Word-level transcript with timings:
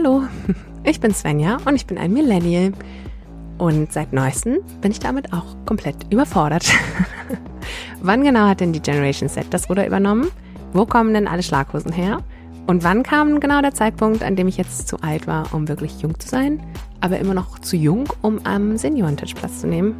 Hallo, 0.00 0.22
ich 0.84 1.00
bin 1.00 1.12
Svenja 1.12 1.56
und 1.64 1.74
ich 1.74 1.84
bin 1.84 1.98
ein 1.98 2.12
Millennial. 2.12 2.70
Und 3.58 3.92
seit 3.92 4.12
neuestem 4.12 4.58
bin 4.80 4.92
ich 4.92 5.00
damit 5.00 5.32
auch 5.32 5.56
komplett 5.66 5.96
überfordert. 6.12 6.72
wann 8.00 8.22
genau 8.22 8.46
hat 8.46 8.60
denn 8.60 8.72
die 8.72 8.80
Generation 8.80 9.28
Z 9.28 9.46
das 9.50 9.68
Ruder 9.68 9.84
übernommen? 9.84 10.30
Wo 10.72 10.86
kommen 10.86 11.14
denn 11.14 11.26
alle 11.26 11.42
Schlaghosen 11.42 11.90
her? 11.90 12.22
Und 12.68 12.84
wann 12.84 13.02
kam 13.02 13.40
genau 13.40 13.60
der 13.60 13.74
Zeitpunkt, 13.74 14.22
an 14.22 14.36
dem 14.36 14.46
ich 14.46 14.56
jetzt 14.56 14.86
zu 14.86 15.02
alt 15.02 15.26
war, 15.26 15.52
um 15.52 15.66
wirklich 15.66 16.00
jung 16.00 16.16
zu 16.20 16.28
sein, 16.28 16.62
aber 17.00 17.18
immer 17.18 17.34
noch 17.34 17.58
zu 17.58 17.74
jung, 17.74 18.04
um 18.22 18.38
am 18.44 18.76
Seniorentisch 18.76 19.34
Platz 19.34 19.62
zu 19.62 19.66
nehmen? 19.66 19.96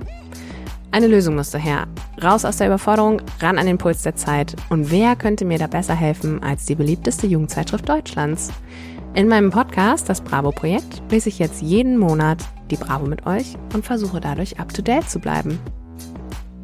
Eine 0.93 1.09
Lösung 1.09 1.35
musste 1.35 1.59
her. 1.59 1.89
Raus 2.23 2.45
aus 2.45 2.59
der 2.59 2.69
Überforderung, 2.69 3.21
ran 3.41 3.59
an 3.59 3.67
den 3.67 3.79
Puls 3.79 4.05
der 4.05 4.15
Zeit. 4.15 4.55
Und 4.69 4.93
wer 4.93 5.17
könnte 5.17 5.45
mir 5.45 5.59
da 5.59 5.67
besser 5.67 5.97
helfen 5.97 6.41
als 6.41 6.67
die 6.67 6.77
beliebteste 6.77 7.27
Jugendzeitschrift 7.27 7.89
Deutschlands? 7.89 8.53
In 9.15 9.27
meinem 9.27 9.51
Podcast, 9.51 10.09
das 10.09 10.21
Bravo-Projekt, 10.21 11.03
lese 11.11 11.29
ich 11.29 11.39
jetzt 11.39 11.63
jeden 11.63 11.99
Monat 11.99 12.39
die 12.71 12.77
Bravo 12.77 13.07
mit 13.07 13.27
euch 13.27 13.57
und 13.75 13.85
versuche 13.85 14.21
dadurch 14.21 14.61
up-to-date 14.61 15.09
zu 15.09 15.19
bleiben. 15.19 15.59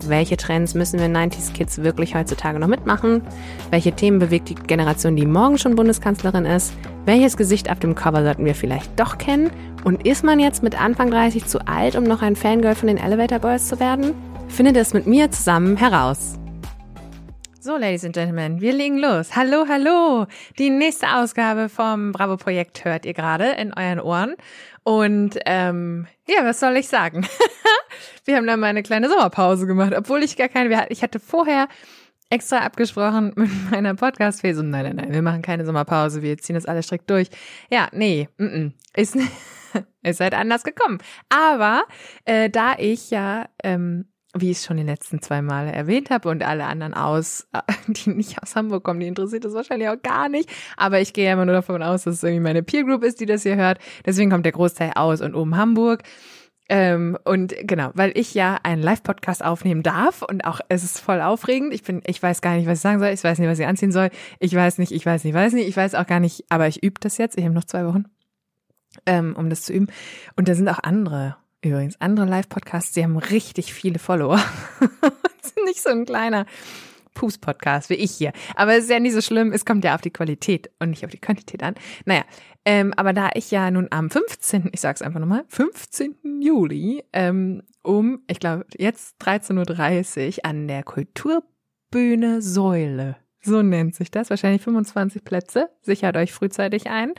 Welche 0.07 0.37
Trends 0.37 0.75
müssen 0.75 1.01
wir 1.01 1.09
90s 1.09 1.53
Kids 1.53 1.79
wirklich 1.79 2.15
heutzutage 2.15 2.59
noch 2.59 2.69
mitmachen? 2.69 3.23
Welche 3.71 3.93
Themen 3.93 4.19
bewegt 4.19 4.51
die 4.51 4.55
Generation, 4.55 5.17
die 5.17 5.27
morgen 5.27 5.57
schon 5.57 5.75
Bundeskanzlerin 5.75 6.45
ist? 6.45 6.75
Welches 7.07 7.37
Gesicht 7.37 7.71
auf 7.71 7.79
dem 7.79 7.95
Cover 7.95 8.23
sollten 8.23 8.45
wir 8.45 8.55
vielleicht 8.55 9.01
doch 9.01 9.17
kennen? 9.17 9.51
Und 9.83 10.07
ist 10.07 10.23
man 10.23 10.39
jetzt 10.39 10.63
mit 10.63 10.81
Anfang 10.81 11.11
30 11.11 11.47
zu 11.47 11.67
alt, 11.67 11.97
um 11.97 12.05
noch 12.05 12.23
ein 12.23 12.37
Fangirl 12.37 12.75
von 12.75 12.89
den 12.89 12.99
Elevator 12.99 13.39
Boys 13.39 13.67
zu 13.67 13.81
werden? 13.81 14.13
Findet 14.49 14.77
es 14.77 14.93
mit 14.93 15.07
mir 15.07 15.31
zusammen 15.31 15.77
heraus. 15.77 16.35
So, 17.65 17.79
Ladies 17.79 18.05
and 18.05 18.15
Gentlemen, 18.15 18.61
wir 18.61 18.75
legen 18.75 18.99
los. 18.99 19.35
Hallo, 19.37 19.65
hallo. 19.67 20.27
Die 20.59 20.69
nächste 20.69 21.09
Ausgabe 21.17 21.71
vom 21.71 22.13
Bravo 22.13 22.37
Projekt 22.37 22.85
hört 22.85 23.07
ihr 23.07 23.15
gerade 23.15 23.53
in 23.53 23.73
euren 23.73 24.01
Ohren. 24.01 24.35
Und 24.83 25.39
ähm, 25.47 26.07
ja, 26.29 26.45
was 26.45 26.61
soll 26.61 26.77
ich 26.77 26.89
sagen? 26.89 27.27
wir 28.27 28.37
haben 28.37 28.47
dann 28.47 28.61
mal 28.61 28.67
eine 28.67 28.83
kleine 28.83 29.09
Sommerpause 29.09 29.67
gemacht, 29.67 29.95
obwohl 29.97 30.23
ich 30.23 30.37
gar 30.37 30.51
keine. 30.51 30.91
Ich 30.91 31.03
hatte 31.03 31.19
vorher 31.19 31.69
extra 32.29 32.59
abgesprochen 32.59 33.33
mit 33.37 33.71
meiner 33.71 33.95
Podcast-Phase. 33.95 34.63
Nein, 34.63 34.85
nein, 34.85 34.97
nein, 34.97 35.13
wir 35.15 35.23
machen 35.23 35.41
keine 35.41 35.65
Sommerpause, 35.65 36.21
wir 36.21 36.37
ziehen 36.37 36.57
das 36.57 36.67
alles 36.67 36.85
strikt 36.85 37.09
durch. 37.09 37.29
Ja, 37.71 37.89
nee, 37.93 38.29
mm 38.37 38.45
-mm, 38.45 38.73
ist, 38.95 39.17
ist 40.03 40.21
halt 40.21 40.35
anders 40.35 40.65
gekommen. 40.65 40.99
Aber 41.31 41.85
äh, 42.27 42.51
da 42.51 42.75
ich 42.77 43.11
ja 43.11 43.49
ähm, 43.63 44.05
wie 44.35 44.51
ich 44.51 44.59
es 44.59 44.65
schon 44.65 44.77
die 44.77 44.83
letzten 44.83 45.23
zwei 45.23 45.43
Male 45.43 45.73
erwähnt 45.73 46.11
habe 46.11 46.29
und 46.29 46.43
alle 46.43 46.65
anderen 46.65 46.95
aus, 46.95 47.47
die 47.87 48.11
nicht 48.11 48.43
aus 48.43 48.57
Hamburg 48.57 48.85
kommen, 48.85 49.01
die 49.01 49.07
interessiert 49.07 49.45
das 49.45 49.55
wahrscheinlich 49.55 49.89
auch 49.89 50.01
gar 50.03 50.29
nicht. 50.29 50.51
Aber 50.77 51.01
ich 51.01 51.13
gehe 51.13 51.27
ja 51.27 51.33
immer 51.35 51.45
nur 51.45 51.55
davon 51.55 51.83
aus, 51.83 52.05
dass 52.05 52.17
es 52.17 52.23
irgendwie 52.23 52.43
meine 52.43 52.63
Peer 52.63 52.85
Group 52.85 53.05
ist, 53.05 53.21
die 53.21 53.27
das 53.27 53.43
hier 53.43 53.57
hört. 53.57 53.79
Deswegen 54.05 54.31
kommt 54.31 54.45
der 54.45 54.53
Großteil 54.53 54.93
aus 54.95 55.21
und 55.21 55.35
oben 55.35 55.57
Hamburg. 55.57 56.03
Ähm, 56.69 57.19
und 57.25 57.55
genau, 57.63 57.91
weil 57.95 58.13
ich 58.17 58.33
ja 58.33 58.59
einen 58.63 58.83
Live-Podcast 58.83 59.45
aufnehmen 59.45 59.83
darf 59.83 60.23
und 60.23 60.47
auch 60.47 60.61
es 60.69 60.83
ist 60.83 60.99
voll 60.99 61.21
aufregend. 61.21 61.75
Ich 61.75 61.83
bin, 61.83 62.03
ich 62.07 62.23
weiß 62.23 62.41
gar 62.41 62.57
nicht, 62.57 62.67
was 62.67 62.79
ich 62.79 62.83
sagen 62.83 63.01
soll. 63.01 63.09
Ich 63.09 63.23
weiß 63.23 63.39
nicht, 63.39 63.49
was 63.49 63.59
ich 63.59 63.67
anziehen 63.67 63.93
soll. 63.93 64.09
Ich 64.41 64.55
weiß 64.55 64.79
nicht, 64.79 64.93
ich 64.93 65.05
weiß 65.05 65.25
nicht, 65.25 65.35
weiß 65.35 65.53
nicht. 65.53 65.69
Ich 65.69 65.77
weiß 65.77 65.95
auch 65.95 66.07
gar 66.07 66.21
nicht, 66.21 66.45
aber 66.49 66.67
ich 66.67 66.83
übe 66.83 66.99
das 67.01 67.19
jetzt. 67.19 67.37
Ich 67.37 67.45
habe 67.45 67.55
noch 67.55 67.65
zwei 67.65 67.85
Wochen, 67.87 68.05
ähm, 69.05 69.37
um 69.37 69.51
das 69.51 69.63
zu 69.63 69.75
üben. 69.75 69.89
Und 70.37 70.49
da 70.49 70.55
sind 70.55 70.69
auch 70.69 70.79
andere 70.83 71.37
Übrigens, 71.65 71.99
andere 72.01 72.27
Live-Podcasts, 72.27 72.93
die 72.93 73.03
haben 73.03 73.17
richtig 73.17 73.73
viele 73.73 73.99
Follower. 73.99 74.39
sind 75.43 75.65
nicht 75.65 75.83
so 75.83 75.89
ein 75.89 76.05
kleiner 76.05 76.45
Pups-Podcast 77.15 77.89
wie 77.91 77.95
ich 77.95 78.11
hier. 78.11 78.33
Aber 78.55 78.75
es 78.75 78.85
ist 78.85 78.91
ja 78.91 79.01
nicht 79.01 79.15
so 79.15 79.23
schlimm, 79.23 79.53
es 79.53 79.65
kommt 79.65 79.85
ja 79.85 79.95
auf 79.95 80.03
die 80.03 80.11
Qualität 80.11 80.71
und 80.79 80.91
nicht 80.91 81.05
auf 81.05 81.11
die 81.11 81.21
Quantität 81.21 81.63
an. 81.63 81.75
Naja, 82.05 82.25
ähm, 82.67 82.93
aber 82.97 83.13
da 83.13 83.31
ich 83.35 83.51
ja 83.51 83.71
nun 83.71 83.89
am 83.91 84.11
15., 84.11 84.71
ich 84.73 84.81
sag's 84.81 85.01
einfach 85.01 85.21
nochmal, 85.21 85.45
15. 85.49 86.43
Juli 86.43 87.03
ähm, 87.13 87.63
um, 87.83 88.23
ich 88.27 88.41
glaube, 88.41 88.67
jetzt 88.77 89.17
13.30 89.23 90.39
Uhr 90.39 90.45
an 90.45 90.69
der 90.69 90.83
Kulturbühne 90.83 92.43
Säule 92.43 93.17
so 93.45 93.63
nennt 93.63 93.95
sich 93.95 94.11
das. 94.11 94.31
Wahrscheinlich 94.31 94.63
25 94.63 95.23
Plätze. 95.23 95.69
Sichert 95.83 96.17
euch 96.17 96.33
frühzeitig 96.33 96.89
ein. 96.89 97.13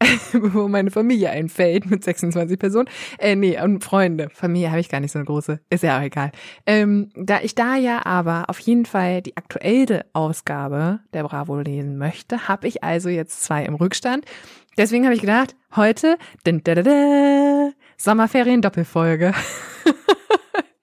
wo 0.32 0.68
meine 0.68 0.90
Familie 0.90 1.30
einfällt 1.30 1.86
mit 1.86 2.04
26 2.04 2.58
Personen. 2.58 2.88
Äh, 3.18 3.36
nee, 3.36 3.60
und 3.60 3.82
Freunde. 3.82 4.28
Familie 4.32 4.70
habe 4.70 4.80
ich 4.80 4.88
gar 4.88 5.00
nicht 5.00 5.12
so 5.12 5.18
eine 5.18 5.26
große. 5.26 5.60
Ist 5.70 5.82
ja 5.82 5.98
auch 5.98 6.02
egal. 6.02 6.30
Ähm, 6.66 7.10
da 7.14 7.40
ich 7.42 7.54
da 7.54 7.76
ja 7.76 8.06
aber 8.06 8.44
auf 8.48 8.58
jeden 8.60 8.86
Fall 8.86 9.22
die 9.22 9.36
aktuelle 9.36 10.06
Ausgabe 10.12 11.00
der 11.12 11.24
Bravo 11.24 11.58
lesen 11.58 11.98
möchte, 11.98 12.48
habe 12.48 12.68
ich 12.68 12.84
also 12.84 13.08
jetzt 13.08 13.42
zwei 13.42 13.64
im 13.64 13.74
Rückstand. 13.74 14.24
Deswegen 14.76 15.04
habe 15.04 15.14
ich 15.14 15.20
gedacht, 15.20 15.56
heute 15.74 16.16
din, 16.46 16.62
da, 16.62 16.76
da, 16.76 16.82
da, 16.82 17.70
Sommerferien 17.96 18.62
Doppelfolge. 18.62 19.32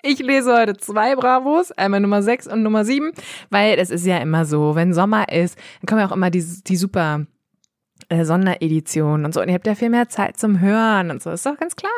Ich 0.07 0.19
lese 0.19 0.55
heute 0.55 0.77
zwei 0.77 1.15
Bravos, 1.15 1.71
einmal 1.71 1.99
Nummer 1.99 2.21
6 2.21 2.45
und 2.45 2.61
Nummer 2.61 2.85
7, 2.85 3.11
weil 3.49 3.79
es 3.79 3.89
ist 3.89 4.05
ja 4.05 4.19
immer 4.19 4.45
so, 4.45 4.75
wenn 4.75 4.93
Sommer 4.93 5.29
ist, 5.29 5.57
dann 5.81 5.87
kommen 5.87 5.99
ja 5.99 6.07
auch 6.07 6.15
immer 6.15 6.29
die, 6.29 6.45
die 6.67 6.75
super 6.75 7.25
äh, 8.09 8.25
Sonderedition 8.25 9.25
und 9.25 9.33
so. 9.33 9.41
Und 9.41 9.47
ihr 9.47 9.53
habt 9.53 9.67
ja 9.67 9.75
viel 9.75 9.89
mehr 9.89 10.09
Zeit 10.09 10.37
zum 10.37 10.59
Hören 10.59 11.11
und 11.11 11.21
so. 11.21 11.31
Ist 11.31 11.45
doch 11.45 11.57
ganz 11.57 11.75
klar. 11.75 11.91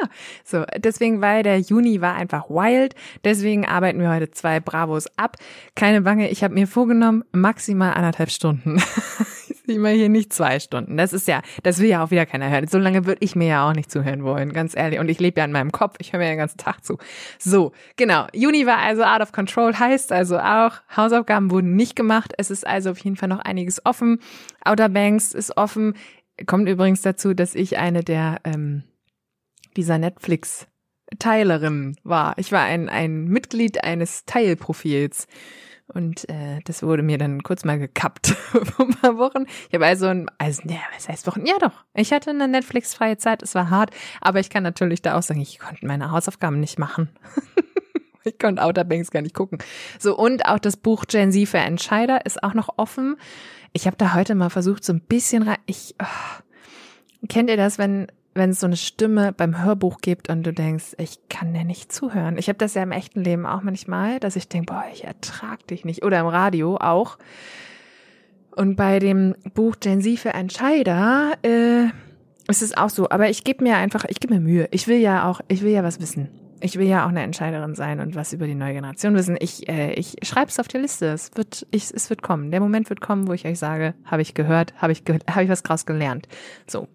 So, 0.44 0.63
deswegen, 0.78 1.22
weil 1.22 1.44
der 1.44 1.59
Juni 1.59 2.01
war 2.01 2.16
einfach 2.16 2.50
wild. 2.50 2.95
Deswegen 3.23 3.66
arbeiten 3.66 4.00
wir 4.00 4.09
heute 4.09 4.31
zwei 4.31 4.59
Bravos 4.59 5.07
ab. 5.17 5.38
Keine 5.75 6.01
Bange, 6.01 6.29
ich 6.29 6.44
habe 6.44 6.53
mir 6.53 6.67
vorgenommen, 6.67 7.23
maximal 7.31 7.94
anderthalb 7.94 8.31
Stunden. 8.31 8.81
mache 9.67 9.94
hier 9.94 10.09
nicht 10.09 10.33
zwei 10.33 10.59
Stunden. 10.59 10.97
Das 10.97 11.13
ist 11.13 11.28
ja, 11.28 11.41
das 11.63 11.79
will 11.79 11.89
ja 11.89 12.03
auch 12.03 12.11
wieder 12.11 12.25
keiner 12.25 12.50
hören. 12.50 12.67
So 12.67 12.78
lange 12.78 13.05
würde 13.05 13.23
ich 13.23 13.35
mir 13.35 13.47
ja 13.47 13.69
auch 13.69 13.73
nicht 13.73 13.91
zuhören 13.91 14.23
wollen, 14.23 14.53
ganz 14.53 14.75
ehrlich. 14.75 15.00
Und 15.00 15.09
ich 15.09 15.19
lebe 15.19 15.39
ja 15.39 15.45
in 15.45 15.51
meinem 15.51 15.72
Kopf. 15.72 15.95
Ich 16.00 16.13
höre 16.13 16.19
mir 16.19 16.29
den 16.29 16.38
ganzen 16.38 16.57
Tag 16.57 16.85
zu. 16.85 16.97
So, 17.38 17.73
genau. 17.97 18.28
Juni 18.33 18.66
war 18.66 18.78
also 18.78 19.03
out 19.03 19.22
of 19.22 19.31
control, 19.31 19.78
heißt 19.78 20.11
also 20.11 20.39
auch, 20.39 20.73
Hausaufgaben 20.95 21.51
wurden 21.51 21.75
nicht 21.75 21.95
gemacht. 21.95 22.33
Es 22.38 22.50
ist 22.50 22.66
also 22.66 22.91
auf 22.91 23.00
jeden 23.00 23.17
Fall 23.17 23.29
noch 23.29 23.39
einiges 23.39 23.85
offen. 23.85 24.19
Outer 24.63 24.89
Banks 24.89 25.33
ist 25.33 25.57
offen. 25.57 25.95
Kommt 26.45 26.69
übrigens 26.69 27.01
dazu, 27.01 27.34
dass 27.34 27.55
ich 27.55 27.78
eine 27.78 28.03
der 28.03 28.39
ähm, 28.45 28.84
dieser 29.75 29.97
Netflix 29.97 30.67
Teilerin 31.19 31.95
war. 32.03 32.38
Ich 32.38 32.51
war 32.51 32.63
ein, 32.63 32.89
ein 32.89 33.25
Mitglied 33.25 33.84
eines 33.84 34.25
Teilprofils. 34.25 35.28
Und 35.93 36.29
äh, 36.29 36.59
das 36.65 36.83
wurde 36.83 37.01
mir 37.01 37.17
dann 37.17 37.43
kurz 37.43 37.63
mal 37.63 37.79
gekappt 37.79 38.27
vor 38.37 38.85
ein 38.85 38.95
paar 38.95 39.17
Wochen. 39.17 39.45
Ich 39.69 39.73
habe 39.73 39.85
also, 39.85 40.07
ein, 40.07 40.29
also, 40.37 40.63
ja, 40.65 40.79
was 40.93 41.07
heißt 41.07 41.27
Wochen? 41.27 41.45
Ja 41.45 41.57
doch, 41.59 41.85
ich 41.93 42.11
hatte 42.11 42.31
eine 42.31 42.47
Netflix-freie 42.47 43.17
Zeit, 43.17 43.41
es 43.41 43.55
war 43.55 43.69
hart, 43.69 43.91
aber 44.19 44.39
ich 44.39 44.49
kann 44.49 44.63
natürlich 44.63 45.01
da 45.01 45.17
auch 45.17 45.23
sagen, 45.23 45.39
ich 45.39 45.59
konnte 45.59 45.85
meine 45.87 46.11
Hausaufgaben 46.11 46.59
nicht 46.59 46.77
machen. 46.77 47.09
ich 48.25 48.37
konnte 48.37 48.63
Outer 48.63 48.83
Banks 48.83 49.11
gar 49.11 49.21
nicht 49.21 49.33
gucken. 49.33 49.59
So, 49.97 50.17
und 50.17 50.45
auch 50.45 50.59
das 50.59 50.75
Buch 50.75 51.05
Gen 51.07 51.31
Z 51.31 51.47
für 51.47 51.59
Entscheider 51.59 52.25
ist 52.25 52.43
auch 52.43 52.53
noch 52.53 52.69
offen. 52.77 53.15
Ich 53.71 53.87
habe 53.87 53.97
da 53.97 54.13
heute 54.13 54.35
mal 54.35 54.49
versucht, 54.49 54.83
so 54.83 54.91
ein 54.91 55.01
bisschen 55.01 55.43
rein. 55.43 55.57
Ich 55.67 55.95
oh, 56.01 57.27
kennt 57.29 57.49
ihr 57.49 57.57
das, 57.57 57.77
wenn 57.77 58.07
wenn 58.37 58.51
es 58.51 58.59
so 58.59 58.67
eine 58.67 58.77
Stimme 58.77 59.33
beim 59.33 59.63
Hörbuch 59.63 59.99
gibt 60.01 60.29
und 60.29 60.43
du 60.43 60.53
denkst, 60.53 60.95
ich 60.97 61.19
kann 61.29 61.53
dir 61.53 61.65
nicht 61.65 61.91
zuhören. 61.91 62.37
Ich 62.37 62.47
habe 62.47 62.57
das 62.57 62.73
ja 62.75 62.83
im 62.83 62.91
echten 62.91 63.23
Leben 63.23 63.45
auch 63.45 63.63
manchmal, 63.63 64.19
dass 64.19 64.35
ich 64.35 64.47
denke, 64.47 64.73
boah, 64.73 64.85
ich 64.93 65.03
ertrag 65.03 65.65
dich 65.67 65.85
nicht. 65.85 66.05
Oder 66.05 66.19
im 66.19 66.27
Radio 66.27 66.77
auch. 66.77 67.17
Und 68.55 68.75
bei 68.75 68.99
dem 68.99 69.35
Buch 69.53 69.75
Gen 69.79 70.01
Z 70.01 70.19
für 70.19 70.33
Entscheider 70.33 71.33
äh, 71.43 71.85
ist 72.47 72.61
es 72.61 72.75
auch 72.75 72.89
so. 72.89 73.09
Aber 73.09 73.29
ich 73.29 73.43
gebe 73.43 73.63
mir 73.63 73.77
einfach, 73.77 74.05
ich 74.07 74.19
gebe 74.19 74.33
mir 74.33 74.39
Mühe. 74.39 74.67
Ich 74.71 74.87
will 74.87 74.97
ja 74.97 75.29
auch, 75.29 75.41
ich 75.47 75.61
will 75.61 75.71
ja 75.71 75.83
was 75.83 75.99
wissen. 75.99 76.29
Ich 76.59 76.79
will 76.79 76.87
ja 76.87 77.05
auch 77.05 77.09
eine 77.09 77.21
Entscheiderin 77.21 77.75
sein 77.75 77.99
und 77.99 78.15
was 78.15 78.33
über 78.33 78.47
die 78.47 78.55
neue 78.55 78.73
Generation 78.73 79.13
wissen. 79.13 79.37
Ich, 79.39 79.69
äh, 79.69 79.93
ich 79.93 80.15
schreibe 80.23 80.49
es 80.49 80.59
auf 80.59 80.67
die 80.67 80.79
Liste. 80.79 81.07
Es 81.07 81.31
wird, 81.35 81.67
ich, 81.69 81.93
es 81.93 82.09
wird 82.09 82.23
kommen. 82.23 82.49
Der 82.49 82.59
Moment 82.59 82.90
wird 82.90 82.99
kommen, 82.99 83.28
wo 83.28 83.33
ich 83.33 83.45
euch 83.45 83.59
sage, 83.59 83.93
habe 84.05 84.23
ich 84.23 84.33
gehört, 84.33 84.73
habe 84.81 84.91
ich, 84.91 85.05
ge 85.05 85.19
habe 85.29 85.43
ich 85.43 85.49
was 85.49 85.61
draus 85.61 85.85
gelernt. 85.85 86.28
So. 86.66 86.87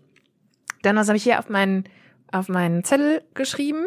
Dann 0.83 0.97
was 0.97 1.09
habe 1.09 1.17
ich 1.17 1.23
hier 1.23 1.39
auf 1.39 1.49
meinen 1.49 1.85
auf 2.31 2.49
meinen 2.49 2.83
Zettel 2.83 3.23
geschrieben. 3.35 3.85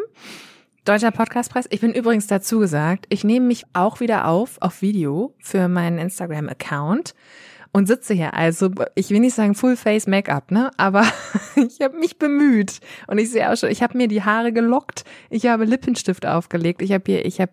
Deutscher 0.84 1.10
Podcastpreis. 1.10 1.66
Ich 1.70 1.80
bin 1.80 1.92
übrigens 1.92 2.28
dazu 2.28 2.60
gesagt, 2.60 3.06
ich 3.08 3.24
nehme 3.24 3.46
mich 3.46 3.64
auch 3.72 4.00
wieder 4.00 4.26
auf 4.26 4.56
auf 4.60 4.82
Video 4.82 5.34
für 5.38 5.68
meinen 5.68 5.98
Instagram-Account 5.98 7.14
und 7.72 7.86
sitze 7.86 8.14
hier 8.14 8.34
also, 8.34 8.70
ich 8.94 9.10
will 9.10 9.20
nicht 9.20 9.34
sagen 9.34 9.54
Full 9.54 9.76
Face 9.76 10.06
Make-up, 10.06 10.50
ne, 10.50 10.70
aber 10.76 11.04
ich 11.56 11.80
habe 11.80 11.98
mich 11.98 12.18
bemüht 12.18 12.80
und 13.06 13.18
ich 13.18 13.30
sehe 13.30 13.50
auch 13.50 13.56
schon, 13.56 13.70
ich 13.70 13.82
habe 13.82 13.98
mir 13.98 14.08
die 14.08 14.22
Haare 14.22 14.52
gelockt, 14.52 15.04
ich 15.28 15.46
habe 15.46 15.64
Lippenstift 15.64 16.24
aufgelegt, 16.24 16.80
ich 16.80 16.92
habe 16.92 17.04
hier, 17.04 17.26
ich 17.26 17.40
habe 17.40 17.52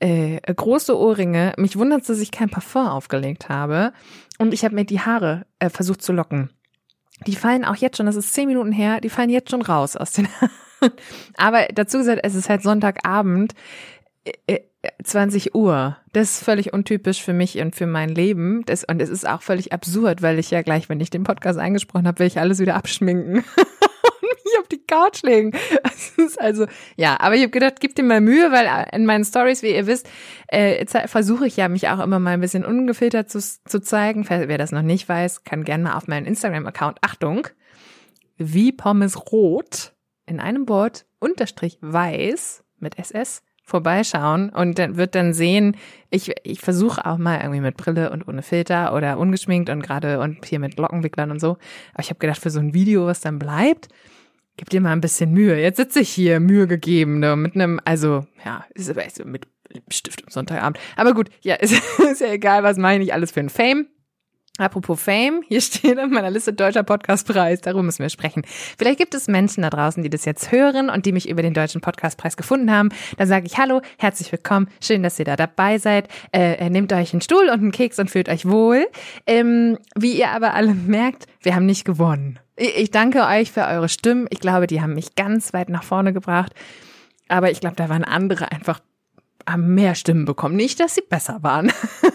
äh, 0.00 0.40
große 0.52 0.98
Ohrringe. 0.98 1.54
Mich 1.56 1.78
wundert, 1.78 2.06
dass 2.06 2.18
ich 2.18 2.30
kein 2.30 2.50
Parfum 2.50 2.86
aufgelegt 2.86 3.48
habe 3.48 3.92
und 4.38 4.52
ich 4.52 4.64
habe 4.64 4.74
mir 4.74 4.84
die 4.84 5.00
Haare 5.00 5.46
äh, 5.58 5.70
versucht 5.70 6.02
zu 6.02 6.12
locken 6.12 6.50
die 7.26 7.36
fallen 7.36 7.64
auch 7.64 7.76
jetzt 7.76 7.96
schon, 7.96 8.06
das 8.06 8.16
ist 8.16 8.34
zehn 8.34 8.48
Minuten 8.48 8.72
her, 8.72 9.00
die 9.00 9.08
fallen 9.08 9.30
jetzt 9.30 9.50
schon 9.50 9.62
raus 9.62 9.96
aus 9.96 10.12
den 10.12 10.28
Aber 11.36 11.66
dazu 11.72 11.98
gesagt, 11.98 12.20
es 12.22 12.34
ist 12.34 12.48
halt 12.48 12.62
Sonntagabend. 12.62 13.54
20 15.02 15.54
Uhr. 15.54 15.96
Das 16.12 16.32
ist 16.32 16.44
völlig 16.44 16.72
untypisch 16.72 17.22
für 17.22 17.32
mich 17.32 17.58
und 17.58 17.74
für 17.74 17.86
mein 17.86 18.10
Leben. 18.10 18.62
Das, 18.66 18.84
und 18.84 19.00
es 19.00 19.08
ist 19.08 19.28
auch 19.28 19.42
völlig 19.42 19.72
absurd, 19.72 20.22
weil 20.22 20.38
ich 20.38 20.50
ja 20.50 20.62
gleich, 20.62 20.88
wenn 20.88 21.00
ich 21.00 21.10
den 21.10 21.24
Podcast 21.24 21.58
eingesprochen 21.58 22.06
habe, 22.06 22.20
will 22.20 22.26
ich 22.26 22.38
alles 22.38 22.58
wieder 22.58 22.74
abschminken. 22.74 23.44
mich 24.44 24.58
auf 24.60 24.68
die 24.68 24.84
Couch 24.84 25.22
legen. 25.22 25.52
also, 26.38 26.66
ja, 26.96 27.18
aber 27.20 27.34
ich 27.34 27.42
habe 27.42 27.50
gedacht, 27.50 27.80
gib 27.80 27.94
dir 27.94 28.02
mal 28.02 28.20
Mühe, 28.20 28.50
weil 28.52 28.86
in 28.92 29.06
meinen 29.06 29.24
Stories, 29.24 29.62
wie 29.62 29.74
ihr 29.74 29.86
wisst, 29.86 30.08
äh, 30.48 30.84
versuche 31.06 31.46
ich 31.46 31.56
ja, 31.56 31.68
mich 31.68 31.88
auch 31.88 32.00
immer 32.00 32.18
mal 32.18 32.32
ein 32.32 32.40
bisschen 32.40 32.64
ungefiltert 32.64 33.30
zu, 33.30 33.40
zu 33.40 33.80
zeigen. 33.80 34.26
Wer 34.28 34.58
das 34.58 34.72
noch 34.72 34.82
nicht 34.82 35.08
weiß, 35.08 35.44
kann 35.44 35.64
gerne 35.64 35.84
mal 35.84 35.96
auf 35.96 36.08
meinen 36.08 36.26
Instagram-Account, 36.26 36.98
Achtung, 37.02 37.48
wie 38.36 38.72
Pommes 38.72 39.32
Rot 39.32 39.94
in 40.26 40.40
einem 40.40 40.68
Wort 40.68 41.06
unterstrich 41.18 41.78
weiß 41.80 42.64
mit 42.78 42.98
SS 42.98 43.42
vorbeischauen 43.66 44.50
und 44.50 44.78
dann 44.78 44.96
wird 44.96 45.16
dann 45.16 45.34
sehen, 45.34 45.76
ich, 46.10 46.32
ich 46.44 46.60
versuche 46.60 47.04
auch 47.04 47.18
mal 47.18 47.40
irgendwie 47.40 47.60
mit 47.60 47.76
Brille 47.76 48.10
und 48.10 48.28
ohne 48.28 48.42
Filter 48.42 48.94
oder 48.94 49.18
ungeschminkt 49.18 49.70
und 49.70 49.82
gerade 49.82 50.20
und 50.20 50.44
hier 50.44 50.60
mit 50.60 50.78
Lockenwicklern 50.78 51.32
und 51.32 51.40
so. 51.40 51.58
Aber 51.92 52.02
ich 52.02 52.10
habe 52.10 52.20
gedacht, 52.20 52.40
für 52.40 52.50
so 52.50 52.60
ein 52.60 52.74
Video, 52.74 53.06
was 53.06 53.20
dann 53.20 53.40
bleibt, 53.40 53.88
gib 54.56 54.70
dir 54.70 54.80
mal 54.80 54.92
ein 54.92 55.00
bisschen 55.00 55.32
Mühe. 55.32 55.60
Jetzt 55.60 55.76
sitze 55.76 56.00
ich 56.00 56.10
hier, 56.10 56.40
Mühe 56.40 56.66
gegeben, 56.66 57.20
ne, 57.20 57.36
mit 57.36 57.54
einem, 57.54 57.80
also, 57.84 58.26
ja, 58.44 58.64
ist 58.74 58.90
aber 58.90 59.04
echt 59.04 59.16
so 59.16 59.24
mit 59.24 59.46
Stift 59.90 60.24
am 60.24 60.30
Sonntagabend. 60.30 60.78
Aber 60.96 61.14
gut, 61.14 61.30
ja, 61.42 61.54
ist, 61.60 61.74
ist 61.98 62.20
ja 62.20 62.28
egal, 62.32 62.62
was 62.62 62.76
mache 62.76 62.94
ich 62.94 62.98
nicht 63.00 63.12
alles 63.12 63.30
für 63.30 63.40
ein 63.40 63.50
Fame. 63.50 63.86
Apropos 64.58 64.98
Fame, 65.02 65.42
hier 65.46 65.60
steht 65.60 65.98
auf 65.98 66.08
meiner 66.08 66.30
Liste 66.30 66.54
Deutscher 66.54 66.82
Podcastpreis, 66.82 67.60
darüber 67.60 67.82
müssen 67.82 68.02
wir 68.02 68.08
sprechen. 68.08 68.42
Vielleicht 68.78 68.98
gibt 68.98 69.14
es 69.14 69.28
Menschen 69.28 69.62
da 69.62 69.68
draußen, 69.68 70.02
die 70.02 70.08
das 70.08 70.24
jetzt 70.24 70.50
hören 70.50 70.88
und 70.88 71.04
die 71.04 71.12
mich 71.12 71.28
über 71.28 71.42
den 71.42 71.52
Deutschen 71.52 71.82
Podcastpreis 71.82 72.38
gefunden 72.38 72.70
haben. 72.70 72.88
Da 73.18 73.26
sage 73.26 73.44
ich 73.46 73.58
Hallo, 73.58 73.82
herzlich 73.98 74.32
willkommen, 74.32 74.68
schön, 74.80 75.02
dass 75.02 75.18
ihr 75.18 75.26
da 75.26 75.36
dabei 75.36 75.76
seid. 75.76 76.08
Äh, 76.32 76.70
nehmt 76.70 76.92
euch 76.94 77.12
einen 77.12 77.20
Stuhl 77.20 77.50
und 77.50 77.60
einen 77.60 77.72
Keks 77.72 77.98
und 77.98 78.10
fühlt 78.10 78.30
euch 78.30 78.48
wohl. 78.48 78.86
Ähm, 79.26 79.78
wie 79.94 80.18
ihr 80.18 80.30
aber 80.30 80.54
alle 80.54 80.72
merkt, 80.72 81.26
wir 81.42 81.54
haben 81.54 81.66
nicht 81.66 81.84
gewonnen. 81.84 82.38
Ich 82.56 82.90
danke 82.90 83.26
euch 83.26 83.52
für 83.52 83.66
eure 83.66 83.90
Stimmen. 83.90 84.26
Ich 84.30 84.40
glaube, 84.40 84.66
die 84.66 84.80
haben 84.80 84.94
mich 84.94 85.16
ganz 85.16 85.52
weit 85.52 85.68
nach 85.68 85.82
vorne 85.82 86.14
gebracht. 86.14 86.54
Aber 87.28 87.50
ich 87.50 87.60
glaube, 87.60 87.76
da 87.76 87.90
waren 87.90 88.04
andere 88.04 88.50
einfach 88.50 88.80
haben 89.48 89.74
mehr 89.74 89.94
Stimmen 89.94 90.24
bekommen. 90.24 90.56
Nicht, 90.56 90.80
dass 90.80 90.94
sie 90.94 91.04
besser 91.08 91.42
waren. 91.42 91.70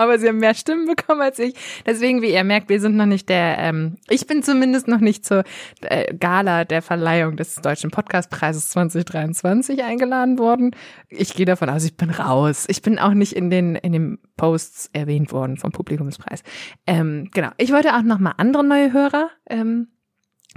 aber 0.00 0.18
sie 0.18 0.28
haben 0.28 0.38
mehr 0.38 0.54
Stimmen 0.54 0.86
bekommen 0.96 1.20
als 1.20 1.38
ich. 1.38 1.54
Deswegen, 1.86 2.22
wie 2.22 2.32
ihr 2.32 2.44
merkt, 2.44 2.68
wir 2.68 2.80
sind 2.80 2.96
noch 2.96 3.06
nicht 3.06 3.28
der, 3.28 3.58
ähm, 3.58 3.96
ich 4.08 4.26
bin 4.26 4.42
zumindest 4.42 4.88
noch 4.88 5.00
nicht 5.00 5.24
zur 5.24 5.44
äh, 5.82 6.14
Gala 6.14 6.64
der 6.64 6.82
Verleihung 6.82 7.36
des 7.36 7.56
Deutschen 7.56 7.90
Podcastpreises 7.90 8.70
2023 8.70 9.82
eingeladen 9.84 10.38
worden. 10.38 10.74
Ich 11.08 11.34
gehe 11.34 11.46
davon 11.46 11.68
aus, 11.68 11.84
ich 11.84 11.96
bin 11.96 12.10
raus. 12.10 12.64
Ich 12.68 12.82
bin 12.82 12.98
auch 12.98 13.14
nicht 13.14 13.34
in 13.34 13.50
den, 13.50 13.76
in 13.76 13.92
den 13.92 14.18
Posts 14.36 14.90
erwähnt 14.92 15.32
worden 15.32 15.56
vom 15.56 15.72
Publikumspreis. 15.72 16.42
Ähm, 16.86 17.28
genau. 17.32 17.50
Ich 17.58 17.72
wollte 17.72 17.94
auch 17.94 18.02
noch 18.02 18.18
mal 18.18 18.34
andere 18.38 18.64
neue 18.64 18.92
Hörer 18.92 19.30
ähm, 19.48 19.88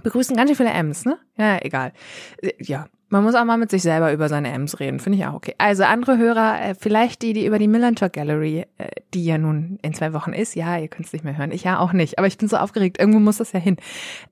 begrüßen. 0.02 0.36
Ganz 0.36 0.50
schön 0.50 0.58
viele 0.58 0.72
M's, 0.72 1.06
ne? 1.06 1.20
Ja, 1.38 1.60
egal. 1.62 1.94
Äh, 2.42 2.54
ja, 2.60 2.88
man 3.14 3.24
muss 3.24 3.36
auch 3.36 3.46
mal 3.46 3.58
mit 3.58 3.70
sich 3.70 3.84
selber 3.84 4.12
über 4.12 4.28
seine 4.28 4.52
M's 4.52 4.80
reden, 4.80 5.00
finde 5.00 5.20
ich 5.20 5.26
auch 5.28 5.36
okay. 5.36 5.54
Also 5.60 5.84
andere 5.84 6.18
Hörer, 6.18 6.60
äh, 6.62 6.76
vielleicht 6.76 7.22
die, 7.22 7.34
die 7.34 7.46
über 7.46 7.60
die 7.60 7.68
Millantor 7.68 8.10
Gallery, 8.10 8.66
äh, 8.80 8.88
die 9.14 9.24
ja 9.24 9.38
nun 9.38 9.78
in 9.84 9.94
zwei 9.94 10.14
Wochen 10.14 10.34
ist, 10.34 10.56
ja, 10.56 10.80
ihr 10.80 10.88
könnt 10.88 11.06
es 11.06 11.14
nicht 11.14 11.24
mehr 11.24 11.38
hören, 11.38 11.52
ich 11.52 11.64
ja 11.64 11.78
auch 11.78 11.94
nicht, 11.94 12.18
aber 12.18 12.26
ich 12.26 12.40
bin 12.40 12.48
so 12.48 12.58
aufgeregt, 12.58 13.00
irgendwo 13.00 13.20
muss 13.20 13.38
das 13.38 13.52
ja 13.52 13.60
hin, 13.60 13.78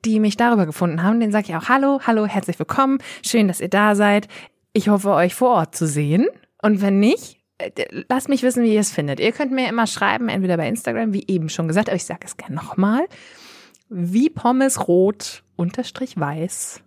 die 0.03 0.19
mich 0.19 0.35
darüber 0.35 0.65
gefunden 0.65 1.03
haben, 1.03 1.19
den 1.19 1.31
sage 1.31 1.45
ich 1.49 1.55
auch 1.55 1.69
Hallo, 1.69 2.01
hallo, 2.07 2.25
herzlich 2.25 2.57
willkommen, 2.57 2.97
schön, 3.23 3.47
dass 3.47 3.61
ihr 3.61 3.69
da 3.69 3.93
seid. 3.93 4.27
Ich 4.73 4.89
hoffe, 4.89 5.11
euch 5.11 5.35
vor 5.35 5.51
Ort 5.51 5.75
zu 5.75 5.85
sehen. 5.85 6.25
Und 6.63 6.81
wenn 6.81 6.99
nicht, 6.99 7.37
äh, 7.59 7.69
lasst 8.09 8.29
mich 8.29 8.41
wissen, 8.41 8.63
wie 8.63 8.73
ihr 8.73 8.79
es 8.79 8.91
findet. 8.91 9.19
Ihr 9.19 9.31
könnt 9.31 9.51
mir 9.51 9.69
immer 9.69 9.85
schreiben, 9.85 10.27
entweder 10.27 10.57
bei 10.57 10.67
Instagram, 10.67 11.13
wie 11.13 11.25
eben 11.27 11.49
schon 11.49 11.67
gesagt, 11.67 11.89
aber 11.89 11.97
ich 11.97 12.05
sage 12.05 12.21
es 12.25 12.35
gerne 12.35 12.55
nochmal, 12.55 13.05
wie 13.89 14.31
Pommes 14.31 14.87
rot 14.87 15.43
unterstrich 15.55 16.19
weiß 16.19 16.81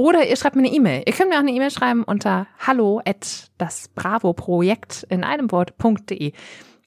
oder 0.00 0.26
ihr 0.26 0.36
schreibt 0.36 0.56
mir 0.56 0.62
eine 0.62 0.72
E-Mail. 0.72 1.02
Ihr 1.04 1.12
könnt 1.12 1.28
mir 1.28 1.36
auch 1.36 1.40
eine 1.40 1.52
E-Mail 1.52 1.70
schreiben 1.70 2.04
unter 2.04 2.46
hallo 2.58 3.02
at 3.04 3.50
das 3.58 3.88
Bravo 3.88 4.32
Projekt 4.32 5.06
in 5.10 5.24
einem 5.24 5.52
Wort.de. 5.52 6.32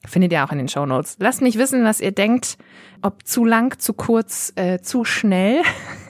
Findet 0.06 0.32
ihr 0.32 0.44
auch 0.44 0.52
in 0.52 0.58
den 0.58 0.68
Show 0.68 0.88
Notes. 0.88 1.18
Lasst 1.20 1.44
mich 1.44 1.60
wissen, 1.60 1.84
was 1.84 2.02
ihr 2.02 2.12
denkt. 2.12 2.58
Ob 3.04 3.28
zu 3.28 3.46
lang, 3.46 3.78
zu 3.80 3.94
kurz, 3.94 4.52
äh, 4.56 4.80
zu 4.80 5.06
schnell. 5.06 5.62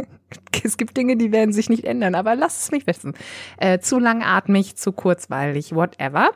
es 0.63 0.77
gibt 0.77 0.95
Dinge, 0.95 1.17
die 1.17 1.33
werden 1.33 1.51
sich 1.51 1.69
nicht 1.69 1.83
ändern, 1.83 2.15
aber 2.15 2.35
lasst 2.35 2.63
es 2.63 2.71
mich 2.71 2.87
wissen. 2.87 3.13
Äh, 3.57 3.79
zu 3.79 3.99
langatmig, 3.99 4.77
zu 4.77 4.93
kurzweilig, 4.93 5.75
whatever. 5.75 6.31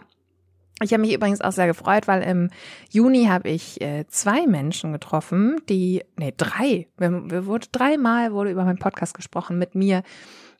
Ich 0.82 0.92
habe 0.92 1.02
mich 1.02 1.14
übrigens 1.14 1.40
auch 1.40 1.54
sehr 1.54 1.66
gefreut, 1.68 2.10
weil 2.10 2.22
im 2.24 2.50
Juni 2.92 3.26
habe 3.28 3.50
ich 3.50 3.82
äh, 3.82 4.06
zwei 4.10 4.46
Menschen 4.46 4.92
getroffen, 4.92 5.62
die, 5.70 6.04
nee, 6.18 6.34
drei, 6.36 6.88
wir, 6.98 7.32
wir 7.32 7.46
wurde 7.46 7.68
dreimal 7.72 8.34
wurde 8.34 8.52
über 8.52 8.66
meinen 8.66 8.78
Podcast 8.78 9.16
gesprochen 9.16 9.58
mit 9.58 9.74
mir 9.74 10.04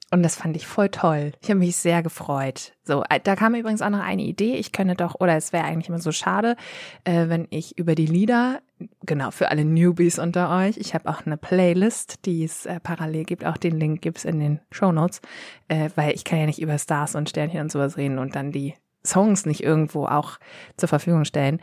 und 0.10 0.24
das 0.24 0.38
fand 0.38 0.56
ich 0.56 0.66
voll 0.66 0.90
toll. 0.90 1.34
Ich 1.42 1.50
habe 1.50 1.60
mich 1.60 1.76
sehr 1.76 2.02
gefreut. 2.02 2.74
So, 2.84 3.04
äh, 3.10 3.20
da 3.22 3.36
kam 3.36 3.56
übrigens 3.56 3.82
auch 3.82 3.90
noch 3.90 4.00
eine 4.00 4.22
Idee. 4.22 4.56
Ich 4.56 4.72
könnte 4.72 4.96
doch, 4.96 5.16
oder 5.20 5.36
es 5.36 5.52
wäre 5.52 5.66
eigentlich 5.66 5.90
immer 5.90 6.00
so 6.00 6.14
schade, 6.14 6.56
äh, 7.04 7.28
wenn 7.28 7.48
ich 7.50 7.78
über 7.78 7.94
die 7.94 8.06
Lieder, 8.06 8.62
genau, 9.06 9.32
für 9.32 9.52
alle 9.52 9.66
Newbies 9.66 10.18
unter 10.18 10.50
euch, 10.50 10.78
ich 10.78 10.94
habe 10.94 11.10
auch 11.10 11.26
eine 11.26 11.36
Playlist, 11.36 12.26
die 12.26 12.46
es 12.46 12.66
äh, 12.66 12.80
parallel 12.80 13.26
gibt, 13.26 13.46
auch 13.46 13.58
den 13.58 13.78
Link 13.78 14.02
gibt's 14.02 14.24
in 14.24 14.40
den 14.40 14.62
Show 14.72 14.94
Notes, 14.94 15.22
äh, 15.68 15.90
weil 15.96 16.14
ich 16.14 16.24
kann 16.24 16.40
ja 16.40 16.46
nicht 16.46 16.62
über 16.62 16.78
Stars 16.78 17.16
und 17.16 17.30
Sternchen 17.30 17.60
und 17.60 17.72
sowas 17.72 17.98
reden 17.98 18.18
und 18.18 18.36
dann 18.36 18.54
die 18.54 18.76
Songs 19.06 19.46
nicht 19.46 19.62
irgendwo 19.62 20.06
auch 20.06 20.38
zur 20.78 20.88
Verfügung 20.88 21.26
stellen. 21.26 21.60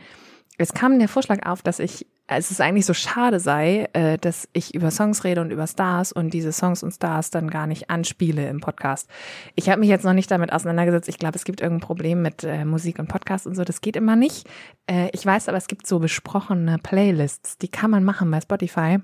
Es 0.57 0.73
kam 0.73 0.99
der 0.99 1.09
Vorschlag 1.09 1.45
auf, 1.47 1.63
dass 1.63 1.79
ich 1.79 2.05
es 2.27 2.49
ist 2.49 2.59
eigentlich 2.59 2.87
so 2.87 2.93
schade 2.93 3.39
sei, 3.39 3.87
äh, 3.93 4.17
dass 4.17 4.47
ich 4.53 4.73
über 4.73 4.89
Songs 4.89 5.23
rede 5.23 5.41
und 5.41 5.51
über 5.51 5.67
Stars 5.67 6.11
und 6.11 6.33
diese 6.33 6.51
Songs 6.51 6.81
und 6.81 6.91
Stars 6.91 7.29
dann 7.29 7.49
gar 7.49 7.67
nicht 7.67 7.89
anspiele 7.89 8.49
im 8.49 8.61
Podcast. 8.61 9.09
Ich 9.53 9.69
habe 9.69 9.79
mich 9.79 9.89
jetzt 9.89 10.05
noch 10.05 10.13
nicht 10.13 10.31
damit 10.31 10.51
auseinandergesetzt. 10.51 11.07
Ich 11.07 11.19
glaube, 11.19 11.35
es 11.35 11.45
gibt 11.45 11.61
irgendein 11.61 11.85
Problem 11.85 12.23
mit 12.23 12.43
äh, 12.43 12.65
Musik 12.65 12.97
und 12.97 13.07
Podcast 13.07 13.45
und 13.45 13.55
so. 13.55 13.63
Das 13.63 13.81
geht 13.81 13.95
immer 13.95 14.15
nicht. 14.15 14.47
Äh, 14.87 15.09
ich 15.13 15.23
weiß 15.23 15.49
aber, 15.49 15.57
es 15.57 15.67
gibt 15.67 15.85
so 15.85 15.99
besprochene 15.99 16.79
Playlists, 16.79 17.59
die 17.59 17.69
kann 17.69 17.91
man 17.91 18.03
machen 18.03 18.31
bei 18.31 18.41
Spotify. 18.41 18.97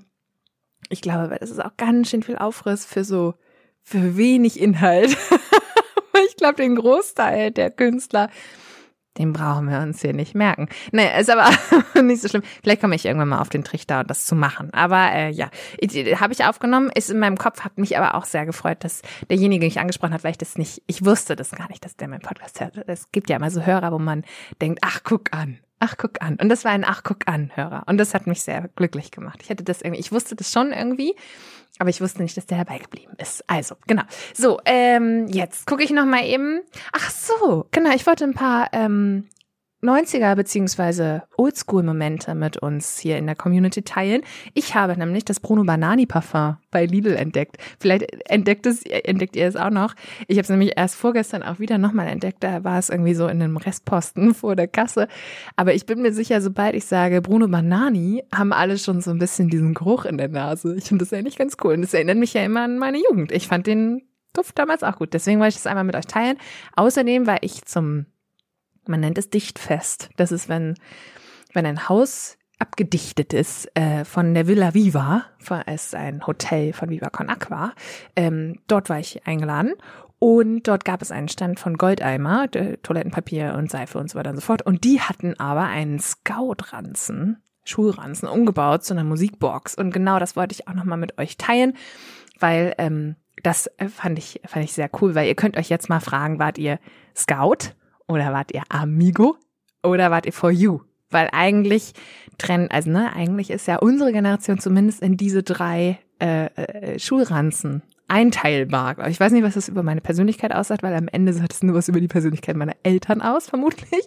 Ich 0.88 1.00
glaube, 1.00 1.36
das 1.38 1.50
ist 1.50 1.64
auch 1.64 1.76
ganz 1.76 2.10
schön 2.10 2.24
viel 2.24 2.38
Aufriss 2.38 2.84
für 2.84 3.04
so, 3.04 3.34
für 3.82 4.16
wenig 4.16 4.60
Inhalt. 4.60 5.16
ich 6.28 6.36
glaube, 6.36 6.56
den 6.56 6.74
Großteil 6.74 7.52
der 7.52 7.70
Künstler 7.70 8.30
den 9.18 9.32
brauchen 9.32 9.68
wir 9.68 9.80
uns 9.80 10.00
hier 10.00 10.12
nicht 10.12 10.34
merken. 10.34 10.68
Nee, 10.90 11.08
ist 11.18 11.30
aber 11.30 11.50
nicht 12.02 12.22
so 12.22 12.28
schlimm. 12.28 12.42
Vielleicht 12.62 12.80
komme 12.80 12.94
ich 12.94 13.04
irgendwann 13.04 13.28
mal 13.28 13.40
auf 13.40 13.48
den 13.48 13.64
Trichter, 13.64 14.04
das 14.04 14.24
zu 14.24 14.34
machen. 14.34 14.72
Aber 14.72 15.12
äh, 15.12 15.30
ja, 15.30 15.50
habe 16.20 16.32
ich 16.32 16.44
aufgenommen, 16.44 16.90
ist 16.94 17.10
in 17.10 17.18
meinem 17.18 17.36
Kopf, 17.36 17.60
hat 17.60 17.78
mich 17.78 17.98
aber 17.98 18.14
auch 18.14 18.24
sehr 18.24 18.46
gefreut, 18.46 18.84
dass 18.84 19.02
derjenige 19.28 19.66
mich 19.66 19.78
angesprochen 19.78 20.14
hat, 20.14 20.24
weil 20.24 20.32
ich 20.32 20.38
das 20.38 20.56
nicht, 20.56 20.82
ich 20.86 21.04
wusste 21.04 21.36
das 21.36 21.50
gar 21.50 21.68
nicht, 21.68 21.84
dass 21.84 21.96
der 21.96 22.08
meinen 22.08 22.20
Podcast 22.20 22.60
hört. 22.60 22.76
Es 22.86 23.12
gibt 23.12 23.28
ja 23.28 23.36
immer 23.36 23.50
so 23.50 23.64
Hörer, 23.64 23.92
wo 23.92 23.98
man 23.98 24.24
denkt, 24.60 24.80
ach, 24.82 25.00
guck 25.04 25.32
an. 25.32 25.58
Ach, 25.84 25.96
guck 25.98 26.22
an. 26.22 26.36
Und 26.40 26.48
das 26.48 26.64
war 26.64 26.70
ein 26.70 26.84
Ach, 26.84 27.02
guck 27.02 27.26
an 27.26 27.50
Hörer. 27.54 27.82
Und 27.86 27.98
das 27.98 28.14
hat 28.14 28.28
mich 28.28 28.42
sehr 28.42 28.70
glücklich 28.76 29.10
gemacht. 29.10 29.40
Ich 29.42 29.48
hätte 29.48 29.64
das 29.64 29.82
irgendwie, 29.82 30.00
ich 30.00 30.12
wusste 30.12 30.36
das 30.36 30.52
schon 30.52 30.72
irgendwie, 30.72 31.16
aber 31.82 31.90
ich 31.90 32.00
wusste 32.00 32.22
nicht, 32.22 32.36
dass 32.36 32.46
der 32.46 32.58
dabei 32.58 32.78
geblieben 32.78 33.12
ist. 33.18 33.42
Also, 33.48 33.74
genau. 33.88 34.02
So, 34.34 34.60
ähm, 34.64 35.26
jetzt 35.26 35.66
gucke 35.66 35.82
ich 35.82 35.90
noch 35.90 36.04
mal 36.04 36.24
eben. 36.24 36.60
Ach 36.92 37.10
so, 37.10 37.66
genau. 37.72 37.90
Ich 37.92 38.06
wollte 38.06 38.22
ein 38.22 38.34
paar 38.34 38.68
ähm, 38.72 39.26
90er 39.82 40.36
beziehungsweise 40.36 41.24
Oldschool-Momente 41.36 42.36
mit 42.36 42.56
uns 42.56 42.98
hier 42.98 43.18
in 43.18 43.26
der 43.26 43.34
Community 43.34 43.82
teilen. 43.82 44.22
Ich 44.54 44.76
habe 44.76 44.96
nämlich 44.96 45.24
das 45.24 45.40
Bruno 45.40 45.64
Banani 45.64 46.06
Parfum 46.06 46.56
bei 46.70 46.86
Lidl 46.86 47.14
entdeckt. 47.16 47.56
Vielleicht 47.80 48.30
entdeckt, 48.30 48.66
es, 48.66 48.84
entdeckt 48.84 49.34
ihr 49.34 49.46
es 49.46 49.56
auch 49.56 49.70
noch. 49.70 49.94
Ich 50.28 50.36
habe 50.36 50.42
es 50.42 50.50
nämlich 50.50 50.72
erst 50.76 50.94
vorgestern 50.94 51.42
auch 51.42 51.58
wieder 51.58 51.78
nochmal 51.78 52.06
entdeckt. 52.06 52.44
Da 52.44 52.62
war 52.62 52.78
es 52.78 52.90
irgendwie 52.90 53.14
so 53.14 53.26
in 53.26 53.42
einem 53.42 53.56
Restposten 53.56 54.34
vor 54.34 54.54
der 54.54 54.68
Kasse. 54.68 55.08
Aber 55.56 55.74
ich 55.74 55.84
bin 55.84 56.00
mir 56.00 56.12
sicher, 56.12 56.40
sobald 56.40 56.76
ich 56.76 56.84
sage 56.84 57.20
Bruno 57.20 57.48
Banani, 57.48 58.22
haben 58.32 58.52
alle 58.52 58.78
schon 58.78 59.00
so 59.00 59.10
ein 59.10 59.18
bisschen 59.18 59.48
diesen 59.48 59.74
Geruch 59.74 60.04
in 60.04 60.16
der 60.16 60.28
Nase. 60.28 60.76
Ich 60.76 60.84
finde 60.84 61.04
das 61.04 61.12
eigentlich 61.12 61.36
ganz 61.36 61.56
cool. 61.64 61.74
Und 61.74 61.82
das 61.82 61.92
erinnert 61.92 62.18
mich 62.18 62.34
ja 62.34 62.44
immer 62.44 62.62
an 62.62 62.78
meine 62.78 62.98
Jugend. 62.98 63.32
Ich 63.32 63.48
fand 63.48 63.66
den 63.66 64.02
Duft 64.32 64.58
damals 64.58 64.82
auch 64.84 64.96
gut. 64.96 65.12
Deswegen 65.12 65.40
wollte 65.40 65.50
ich 65.50 65.56
das 65.56 65.66
einmal 65.66 65.84
mit 65.84 65.96
euch 65.96 66.06
teilen. 66.06 66.38
Außerdem 66.76 67.26
war 67.26 67.42
ich 67.42 67.64
zum 67.64 68.06
man 68.86 69.00
nennt 69.00 69.18
es 69.18 69.30
Dichtfest. 69.30 70.10
Das 70.16 70.32
ist, 70.32 70.48
wenn, 70.48 70.74
wenn 71.52 71.66
ein 71.66 71.88
Haus 71.88 72.38
abgedichtet 72.58 73.32
ist 73.32 73.68
äh, 73.74 74.04
von 74.04 74.34
der 74.34 74.46
Villa 74.46 74.72
Viva, 74.72 75.24
es 75.66 75.86
ist 75.86 75.94
ein 75.94 76.26
Hotel 76.26 76.72
von 76.72 76.90
Viva 76.90 77.10
Con 77.10 77.28
Aqua. 77.28 77.72
Ähm, 78.14 78.60
dort 78.68 78.88
war 78.88 79.00
ich 79.00 79.26
eingeladen 79.26 79.74
und 80.20 80.68
dort 80.68 80.84
gab 80.84 81.02
es 81.02 81.10
einen 81.10 81.28
Stand 81.28 81.58
von 81.58 81.76
Goldeimer, 81.76 82.48
Toilettenpapier 82.50 83.54
und 83.58 83.68
Seife 83.68 83.98
und 83.98 84.08
so 84.08 84.16
weiter 84.16 84.30
und 84.30 84.36
so 84.36 84.42
fort. 84.42 84.62
Und 84.62 84.84
die 84.84 85.00
hatten 85.00 85.38
aber 85.40 85.64
einen 85.64 85.98
Scout-Ranzen, 85.98 87.42
Schulranzen, 87.64 88.28
umgebaut 88.28 88.84
zu 88.84 88.94
einer 88.94 89.02
Musikbox. 89.02 89.74
Und 89.74 89.92
genau 89.92 90.20
das 90.20 90.36
wollte 90.36 90.54
ich 90.54 90.68
auch 90.68 90.74
nochmal 90.74 90.98
mit 90.98 91.18
euch 91.18 91.38
teilen, 91.38 91.76
weil 92.38 92.74
ähm, 92.78 93.16
das 93.42 93.68
fand 93.88 94.16
ich, 94.18 94.40
fand 94.46 94.64
ich 94.64 94.72
sehr 94.72 94.90
cool, 95.00 95.16
weil 95.16 95.26
ihr 95.26 95.34
könnt 95.34 95.56
euch 95.56 95.68
jetzt 95.68 95.88
mal 95.88 95.98
fragen, 95.98 96.38
wart 96.38 96.56
ihr 96.56 96.78
Scout? 97.16 97.74
Oder 98.12 98.32
wart 98.32 98.52
ihr 98.52 98.62
Amigo 98.68 99.36
oder 99.82 100.10
wart 100.10 100.26
ihr 100.26 100.32
For 100.32 100.50
You? 100.50 100.80
Weil 101.10 101.28
eigentlich 101.32 101.92
trennen, 102.38 102.70
also 102.70 102.90
ne, 102.90 103.14
eigentlich 103.14 103.50
ist 103.50 103.66
ja 103.66 103.78
unsere 103.78 104.12
Generation 104.12 104.58
zumindest 104.58 105.02
in 105.02 105.16
diese 105.16 105.42
drei 105.42 105.98
äh, 106.20 106.46
äh, 106.46 106.98
Schulranzen 106.98 107.82
einteilbar. 108.08 109.08
Ich 109.08 109.18
weiß 109.18 109.32
nicht, 109.32 109.42
was 109.42 109.54
das 109.54 109.68
über 109.68 109.82
meine 109.82 110.00
Persönlichkeit 110.00 110.52
aussagt, 110.52 110.82
weil 110.82 110.94
am 110.94 111.08
Ende 111.08 111.32
sagt 111.32 111.52
es 111.52 111.62
nur 111.62 111.74
was 111.74 111.88
über 111.88 112.00
die 112.00 112.08
Persönlichkeit 112.08 112.56
meiner 112.56 112.76
Eltern 112.82 113.22
aus, 113.22 113.48
vermutlich. 113.48 114.06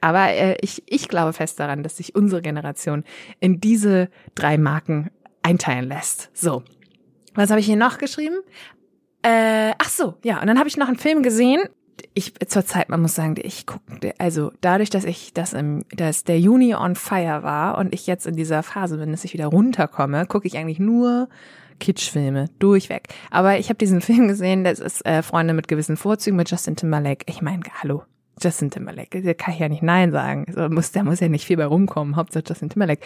Aber 0.00 0.28
äh, 0.30 0.56
ich, 0.60 0.82
ich 0.86 1.08
glaube 1.08 1.32
fest 1.32 1.60
daran, 1.60 1.82
dass 1.82 1.96
sich 1.96 2.14
unsere 2.14 2.42
Generation 2.42 3.04
in 3.40 3.60
diese 3.60 4.10
drei 4.34 4.58
Marken 4.58 5.10
einteilen 5.42 5.88
lässt. 5.88 6.30
So. 6.34 6.62
Was 7.34 7.50
habe 7.50 7.60
ich 7.60 7.66
hier 7.66 7.76
noch 7.76 7.98
geschrieben? 7.98 8.36
Äh, 9.22 9.72
ach 9.78 9.88
so, 9.88 10.14
ja. 10.24 10.40
Und 10.40 10.48
dann 10.48 10.58
habe 10.58 10.68
ich 10.68 10.76
noch 10.76 10.88
einen 10.88 10.98
Film 10.98 11.22
gesehen. 11.22 11.60
Ich 12.14 12.34
zur 12.48 12.64
Zeit, 12.64 12.88
man 12.88 13.00
muss 13.00 13.14
sagen, 13.14 13.36
ich 13.40 13.66
gucke, 13.66 14.14
also 14.18 14.52
dadurch, 14.60 14.90
dass 14.90 15.04
ich, 15.04 15.32
dass, 15.32 15.52
im, 15.52 15.84
dass 15.94 16.24
der 16.24 16.40
Juni 16.40 16.74
on 16.74 16.94
Fire 16.94 17.42
war 17.42 17.78
und 17.78 17.94
ich 17.94 18.06
jetzt 18.06 18.26
in 18.26 18.36
dieser 18.36 18.62
Phase 18.62 18.98
bin, 18.98 19.10
dass 19.10 19.24
ich 19.24 19.32
wieder 19.32 19.46
runterkomme, 19.46 20.26
gucke 20.26 20.46
ich 20.46 20.56
eigentlich 20.56 20.78
nur 20.78 21.28
Kitschfilme, 21.78 22.50
durchweg. 22.58 23.08
Aber 23.30 23.58
ich 23.58 23.68
habe 23.68 23.78
diesen 23.78 24.00
Film 24.02 24.28
gesehen, 24.28 24.64
das 24.64 24.78
ist 24.78 25.04
äh, 25.06 25.22
Freunde 25.22 25.54
mit 25.54 25.68
gewissen 25.68 25.96
Vorzügen 25.96 26.36
mit 26.36 26.50
Justin 26.50 26.76
Timberlake. 26.76 27.24
Ich 27.28 27.42
meine, 27.42 27.62
hallo, 27.82 28.02
Justin 28.40 28.70
Timberlake, 28.70 29.22
der 29.22 29.34
kann 29.34 29.54
ich 29.54 29.60
ja 29.60 29.68
nicht 29.68 29.82
Nein 29.82 30.12
sagen. 30.12 30.44
Also 30.48 30.68
muss, 30.68 30.92
da 30.92 31.02
muss 31.02 31.20
ja 31.20 31.28
nicht 31.28 31.44
viel 31.44 31.56
bei 31.56 31.66
rumkommen, 31.66 32.16
Hauptsache 32.16 32.44
Justin 32.46 32.70
Timberlake. 32.70 33.02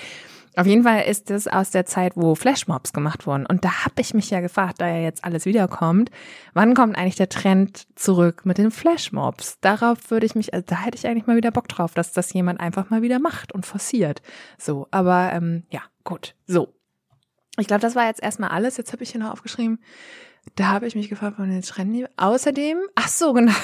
Auf 0.54 0.66
jeden 0.66 0.82
Fall 0.82 1.04
ist 1.04 1.30
es 1.30 1.48
aus 1.48 1.70
der 1.70 1.86
Zeit, 1.86 2.12
wo 2.14 2.34
Flashmobs 2.34 2.92
gemacht 2.92 3.26
wurden. 3.26 3.46
Und 3.46 3.64
da 3.64 3.84
habe 3.84 4.00
ich 4.00 4.12
mich 4.12 4.28
ja 4.28 4.40
gefragt, 4.40 4.80
da 4.80 4.88
ja 4.88 4.98
jetzt 4.98 5.24
alles 5.24 5.46
wiederkommt, 5.46 6.10
wann 6.52 6.74
kommt 6.74 6.96
eigentlich 6.96 7.16
der 7.16 7.30
Trend 7.30 7.86
zurück 7.94 8.44
mit 8.44 8.58
den 8.58 8.70
Flashmobs? 8.70 9.58
Darauf 9.60 10.10
würde 10.10 10.26
ich 10.26 10.34
mich, 10.34 10.52
also 10.52 10.64
da 10.66 10.76
hätte 10.76 10.98
ich 10.98 11.06
eigentlich 11.06 11.26
mal 11.26 11.36
wieder 11.36 11.50
Bock 11.50 11.68
drauf, 11.68 11.94
dass 11.94 12.12
das 12.12 12.32
jemand 12.34 12.60
einfach 12.60 12.90
mal 12.90 13.00
wieder 13.00 13.18
macht 13.18 13.52
und 13.52 13.64
forciert. 13.64 14.20
So, 14.58 14.88
aber 14.90 15.32
ähm, 15.32 15.64
ja, 15.70 15.80
gut. 16.04 16.34
So, 16.46 16.74
ich 17.58 17.66
glaube, 17.66 17.80
das 17.80 17.94
war 17.94 18.06
jetzt 18.06 18.22
erstmal 18.22 18.50
alles. 18.50 18.76
Jetzt 18.76 18.92
habe 18.92 19.02
ich 19.02 19.10
hier 19.10 19.20
noch 19.20 19.32
aufgeschrieben. 19.32 19.78
Da 20.56 20.68
habe 20.68 20.86
ich 20.86 20.94
mich 20.94 21.08
gefragt, 21.08 21.36
von 21.36 21.50
den 21.50 21.62
Trend. 21.62 22.08
Außerdem, 22.16 22.78
ach 22.94 23.08
so, 23.08 23.32
genau. 23.32 23.52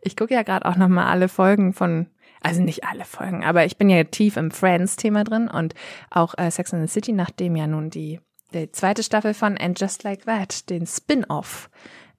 Ich 0.00 0.16
gucke 0.16 0.34
ja 0.34 0.42
gerade 0.42 0.66
auch 0.66 0.74
noch 0.74 0.88
mal 0.88 1.06
alle 1.06 1.28
Folgen 1.28 1.72
von, 1.72 2.08
also 2.42 2.62
nicht 2.62 2.84
alle 2.84 3.04
Folgen, 3.04 3.44
aber 3.44 3.64
ich 3.64 3.76
bin 3.76 3.88
ja 3.88 4.04
tief 4.04 4.36
im 4.36 4.50
Friends-Thema 4.50 5.24
drin 5.24 5.48
und 5.48 5.74
auch 6.10 6.34
äh, 6.38 6.50
Sex 6.50 6.72
and 6.74 6.88
the 6.88 6.92
City, 6.92 7.12
nachdem 7.12 7.56
ja 7.56 7.66
nun 7.66 7.90
die, 7.90 8.20
die 8.52 8.70
zweite 8.72 9.02
Staffel 9.02 9.34
von 9.34 9.58
And 9.58 9.80
Just 9.80 10.02
Like 10.04 10.24
That, 10.24 10.68
den 10.70 10.86
Spin-off 10.86 11.70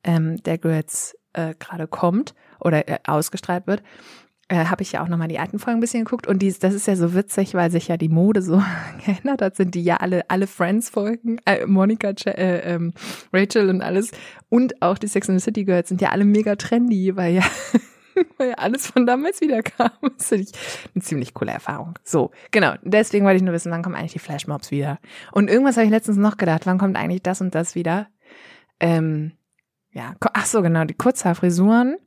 ähm, 0.03 0.41
der 0.43 0.57
Girls 0.57 1.17
äh, 1.33 1.55
gerade 1.59 1.87
kommt 1.87 2.33
oder 2.59 2.87
äh, 2.87 2.99
ausgestrahlt 3.05 3.67
wird 3.67 3.83
äh, 4.53 4.65
habe 4.65 4.83
ich 4.83 4.91
ja 4.91 5.03
auch 5.03 5.07
nochmal 5.07 5.27
die 5.27 5.39
alten 5.39 5.59
Folgen 5.59 5.79
ein 5.79 5.81
bisschen 5.81 6.03
geguckt 6.03 6.27
und 6.27 6.41
dies, 6.41 6.59
das 6.59 6.73
ist 6.73 6.87
ja 6.87 6.95
so 6.95 7.13
witzig, 7.13 7.53
weil 7.53 7.71
sich 7.71 7.87
ja 7.87 7.97
die 7.97 8.09
Mode 8.09 8.41
so 8.41 8.61
geändert 9.05 9.41
hat, 9.41 9.55
sind 9.55 9.75
die 9.75 9.83
ja 9.83 9.97
alle, 9.97 10.29
alle 10.29 10.47
Friends-Folgen, 10.47 11.39
äh, 11.45 11.65
Monika, 11.65 12.09
äh, 12.09 12.73
ähm, 12.73 12.93
Rachel 13.31 13.69
und 13.69 13.81
alles 13.81 14.11
und 14.49 14.81
auch 14.81 14.97
die 14.97 15.07
Sex 15.07 15.29
and 15.29 15.39
the 15.39 15.43
City 15.43 15.63
Girls 15.63 15.89
sind 15.89 16.01
ja 16.01 16.09
alle 16.09 16.25
mega 16.25 16.55
trendy, 16.55 17.15
weil 17.15 17.35
ja, 17.35 17.43
weil 18.37 18.49
ja 18.49 18.55
alles 18.55 18.87
von 18.87 19.05
damals 19.05 19.41
wieder 19.41 19.61
kam. 19.61 19.91
Das 20.17 20.29
finde 20.29 20.45
ich 20.45 20.51
eine 20.93 21.03
ziemlich 21.03 21.33
coole 21.33 21.51
Erfahrung. 21.51 21.97
So, 22.03 22.31
genau. 22.51 22.73
Deswegen 22.83 23.25
wollte 23.25 23.37
ich 23.37 23.43
nur 23.43 23.53
wissen, 23.53 23.71
wann 23.71 23.83
kommen 23.83 23.95
eigentlich 23.95 24.13
die 24.13 24.19
Flashmobs 24.19 24.71
wieder? 24.71 24.99
Und 25.31 25.49
irgendwas 25.49 25.75
habe 25.77 25.85
ich 25.85 25.91
letztens 25.91 26.17
noch 26.17 26.37
gedacht, 26.37 26.65
wann 26.65 26.77
kommt 26.77 26.95
eigentlich 26.95 27.23
das 27.23 27.41
und 27.41 27.55
das 27.55 27.75
wieder? 27.75 28.07
Ähm, 28.79 29.33
ja, 29.91 30.15
ach 30.33 30.45
so, 30.45 30.61
genau, 30.61 30.85
die 30.85 30.95
Kurzhaarfrisuren 30.95 31.97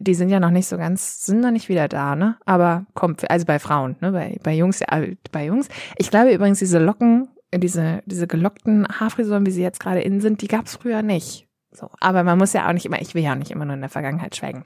die 0.00 0.14
sind 0.14 0.30
ja 0.30 0.40
noch 0.40 0.50
nicht 0.50 0.66
so 0.66 0.78
ganz, 0.78 1.24
sind 1.24 1.40
noch 1.40 1.50
nicht 1.50 1.68
wieder 1.68 1.86
da, 1.86 2.16
ne? 2.16 2.36
Aber 2.46 2.86
kommt, 2.94 3.30
also 3.30 3.44
bei 3.44 3.58
Frauen, 3.58 3.96
ne? 4.00 4.12
Bei, 4.12 4.38
bei 4.42 4.54
Jungs, 4.54 4.80
ja, 4.80 4.86
bei 5.30 5.44
Jungs. 5.44 5.68
Ich 5.98 6.10
glaube 6.10 6.32
übrigens, 6.32 6.58
diese 6.58 6.78
Locken, 6.78 7.28
diese, 7.54 8.02
diese 8.06 8.26
gelockten 8.26 8.88
Haarfrisuren, 8.88 9.44
wie 9.44 9.50
sie 9.50 9.62
jetzt 9.62 9.78
gerade 9.78 10.00
innen 10.00 10.20
sind, 10.20 10.40
die 10.40 10.48
gab 10.48 10.66
es 10.66 10.76
früher 10.76 11.02
nicht. 11.02 11.46
So. 11.70 11.90
Aber 12.00 12.24
man 12.24 12.38
muss 12.38 12.54
ja 12.54 12.66
auch 12.66 12.72
nicht 12.72 12.86
immer, 12.86 13.00
ich 13.00 13.14
will 13.14 13.22
ja 13.22 13.32
auch 13.32 13.38
nicht 13.38 13.50
immer 13.50 13.66
nur 13.66 13.74
in 13.74 13.80
der 13.80 13.90
Vergangenheit 13.90 14.34
schweigen. 14.34 14.64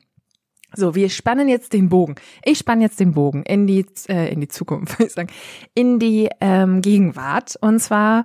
So, 0.76 0.94
wir 0.94 1.08
spannen 1.10 1.48
jetzt 1.48 1.72
den 1.72 1.88
Bogen. 1.88 2.14
Ich 2.44 2.58
spanne 2.58 2.82
jetzt 2.82 3.00
den 3.00 3.12
Bogen 3.12 3.42
in 3.42 3.66
die, 3.66 3.86
äh, 4.08 4.32
in 4.32 4.40
die 4.40 4.48
Zukunft, 4.48 4.92
würde 4.98 5.06
ich 5.06 5.12
sagen, 5.12 5.30
in 5.74 5.98
die 5.98 6.28
ähm, 6.40 6.82
Gegenwart. 6.82 7.56
Und 7.60 7.80
zwar 7.80 8.24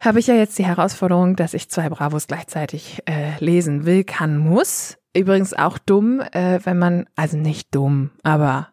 habe 0.00 0.18
ich 0.18 0.26
ja 0.26 0.34
jetzt 0.34 0.58
die 0.58 0.66
Herausforderung, 0.66 1.36
dass 1.36 1.54
ich 1.54 1.68
zwei 1.68 1.88
Bravos 1.88 2.26
gleichzeitig 2.26 3.02
äh, 3.06 3.32
lesen 3.38 3.86
will, 3.86 4.04
kann, 4.04 4.36
muss. 4.38 4.98
Übrigens 5.16 5.54
auch 5.54 5.78
dumm, 5.78 6.20
äh, 6.20 6.60
wenn 6.64 6.78
man, 6.78 7.06
also 7.16 7.38
nicht 7.38 7.74
dumm, 7.74 8.10
aber 8.22 8.68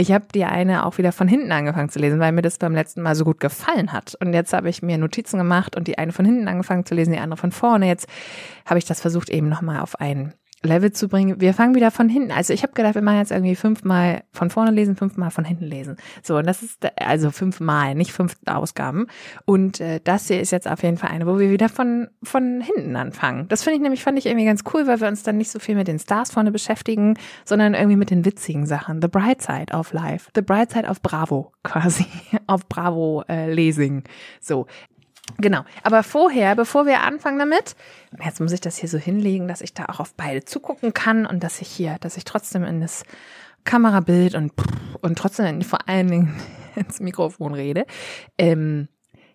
ich 0.00 0.12
habe 0.12 0.26
die 0.32 0.44
eine 0.44 0.86
auch 0.86 0.98
wieder 0.98 1.10
von 1.10 1.26
hinten 1.26 1.50
angefangen 1.50 1.88
zu 1.88 1.98
lesen, 1.98 2.20
weil 2.20 2.30
mir 2.30 2.42
das 2.42 2.58
beim 2.58 2.72
letzten 2.72 3.02
Mal 3.02 3.16
so 3.16 3.24
gut 3.24 3.40
gefallen 3.40 3.92
hat. 3.92 4.14
Und 4.20 4.32
jetzt 4.32 4.52
habe 4.52 4.68
ich 4.68 4.80
mir 4.80 4.96
Notizen 4.96 5.38
gemacht 5.38 5.74
und 5.74 5.88
die 5.88 5.98
eine 5.98 6.12
von 6.12 6.24
hinten 6.24 6.46
angefangen 6.46 6.86
zu 6.86 6.94
lesen, 6.94 7.12
die 7.12 7.18
andere 7.18 7.40
von 7.40 7.50
vorne. 7.50 7.88
Jetzt 7.88 8.06
habe 8.64 8.78
ich 8.78 8.84
das 8.84 9.00
versucht 9.00 9.28
eben 9.28 9.48
nochmal 9.48 9.80
auf 9.80 10.00
einen 10.00 10.34
Level 10.62 10.92
zu 10.92 11.08
bringen. 11.08 11.40
Wir 11.40 11.54
fangen 11.54 11.74
wieder 11.74 11.90
von 11.90 12.08
hinten. 12.08 12.32
Also 12.32 12.52
ich 12.52 12.62
habe 12.62 12.72
gedacht, 12.72 12.94
wir 12.94 13.02
machen 13.02 13.18
jetzt 13.18 13.30
irgendwie 13.30 13.54
fünfmal 13.54 14.24
von 14.32 14.50
vorne 14.50 14.70
lesen, 14.72 14.96
fünfmal 14.96 15.30
von 15.30 15.44
hinten 15.44 15.64
lesen. 15.64 15.96
So, 16.22 16.36
und 16.36 16.46
das 16.46 16.62
ist 16.62 16.86
also 17.00 17.30
fünfmal, 17.30 17.94
nicht 17.94 18.12
fünf 18.12 18.36
Ausgaben. 18.46 19.06
Und 19.44 19.80
äh, 19.80 20.00
das 20.02 20.26
hier 20.26 20.40
ist 20.40 20.50
jetzt 20.50 20.68
auf 20.68 20.82
jeden 20.82 20.96
Fall 20.96 21.10
eine, 21.10 21.26
wo 21.26 21.38
wir 21.38 21.50
wieder 21.50 21.68
von 21.68 22.08
von 22.22 22.60
hinten 22.60 22.96
anfangen. 22.96 23.46
Das 23.48 23.62
finde 23.62 23.76
ich 23.76 23.82
nämlich 23.82 24.02
fand 24.02 24.18
ich 24.18 24.26
irgendwie 24.26 24.46
ganz 24.46 24.62
cool, 24.72 24.86
weil 24.86 25.00
wir 25.00 25.08
uns 25.08 25.22
dann 25.22 25.36
nicht 25.36 25.50
so 25.50 25.58
viel 25.58 25.76
mit 25.76 25.88
den 25.88 25.98
Stars 25.98 26.32
vorne 26.32 26.50
beschäftigen, 26.50 27.16
sondern 27.44 27.74
irgendwie 27.74 27.96
mit 27.96 28.10
den 28.10 28.24
witzigen 28.24 28.66
Sachen. 28.66 29.00
The 29.00 29.08
Bright 29.08 29.42
Side 29.42 29.72
of 29.72 29.92
Life, 29.92 30.30
The 30.34 30.42
Bright 30.42 30.72
Side 30.72 30.88
of 30.88 31.00
Bravo 31.02 31.52
quasi, 31.62 32.06
auf 32.46 32.68
Bravo 32.68 33.22
äh, 33.28 33.52
Lesing. 33.52 34.02
So, 34.40 34.66
Genau. 35.36 35.64
Aber 35.82 36.02
vorher, 36.02 36.56
bevor 36.56 36.86
wir 36.86 37.02
anfangen 37.02 37.38
damit, 37.38 37.76
jetzt 38.24 38.40
muss 38.40 38.52
ich 38.52 38.60
das 38.60 38.76
hier 38.78 38.88
so 38.88 38.98
hinlegen, 38.98 39.46
dass 39.46 39.60
ich 39.60 39.74
da 39.74 39.84
auch 39.86 40.00
auf 40.00 40.14
beide 40.14 40.44
zugucken 40.44 40.94
kann 40.94 41.26
und 41.26 41.42
dass 41.44 41.60
ich 41.60 41.68
hier, 41.68 41.96
dass 42.00 42.16
ich 42.16 42.24
trotzdem 42.24 42.64
in 42.64 42.80
das 42.80 43.04
Kamerabild 43.64 44.34
und, 44.34 44.52
und 45.00 45.18
trotzdem 45.18 45.62
vor 45.62 45.88
allen 45.88 46.08
Dingen 46.08 46.40
ins 46.74 47.00
Mikrofon 47.00 47.54
rede. 47.54 47.86
Ähm, 48.36 48.88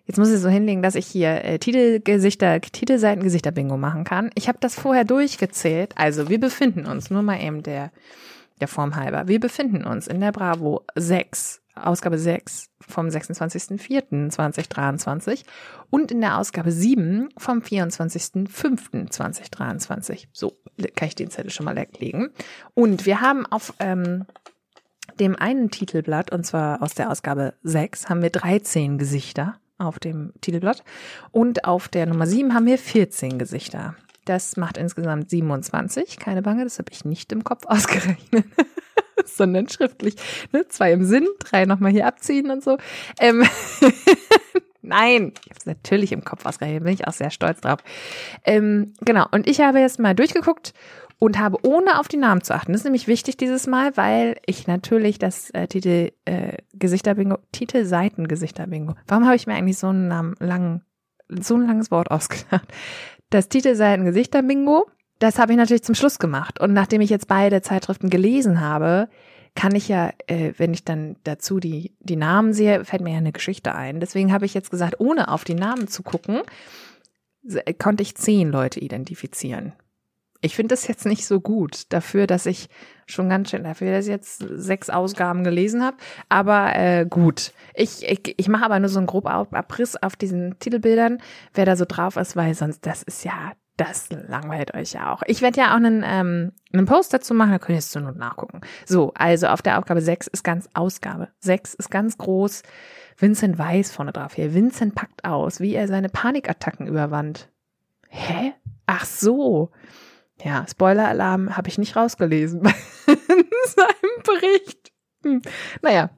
jetzt 0.05 0.17
muss 0.17 0.31
ich 0.31 0.39
so 0.39 0.49
hinlegen, 0.49 0.81
dass 0.81 0.95
ich 0.95 1.07
hier 1.07 1.43
äh, 1.45 1.59
Titelgesichter, 1.59 2.59
Titelseiten 2.59 3.23
Gesichter 3.23 3.51
Bingo 3.51 3.77
machen 3.77 4.03
kann. 4.03 4.29
Ich 4.35 4.47
habe 4.47 4.57
das 4.59 4.75
vorher 4.75 5.05
durchgezählt. 5.05 5.93
Also 5.95 6.29
wir 6.29 6.39
befinden 6.39 6.85
uns, 6.85 7.11
nur 7.11 7.21
mal 7.21 7.39
eben 7.41 7.63
der, 7.63 7.91
der 8.59 8.67
Form 8.67 8.95
halber, 8.95 9.27
wir 9.27 9.39
befinden 9.39 9.85
uns 9.85 10.07
in 10.07 10.19
der 10.19 10.31
Bravo 10.31 10.83
6 10.95 11.62
Ausgabe 11.75 12.19
6 12.19 12.69
vom 12.81 13.07
26.04.2023 13.07 15.43
und 15.89 16.11
in 16.11 16.19
der 16.21 16.37
Ausgabe 16.37 16.71
7 16.71 17.29
vom 17.37 17.59
24.05.2023. 17.59 20.27
So 20.31 20.53
kann 20.95 21.07
ich 21.07 21.15
den 21.15 21.31
Zettel 21.31 21.51
schon 21.51 21.65
mal 21.65 21.75
weglegen. 21.75 22.29
Und 22.73 23.05
wir 23.05 23.19
haben 23.21 23.45
auf 23.47 23.73
ähm, 23.79 24.25
dem 25.19 25.35
einen 25.35 25.69
Titelblatt, 25.71 26.31
und 26.31 26.45
zwar 26.45 26.81
aus 26.81 26.93
der 26.93 27.11
Ausgabe 27.11 27.53
6, 27.63 28.07
haben 28.09 28.21
wir 28.21 28.29
13 28.29 28.97
Gesichter 28.97 29.55
auf 29.77 29.99
dem 29.99 30.33
Titelblatt 30.41 30.83
und 31.31 31.65
auf 31.65 31.87
der 31.87 32.05
Nummer 32.05 32.27
7 32.27 32.53
haben 32.53 32.65
wir 32.65 32.77
14 32.77 33.39
Gesichter. 33.39 33.95
Das 34.25 34.57
macht 34.57 34.77
insgesamt 34.77 35.29
27, 35.29 36.17
keine 36.17 36.41
Bange, 36.41 36.63
das 36.63 36.79
habe 36.79 36.91
ich 36.91 37.05
nicht 37.05 37.31
im 37.31 37.43
Kopf 37.43 37.65
ausgerechnet. 37.67 38.45
sondern 39.25 39.69
schriftlich. 39.69 40.15
Ne? 40.51 40.67
Zwei 40.67 40.91
im 40.91 41.03
Sinn, 41.03 41.27
drei 41.39 41.65
nochmal 41.65 41.91
hier 41.91 42.07
abziehen 42.07 42.49
und 42.51 42.63
so. 42.63 42.77
Ähm 43.19 43.43
Nein, 44.85 45.31
ich 45.45 45.49
habe 45.49 45.59
es 45.59 45.65
natürlich 45.65 46.11
im 46.11 46.25
Kopf 46.25 46.45
ausgerechnet, 46.45 46.83
bin 46.83 46.93
ich 46.93 47.07
auch 47.07 47.13
sehr 47.13 47.29
stolz 47.29 47.61
drauf. 47.61 47.79
Ähm, 48.43 48.93
genau, 48.99 49.25
und 49.31 49.47
ich 49.47 49.61
habe 49.61 49.79
jetzt 49.79 49.97
mal 49.97 50.13
durchgeguckt 50.13 50.73
und 51.19 51.39
habe 51.39 51.57
ohne 51.65 52.01
auf 52.01 52.09
die 52.09 52.17
Namen 52.17 52.41
zu 52.41 52.53
achten. 52.53 52.73
Das 52.73 52.81
ist 52.81 52.85
nämlich 52.85 53.07
wichtig 53.07 53.37
dieses 53.37 53.65
Mal, 53.65 53.95
weil 53.95 54.35
ich 54.45 54.67
natürlich 54.67 55.19
das 55.19 55.51
äh, 55.51 55.67
Titel 55.67 56.11
äh, 56.25 56.57
Gesichter-Bingo, 56.73 57.37
Titel 57.53 57.85
Seiten-Gesichter-Bingo. 57.85 58.95
Warum 59.07 59.23
habe 59.25 59.37
ich 59.37 59.47
mir 59.47 59.55
eigentlich 59.55 59.77
so 59.77 59.87
einen 59.87 60.09
Namen 60.09 60.35
lang, 60.39 60.81
so 61.29 61.55
ein 61.55 61.65
langes 61.65 61.89
Wort 61.89 62.11
ausgedacht? 62.11 62.67
Das 63.33 63.49
Titel 63.49 63.75
Seiten-Gesichter-Bingo 63.75 64.85
das 65.23 65.39
habe 65.39 65.53
ich 65.53 65.57
natürlich 65.57 65.83
zum 65.83 65.95
Schluss 65.95 66.19
gemacht. 66.19 66.59
Und 66.59 66.73
nachdem 66.73 66.99
ich 66.99 67.09
jetzt 67.09 67.29
beide 67.29 67.61
Zeitschriften 67.61 68.09
gelesen 68.09 68.59
habe, 68.59 69.07
kann 69.55 69.73
ich 69.73 69.87
ja, 69.87 70.11
äh, 70.27 70.51
wenn 70.57 70.73
ich 70.73 70.83
dann 70.83 71.15
dazu 71.23 71.61
die, 71.61 71.95
die 71.99 72.17
Namen 72.17 72.51
sehe, 72.53 72.83
fällt 72.83 73.03
mir 73.03 73.11
ja 73.11 73.19
eine 73.19 73.31
Geschichte 73.31 73.73
ein. 73.73 74.01
Deswegen 74.01 74.33
habe 74.33 74.45
ich 74.45 74.53
jetzt 74.53 74.69
gesagt, 74.69 74.99
ohne 74.99 75.29
auf 75.29 75.45
die 75.45 75.53
Namen 75.53 75.87
zu 75.87 76.03
gucken, 76.03 76.41
konnte 77.79 78.03
ich 78.03 78.15
zehn 78.15 78.49
Leute 78.49 78.79
identifizieren. 78.79 79.73
Ich 80.43 80.55
finde 80.55 80.73
das 80.73 80.87
jetzt 80.87 81.05
nicht 81.05 81.25
so 81.25 81.39
gut 81.39 81.93
dafür, 81.93 82.27
dass 82.27 82.45
ich 82.45 82.67
schon 83.05 83.29
ganz 83.29 83.49
schön, 83.49 83.63
dafür, 83.63 83.93
dass 83.93 84.05
ich 84.05 84.11
jetzt 84.11 84.43
sechs 84.55 84.89
Ausgaben 84.89 85.45
gelesen 85.45 85.81
habe. 85.81 85.95
Aber 86.27 86.75
äh, 86.75 87.05
gut. 87.09 87.53
Ich, 87.73 88.03
ich, 88.03 88.35
ich 88.37 88.49
mache 88.49 88.65
aber 88.65 88.77
nur 88.77 88.89
so 88.89 88.99
einen 88.99 89.07
groben 89.07 89.27
Abriss 89.27 89.95
auf 89.95 90.17
diesen 90.17 90.59
Titelbildern, 90.59 91.19
wer 91.53 91.65
da 91.65 91.77
so 91.77 91.85
drauf 91.87 92.17
ist, 92.17 92.35
weil 92.35 92.53
sonst, 92.55 92.85
das 92.85 93.03
ist 93.03 93.23
ja, 93.23 93.53
das 93.77 94.09
langweilt 94.09 94.73
euch 94.73 94.91
ja 94.91 95.13
auch. 95.13 95.23
Ich 95.27 95.41
werde 95.41 95.61
ja 95.61 95.71
auch 95.71 95.77
einen, 95.77 96.03
ähm, 96.05 96.51
einen 96.73 96.85
Post 96.85 97.13
dazu 97.13 97.33
machen, 97.33 97.51
da 97.51 97.59
könnt 97.59 97.77
ihr 97.77 97.79
es 97.79 97.89
zur 97.89 98.01
Not 98.01 98.17
nachgucken. 98.17 98.59
So, 98.85 99.13
also 99.15 99.47
auf 99.47 99.61
der 99.61 99.79
Aufgabe 99.79 100.01
6 100.01 100.27
ist 100.27 100.43
ganz 100.43 100.67
Ausgabe. 100.73 101.29
6 101.39 101.73
ist 101.75 101.89
ganz 101.89 102.17
groß. 102.17 102.63
Vincent 103.17 103.57
weiß 103.57 103.93
vorne 103.93 104.11
drauf 104.11 104.33
hier. 104.33 104.53
Vincent 104.53 104.93
packt 104.93 105.23
aus, 105.23 105.61
wie 105.61 105.73
er 105.73 105.87
seine 105.87 106.09
Panikattacken 106.09 106.85
überwand. 106.85 107.49
Hä? 108.09 108.53
Ach 108.85 109.05
so. 109.05 109.71
Ja, 110.43 110.65
Spoiler-Alarm 110.69 111.55
habe 111.55 111.69
ich 111.69 111.77
nicht 111.77 111.95
rausgelesen 111.95 112.61
in 113.07 113.45
seinem 113.65 114.23
Bericht. 114.23 114.91
Hm. 115.23 115.41
Naja, 115.81 116.09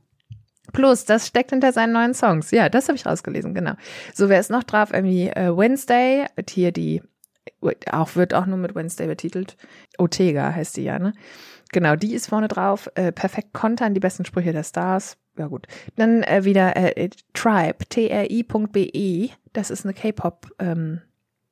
Plus, 0.73 1.05
das 1.05 1.27
steckt 1.27 1.51
hinter 1.51 1.71
seinen 1.71 1.93
neuen 1.93 2.13
Songs. 2.13 2.51
Ja, 2.51 2.67
das 2.67 2.87
habe 2.87 2.97
ich 2.97 3.05
rausgelesen, 3.05 3.53
genau. 3.53 3.73
So, 4.13 4.27
wer 4.27 4.39
ist 4.39 4.49
noch 4.49 4.63
drauf? 4.63 4.91
Irgendwie 4.91 5.29
äh, 5.29 5.55
Wednesday, 5.55 6.25
hier 6.49 6.71
die, 6.73 7.01
auch 7.91 8.15
wird 8.15 8.33
auch 8.33 8.45
nur 8.45 8.57
mit 8.57 8.75
Wednesday 8.75 9.07
betitelt. 9.07 9.55
Otega 9.97 10.53
heißt 10.53 10.75
die 10.75 10.83
ja, 10.83 10.99
ne? 10.99 11.13
Genau, 11.71 11.95
die 11.95 12.13
ist 12.13 12.27
vorne 12.27 12.47
drauf. 12.47 12.89
Äh, 12.95 13.11
perfekt 13.11 13.53
kontern, 13.53 13.93
die 13.93 13.99
besten 13.99 14.25
Sprüche 14.25 14.53
der 14.53 14.63
Stars. 14.63 15.17
Ja 15.37 15.47
gut. 15.47 15.67
Dann 15.95 16.23
äh, 16.23 16.43
wieder 16.43 16.75
äh, 16.75 17.09
Tribe, 17.33 17.85
T-R-I.be. 17.89 19.29
Das 19.53 19.71
ist 19.71 19.85
eine 19.85 19.93
K-Pop, 19.93 20.51
ähm, 20.59 21.01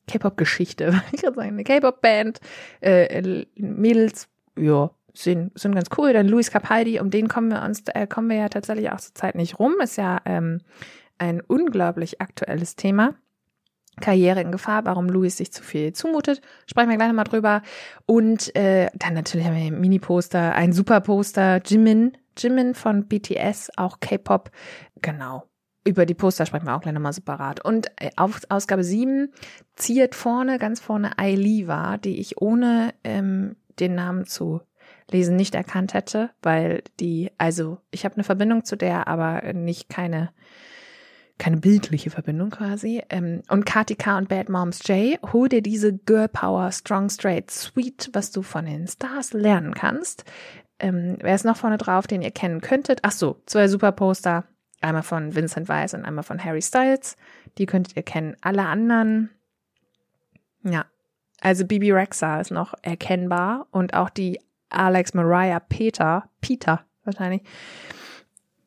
K-Pop-Geschichte, 0.08 1.02
ich 1.12 1.22
gerade 1.22 1.36
sagen, 1.36 1.50
eine 1.50 1.64
K-Pop-Band. 1.64 2.40
Äh, 2.82 3.46
Mädels, 3.56 4.28
ja, 4.58 4.92
sind, 5.14 5.58
sind 5.58 5.76
ganz 5.76 5.90
cool. 5.98 6.14
Dann 6.14 6.28
Luis 6.28 6.52
Capaldi, 6.52 7.00
um 7.00 7.10
den 7.10 7.28
kommen 7.28 7.50
wir 7.50 7.64
uns, 7.64 7.84
äh, 7.94 8.08
kommen 8.08 8.30
wir 8.30 8.38
ja 8.38 8.50
tatsächlich 8.50 8.92
auch 8.92 9.00
zur 9.00 9.16
Zeit 9.16 9.36
nicht 9.36 9.60
rum. 9.60 9.76
Ist 9.82 9.98
ja 9.98 10.20
ähm, 10.26 10.62
ein 11.18 11.42
unglaublich 11.42 12.22
aktuelles 12.22 12.76
Thema. 12.76 13.16
Karriere 14.02 14.42
in 14.42 14.52
Gefahr, 14.52 14.86
warum 14.86 15.08
Louis 15.08 15.38
sich 15.38 15.54
zu 15.54 15.62
viel 15.62 15.94
zumutet. 15.94 16.42
Sprechen 16.66 16.90
wir 16.90 16.98
gleich 16.98 17.10
nochmal 17.10 17.26
drüber. 17.26 17.62
Und 18.08 18.56
äh, 18.56 18.90
dann 18.96 19.14
natürlich 19.14 19.46
haben 19.46 19.56
wir 19.56 19.66
ein 19.66 19.80
Mini-Poster, 19.80 20.56
ein 20.56 20.74
Super-Poster, 20.74 21.62
Jimin, 21.64 22.18
Jimin 22.36 22.74
von 22.74 23.08
BTS, 23.08 23.70
auch 23.78 24.00
K-Pop. 24.00 24.50
Genau. 25.02 25.44
Über 25.86 26.06
die 26.06 26.14
Poster 26.14 26.46
sprechen 26.46 26.66
wir 26.66 26.76
auch 26.76 26.82
gleich 26.82 26.94
nochmal 26.94 27.14
separat. 27.14 27.64
Und 27.64 27.88
äh, 28.00 28.12
auf 28.16 28.42
Ausgabe 28.50 28.84
7 28.84 29.34
ziert 29.76 30.16
vorne, 30.16 30.58
ganz 30.58 30.80
vorne 30.80 31.18
Ailiva, 31.18 31.98
die 31.98 32.20
ich 32.20 32.42
ohne 32.42 32.94
ähm, 33.04 33.56
den 33.80 33.96
Namen 33.96 34.26
zu 34.26 34.62
lesen 35.12 35.36
nicht 35.36 35.56
erkannt 35.56 35.94
hätte, 35.94 36.30
weil 36.42 36.84
die, 37.00 37.32
also 37.38 37.80
ich 37.92 38.06
habe 38.06 38.16
eine 38.16 38.24
Verbindung 38.24 38.64
zu 38.64 38.78
der, 38.78 39.08
aber 39.08 39.54
nicht 39.54 39.90
keine 39.90 40.30
keine 41.40 41.58
bildliche 41.58 42.10
Verbindung 42.10 42.52
quasi. 42.52 43.02
Ähm, 43.10 43.42
und 43.50 43.66
KTK 43.66 44.18
und 44.18 44.30
Bad 44.30 44.50
Moms 44.50 44.88
J, 44.88 45.20
hol 45.34 45.50
dir 45.50 45.62
diese 45.62 45.92
Girl 45.94 46.28
Power 46.28 46.72
Strong 46.72 47.10
Straight 47.10 47.52
Sweet, 47.52 48.12
was 48.14 48.32
du 48.32 48.44
von 48.44 48.66
den 48.66 48.88
Stars 48.88 49.34
lernen 49.34 49.74
kannst. 49.74 50.26
Ähm, 50.80 51.18
wer 51.20 51.36
ist 51.36 51.44
noch 51.44 51.58
vorne 51.58 51.78
drauf, 51.78 52.08
den 52.08 52.22
ihr 52.22 52.32
kennen 52.32 52.62
könntet? 52.62 53.00
Ach 53.02 53.12
so, 53.12 53.42
zwei 53.46 53.68
super 53.68 53.92
Poster. 53.92 54.46
Einmal 54.84 55.04
von 55.04 55.34
Vincent 55.34 55.70
Weiss 55.70 55.94
und 55.94 56.04
einmal 56.04 56.24
von 56.24 56.44
Harry 56.44 56.62
Styles. 56.62 57.16
Die 57.58 57.66
könntet 57.66 57.96
ihr 57.96 58.04
kennen. 58.04 58.36
Alle 58.42 58.66
anderen, 58.66 59.30
ja. 60.64 60.86
Also 61.42 61.66
Bibi 61.66 61.92
Rexa 61.92 62.40
ist 62.40 62.52
noch 62.52 62.74
erkennbar 62.82 63.68
und 63.72 63.94
auch 63.94 64.10
die 64.10 64.40
Alex 64.70 65.14
Mariah 65.14 65.60
Peter, 65.60 66.30
Peter 66.42 66.86
wahrscheinlich. 67.04 67.42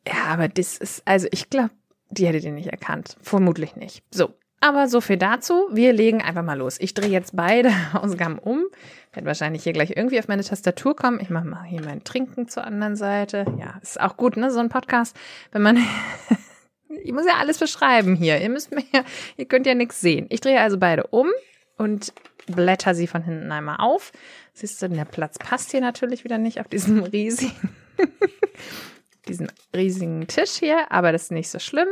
Ja, 0.07 0.25
aber 0.27 0.47
das 0.47 0.77
ist, 0.77 1.01
also 1.05 1.27
ich 1.31 1.49
glaube, 1.49 1.71
die 2.09 2.27
hättet 2.27 2.43
ihr 2.45 2.51
nicht 2.51 2.69
erkannt. 2.69 3.17
Vermutlich 3.21 3.75
nicht. 3.75 4.03
So. 4.11 4.33
Aber 4.59 4.87
so 4.87 5.01
viel 5.01 5.17
dazu. 5.17 5.67
Wir 5.71 5.93
legen 5.93 6.21
einfach 6.21 6.43
mal 6.43 6.57
los. 6.57 6.79
Ich 6.79 6.93
drehe 6.93 7.09
jetzt 7.09 7.35
beide 7.35 7.71
Ausgaben 7.93 8.39
um. 8.39 8.65
Werde 9.13 9.25
wahrscheinlich 9.25 9.63
hier 9.63 9.73
gleich 9.73 9.91
irgendwie 9.95 10.19
auf 10.19 10.27
meine 10.27 10.43
Tastatur 10.43 10.95
kommen. 10.95 11.19
Ich 11.19 11.29
mache 11.29 11.45
mal 11.45 11.63
hier 11.63 11.81
mein 11.81 12.03
Trinken 12.03 12.47
zur 12.47 12.63
anderen 12.63 12.95
Seite. 12.95 13.45
Ja, 13.59 13.79
ist 13.81 13.99
auch 13.99 14.17
gut, 14.17 14.37
ne? 14.37 14.51
So 14.51 14.59
ein 14.59 14.69
Podcast, 14.69 15.15
wenn 15.51 15.61
man. 15.61 15.77
ich 17.03 17.11
muss 17.11 17.25
ja 17.25 17.37
alles 17.39 17.57
beschreiben 17.57 18.15
hier. 18.15 18.39
Ihr 18.39 18.49
müsst 18.49 18.71
mir 18.71 18.83
ja, 18.93 19.03
ihr 19.37 19.45
könnt 19.45 19.65
ja 19.65 19.73
nichts 19.73 20.01
sehen. 20.01 20.27
Ich 20.29 20.41
drehe 20.41 20.61
also 20.61 20.77
beide 20.77 21.07
um 21.07 21.29
und 21.77 22.13
blätter 22.47 22.95
sie 22.95 23.07
von 23.07 23.23
hinten 23.23 23.51
einmal 23.51 23.77
auf. 23.79 24.11
Siehst 24.53 24.81
du, 24.81 24.89
der 24.89 25.05
Platz 25.05 25.37
passt 25.37 25.71
hier 25.71 25.81
natürlich 25.81 26.23
wieder 26.23 26.37
nicht 26.37 26.59
auf 26.59 26.67
diesem 26.67 27.03
riesigen 27.03 27.69
diesen 29.27 29.51
riesigen 29.75 30.27
Tisch 30.27 30.51
hier, 30.51 30.91
aber 30.91 31.11
das 31.11 31.23
ist 31.23 31.31
nicht 31.31 31.49
so 31.49 31.59
schlimm. 31.59 31.89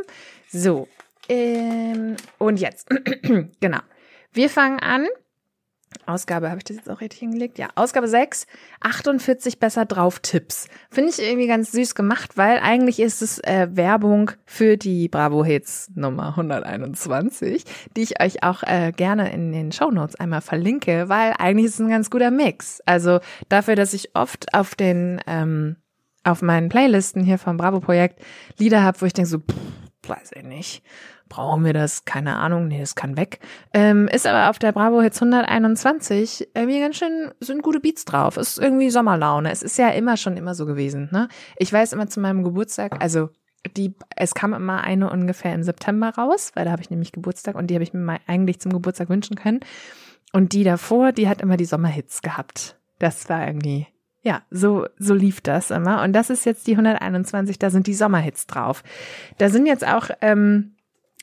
So, 0.47 0.87
ähm, 1.29 2.15
und 2.37 2.59
jetzt, 2.59 2.89
genau. 3.59 3.79
Wir 4.33 4.49
fangen 4.49 4.79
an. 4.79 5.07
Ausgabe, 6.07 6.49
habe 6.49 6.59
ich 6.59 6.63
das 6.63 6.77
jetzt 6.77 6.89
auch 6.89 7.01
richtig 7.01 7.19
hingelegt? 7.19 7.57
Ja, 7.57 7.69
Ausgabe 7.75 8.07
6, 8.07 8.47
48 8.81 9.59
besser 9.59 9.85
drauf 9.85 10.19
Tipps. 10.19 10.67
Finde 10.89 11.09
ich 11.11 11.19
irgendwie 11.19 11.47
ganz 11.47 11.71
süß 11.71 11.95
gemacht, 11.95 12.37
weil 12.37 12.59
eigentlich 12.59 12.99
ist 12.99 13.21
es 13.21 13.39
äh, 13.39 13.67
Werbung 13.71 14.31
für 14.45 14.77
die 14.77 15.07
Bravo 15.07 15.43
Hits 15.43 15.91
Nummer 15.95 16.29
121, 16.29 17.63
die 17.95 18.03
ich 18.03 18.21
euch 18.21 18.43
auch 18.43 18.63
äh, 18.63 18.91
gerne 18.95 19.31
in 19.33 19.51
den 19.51 19.71
Show 19.71 19.91
Notes 19.91 20.15
einmal 20.15 20.41
verlinke, 20.41 21.09
weil 21.09 21.33
eigentlich 21.37 21.65
ist 21.65 21.75
es 21.75 21.79
ein 21.79 21.89
ganz 21.89 22.09
guter 22.09 22.31
Mix. 22.31 22.81
Also 22.85 23.19
dafür, 23.49 23.75
dass 23.75 23.93
ich 23.93 24.15
oft 24.15 24.53
auf 24.53 24.75
den 24.75 25.21
ähm, 25.27 25.77
auf 26.23 26.41
meinen 26.41 26.69
Playlisten 26.69 27.23
hier 27.23 27.37
vom 27.37 27.57
Bravo-Projekt 27.57 28.19
Lieder 28.57 28.83
habe, 28.83 28.99
wo 28.99 29.05
ich 29.05 29.13
denke 29.13 29.29
so, 29.29 29.39
pff, 29.39 30.09
weiß 30.09 30.31
ich 30.35 30.43
nicht, 30.43 30.83
brauchen 31.29 31.65
wir 31.65 31.73
das? 31.73 32.05
Keine 32.05 32.38
Ahnung, 32.38 32.67
nee, 32.67 32.79
das 32.79 32.95
kann 32.95 33.17
weg. 33.17 33.39
Ähm, 33.73 34.07
ist 34.07 34.27
aber 34.27 34.49
auf 34.49 34.59
der 34.59 34.71
Bravo 34.71 35.01
Hits 35.01 35.21
121 35.21 36.49
irgendwie 36.53 36.79
ganz 36.79 36.97
schön, 36.97 37.31
sind 37.39 37.63
gute 37.63 37.79
Beats 37.79 38.05
drauf. 38.05 38.38
Ist 38.38 38.57
irgendwie 38.57 38.89
Sommerlaune. 38.89 39.51
Es 39.51 39.63
ist 39.63 39.77
ja 39.77 39.89
immer 39.89 40.17
schon 40.17 40.38
immer 40.38 40.55
so 40.55 40.65
gewesen, 40.65 41.09
ne? 41.11 41.27
Ich 41.57 41.71
weiß 41.71 41.93
immer 41.93 42.07
zu 42.07 42.19
meinem 42.19 42.43
Geburtstag, 42.43 43.01
also 43.01 43.29
die, 43.75 43.95
es 44.15 44.35
kam 44.35 44.53
immer 44.53 44.83
eine 44.83 45.09
ungefähr 45.09 45.53
im 45.53 45.63
September 45.63 46.09
raus, 46.09 46.51
weil 46.53 46.65
da 46.65 46.71
habe 46.71 46.81
ich 46.81 46.91
nämlich 46.91 47.11
Geburtstag 47.11 47.55
und 47.55 47.67
die 47.67 47.73
habe 47.73 47.83
ich 47.83 47.93
mir 47.93 47.99
mal 47.99 48.19
eigentlich 48.27 48.59
zum 48.59 48.71
Geburtstag 48.71 49.09
wünschen 49.09 49.35
können. 49.35 49.61
Und 50.33 50.53
die 50.53 50.63
davor, 50.63 51.11
die 51.11 51.27
hat 51.27 51.41
immer 51.41 51.57
die 51.57 51.65
Sommerhits 51.65 52.21
gehabt. 52.21 52.77
Das 52.99 53.29
war 53.29 53.45
irgendwie 53.45 53.88
ja, 54.25 54.41
so, 54.49 54.88
so 54.97 55.13
lief 55.13 55.39
das 55.39 55.69
immer. 55.69 56.01
Und 56.01 56.13
das 56.13 56.31
ist 56.31 56.45
jetzt 56.45 56.65
die 56.65 56.71
121, 56.71 57.59
da 57.59 57.69
sind 57.69 57.85
die 57.85 57.93
Sommerhits 57.93 58.47
drauf. 58.47 58.83
Da 59.38 59.49
sind 59.49 59.67
jetzt 59.67 59.88
auch, 59.88 60.09
ähm, 60.19 60.74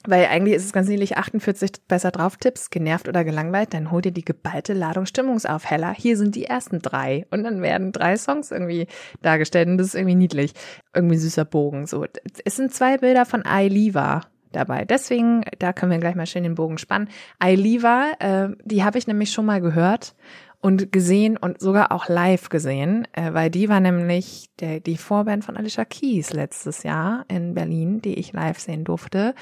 weil 0.06 0.26
eigentlich 0.26 0.54
ist 0.54 0.64
es 0.64 0.72
ganz 0.72 0.88
niedlich 0.88 1.16
48 1.16 1.86
besser 1.86 2.10
drauf 2.10 2.36
Tipps, 2.36 2.70
genervt 2.70 3.08
oder 3.08 3.24
gelangweilt, 3.24 3.74
dann 3.74 3.90
hol 3.90 4.02
dir 4.02 4.12
die 4.12 4.24
geballte 4.24 4.72
Ladung 4.72 5.06
Stimmungsaufheller. 5.06 5.92
Hier 5.92 6.16
sind 6.16 6.34
die 6.34 6.44
ersten 6.44 6.80
drei 6.80 7.26
und 7.30 7.44
dann 7.44 7.62
werden 7.62 7.92
drei 7.92 8.16
Songs 8.16 8.50
irgendwie 8.50 8.86
dargestellt 9.22 9.68
und 9.68 9.78
das 9.78 9.88
ist 9.88 9.94
irgendwie 9.94 10.16
niedlich. 10.16 10.52
Irgendwie 10.94 11.16
süßer 11.16 11.44
Bogen, 11.44 11.86
so. 11.86 12.04
Es 12.44 12.56
sind 12.56 12.74
zwei 12.74 12.98
Bilder 12.98 13.24
von 13.26 13.44
Ailiva 13.44 14.22
dabei. 14.52 14.84
Deswegen, 14.84 15.42
da 15.58 15.72
können 15.72 15.92
wir 15.92 15.98
gleich 15.98 16.14
mal 16.14 16.26
schön 16.26 16.42
den 16.42 16.54
Bogen 16.54 16.78
spannen. 16.78 17.08
Ailiva, 17.38 18.12
äh, 18.18 18.48
die 18.64 18.84
habe 18.84 18.98
ich 18.98 19.06
nämlich 19.06 19.32
schon 19.32 19.46
mal 19.46 19.60
gehört 19.60 20.14
und 20.62 20.92
gesehen 20.92 21.36
und 21.36 21.60
sogar 21.60 21.90
auch 21.90 22.08
live 22.08 22.48
gesehen, 22.48 23.08
äh, 23.12 23.34
weil 23.34 23.50
die 23.50 23.68
war 23.68 23.80
nämlich 23.80 24.48
der, 24.60 24.78
die 24.78 24.96
Vorband 24.96 25.44
von 25.44 25.56
Alicia 25.56 25.84
Keys 25.84 26.32
letztes 26.32 26.84
Jahr 26.84 27.24
in 27.28 27.54
Berlin, 27.54 28.00
die 28.00 28.14
ich 28.14 28.32
live 28.32 28.60
sehen 28.60 28.84
durfte. 28.84 29.34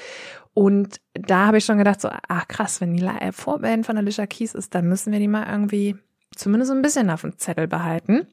Und 0.53 0.99
da 1.13 1.47
habe 1.47 1.57
ich 1.57 1.65
schon 1.65 1.77
gedacht, 1.77 2.01
so, 2.01 2.09
ach 2.27 2.47
krass, 2.47 2.81
wenn 2.81 2.93
die 2.93 3.05
äh, 3.05 3.31
Vorband 3.31 3.85
von 3.85 3.97
Alicia 3.97 4.25
Keys 4.25 4.53
ist, 4.53 4.75
dann 4.75 4.87
müssen 4.87 5.11
wir 5.11 5.19
die 5.19 5.27
mal 5.27 5.49
irgendwie 5.49 5.95
zumindest 6.35 6.71
ein 6.71 6.81
bisschen 6.81 7.09
auf 7.09 7.21
dem 7.21 7.37
Zettel 7.37 7.67
behalten. 7.67 8.27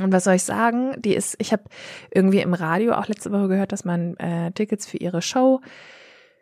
Und 0.00 0.12
was 0.12 0.24
soll 0.24 0.34
ich 0.34 0.42
sagen? 0.42 1.00
Die 1.00 1.14
ist, 1.14 1.36
ich 1.38 1.52
habe 1.52 1.64
irgendwie 2.12 2.40
im 2.40 2.54
Radio 2.54 2.94
auch 2.94 3.06
letzte 3.06 3.30
Woche 3.30 3.48
gehört, 3.48 3.72
dass 3.72 3.84
man 3.84 4.16
äh, 4.16 4.50
Tickets 4.52 4.86
für 4.86 4.96
ihre 4.96 5.22
Show 5.22 5.60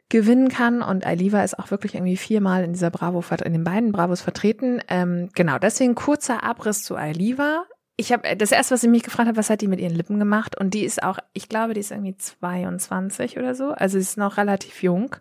gewinnen 0.08 0.48
kann. 0.48 0.82
Und 0.82 1.04
Aliva 1.04 1.42
ist 1.42 1.58
auch 1.58 1.70
wirklich 1.70 1.94
irgendwie 1.94 2.16
viermal 2.16 2.64
in 2.64 2.72
dieser 2.72 2.90
Bravo, 2.90 3.22
in 3.44 3.52
den 3.52 3.64
beiden 3.64 3.92
Bravos 3.92 4.20
vertreten. 4.20 4.80
Ähm, 4.88 5.28
genau, 5.34 5.58
deswegen 5.58 5.94
kurzer 5.94 6.42
Abriss 6.44 6.84
zu 6.84 6.96
Aliva. 6.96 7.64
Ich 7.96 8.10
habe 8.10 8.36
das 8.36 8.52
erste, 8.52 8.74
was 8.74 8.82
ich 8.82 8.88
mich 8.88 9.02
gefragt 9.02 9.28
habe, 9.28 9.36
was 9.36 9.50
hat 9.50 9.60
die 9.60 9.68
mit 9.68 9.78
ihren 9.78 9.94
Lippen 9.94 10.18
gemacht? 10.18 10.58
Und 10.58 10.72
die 10.72 10.84
ist 10.84 11.02
auch, 11.02 11.18
ich 11.34 11.48
glaube, 11.48 11.74
die 11.74 11.80
ist 11.80 11.90
irgendwie 11.90 12.16
22 12.16 13.38
oder 13.38 13.54
so. 13.54 13.72
Also 13.72 13.98
sie 13.98 14.02
ist 14.02 14.16
noch 14.16 14.38
relativ 14.38 14.82
jung. 14.82 15.14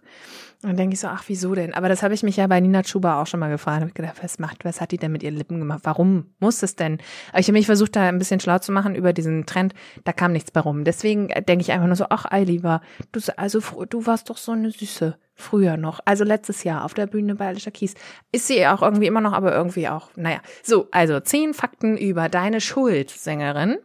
Und 0.63 0.69
dann 0.69 0.77
denke 0.77 0.93
ich 0.93 0.99
so, 0.99 1.07
ach, 1.07 1.23
wieso 1.27 1.53
denn? 1.53 1.73
Aber 1.73 1.89
das 1.89 2.01
habe 2.03 2.13
ich 2.13 2.23
mich 2.23 2.37
ja 2.37 2.47
bei 2.47 2.59
Nina 2.59 2.83
Chuba 2.83 3.21
auch 3.21 3.27
schon 3.27 3.39
mal 3.39 3.49
gefragt. 3.49 3.81
Hab 3.81 3.87
ich 3.89 3.93
gedacht, 3.93 4.17
was 4.21 4.39
macht, 4.39 4.63
was 4.63 4.79
hat 4.79 4.91
die 4.91 4.97
denn 4.97 5.11
mit 5.11 5.23
ihren 5.23 5.35
Lippen 5.35 5.59
gemacht? 5.59 5.81
Warum 5.83 6.27
muss 6.39 6.61
es 6.63 6.75
denn? 6.75 6.99
Aber 7.31 7.39
ich 7.39 7.47
habe 7.47 7.57
mich 7.57 7.65
versucht, 7.65 7.95
da 7.95 8.07
ein 8.07 8.19
bisschen 8.19 8.39
schlau 8.39 8.59
zu 8.59 8.71
machen 8.71 8.95
über 8.95 9.11
diesen 9.11 9.45
Trend. 9.45 9.73
Da 10.03 10.13
kam 10.13 10.31
nichts 10.31 10.51
bei 10.51 10.59
rum. 10.59 10.83
Deswegen 10.83 11.27
denke 11.27 11.61
ich 11.61 11.71
einfach 11.71 11.87
nur 11.87 11.95
so, 11.95 12.05
ach, 12.09 12.25
Eiliva, 12.31 12.81
du, 13.11 13.19
also, 13.37 13.59
du 13.85 14.05
warst 14.05 14.29
doch 14.29 14.37
so 14.37 14.51
eine 14.51 14.71
Süße. 14.71 15.17
Früher 15.41 15.77
noch. 15.77 15.99
Also 16.05 16.23
letztes 16.23 16.63
Jahr 16.63 16.85
auf 16.85 16.93
der 16.93 17.07
Bühne 17.07 17.35
bei 17.35 17.47
Alicia 17.47 17.71
Keys. 17.71 17.95
Ist 18.31 18.47
sie 18.47 18.65
auch 18.67 18.81
irgendwie 18.81 19.07
immer 19.07 19.21
noch, 19.21 19.33
aber 19.33 19.53
irgendwie 19.53 19.89
auch, 19.89 20.09
naja. 20.15 20.41
So, 20.63 20.87
also 20.91 21.19
zehn 21.19 21.53
Fakten 21.53 21.97
über 21.97 22.29
deine 22.29 22.61
Schuld, 22.61 23.09
Sängerin. 23.09 23.77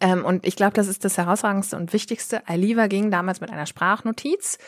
Ähm, 0.00 0.24
und 0.24 0.46
ich 0.46 0.56
glaube, 0.56 0.74
das 0.74 0.88
ist 0.88 1.04
das 1.04 1.16
herausragendste 1.16 1.76
und 1.76 1.92
wichtigste. 1.92 2.46
Aliva 2.46 2.86
ging 2.86 3.10
damals 3.10 3.40
mit 3.40 3.50
einer 3.50 3.66
Sprachnotiz 3.66 4.58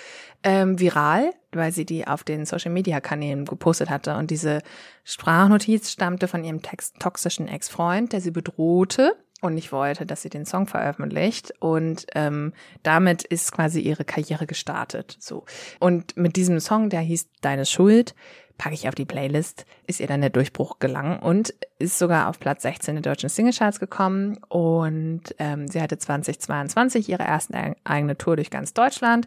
ähm, 0.43 0.81
viral, 0.81 1.33
weil 1.53 1.73
sie 1.73 1.85
die 1.85 2.07
auf 2.07 2.25
den 2.25 2.47
Social-Media-Kanälen 2.47 3.45
gepostet 3.45 3.91
hatte. 3.91 4.17
Und 4.17 4.31
diese 4.31 4.61
Sprachnotiz 5.05 5.91
stammte 5.91 6.29
von 6.29 6.45
ihrem 6.45 6.63
toxischen 6.63 7.49
Ex-Freund, 7.49 8.13
der 8.13 8.21
sie 8.21 8.31
bedrohte 8.31 9.17
und 9.41 9.55
nicht 9.55 9.73
wollte, 9.73 10.07
dass 10.07 10.23
sie 10.23 10.29
den 10.29 10.47
Song 10.47 10.67
veröffentlicht. 10.67 11.53
Und 11.61 12.07
ähm, 12.15 12.53
damit 12.83 13.23
ist 13.25 13.53
quasi 13.53 13.81
ihre 13.81 14.05
Karriere 14.05 14.47
gestartet. 14.47 15.17
So. 15.19 15.45
Und 15.79 16.17
mit 16.17 16.37
diesem 16.37 16.61
Song, 16.61 16.91
der 16.91 17.01
hieß 17.01 17.29
Deine 17.41 17.67
Schuld, 17.67 18.15
packe 18.61 18.75
ich 18.75 18.87
auf 18.89 18.95
die 18.95 19.07
Playlist, 19.07 19.65
ist 19.87 20.01
ihr 20.01 20.07
dann 20.07 20.21
der 20.21 20.29
Durchbruch 20.29 20.81
gelangen 20.81 21.19
und 21.19 21.55
ist 21.79 21.99
sogar 21.99 22.29
auf 22.29 22.39
Platz 22.39 22.61
16 22.61 22.97
der 22.97 23.01
deutschen 23.01 23.31
Singlecharts 23.31 23.81
gekommen. 23.81 24.37
Und 24.51 25.23
ähm, 25.39 25.67
sie 25.67 25.81
hatte 25.81 25.97
2022 25.97 27.09
ihre 27.09 27.23
erste 27.23 27.75
eigene 27.85 28.19
Tour 28.19 28.37
durch 28.37 28.51
ganz 28.51 28.75
Deutschland. 28.75 29.27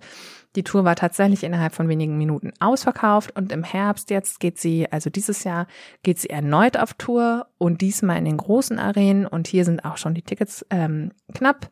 Die 0.56 0.62
Tour 0.62 0.84
war 0.84 0.96
tatsächlich 0.96 1.44
innerhalb 1.44 1.74
von 1.74 1.90
wenigen 1.90 2.16
Minuten 2.16 2.54
ausverkauft 2.60 3.36
und 3.36 3.52
im 3.52 3.64
Herbst 3.64 4.12
jetzt 4.12 4.40
geht 4.40 4.60
sie, 4.60 4.92
also 4.92 5.10
dieses 5.10 5.44
Jahr 5.44 5.66
geht 6.04 6.20
sie 6.20 6.30
erneut 6.30 6.78
auf 6.78 6.94
Tour 6.94 7.48
und 7.58 7.82
diesmal 7.82 8.20
in 8.20 8.26
den 8.26 8.38
großen 8.38 8.78
Arenen 8.78 9.26
und 9.26 9.48
hier 9.48 9.66
sind 9.66 9.84
auch 9.84 9.98
schon 9.98 10.14
die 10.14 10.22
Tickets 10.22 10.64
ähm, 10.70 11.12
knapp. 11.34 11.72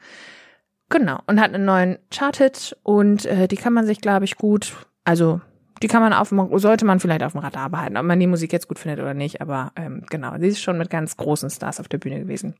Genau, 0.89 1.19
und 1.27 1.39
hat 1.39 1.53
einen 1.53 1.65
neuen 1.65 1.99
Chart-Hit 2.09 2.75
und 2.81 3.27
äh, 3.27 3.47
die 3.47 3.55
kann 3.55 3.73
man 3.73 3.85
sich, 3.85 4.01
glaube 4.01 4.25
ich, 4.25 4.35
gut, 4.35 4.73
also 5.03 5.41
die 5.81 5.87
kann 5.87 6.01
man 6.01 6.13
auf 6.13 6.33
sollte 6.59 6.85
man 6.85 6.99
vielleicht 6.99 7.23
auf 7.23 7.33
dem 7.33 7.41
Radar 7.41 7.69
behalten, 7.69 7.97
ob 7.97 8.05
man 8.05 8.19
die 8.19 8.27
Musik 8.27 8.53
jetzt 8.53 8.67
gut 8.67 8.79
findet 8.79 8.99
oder 8.99 9.13
nicht, 9.13 9.41
aber 9.41 9.71
ähm, 9.75 10.03
genau, 10.09 10.33
sie 10.39 10.47
ist 10.47 10.61
schon 10.61 10.77
mit 10.77 10.89
ganz 10.89 11.17
großen 11.17 11.49
Stars 11.49 11.79
auf 11.79 11.87
der 11.87 11.97
Bühne 11.97 12.19
gewesen. 12.19 12.55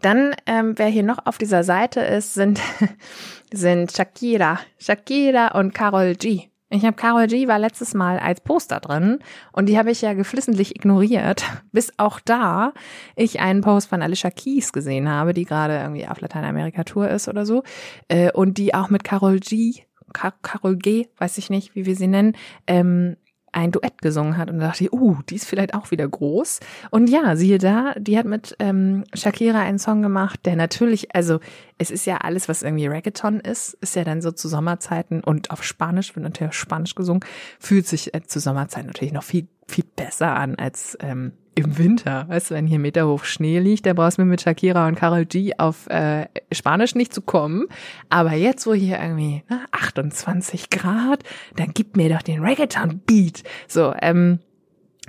Dann, 0.00 0.34
ähm, 0.46 0.74
wer 0.76 0.86
hier 0.86 1.02
noch 1.02 1.26
auf 1.26 1.38
dieser 1.38 1.62
Seite 1.62 2.00
ist, 2.00 2.34
sind, 2.34 2.60
sind 3.52 3.92
Shakira. 3.92 4.60
Shakira 4.78 5.58
und 5.58 5.74
Carol 5.74 6.14
G. 6.14 6.48
Ich 6.70 6.84
habe 6.84 6.96
Carol 6.96 7.26
G 7.28 7.48
war 7.48 7.58
letztes 7.58 7.94
Mal 7.94 8.18
als 8.18 8.42
Poster 8.42 8.80
drin 8.80 9.20
und 9.52 9.66
die 9.66 9.78
habe 9.78 9.90
ich 9.90 10.02
ja 10.02 10.12
geflissentlich 10.12 10.76
ignoriert, 10.76 11.42
bis 11.72 11.92
auch 11.96 12.20
da 12.20 12.72
ich 13.16 13.40
einen 13.40 13.62
Post 13.62 13.88
von 13.88 14.02
Alicia 14.02 14.30
Keys 14.30 14.72
gesehen 14.72 15.08
habe, 15.08 15.32
die 15.32 15.44
gerade 15.44 15.78
irgendwie 15.78 16.06
auf 16.06 16.20
Lateinamerika-Tour 16.20 17.08
ist 17.08 17.28
oder 17.28 17.46
so 17.46 17.62
äh, 18.08 18.30
und 18.32 18.58
die 18.58 18.74
auch 18.74 18.90
mit 18.90 19.02
Carol 19.02 19.40
G 19.40 19.82
Carol 20.12 20.76
G., 20.76 21.08
weiß 21.18 21.38
ich 21.38 21.50
nicht, 21.50 21.74
wie 21.74 21.86
wir 21.86 21.96
sie 21.96 22.08
nennen, 22.08 22.36
ähm, 22.66 23.16
ein 23.52 23.72
Duett 23.72 24.02
gesungen 24.02 24.36
hat 24.36 24.50
und 24.50 24.58
da 24.58 24.68
dachte 24.68 24.84
ich, 24.84 24.92
uh, 24.92 25.16
die 25.28 25.36
ist 25.36 25.46
vielleicht 25.46 25.74
auch 25.74 25.90
wieder 25.90 26.06
groß. 26.06 26.60
Und 26.90 27.08
ja, 27.08 27.34
siehe 27.36 27.58
da, 27.58 27.94
die 27.98 28.18
hat 28.18 28.26
mit 28.26 28.54
ähm, 28.58 29.04
Shakira 29.14 29.60
einen 29.60 29.78
Song 29.78 30.02
gemacht, 30.02 30.40
der 30.44 30.56
natürlich, 30.56 31.14
also 31.14 31.40
es 31.78 31.90
ist 31.90 32.06
ja 32.06 32.18
alles, 32.18 32.48
was 32.48 32.62
irgendwie 32.62 32.86
Reggaeton 32.86 33.40
ist, 33.40 33.74
ist 33.80 33.96
ja 33.96 34.04
dann 34.04 34.20
so 34.20 34.32
zu 34.32 34.48
Sommerzeiten 34.48 35.22
und 35.22 35.50
auf 35.50 35.64
Spanisch, 35.64 36.14
wird 36.14 36.24
natürlich 36.24 36.54
Spanisch 36.54 36.94
gesungen, 36.94 37.24
fühlt 37.58 37.86
sich 37.86 38.14
äh, 38.14 38.22
zu 38.22 38.38
Sommerzeiten 38.38 38.88
natürlich 38.88 39.12
noch 39.12 39.24
viel, 39.24 39.48
viel 39.66 39.84
besser 39.96 40.36
an 40.36 40.54
als 40.56 40.96
ähm, 41.00 41.32
im 41.58 41.76
Winter, 41.76 42.24
weißt 42.28 42.50
du, 42.50 42.54
wenn 42.54 42.68
hier 42.68 42.78
meterhoch 42.78 43.24
Schnee 43.24 43.58
liegt, 43.58 43.84
da 43.84 43.92
brauchst 43.92 44.16
du 44.16 44.22
mir 44.22 44.28
mit 44.28 44.40
Shakira 44.40 44.86
und 44.86 44.94
Carol 44.94 45.26
G 45.26 45.54
auf 45.58 45.88
äh, 45.88 46.26
Spanisch 46.52 46.94
nicht 46.94 47.12
zu 47.12 47.20
kommen. 47.20 47.66
Aber 48.08 48.32
jetzt, 48.34 48.64
wo 48.68 48.74
hier 48.74 49.00
irgendwie 49.00 49.42
ne, 49.50 49.60
28 49.72 50.70
Grad, 50.70 51.24
dann 51.56 51.72
gib 51.74 51.96
mir 51.96 52.10
doch 52.10 52.22
den 52.22 52.44
Reggaeton-Beat. 52.44 53.42
So, 53.66 53.92
ähm, 54.00 54.38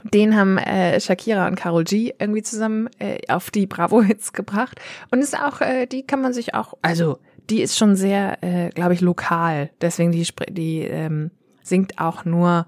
den 0.04 0.36
haben 0.36 0.58
äh, 0.58 1.00
Shakira 1.00 1.48
und 1.48 1.56
Carol 1.56 1.84
G 1.84 2.16
irgendwie 2.18 2.42
zusammen 2.42 2.90
äh, 2.98 3.20
auf 3.28 3.52
die 3.52 3.68
Bravo-Hits 3.68 4.34
gebracht. 4.34 4.80
Und 5.12 5.20
ist 5.20 5.40
auch, 5.40 5.62
äh, 5.62 5.86
die 5.86 6.02
kann 6.02 6.20
man 6.20 6.34
sich 6.34 6.56
auch, 6.56 6.74
also 6.82 7.20
die 7.52 7.62
ist 7.62 7.78
schon 7.78 7.96
sehr, 7.96 8.44
äh, 8.44 8.70
glaube 8.70 8.96
ich, 8.96 9.02
lokal. 9.02 9.70
Deswegen 9.82 10.12
die, 10.12 10.26
die 10.50 10.80
ähm, 10.80 11.30
singt 11.62 12.00
auch 12.00 12.26
nur 12.26 12.66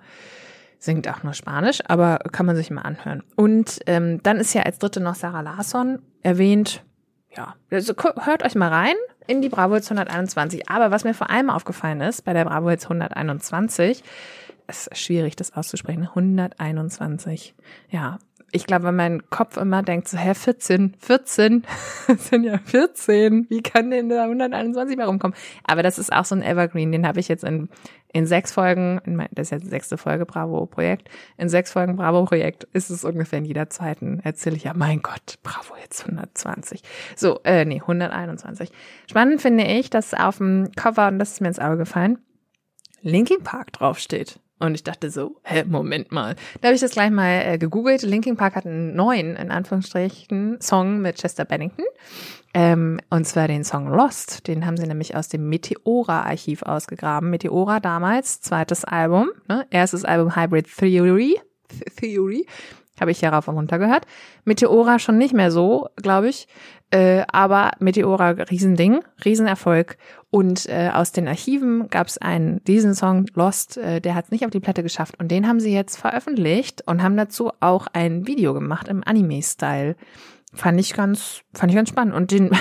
singt 0.82 1.08
auch 1.08 1.22
nur 1.24 1.34
Spanisch, 1.34 1.80
aber 1.88 2.18
kann 2.32 2.48
man 2.48 2.56
sich 2.56 2.72
mal 2.72 2.82
anhören. 2.82 3.24
Und 3.36 3.80
ähm, 3.86 4.22
dann 4.24 4.38
ist 4.38 4.54
ja 4.54 4.64
als 4.64 4.80
dritte 4.80 5.00
noch 5.00 5.16
Sarah 5.16 5.42
Larsson 5.42 6.00
erwähnt. 6.24 6.84
Ja, 7.38 7.56
also 7.70 7.94
hört 8.20 8.44
euch 8.44 8.56
mal 8.56 8.70
rein 8.70 8.96
in 9.28 9.42
die 9.42 9.50
Bravo 9.50 9.76
Hits 9.76 9.92
121. 9.92 10.70
Aber 10.70 10.90
was 10.90 11.04
mir 11.04 11.14
vor 11.14 11.30
allem 11.30 11.52
aufgefallen 11.52 12.02
ist 12.02 12.26
bei 12.26 12.34
der 12.34 12.46
Bravo 12.46 12.70
Hits 12.72 12.86
121, 12.86 14.04
ist 14.68 14.98
schwierig, 14.98 15.36
das 15.36 15.54
auszusprechen. 15.54 16.08
121. 16.08 17.54
Ja, 17.90 18.18
ich 18.52 18.66
glaube, 18.66 18.92
mein 18.92 19.30
Kopf 19.30 19.58
immer 19.58 19.82
denkt, 19.82 20.08
so, 20.08 20.18
hä, 20.18 20.34
14, 20.34 20.96
14, 21.00 21.64
das 22.08 22.28
sind 22.28 22.44
ja 22.44 22.58
14, 22.58 23.50
wie 23.50 23.62
kann 23.62 23.90
denn 23.92 24.10
da 24.10 24.24
121 24.24 24.98
mehr 24.98 25.08
rumkommen? 25.08 25.36
Aber 25.64 25.84
das 25.84 25.98
ist 25.98 26.12
auch 26.12 26.26
so 26.26 26.36
ein 26.36 26.44
Evergreen, 26.44 26.92
den 26.92 27.08
habe 27.08 27.20
ich 27.20 27.28
jetzt 27.28 27.44
in, 27.44 27.70
in 28.12 28.26
sechs 28.26 28.52
Folgen, 28.52 29.00
in 29.06 29.16
mein, 29.16 29.30
das 29.32 29.48
ist 29.48 29.52
jetzt 29.52 29.64
die 29.64 29.70
sechste 29.70 29.98
Folge 29.98 30.26
Bravo-Projekt, 30.26 31.10
in 31.38 31.50
sechs 31.50 31.72
Folgen 31.72 31.96
Bravo-Projekt 31.96 32.66
ist 32.74 32.90
es 32.90 33.06
ungefähr 33.06 33.40
in 33.40 33.46
jeder 33.46 33.70
zweiten, 33.70 34.20
erzähle 34.20 34.58
ich 34.58 34.66
ja, 34.66 34.74
mein 34.74 35.02
Gott, 35.02 35.40
Bravo 35.44 35.76
jetzt 35.82 36.02
120. 36.06 36.84
So, 37.16 37.40
äh, 37.44 37.64
nee, 37.64 37.80
121. 37.80 38.70
Spannend 39.10 39.42
finde 39.42 39.64
ich, 39.64 39.90
dass 39.90 40.14
auf 40.14 40.38
dem 40.38 40.72
Cover, 40.76 41.08
und 41.08 41.20
das 41.20 41.34
ist 41.34 41.42
mir 41.42 41.48
ins 41.48 41.60
Auge 41.60 41.78
gefallen, 41.78 42.20
Linkin 43.02 43.44
Park 43.44 43.74
draufsteht. 43.74 44.40
Und 44.62 44.76
ich 44.76 44.84
dachte 44.84 45.10
so, 45.10 45.38
hä, 45.42 45.64
Moment 45.68 46.12
mal. 46.12 46.36
Da 46.62 46.68
habe 46.68 46.76
ich 46.76 46.82
das 46.82 46.92
gleich 46.92 47.10
mal 47.10 47.42
äh, 47.44 47.58
gegoogelt. 47.58 48.04
Linkin 48.04 48.38
Park 48.38 48.56
hat 48.56 48.68
einen 48.68 48.96
neuen, 48.96 49.36
in 49.36 49.50
Anführungsstrichen, 49.50 50.62
Song 50.62 51.02
mit 51.02 51.16
Chester 51.16 51.46
Bennington. 51.46 51.86
Ähm, 52.54 53.00
und 53.10 53.26
zwar 53.26 53.48
den 53.48 53.64
Song 53.64 53.88
Lost. 53.88 54.48
Den 54.48 54.68
haben 54.68 54.78
sie 54.78 54.86
nämlich 54.86 55.16
aus 55.16 55.30
dem 55.30 55.50
Meteora-Archiv 55.50 56.62
ausgegraben. 56.62 57.32
Meteora 57.32 57.80
damals, 57.80 58.42
zweites 58.42 58.86
Album. 58.86 59.32
Ne? 59.48 59.66
Erstes 59.72 60.06
Album 60.06 60.36
Hybrid 60.36 60.68
Theory. 60.78 61.42
Theory. 62.00 62.46
Habe 63.00 63.10
ich 63.10 63.22
ja 63.22 63.32
rauf 63.32 63.48
und 63.48 63.56
runter 63.56 63.80
gehört. 63.80 64.06
Meteora 64.46 65.00
schon 65.00 65.18
nicht 65.18 65.34
mehr 65.34 65.50
so, 65.50 65.90
glaube 65.96 66.30
ich. 66.30 66.48
Äh, 66.92 67.24
aber 67.32 67.72
Meteora, 67.80 68.30
Riesending, 68.30 69.00
Riesenerfolg. 69.24 69.98
Und 70.30 70.68
äh, 70.68 70.92
aus 70.94 71.12
den 71.12 71.28
Archiven 71.28 71.88
gab 71.90 72.08
es 72.08 72.18
einen, 72.18 72.64
diesen 72.66 72.96
Song 72.96 73.26
Lost, 73.34 73.78
äh, 73.78 74.02
der 74.02 74.14
hat 74.16 74.26
es 74.26 74.32
nicht 74.32 74.46
auf 74.46 74.52
die 74.52 74.60
Platte 74.60 74.84
geschafft. 74.84 75.20
Und 75.20 75.30
den 75.32 75.48
haben 75.48 75.60
sie 75.60 75.74
jetzt 75.74 75.98
veröffentlicht 75.98 76.84
und 76.88 77.02
haben 77.02 77.16
dazu 77.16 77.52
auch 77.62 77.88
ein 77.94 78.28
Video 78.28 78.54
gemacht 78.54 78.90
im 78.90 79.04
Anime-Style. 79.06 79.96
Fand 80.54 80.80
ich 80.80 80.94
ganz, 80.94 81.42
fand 81.54 81.72
ich 81.72 81.78
ganz 81.78 81.90
spannend. 81.90 82.14
Und 82.14 82.32
den 82.32 82.52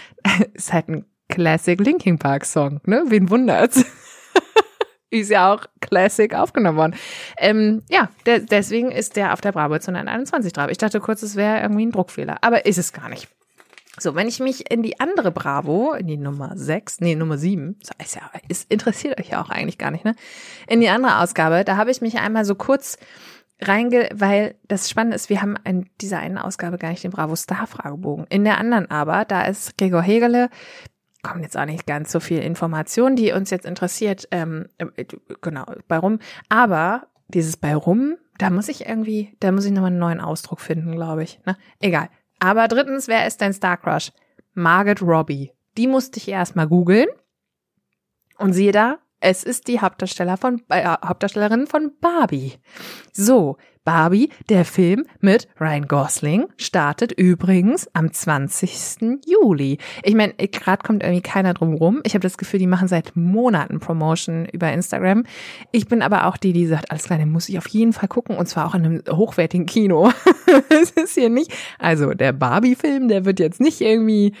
ist 0.54 0.72
halt 0.72 0.88
ein 0.88 1.04
Classic 1.28 1.78
Linking 1.78 2.18
Park 2.18 2.46
Song, 2.46 2.80
ne? 2.86 3.04
Wen 3.08 3.28
wundert's? 3.28 3.84
ist 5.10 5.30
ja 5.30 5.52
auch 5.52 5.66
Classic 5.80 6.34
aufgenommen 6.34 6.78
worden. 6.78 6.94
Ähm, 7.38 7.82
ja, 7.90 8.08
der, 8.24 8.40
deswegen 8.40 8.90
ist 8.90 9.16
der 9.16 9.32
auf 9.32 9.40
der 9.40 9.52
Bravo 9.52 9.78
221 9.78 10.52
drauf. 10.52 10.68
Ich 10.70 10.78
dachte 10.78 11.00
kurz, 11.00 11.22
es 11.22 11.36
wäre 11.36 11.60
irgendwie 11.60 11.86
ein 11.86 11.92
Druckfehler, 11.92 12.38
aber 12.40 12.66
ist 12.66 12.78
es 12.78 12.92
gar 12.92 13.08
nicht. 13.08 13.28
So, 13.98 14.14
wenn 14.14 14.28
ich 14.28 14.40
mich 14.40 14.70
in 14.70 14.82
die 14.82 15.00
andere 15.00 15.32
Bravo, 15.32 15.94
in 15.94 16.06
die 16.06 16.18
Nummer 16.18 16.52
6, 16.54 17.00
nee, 17.00 17.14
Nummer 17.14 17.38
7, 17.38 17.76
ist 17.80 18.14
ja, 18.14 18.30
ist, 18.48 18.70
interessiert 18.70 19.18
euch 19.18 19.30
ja 19.30 19.42
auch 19.42 19.48
eigentlich 19.48 19.78
gar 19.78 19.90
nicht, 19.90 20.04
ne? 20.04 20.14
In 20.68 20.80
die 20.80 20.88
andere 20.88 21.20
Ausgabe, 21.20 21.64
da 21.64 21.76
habe 21.76 21.90
ich 21.90 22.00
mich 22.00 22.18
einmal 22.18 22.44
so 22.44 22.54
kurz 22.54 22.98
reinge, 23.60 24.10
weil 24.12 24.54
das 24.68 24.90
Spannende 24.90 25.16
ist, 25.16 25.30
wir 25.30 25.40
haben 25.40 25.56
in 25.64 25.88
dieser 26.00 26.18
einen 26.18 26.38
Ausgabe 26.38 26.76
gar 26.76 26.90
nicht 26.90 27.04
den 27.04 27.10
Bravo 27.10 27.36
Star 27.36 27.66
Fragebogen. 27.66 28.26
In 28.28 28.44
der 28.44 28.58
anderen 28.58 28.90
aber, 28.90 29.24
da 29.24 29.44
ist 29.44 29.78
Gregor 29.78 30.02
Hegele, 30.02 30.50
kommt 31.22 31.42
jetzt 31.42 31.56
auch 31.56 31.64
nicht 31.64 31.86
ganz 31.86 32.12
so 32.12 32.20
viel 32.20 32.38
Information, 32.38 33.16
die 33.16 33.32
uns 33.32 33.50
jetzt 33.50 33.66
interessiert, 33.66 34.28
ähm, 34.30 34.66
äh, 34.78 35.04
genau, 35.40 35.64
bei 35.88 35.98
rum. 35.98 36.18
Aber 36.48 37.06
dieses 37.28 37.56
bei 37.56 37.74
rum, 37.74 38.16
da 38.38 38.50
muss 38.50 38.68
ich 38.68 38.86
irgendwie, 38.86 39.34
da 39.40 39.50
muss 39.52 39.64
ich 39.64 39.72
nochmal 39.72 39.90
einen 39.90 39.98
neuen 39.98 40.20
Ausdruck 40.20 40.60
finden, 40.60 40.92
glaube 40.92 41.22
ich. 41.22 41.40
Ne? 41.46 41.56
Egal. 41.80 42.08
Aber 42.38 42.68
drittens, 42.68 43.08
wer 43.08 43.26
ist 43.26 43.40
dein 43.40 43.52
Star 43.52 43.76
Crush? 43.76 44.12
Margaret 44.54 45.02
Robbie. 45.02 45.52
Die 45.76 45.86
musste 45.86 46.18
ich 46.18 46.28
erstmal 46.28 46.68
googeln. 46.68 47.08
Und 48.38 48.52
siehe 48.52 48.72
da, 48.72 48.98
es 49.20 49.44
ist 49.44 49.68
die 49.68 49.80
Hauptdarsteller 49.80 50.36
von, 50.36 50.62
äh, 50.68 50.84
Hauptdarstellerin 51.04 51.66
von 51.66 51.92
Barbie. 52.00 52.54
So, 53.12 53.56
Barbie, 53.86 54.30
der 54.48 54.64
Film 54.64 55.06
mit 55.20 55.46
Ryan 55.60 55.86
Gosling, 55.86 56.46
startet 56.56 57.12
übrigens 57.12 57.88
am 57.94 58.12
20. 58.12 59.20
Juli. 59.24 59.78
Ich 60.02 60.16
meine, 60.16 60.34
gerade 60.34 60.82
kommt 60.82 61.04
irgendwie 61.04 61.22
keiner 61.22 61.54
drum 61.54 61.72
rum. 61.72 62.00
Ich 62.02 62.14
habe 62.14 62.22
das 62.24 62.36
Gefühl, 62.36 62.58
die 62.58 62.66
machen 62.66 62.88
seit 62.88 63.14
Monaten 63.14 63.78
Promotion 63.78 64.46
über 64.46 64.72
Instagram. 64.72 65.22
Ich 65.70 65.86
bin 65.86 66.02
aber 66.02 66.26
auch 66.26 66.36
die, 66.36 66.52
die 66.52 66.66
sagt, 66.66 66.90
alles 66.90 67.04
den 67.04 67.30
muss 67.30 67.48
ich 67.48 67.58
auf 67.58 67.68
jeden 67.68 67.92
Fall 67.92 68.08
gucken 68.08 68.36
und 68.36 68.46
zwar 68.46 68.66
auch 68.66 68.74
in 68.74 68.84
einem 68.84 69.02
hochwertigen 69.08 69.66
Kino. 69.66 70.10
Es 70.68 70.90
ist 70.90 71.14
hier 71.14 71.28
nicht, 71.28 71.52
also 71.78 72.12
der 72.14 72.32
Barbie-Film, 72.32 73.08
der 73.08 73.24
wird 73.24 73.40
jetzt 73.40 73.60
nicht 73.60 73.80
irgendwie 73.80 74.32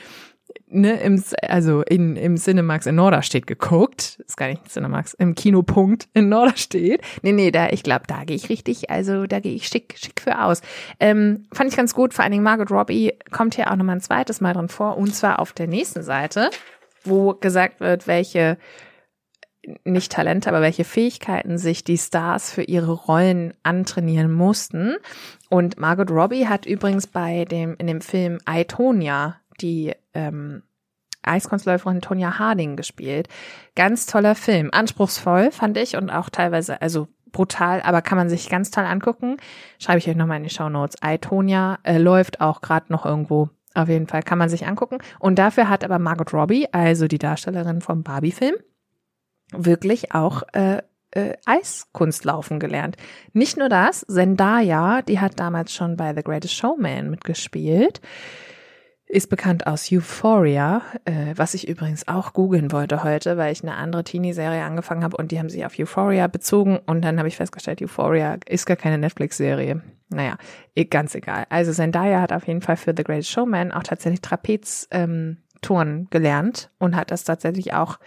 ne, 0.66 1.00
im, 1.00 1.22
also 1.42 1.82
in, 1.82 2.16
im 2.16 2.36
Cinemax 2.36 2.86
in 2.86 2.94
Norderstedt 2.94 3.46
geguckt. 3.46 4.22
Ist 4.26 4.36
gar 4.36 4.48
nicht 4.48 4.68
Cinemax, 4.68 5.14
im 5.14 5.34
Kinopunkt 5.34 6.08
in 6.14 6.28
Norderstedt. 6.28 7.00
Nee, 7.22 7.32
nee, 7.32 7.50
da, 7.50 7.68
ich 7.70 7.82
glaube, 7.82 8.04
da 8.06 8.24
gehe 8.24 8.36
ich 8.36 8.48
richtig, 8.48 8.90
also 8.90 9.26
da 9.26 9.40
gehe 9.40 9.54
ich 9.54 9.68
schick, 9.68 9.96
schick 9.98 10.20
für 10.20 10.42
aus. 10.42 10.62
Ähm, 11.00 11.46
fand 11.52 11.70
ich 11.70 11.76
ganz 11.76 11.94
gut, 11.94 12.14
vor 12.14 12.22
allen 12.22 12.32
Dingen 12.32 12.44
Margot 12.44 12.70
Robbie 12.70 13.14
kommt 13.30 13.54
hier 13.54 13.70
auch 13.70 13.76
nochmal 13.76 13.96
ein 13.96 14.00
zweites 14.00 14.40
Mal 14.40 14.54
drin 14.54 14.68
vor, 14.68 14.96
und 14.96 15.14
zwar 15.14 15.38
auf 15.38 15.52
der 15.52 15.66
nächsten 15.66 16.02
Seite, 16.02 16.50
wo 17.04 17.34
gesagt 17.34 17.80
wird, 17.80 18.06
welche 18.06 18.58
nicht 19.84 20.12
Talente, 20.12 20.48
aber 20.48 20.60
welche 20.60 20.84
Fähigkeiten 20.84 21.58
sich 21.58 21.84
die 21.84 21.98
Stars 21.98 22.52
für 22.52 22.62
ihre 22.62 22.92
Rollen 22.92 23.52
antrainieren 23.62 24.32
mussten. 24.32 24.94
Und 25.48 25.78
Margot 25.78 26.10
Robbie 26.10 26.46
hat 26.46 26.66
übrigens 26.66 27.06
bei 27.06 27.44
dem, 27.44 27.74
in 27.78 27.86
dem 27.86 28.00
Film 28.00 28.38
I, 28.48 28.64
die 29.60 29.92
ähm, 30.16 30.62
Eiskunstläuferin 31.22 32.00
Tonja 32.00 32.38
Harding 32.38 32.76
gespielt. 32.76 33.28
Ganz 33.74 34.06
toller 34.06 34.34
Film, 34.34 34.70
anspruchsvoll 34.72 35.50
fand 35.50 35.76
ich 35.76 35.96
und 35.96 36.10
auch 36.10 36.30
teilweise, 36.30 36.80
also 36.80 37.08
brutal, 37.32 37.82
aber 37.82 38.00
kann 38.00 38.16
man 38.16 38.28
sich 38.28 38.48
ganz 38.48 38.70
toll 38.70 38.84
angucken. 38.84 39.36
Schreibe 39.78 39.98
ich 39.98 40.08
euch 40.08 40.16
nochmal 40.16 40.38
in 40.38 40.44
die 40.44 40.50
Show 40.50 40.68
Notes. 40.68 40.96
I, 41.04 41.18
Tonya 41.18 41.78
äh, 41.82 41.98
läuft 41.98 42.40
auch 42.40 42.60
gerade 42.60 42.86
noch 42.88 43.04
irgendwo. 43.04 43.50
Auf 43.74 43.88
jeden 43.88 44.06
Fall 44.06 44.22
kann 44.22 44.38
man 44.38 44.48
sich 44.48 44.66
angucken. 44.66 44.98
Und 45.18 45.38
dafür 45.38 45.68
hat 45.68 45.84
aber 45.84 45.98
Margot 45.98 46.32
Robbie, 46.32 46.66
also 46.72 47.08
die 47.08 47.18
Darstellerin 47.18 47.82
vom 47.82 48.02
Barbie-Film, 48.02 48.54
wirklich 49.52 50.14
auch 50.14 50.44
äh, 50.54 50.80
äh, 51.10 51.34
Eiskunstlaufen 51.44 52.58
gelernt. 52.58 52.96
Nicht 53.34 53.58
nur 53.58 53.68
das, 53.68 54.06
Zendaya, 54.08 55.02
die 55.02 55.20
hat 55.20 55.38
damals 55.38 55.74
schon 55.74 55.98
bei 55.98 56.14
The 56.14 56.22
Greatest 56.22 56.54
Showman 56.54 57.10
mitgespielt 57.10 58.00
ist 59.08 59.30
bekannt 59.30 59.66
aus 59.66 59.90
Euphoria, 59.92 60.82
äh, 61.04 61.32
was 61.36 61.54
ich 61.54 61.68
übrigens 61.68 62.08
auch 62.08 62.32
googeln 62.32 62.72
wollte 62.72 63.04
heute, 63.04 63.36
weil 63.36 63.52
ich 63.52 63.62
eine 63.62 63.76
andere 63.76 64.02
Teenie-Serie 64.02 64.64
angefangen 64.64 65.04
habe 65.04 65.16
und 65.16 65.30
die 65.30 65.38
haben 65.38 65.48
sich 65.48 65.64
auf 65.64 65.78
Euphoria 65.78 66.26
bezogen 66.26 66.78
und 66.86 67.04
dann 67.04 67.18
habe 67.18 67.28
ich 67.28 67.36
festgestellt, 67.36 67.80
Euphoria 67.80 68.38
ist 68.48 68.66
gar 68.66 68.76
keine 68.76 68.98
Netflix-Serie. 68.98 69.82
Naja, 70.08 70.36
ganz 70.90 71.14
egal. 71.14 71.46
Also 71.50 71.72
Zendaya 71.72 72.20
hat 72.20 72.32
auf 72.32 72.46
jeden 72.46 72.62
Fall 72.62 72.76
für 72.76 72.94
The 72.96 73.04
Greatest 73.04 73.30
Showman 73.30 73.72
auch 73.72 73.82
tatsächlich 73.82 74.20
Trapez 74.20 74.88
ähm, 74.90 75.38
Touren 75.62 76.08
gelernt 76.10 76.70
und 76.78 76.96
hat 76.96 77.10
das 77.10 77.24
tatsächlich 77.24 77.74
auch 77.74 77.98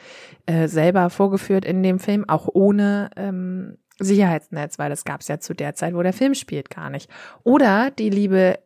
äh, 0.45 0.67
selber 0.67 1.09
vorgeführt 1.09 1.65
in 1.65 1.81
dem 1.81 1.99
Film, 1.99 2.27
auch 2.27 2.47
ohne 2.51 3.09
ähm, 3.15 3.77
Sicherheitsnetz, 3.99 4.79
weil 4.79 4.89
das 4.89 5.03
gab 5.03 5.21
es 5.21 5.27
ja 5.27 5.39
zu 5.39 5.53
der 5.53 5.75
Zeit, 5.75 5.93
wo 5.93 6.01
der 6.01 6.13
Film 6.13 6.35
spielt, 6.35 6.69
gar 6.69 6.89
nicht. 6.89 7.09
Oder 7.43 7.91
die 7.91 8.09
liebe 8.09 8.59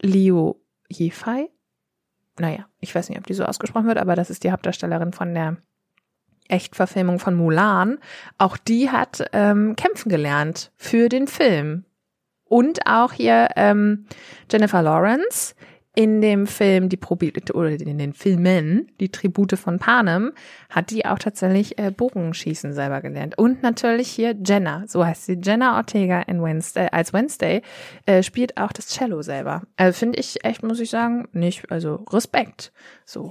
Liu 0.00 0.54
Yifei. 0.92 1.48
Naja, 2.38 2.66
ich 2.80 2.94
weiß 2.94 3.08
nicht, 3.08 3.18
ob 3.18 3.26
die 3.26 3.34
so 3.34 3.44
ausgesprochen 3.44 3.86
wird, 3.86 3.98
aber 3.98 4.16
das 4.16 4.30
ist 4.30 4.44
die 4.44 4.52
Hauptdarstellerin 4.52 5.12
von 5.12 5.34
der 5.34 5.58
Echtverfilmung 6.48 7.18
von 7.18 7.34
Mulan. 7.34 7.98
Auch 8.38 8.56
die 8.56 8.90
hat 8.90 9.24
ähm, 9.32 9.76
kämpfen 9.76 10.08
gelernt 10.08 10.72
für 10.76 11.08
den 11.08 11.26
Film. 11.26 11.84
Und 12.44 12.86
auch 12.86 13.12
hier 13.12 13.48
ähm, 13.56 14.06
Jennifer 14.50 14.82
Lawrence, 14.82 15.54
in 15.94 16.22
dem 16.22 16.46
Film 16.46 16.88
die 16.88 16.96
Probi 16.96 17.32
oder 17.52 17.68
in 17.68 17.98
den 17.98 18.14
Filmen 18.14 18.90
die 18.98 19.10
Tribute 19.10 19.58
von 19.58 19.78
Panem 19.78 20.32
hat 20.70 20.90
die 20.90 21.04
auch 21.04 21.18
tatsächlich 21.18 21.78
äh, 21.78 21.90
Bogenschießen 21.90 22.72
selber 22.72 23.02
gelernt. 23.02 23.36
Und 23.36 23.62
natürlich 23.62 24.08
hier 24.08 24.34
Jenna 24.42 24.84
so 24.86 25.04
heißt 25.04 25.26
sie 25.26 25.38
Jenna 25.42 25.76
Ortega 25.76 26.22
in 26.22 26.42
Wednesday 26.42 26.88
als 26.90 27.12
Wednesday 27.12 27.60
äh, 28.06 28.22
spielt 28.22 28.56
auch 28.56 28.72
das 28.72 28.88
Cello 28.88 29.20
selber. 29.20 29.62
Also 29.76 29.98
finde 29.98 30.18
ich 30.18 30.42
echt 30.44 30.62
muss 30.62 30.80
ich 30.80 30.88
sagen 30.88 31.28
nicht 31.32 31.70
also 31.70 32.04
Respekt. 32.10 32.72
So. 33.04 33.30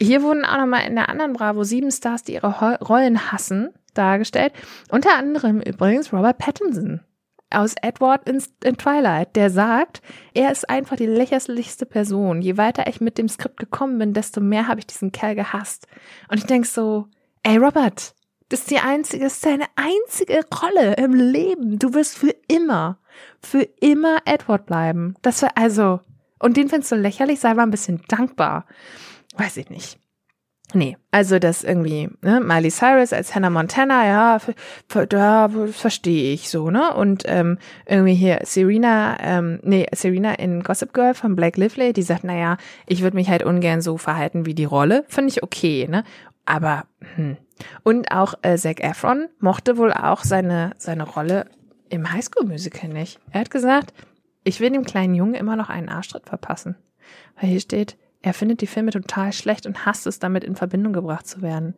Hier 0.00 0.22
wurden 0.22 0.44
auch 0.44 0.58
nochmal 0.58 0.86
in 0.86 0.94
der 0.94 1.08
anderen 1.08 1.34
Bravo 1.34 1.64
sieben 1.64 1.90
Stars 1.90 2.22
die 2.22 2.34
ihre 2.34 2.78
Rollen 2.80 3.30
hassen 3.30 3.70
dargestellt. 3.92 4.52
Unter 4.90 5.16
anderem 5.18 5.60
übrigens 5.60 6.12
Robert 6.12 6.38
Pattinson 6.38 7.00
aus 7.50 7.74
Edward 7.82 8.28
in, 8.28 8.42
in, 8.64 8.76
Twilight, 8.76 9.34
der 9.36 9.50
sagt, 9.50 10.02
er 10.34 10.52
ist 10.52 10.68
einfach 10.70 10.96
die 10.96 11.06
lächerlichste 11.06 11.86
Person. 11.86 12.42
Je 12.42 12.56
weiter 12.56 12.86
ich 12.86 13.00
mit 13.00 13.18
dem 13.18 13.28
Skript 13.28 13.58
gekommen 13.58 13.98
bin, 13.98 14.14
desto 14.14 14.40
mehr 14.40 14.68
habe 14.68 14.80
ich 14.80 14.86
diesen 14.86 15.12
Kerl 15.12 15.34
gehasst. 15.34 15.86
Und 16.28 16.38
ich 16.38 16.46
denk 16.46 16.66
so, 16.66 17.08
ey 17.42 17.56
Robert, 17.56 18.14
das 18.48 18.60
ist 18.60 18.70
die 18.70 18.78
einzige, 18.78 19.24
das 19.24 19.34
ist 19.34 19.46
deine 19.46 19.66
einzige 19.76 20.44
Rolle 20.62 20.94
im 20.94 21.14
Leben. 21.14 21.78
Du 21.78 21.94
wirst 21.94 22.18
für 22.18 22.34
immer, 22.48 22.98
für 23.40 23.62
immer 23.80 24.18
Edward 24.24 24.66
bleiben. 24.66 25.14
Das 25.22 25.42
war 25.42 25.52
also, 25.56 26.00
und 26.38 26.56
den 26.56 26.68
findest 26.68 26.92
du 26.92 26.96
lächerlich, 26.96 27.40
sei 27.40 27.54
mal 27.54 27.62
ein 27.62 27.70
bisschen 27.70 28.02
dankbar. 28.08 28.66
Weiß 29.36 29.56
ich 29.56 29.70
nicht. 29.70 29.98
Nee, 30.74 30.96
also 31.10 31.38
das 31.38 31.64
irgendwie, 31.64 32.08
ne, 32.22 32.40
Miley 32.40 32.70
Cyrus 32.70 33.12
als 33.12 33.34
Hannah 33.34 33.50
Montana, 33.50 34.06
ja, 34.06 34.38
da 35.08 35.48
verstehe 35.72 36.32
ich 36.32 36.48
so, 36.48 36.70
ne? 36.70 36.94
Und 36.94 37.24
ähm, 37.26 37.58
irgendwie 37.86 38.14
hier 38.14 38.40
Serena, 38.44 39.16
ähm, 39.20 39.58
nee, 39.62 39.86
Serena 39.92 40.34
in 40.34 40.62
Gossip 40.62 40.92
Girl 40.92 41.14
von 41.14 41.34
Blake 41.34 41.60
Lively, 41.60 41.92
die 41.92 42.02
sagt, 42.02 42.24
naja, 42.24 42.56
ich 42.86 43.02
würde 43.02 43.16
mich 43.16 43.28
halt 43.28 43.42
ungern 43.42 43.80
so 43.80 43.96
verhalten 43.96 44.46
wie 44.46 44.54
die 44.54 44.64
Rolle. 44.64 45.04
Finde 45.08 45.30
ich 45.30 45.42
okay, 45.42 45.88
ne? 45.88 46.04
Aber, 46.44 46.84
hm. 47.16 47.36
Und 47.82 48.10
auch 48.10 48.34
äh, 48.42 48.56
Zac 48.56 48.80
Efron 48.80 49.28
mochte 49.38 49.76
wohl 49.76 49.92
auch 49.92 50.24
seine, 50.24 50.72
seine 50.78 51.04
Rolle 51.04 51.46
im 51.90 52.12
Highschool-Musical 52.12 52.88
nicht. 52.88 53.20
Er 53.32 53.40
hat 53.40 53.50
gesagt, 53.50 53.92
ich 54.44 54.60
will 54.60 54.70
dem 54.70 54.84
kleinen 54.84 55.14
Jungen 55.14 55.34
immer 55.34 55.56
noch 55.56 55.68
einen 55.68 55.88
Arschtritt 55.88 56.26
verpassen. 56.26 56.76
Weil 57.38 57.50
hier 57.50 57.60
steht, 57.60 57.96
er 58.22 58.34
findet 58.34 58.60
die 58.60 58.66
Filme 58.66 58.90
total 58.90 59.32
schlecht 59.32 59.66
und 59.66 59.86
hasst 59.86 60.06
es, 60.06 60.18
damit 60.18 60.44
in 60.44 60.56
Verbindung 60.56 60.92
gebracht 60.92 61.26
zu 61.26 61.42
werden. 61.42 61.74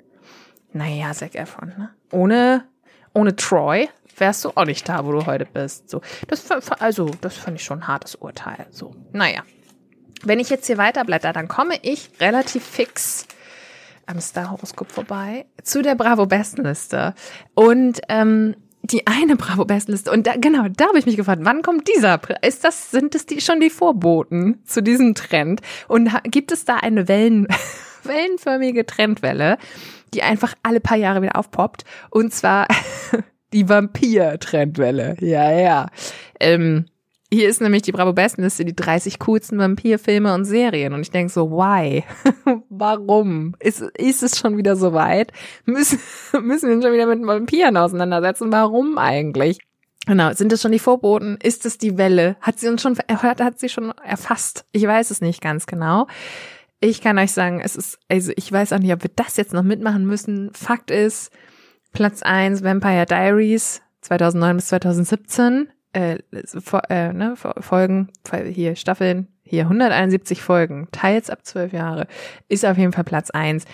Naja, 0.73 1.13
Zac 1.13 1.35
Efron, 1.35 1.69
ne? 1.77 1.91
Ohne, 2.11 2.65
ohne 3.13 3.37
Troy 3.37 3.89
wärst 4.17 4.45
du 4.45 4.51
auch 4.55 4.65
nicht 4.65 4.89
da, 4.89 5.07
wo 5.07 5.13
du 5.13 5.27
heute 5.27 5.47
bist. 5.47 5.89
So, 5.91 6.01
das, 6.29 6.51
also, 6.51 7.11
das 7.21 7.37
fand 7.37 7.59
ich 7.59 7.65
schon 7.65 7.81
ein 7.81 7.89
hartes 7.89 8.15
Urteil. 8.15 8.67
So, 8.71 8.95
naja. 9.13 9.43
Wenn 10.25 10.39
ich 10.39 10.51
jetzt 10.51 10.67
hier 10.67 10.79
weiterblätter, 10.79 11.33
dann 11.33 11.49
komme 11.49 11.75
ich 11.83 12.11
relativ 12.21 12.65
fix 12.65 13.27
am 14.07 14.21
Star-Horoskop 14.21 14.91
vorbei 14.91 15.47
zu 15.63 15.83
der 15.83 15.95
Bravo-Bestenliste. 15.95 17.15
Und 17.55 18.01
ähm, 18.09 18.55
die 18.83 19.07
eine 19.07 19.37
Bravo-Bestenliste. 19.37 20.11
Und 20.11 20.27
da, 20.27 20.35
genau, 20.37 20.67
da 20.69 20.89
habe 20.89 20.99
ich 20.99 21.07
mich 21.07 21.17
gefragt, 21.17 21.43
wann 21.45 21.63
kommt 21.63 21.89
dieser? 21.89 22.21
Ist 22.45 22.65
das, 22.65 22.91
sind 22.91 23.15
es 23.15 23.27
die 23.27 23.41
schon 23.41 23.61
die 23.61 23.71
Vorboten 23.71 24.63
zu 24.65 24.83
diesem 24.83 25.15
Trend? 25.15 25.61
Und 25.89 26.11
gibt 26.25 26.53
es 26.53 26.65
da 26.65 26.77
eine 26.77 27.09
Wellen, 27.09 27.47
wellenförmige 28.05 28.85
Trendwelle, 28.85 29.59
die 30.15 30.23
einfach 30.23 30.55
alle 30.63 30.81
paar 30.81 30.97
Jahre 30.97 31.23
wieder 31.23 31.37
aufpoppt? 31.37 31.85
Und 32.11 32.35
zwar 32.35 32.67
die 33.53 33.69
Vampir-Trendwelle. 33.69 35.17
Ja, 35.21 35.53
ja. 35.53 35.87
Ähm, 36.41 36.87
hier 37.33 37.49
ist 37.49 37.63
nämlich 37.63 37.81
die 37.81 37.93
Bravo 37.93 38.13
Bestenliste, 38.13 38.67
die 38.67 38.77
30 38.77 39.19
coolsten 39.19 39.59
Vampirfilme 39.59 40.35
und 40.35 40.45
Serien. 40.45 40.93
Und 40.93 41.01
ich 41.01 41.11
denke 41.11 41.33
so, 41.33 41.51
why? 41.51 42.05
Warum? 42.69 43.57
Ist, 43.59 43.81
ist 43.81 44.23
es 44.23 44.39
schon 44.39 44.59
wieder 44.59 44.77
so 44.77 44.93
weit? 44.93 45.33
Müssen, 45.65 45.99
müssen 46.43 46.69
wir 46.69 46.77
uns 46.77 46.85
schon 46.85 46.93
wieder 46.93 47.07
mit 47.07 47.27
Vampiren 47.27 47.79
auseinandersetzen? 47.79 48.53
Warum 48.53 48.99
eigentlich? 48.99 49.59
Genau, 50.07 50.33
sind 50.35 50.53
es 50.53 50.61
schon 50.61 50.73
die 50.73 50.79
Vorboten? 50.79 51.39
Ist 51.43 51.65
es 51.65 51.79
die 51.79 51.97
Welle? 51.97 52.37
Hat 52.43 52.59
sie 52.59 52.69
uns 52.69 52.83
schon, 52.83 52.99
hat, 52.99 53.41
hat 53.41 53.59
sie 53.59 53.71
schon 53.71 53.93
erfasst? 54.05 54.67
Ich 54.73 54.87
weiß 54.87 55.11
es 55.11 55.23
nicht 55.23 55.41
ganz 55.41 55.65
genau. 55.65 56.09
Ich 56.81 57.01
kann 57.01 57.19
euch 57.19 57.33
sagen, 57.33 57.63
es 57.65 57.77
ist, 57.77 57.99
also 58.11 58.33
ich 58.37 58.53
weiß 58.53 58.75
auch 58.75 58.79
nicht, 58.79 58.93
ob 58.93 59.05
wir 59.05 59.11
das 59.15 59.39
jetzt 59.39 59.55
noch 59.55 59.63
mitmachen 59.63 60.05
müssen. 60.05 60.51
Fakt 60.53 60.91
ist, 60.91 61.31
Platz 61.93 62.23
eins 62.23 62.63
Vampire 62.63 63.07
Diaries 63.07 63.81
2009 64.03 64.57
bis 64.57 64.67
2017 64.67 65.69
äh, 65.93 66.19
äh, 66.89 67.13
ne, 67.13 67.35
Folgen, 67.37 68.09
hier 68.51 68.77
Staffeln, 68.77 69.29
hier 69.45 69.65
171 69.65 70.43
Folgen, 70.43 70.89
teils 70.93 71.31
ab 71.31 71.41
zwölf 71.45 71.73
Jahre, 71.73 72.07
ist 72.49 72.65
auf 72.65 72.79
jeden 72.79 72.93
Fall 72.93 73.05
Platz 73.05 73.31
eins 73.31 73.65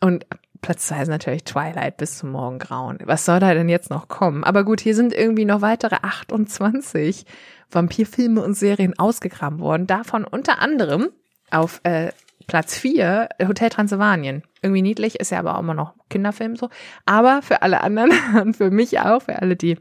Und 0.00 0.26
Platz 0.62 0.86
zwei 0.86 1.02
ist 1.02 1.08
natürlich 1.08 1.44
Twilight 1.44 1.96
bis 1.96 2.18
zum 2.18 2.30
Morgengrauen. 2.30 2.98
Was 3.04 3.24
soll 3.24 3.40
da 3.40 3.52
denn 3.54 3.68
jetzt 3.68 3.90
noch 3.90 4.08
kommen? 4.08 4.44
Aber 4.44 4.64
gut, 4.64 4.80
hier 4.80 4.94
sind 4.94 5.12
irgendwie 5.12 5.44
noch 5.44 5.60
weitere 5.60 5.96
28 6.02 7.26
Vampirfilme 7.70 8.42
und 8.42 8.54
Serien 8.54 8.98
ausgegraben 8.98 9.60
worden. 9.60 9.86
Davon 9.86 10.24
unter 10.24 10.60
anderem 10.60 11.10
auf 11.50 11.80
äh, 11.84 12.10
Platz 12.46 12.78
vier 12.78 13.28
Hotel 13.46 13.70
Transylvanien. 13.70 14.42
Irgendwie 14.62 14.82
niedlich, 14.82 15.20
ist 15.20 15.30
ja 15.30 15.38
aber 15.38 15.56
auch 15.56 15.60
immer 15.60 15.74
noch 15.74 15.94
Kinderfilm 16.10 16.56
so. 16.56 16.68
Aber 17.04 17.42
für 17.42 17.62
alle 17.62 17.82
anderen 17.82 18.12
und 18.40 18.56
für 18.56 18.70
mich 18.70 19.00
auch, 19.00 19.22
für 19.22 19.40
alle, 19.40 19.56
die 19.56 19.78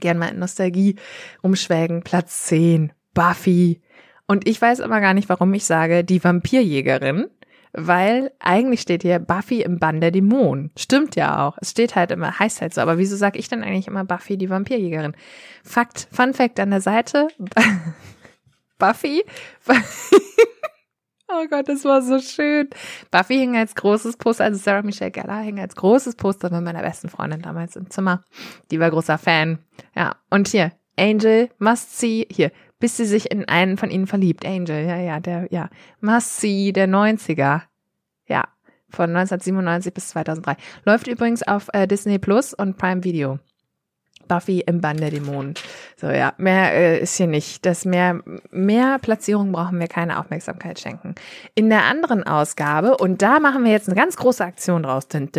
gern 0.00 0.18
mal 0.18 0.28
in 0.28 0.38
Nostalgie 0.38 0.96
umschwelgen. 1.42 2.02
Platz 2.02 2.44
10, 2.44 2.92
Buffy. 3.14 3.80
Und 4.26 4.46
ich 4.46 4.60
weiß 4.60 4.80
aber 4.80 5.00
gar 5.00 5.14
nicht, 5.14 5.28
warum 5.28 5.52
ich 5.54 5.64
sage, 5.64 6.04
die 6.04 6.22
Vampirjägerin, 6.22 7.26
weil 7.72 8.32
eigentlich 8.38 8.80
steht 8.80 9.02
hier 9.02 9.18
Buffy 9.18 9.62
im 9.62 9.78
Bann 9.78 10.00
der 10.00 10.10
Dämonen. 10.10 10.70
Stimmt 10.76 11.16
ja 11.16 11.46
auch. 11.46 11.58
Es 11.60 11.70
steht 11.70 11.94
halt 11.94 12.10
immer, 12.10 12.38
heißt 12.38 12.60
halt 12.60 12.74
so. 12.74 12.80
Aber 12.80 12.98
wieso 12.98 13.16
sage 13.16 13.38
ich 13.38 13.48
dann 13.48 13.62
eigentlich 13.62 13.88
immer 13.88 14.04
Buffy, 14.04 14.36
die 14.36 14.50
Vampirjägerin? 14.50 15.14
Fakt, 15.64 16.08
Fun 16.12 16.34
Fact 16.34 16.58
an 16.60 16.70
der 16.70 16.80
Seite. 16.80 17.28
Buffy. 18.78 19.24
Oh 21.32 21.46
Gott, 21.48 21.68
das 21.68 21.84
war 21.84 22.02
so 22.02 22.18
schön. 22.18 22.68
Buffy 23.10 23.38
hing 23.38 23.56
als 23.56 23.74
großes 23.74 24.16
Poster, 24.16 24.44
also 24.44 24.58
Sarah 24.58 24.82
Michelle 24.82 25.10
Gellar 25.10 25.42
hing 25.42 25.60
als 25.60 25.76
großes 25.76 26.16
Poster 26.16 26.50
mit 26.50 26.62
meiner 26.62 26.82
besten 26.82 27.08
Freundin 27.08 27.42
damals 27.42 27.76
im 27.76 27.88
Zimmer. 27.90 28.22
Die 28.70 28.80
war 28.80 28.90
großer 28.90 29.18
Fan. 29.18 29.58
Ja, 29.94 30.16
und 30.30 30.48
hier, 30.48 30.72
Angel, 30.98 31.48
must 31.58 31.98
see, 31.98 32.26
hier, 32.30 32.50
bis 32.78 32.96
sie 32.96 33.04
sich 33.04 33.30
in 33.30 33.48
einen 33.48 33.76
von 33.76 33.90
ihnen 33.90 34.06
verliebt. 34.06 34.44
Angel, 34.44 34.84
ja, 34.84 34.96
ja, 34.96 35.20
der, 35.20 35.46
ja, 35.50 35.68
must 36.00 36.40
see, 36.40 36.72
der 36.72 36.88
90er. 36.88 37.62
Ja, 38.26 38.44
von 38.88 39.10
1997 39.10 39.94
bis 39.94 40.08
2003. 40.08 40.56
Läuft 40.84 41.06
übrigens 41.06 41.42
auf 41.42 41.68
äh, 41.72 41.86
Disney 41.86 42.18
Plus 42.18 42.54
und 42.54 42.76
Prime 42.76 43.04
Video. 43.04 43.38
Buffy 44.30 44.60
im 44.60 44.80
Bann 44.80 44.96
der 44.96 45.10
Dämonen. 45.10 45.54
So, 45.96 46.06
ja, 46.06 46.32
mehr 46.38 46.72
äh, 46.72 47.00
ist 47.00 47.16
hier 47.16 47.26
nicht. 47.26 47.66
Das 47.66 47.84
mehr, 47.84 48.20
mehr 48.52 49.00
Platzierung 49.00 49.50
brauchen 49.50 49.80
wir 49.80 49.88
keine 49.88 50.20
Aufmerksamkeit 50.20 50.78
schenken. 50.78 51.16
In 51.56 51.68
der 51.68 51.82
anderen 51.82 52.22
Ausgabe, 52.22 52.96
und 52.96 53.22
da 53.22 53.40
machen 53.40 53.64
wir 53.64 53.72
jetzt 53.72 53.88
eine 53.88 53.96
ganz 53.96 54.16
große 54.16 54.44
Aktion 54.44 54.84
draus, 54.84 55.08
sind 55.10 55.34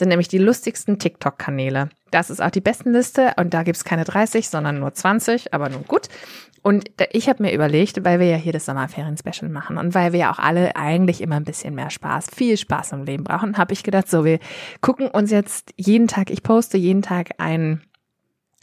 nämlich 0.00 0.28
die 0.28 0.38
lustigsten 0.38 0.98
TikTok-Kanäle. 0.98 1.90
Das 2.10 2.30
ist 2.30 2.40
auch 2.40 2.50
die 2.50 2.60
Bestenliste 2.60 3.34
und 3.36 3.52
da 3.52 3.62
gibt's 3.62 3.84
keine 3.84 4.04
30, 4.04 4.48
sondern 4.48 4.78
nur 4.78 4.94
20, 4.94 5.52
aber 5.52 5.68
nun 5.68 5.84
gut. 5.84 6.08
Und 6.62 6.90
ich 7.12 7.28
habe 7.28 7.44
mir 7.44 7.52
überlegt, 7.52 8.04
weil 8.04 8.18
wir 8.18 8.26
ja 8.26 8.36
hier 8.36 8.52
das 8.52 8.66
Sommerferien-Special 8.66 9.48
machen 9.48 9.78
und 9.78 9.94
weil 9.94 10.12
wir 10.12 10.20
ja 10.20 10.32
auch 10.32 10.40
alle 10.40 10.74
eigentlich 10.74 11.20
immer 11.20 11.36
ein 11.36 11.44
bisschen 11.44 11.76
mehr 11.76 11.90
Spaß, 11.90 12.26
viel 12.34 12.56
Spaß 12.56 12.92
im 12.92 13.04
Leben 13.04 13.22
brauchen, 13.22 13.56
habe 13.56 13.72
ich 13.72 13.84
gedacht, 13.84 14.08
so, 14.08 14.24
wir 14.24 14.40
gucken 14.80 15.08
uns 15.08 15.30
jetzt 15.30 15.72
jeden 15.76 16.08
Tag, 16.08 16.30
ich 16.30 16.42
poste 16.42 16.76
jeden 16.76 17.02
Tag 17.02 17.30
einen 17.38 17.82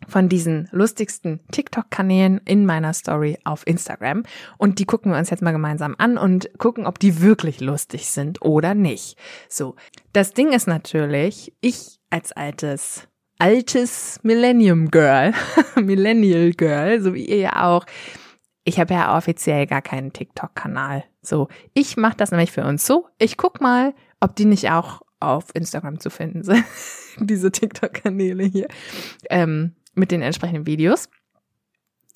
von 0.09 0.27
diesen 0.27 0.67
lustigsten 0.71 1.39
TikTok-Kanälen 1.51 2.41
in 2.43 2.65
meiner 2.65 2.93
Story 2.93 3.37
auf 3.45 3.65
Instagram. 3.65 4.23
Und 4.57 4.79
die 4.79 4.85
gucken 4.85 5.11
wir 5.11 5.17
uns 5.17 5.29
jetzt 5.29 5.41
mal 5.41 5.51
gemeinsam 5.51 5.95
an 5.97 6.17
und 6.17 6.49
gucken, 6.57 6.85
ob 6.85 6.99
die 6.99 7.21
wirklich 7.21 7.61
lustig 7.61 8.09
sind 8.09 8.41
oder 8.41 8.75
nicht. 8.75 9.17
So, 9.47 9.75
das 10.11 10.33
Ding 10.33 10.51
ist 10.51 10.67
natürlich, 10.67 11.53
ich 11.61 11.99
als 12.09 12.31
altes 12.31 13.07
altes 13.43 14.21
Millennium 14.23 14.89
Girl, 14.89 15.33
Millennial 15.75 16.51
Girl, 16.51 17.01
so 17.01 17.13
wie 17.13 17.25
ihr 17.25 17.39
ja 17.39 17.65
auch. 17.65 17.85
Ich 18.63 18.79
habe 18.79 18.93
ja 18.93 19.17
offiziell 19.17 19.67
gar 19.67 19.81
keinen 19.81 20.13
TikTok-Kanal. 20.13 21.03
So, 21.21 21.49
ich 21.73 21.97
mache 21.97 22.15
das 22.15 22.31
nämlich 22.31 22.53
für 22.53 22.63
uns 22.63 22.87
so. 22.87 23.09
Ich 23.17 23.35
guck 23.35 23.59
mal, 23.59 23.93
ob 24.21 24.37
die 24.37 24.45
nicht 24.45 24.71
auch 24.71 25.01
auf 25.19 25.47
Instagram 25.53 25.99
zu 25.99 26.09
finden 26.09 26.43
sind, 26.43 26.63
diese 27.17 27.51
TikTok-Kanäle 27.51 28.45
hier, 28.45 28.69
ähm, 29.29 29.75
mit 29.93 30.11
den 30.11 30.21
entsprechenden 30.21 30.65
Videos. 30.65 31.09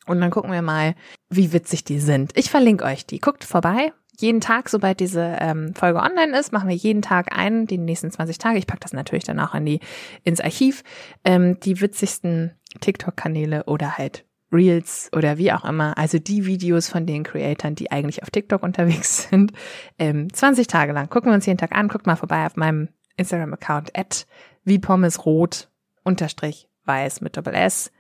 Und 0.06 0.22
dann 0.22 0.32
gucken 0.32 0.54
wir 0.54 0.62
mal, 0.62 0.96
wie 1.30 1.52
witzig 1.52 1.84
die 1.84 2.00
sind. 2.00 2.32
Ich 2.38 2.50
verlinke 2.50 2.86
euch 2.86 3.06
die. 3.06 3.20
Guckt 3.20 3.44
vorbei, 3.44 3.92
jeden 4.20 4.42
Tag, 4.42 4.70
sobald 4.70 5.00
diese 5.00 5.38
ähm, 5.40 5.74
Folge 5.76 6.00
online 6.00 6.38
ist, 6.38 6.52
machen 6.52 6.70
wir 6.70 6.76
jeden 6.76 7.02
Tag 7.02 7.38
einen, 7.38 7.68
die 7.68 7.78
nächsten 7.78 8.12
20 8.12 8.38
Tage. 8.38 8.58
Ich 8.58 8.68
packe 8.68 8.82
das 8.82 8.94
natürlich 8.94 9.24
dann 9.24 9.40
auch 9.40 9.54
in 9.54 9.66
die, 9.66 9.80
ins 10.24 10.42
Archiv. 10.42 10.84
Ähm, 11.24 11.60
die 11.60 11.80
witzigsten 11.82 12.56
TikTok-Kanäle 12.80 13.66
oder 13.66 13.98
halt 13.98 14.26
Reels 14.52 15.10
oder 15.14 15.38
wie 15.38 15.52
auch 15.52 15.66
immer, 15.66 15.98
also 15.98 16.20
die 16.20 16.46
Videos 16.46 16.88
von 16.88 17.06
den 17.06 17.24
Creatoren, 17.24 17.76
die 17.76 17.92
eigentlich 17.92 18.24
auf 18.24 18.30
TikTok 18.30 18.64
unterwegs 18.64 19.24
sind, 19.30 19.52
ähm, 20.00 20.32
20 20.34 20.68
Tage 20.68 20.94
lang. 20.94 21.10
Gucken 21.10 21.32
wir 21.32 21.36
uns 21.36 21.46
jeden 21.46 21.58
Tag 21.58 21.74
an, 21.74 21.90
guckt 21.90 22.08
mal 22.08 22.16
vorbei 22.16 22.46
auf 22.46 22.56
meinem 22.56 22.90
Instagram-Account 23.18 23.98
at 23.98 24.26
wie 24.64 24.80
Pommes 24.80 25.26
rot 25.26 25.70
unterstrich 26.04 26.70
weiß 26.86 27.22
mit 27.22 27.36
Doppel 27.36 27.54
S. 27.54 27.92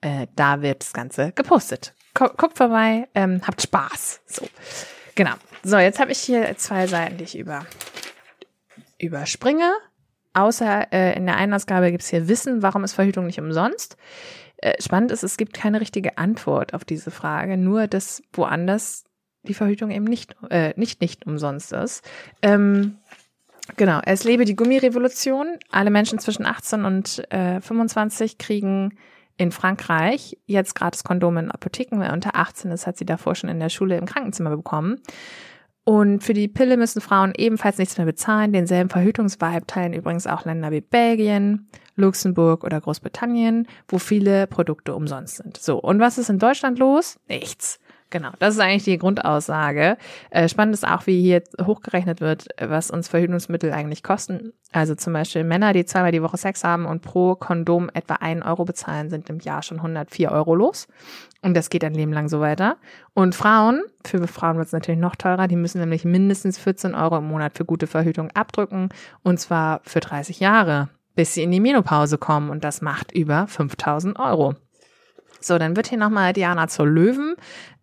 Äh, 0.00 0.28
da 0.36 0.62
wird 0.62 0.82
das 0.82 0.92
Ganze 0.92 1.32
gepostet. 1.32 1.94
Guckt 2.14 2.56
vorbei, 2.56 3.08
ähm, 3.14 3.42
habt 3.46 3.62
Spaß. 3.62 4.22
So. 4.26 4.46
Genau. 5.18 5.34
So, 5.64 5.78
jetzt 5.78 5.98
habe 5.98 6.12
ich 6.12 6.20
hier 6.20 6.56
zwei 6.58 6.86
Seiten, 6.86 7.16
die 7.16 7.24
ich 7.24 7.36
über, 7.36 7.66
überspringe. 9.00 9.72
Außer 10.32 10.92
äh, 10.92 11.16
in 11.16 11.26
der 11.26 11.34
einen 11.34 11.54
Ausgabe 11.54 11.90
gibt 11.90 12.04
es 12.04 12.08
hier 12.08 12.28
Wissen, 12.28 12.62
warum 12.62 12.84
ist 12.84 12.92
Verhütung 12.92 13.26
nicht 13.26 13.40
umsonst? 13.40 13.96
Äh, 14.58 14.80
spannend 14.80 15.10
ist, 15.10 15.24
es 15.24 15.36
gibt 15.36 15.54
keine 15.54 15.80
richtige 15.80 16.18
Antwort 16.18 16.72
auf 16.72 16.84
diese 16.84 17.10
Frage, 17.10 17.56
nur 17.56 17.88
dass 17.88 18.22
woanders 18.32 19.02
die 19.42 19.54
Verhütung 19.54 19.90
eben 19.90 20.04
nicht, 20.04 20.36
äh, 20.50 20.72
nicht, 20.76 21.00
nicht 21.00 21.26
umsonst 21.26 21.72
ist. 21.72 22.08
Ähm, 22.40 22.98
genau, 23.76 24.00
es 24.04 24.22
lebe 24.22 24.44
die 24.44 24.54
Gummirevolution. 24.54 25.58
Alle 25.72 25.90
Menschen 25.90 26.20
zwischen 26.20 26.46
18 26.46 26.84
und 26.84 27.32
äh, 27.32 27.60
25 27.60 28.38
kriegen 28.38 28.96
in 29.38 29.52
Frankreich 29.52 30.36
jetzt 30.46 30.74
gratis 30.74 31.04
Kondome 31.04 31.40
in 31.40 31.50
Apotheken. 31.50 32.00
Wer 32.00 32.12
unter 32.12 32.36
18 32.36 32.70
ist, 32.70 32.86
hat 32.86 32.98
sie 32.98 33.06
davor 33.06 33.34
schon 33.34 33.48
in 33.48 33.60
der 33.60 33.70
Schule 33.70 33.96
im 33.96 34.04
Krankenzimmer 34.04 34.54
bekommen. 34.54 35.00
Und 35.84 36.22
für 36.22 36.34
die 36.34 36.48
Pille 36.48 36.76
müssen 36.76 37.00
Frauen 37.00 37.32
ebenfalls 37.34 37.78
nichts 37.78 37.96
mehr 37.96 38.04
bezahlen. 38.04 38.52
Denselben 38.52 38.90
Verhütungsvibe 38.90 39.66
teilen 39.66 39.94
übrigens 39.94 40.26
auch 40.26 40.44
Länder 40.44 40.70
wie 40.70 40.82
Belgien, 40.82 41.70
Luxemburg 41.96 42.62
oder 42.62 42.78
Großbritannien, 42.78 43.66
wo 43.88 43.98
viele 43.98 44.46
Produkte 44.46 44.94
umsonst 44.94 45.36
sind. 45.36 45.56
So, 45.56 45.78
und 45.78 45.98
was 45.98 46.18
ist 46.18 46.28
in 46.28 46.38
Deutschland 46.38 46.78
los? 46.78 47.18
Nichts. 47.26 47.80
Genau, 48.10 48.30
das 48.38 48.54
ist 48.54 48.60
eigentlich 48.60 48.84
die 48.84 48.96
Grundaussage. 48.96 49.98
Äh, 50.30 50.48
spannend 50.48 50.74
ist 50.74 50.88
auch, 50.88 51.06
wie 51.06 51.20
hier 51.20 51.42
hochgerechnet 51.62 52.22
wird, 52.22 52.46
was 52.58 52.90
uns 52.90 53.06
Verhütungsmittel 53.08 53.70
eigentlich 53.70 54.02
kosten. 54.02 54.54
Also 54.72 54.94
zum 54.94 55.12
Beispiel 55.12 55.44
Männer, 55.44 55.74
die 55.74 55.84
zweimal 55.84 56.10
die 56.10 56.22
Woche 56.22 56.38
Sex 56.38 56.64
haben 56.64 56.86
und 56.86 57.02
pro 57.02 57.34
Kondom 57.34 57.90
etwa 57.92 58.14
einen 58.14 58.42
Euro 58.42 58.64
bezahlen, 58.64 59.10
sind 59.10 59.28
im 59.28 59.40
Jahr 59.40 59.62
schon 59.62 59.78
104 59.78 60.32
Euro 60.32 60.54
los. 60.54 60.88
Und 61.42 61.54
das 61.54 61.68
geht 61.68 61.84
ein 61.84 61.92
Leben 61.92 62.12
lang 62.12 62.30
so 62.30 62.40
weiter. 62.40 62.78
Und 63.12 63.34
Frauen, 63.34 63.82
für 64.06 64.26
Frauen 64.26 64.56
wird 64.56 64.68
es 64.68 64.72
natürlich 64.72 65.00
noch 65.00 65.16
teurer, 65.16 65.46
die 65.46 65.56
müssen 65.56 65.80
nämlich 65.80 66.06
mindestens 66.06 66.58
14 66.58 66.94
Euro 66.94 67.18
im 67.18 67.28
Monat 67.28 67.58
für 67.58 67.66
gute 67.66 67.86
Verhütung 67.86 68.30
abdrücken. 68.32 68.88
Und 69.22 69.38
zwar 69.38 69.80
für 69.84 70.00
30 70.00 70.40
Jahre, 70.40 70.88
bis 71.14 71.34
sie 71.34 71.42
in 71.42 71.50
die 71.50 71.60
Menopause 71.60 72.16
kommen. 72.16 72.48
Und 72.48 72.64
das 72.64 72.80
macht 72.80 73.12
über 73.12 73.46
5000 73.46 74.18
Euro. 74.18 74.54
So, 75.40 75.58
dann 75.58 75.76
wird 75.76 75.88
hier 75.88 75.98
nochmal 75.98 76.32
Diana 76.32 76.68
zur 76.68 76.86
Löwen 76.86 77.34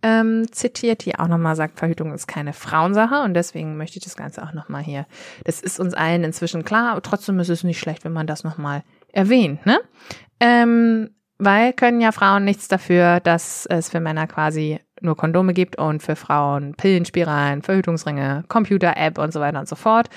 ähm, 0.02 0.52
zitiert, 0.52 1.06
die 1.06 1.18
auch 1.18 1.28
nochmal 1.28 1.56
sagt, 1.56 1.80
Verhütung 1.80 2.14
ist 2.14 2.28
keine 2.28 2.54
Frauensache 2.54 3.22
und 3.22 3.34
deswegen 3.34 3.78
möchte 3.78 3.98
ich 3.98 4.04
das 4.04 4.16
Ganze 4.16 4.44
auch 4.44 4.54
nochmal 4.54 4.84
hier. 4.84 5.06
Das 5.44 5.62
ist 5.62 5.80
uns 5.80 5.94
allen 5.94 6.24
inzwischen 6.24 6.64
klar, 6.64 6.92
aber 6.92 7.02
trotzdem 7.02 7.40
ist 7.40 7.50
es 7.50 7.64
nicht 7.64 7.80
schlecht, 7.80 8.04
wenn 8.06 8.14
man 8.14 8.28
das 8.28 8.44
nochmal 8.44 8.84
erwähnt, 9.12 9.66
ne? 9.66 9.80
Ähm, 10.40 11.12
weil 11.38 11.74
können 11.74 12.02
ja 12.02 12.12
Frauen 12.12 12.46
nichts 12.46 12.68
dafür, 12.68 13.20
dass 13.20 13.66
es 13.66 13.90
für 13.90 14.00
Männer 14.00 14.28
quasi 14.28 14.80
nur 15.06 15.16
Kondome 15.16 15.54
gibt 15.54 15.78
und 15.78 16.04
für 16.04 16.16
Frauen 16.16 16.74
Pillenspiralen, 16.76 17.62
Verhütungsringe, 17.62 18.44
Computer-App 18.48 19.18
und 19.18 19.32
so 19.32 19.40
weiter 19.40 19.60
und 19.60 19.68
so 19.68 19.76
fort. 19.76 20.10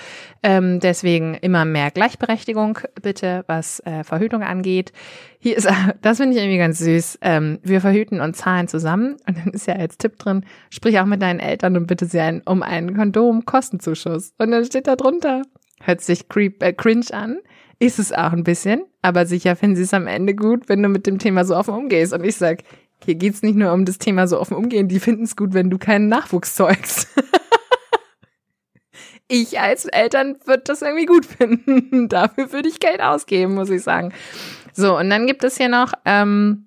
Ähm, 0.43 0.79
deswegen 0.79 1.35
immer 1.35 1.65
mehr 1.65 1.91
Gleichberechtigung 1.91 2.79
bitte, 3.01 3.43
was 3.47 3.79
äh, 3.81 4.03
Verhütung 4.03 4.43
angeht. 4.43 4.91
Hier 5.39 5.55
ist, 5.55 5.69
das 6.01 6.17
finde 6.17 6.35
ich 6.35 6.41
irgendwie 6.41 6.57
ganz 6.57 6.79
süß. 6.79 7.19
Ähm, 7.21 7.59
wir 7.63 7.81
verhüten 7.81 8.19
und 8.19 8.35
zahlen 8.35 8.67
zusammen 8.67 9.17
und 9.27 9.37
dann 9.37 9.53
ist 9.53 9.67
ja 9.67 9.75
als 9.75 9.97
Tipp 9.97 10.17
drin, 10.19 10.45
sprich 10.69 10.99
auch 10.99 11.05
mit 11.05 11.21
deinen 11.21 11.39
Eltern 11.39 11.77
und 11.77 11.87
bitte 11.87 12.05
sie 12.05 12.19
ein, 12.19 12.41
um 12.45 12.63
einen 12.63 12.95
Kondom-Kostenzuschuss. 12.95 14.33
Und 14.37 14.51
dann 14.51 14.65
steht 14.65 14.87
da 14.87 14.95
drunter, 14.95 15.43
hört 15.81 16.01
sich 16.01 16.27
creep, 16.27 16.61
äh, 16.61 16.73
cringe 16.73 17.05
an, 17.11 17.39
ist 17.79 17.97
es 17.97 18.11
auch 18.11 18.33
ein 18.33 18.43
bisschen, 18.43 18.83
aber 19.01 19.25
sicher 19.25 19.55
finden 19.55 19.77
sie 19.77 19.83
es 19.83 19.93
am 19.93 20.07
Ende 20.07 20.35
gut, 20.35 20.67
wenn 20.67 20.83
du 20.83 20.89
mit 20.89 21.07
dem 21.07 21.17
Thema 21.17 21.45
so 21.45 21.55
offen 21.55 21.73
umgehst. 21.73 22.13
Und 22.13 22.25
ich 22.25 22.35
sag, 22.35 22.63
hier 23.03 23.15
geht's 23.15 23.41
nicht 23.41 23.55
nur 23.55 23.73
um 23.73 23.85
das 23.85 23.97
Thema 23.97 24.27
so 24.27 24.39
offen 24.39 24.55
umgehen, 24.55 24.87
die 24.87 24.99
finden 24.99 25.23
es 25.23 25.35
gut, 25.35 25.53
wenn 25.53 25.69
du 25.69 25.77
keinen 25.77 26.07
Nachwuchs 26.07 26.55
zeugst. 26.55 27.07
ich 29.27 29.59
als 29.59 29.85
Eltern 29.85 30.37
würde 30.45 30.63
das 30.65 30.81
irgendwie 30.81 31.05
gut 31.05 31.25
finden. 31.25 32.09
Dafür 32.09 32.51
würde 32.51 32.69
ich 32.69 32.79
Geld 32.79 33.01
ausgeben, 33.01 33.55
muss 33.55 33.69
ich 33.69 33.83
sagen. 33.83 34.13
So, 34.73 34.97
und 34.97 35.09
dann 35.09 35.27
gibt 35.27 35.43
es 35.43 35.57
hier 35.57 35.69
noch, 35.69 35.93
ähm, 36.05 36.65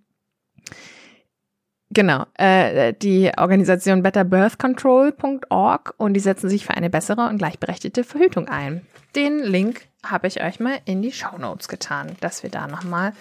Genau, 1.94 2.24
äh, 2.38 2.94
die 2.94 3.30
Organisation 3.36 4.02
betterbirthcontrol.org 4.02 5.92
und 5.98 6.14
die 6.14 6.20
setzen 6.20 6.48
sich 6.48 6.64
für 6.64 6.72
eine 6.72 6.88
bessere 6.88 7.28
und 7.28 7.36
gleichberechtigte 7.36 8.02
Verhütung 8.02 8.48
ein. 8.48 8.86
Den 9.14 9.38
Link 9.40 9.88
habe 10.04 10.26
ich 10.26 10.42
euch 10.42 10.58
mal 10.58 10.80
in 10.84 11.02
die 11.02 11.12
Show 11.12 11.38
Notes 11.38 11.68
getan, 11.68 12.16
dass 12.20 12.42
wir 12.42 12.50
da 12.50 12.66
noch 12.66 12.82
mal, 12.82 13.12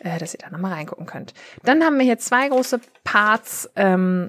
äh, 0.00 0.18
dass 0.18 0.34
ihr 0.34 0.40
da 0.40 0.50
noch 0.50 0.58
mal 0.58 0.72
reingucken 0.72 1.06
könnt. 1.06 1.34
Dann 1.64 1.84
haben 1.84 1.98
wir 1.98 2.04
hier 2.04 2.18
zwei 2.18 2.48
große 2.48 2.80
Parts, 3.04 3.70
ähm, 3.76 4.26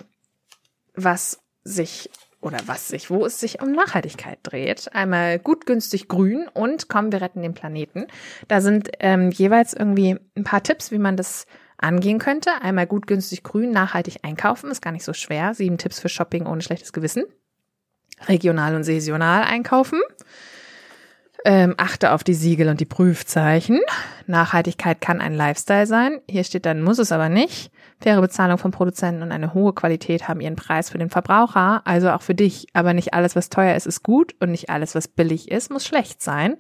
was 0.94 1.40
sich 1.64 2.10
oder 2.42 2.58
was 2.66 2.88
sich, 2.88 3.10
wo 3.10 3.26
es 3.26 3.40
sich 3.40 3.62
um 3.62 3.72
Nachhaltigkeit 3.72 4.40
dreht. 4.44 4.94
Einmal 4.94 5.38
gut, 5.40 5.68
günstig, 5.68 6.08
grün 6.08 6.48
und 6.54 6.90
komm, 6.90 7.12
wir 7.12 7.22
retten 7.22 7.44
den 7.44 7.54
Planeten. 7.54 8.08
Da 8.48 8.62
sind 8.62 8.90
ähm, 9.00 9.30
jeweils 9.30 9.74
irgendwie 9.74 10.18
ein 10.36 10.44
paar 10.44 10.64
Tipps, 10.64 10.92
wie 10.92 10.98
man 10.98 11.18
das 11.18 11.46
angehen 11.78 12.20
könnte. 12.20 12.52
Einmal 12.62 12.88
gut, 12.88 13.06
günstig, 13.08 13.44
grün, 13.44 13.72
nachhaltig 13.72 14.20
einkaufen, 14.24 14.72
ist 14.72 14.82
gar 14.82 14.92
nicht 14.92 15.06
so 15.06 15.14
schwer. 15.14 15.54
Sieben 15.54 15.78
Tipps 15.78 16.00
für 16.00 16.10
Shopping 16.10 16.48
ohne 16.48 16.62
schlechtes 16.62 16.94
Gewissen. 16.94 17.26
Regional 18.28 18.76
und 18.76 18.84
saisonal 18.84 19.44
einkaufen. 19.44 20.00
Ähm, 21.44 21.74
achte 21.78 22.12
auf 22.12 22.24
die 22.24 22.36
Siegel 22.36 22.70
und 22.70 22.80
die 22.80 22.86
Prüfzeichen. 22.86 23.80
Nachhaltigkeit 24.28 25.02
kann 25.02 25.22
ein 25.22 25.34
Lifestyle 25.34 25.88
sein. 25.88 26.20
Hier 26.30 26.44
steht 26.44 26.68
dann, 26.68 26.84
muss 26.84 27.00
es 27.00 27.12
aber 27.12 27.30
nicht. 27.30 27.72
Faire 28.00 28.22
Bezahlung 28.22 28.60
von 28.60 28.70
Produzenten 28.70 29.24
und 29.24 29.32
eine 29.32 29.56
hohe 29.56 29.74
Qualität 29.74 30.28
haben 30.28 30.40
ihren 30.40 30.56
Preis 30.56 30.92
für 30.92 31.00
den 31.00 31.10
Verbraucher, 31.10 31.82
also 31.86 32.12
auch 32.12 32.22
für 32.22 32.36
dich. 32.36 32.68
Aber 32.74 32.94
nicht 32.94 33.16
alles, 33.16 33.36
was 33.36 33.50
teuer 33.50 33.76
ist, 33.76 33.88
ist 33.88 34.04
gut 34.04 34.36
und 34.40 34.52
nicht 34.52 34.70
alles, 34.70 34.94
was 34.94 35.08
billig 35.08 35.50
ist, 35.50 35.72
muss 35.72 35.86
schlecht 35.86 36.22
sein. 36.22 36.58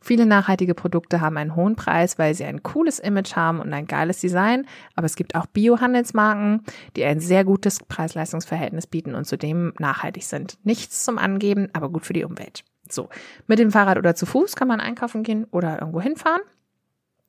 Viele 0.00 0.26
nachhaltige 0.26 0.74
Produkte 0.74 1.20
haben 1.20 1.36
einen 1.36 1.56
hohen 1.56 1.74
Preis, 1.74 2.18
weil 2.18 2.34
sie 2.34 2.44
ein 2.44 2.62
cooles 2.62 3.00
Image 3.00 3.34
haben 3.34 3.58
und 3.60 3.72
ein 3.72 3.86
geiles 3.86 4.20
Design. 4.20 4.66
Aber 4.94 5.06
es 5.06 5.16
gibt 5.16 5.34
auch 5.34 5.46
Bio-Handelsmarken, 5.46 6.62
die 6.96 7.04
ein 7.04 7.18
sehr 7.18 7.44
gutes 7.44 7.80
Preis-Leistungs-Verhältnis 7.80 8.86
bieten 8.86 9.14
und 9.14 9.26
zudem 9.26 9.74
nachhaltig 9.78 10.24
sind. 10.24 10.58
Nichts 10.64 11.04
zum 11.04 11.18
Angeben, 11.18 11.68
aber 11.72 11.90
gut 11.90 12.06
für 12.06 12.12
die 12.12 12.24
Umwelt. 12.24 12.62
So, 12.92 13.08
mit 13.46 13.58
dem 13.58 13.70
Fahrrad 13.70 13.98
oder 13.98 14.14
zu 14.14 14.26
Fuß 14.26 14.56
kann 14.56 14.68
man 14.68 14.80
einkaufen 14.80 15.22
gehen 15.22 15.44
oder 15.50 15.80
irgendwo 15.80 16.00
hinfahren. 16.00 16.42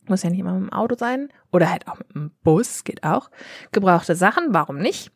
Muss 0.07 0.23
ja 0.23 0.29
nicht 0.29 0.39
immer 0.39 0.53
mit 0.53 0.69
dem 0.69 0.73
Auto 0.73 0.95
sein. 0.97 1.29
Oder 1.51 1.69
halt 1.69 1.87
auch 1.87 1.99
mit 1.99 2.13
dem 2.13 2.31
Bus, 2.43 2.83
geht 2.83 3.03
auch. 3.03 3.29
Gebrauchte 3.71 4.15
Sachen, 4.15 4.47
warum 4.49 4.77
nicht? 4.77 5.11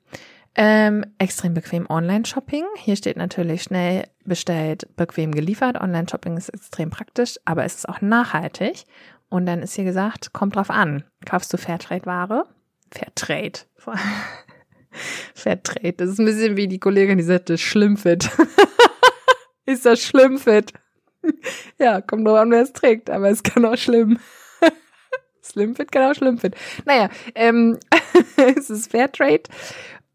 Ähm, 0.57 1.05
extrem 1.17 1.53
bequem 1.53 1.85
Online-Shopping. 1.89 2.63
Hier 2.77 2.95
steht 2.95 3.17
natürlich 3.17 3.63
schnell 3.63 4.07
bestellt, 4.23 4.87
bequem 4.95 5.33
geliefert. 5.33 5.81
Online-Shopping 5.81 6.37
ist 6.37 6.49
extrem 6.49 6.91
praktisch, 6.91 7.37
aber 7.43 7.65
es 7.65 7.75
ist 7.75 7.89
auch 7.89 8.01
nachhaltig. 8.01 8.85
Und 9.27 9.47
dann 9.47 9.61
ist 9.61 9.73
hier 9.73 9.83
gesagt, 9.83 10.31
kommt 10.31 10.55
drauf 10.55 10.69
an. 10.69 11.03
Kaufst 11.25 11.51
du 11.51 11.57
Fairtrade-Ware? 11.57 12.45
Fairtrade. 12.91 13.59
Fairtrade. 15.33 15.93
Das 15.93 16.09
ist 16.09 16.19
ein 16.19 16.25
bisschen 16.25 16.55
wie 16.55 16.67
die 16.69 16.79
Kollegin, 16.79 17.17
die 17.17 17.23
sagte, 17.23 17.57
Schlimmfit. 17.57 18.29
ist 19.65 19.85
das 19.85 20.01
Schlimmfit? 20.01 20.73
ja, 21.79 22.01
kommt 22.01 22.27
drauf 22.27 22.37
an, 22.37 22.51
wer 22.51 22.61
es 22.61 22.73
trägt, 22.73 23.09
aber 23.09 23.29
es 23.29 23.43
kann 23.43 23.65
auch 23.65 23.77
schlimm. 23.77 24.19
Slimfit 25.43 25.91
kann 25.91 26.11
auch 26.11 26.15
Schlimmfit. 26.15 26.55
Naja, 26.85 27.09
ähm, 27.35 27.79
es 28.57 28.69
ist 28.69 28.91
Fairtrade. 28.91 29.43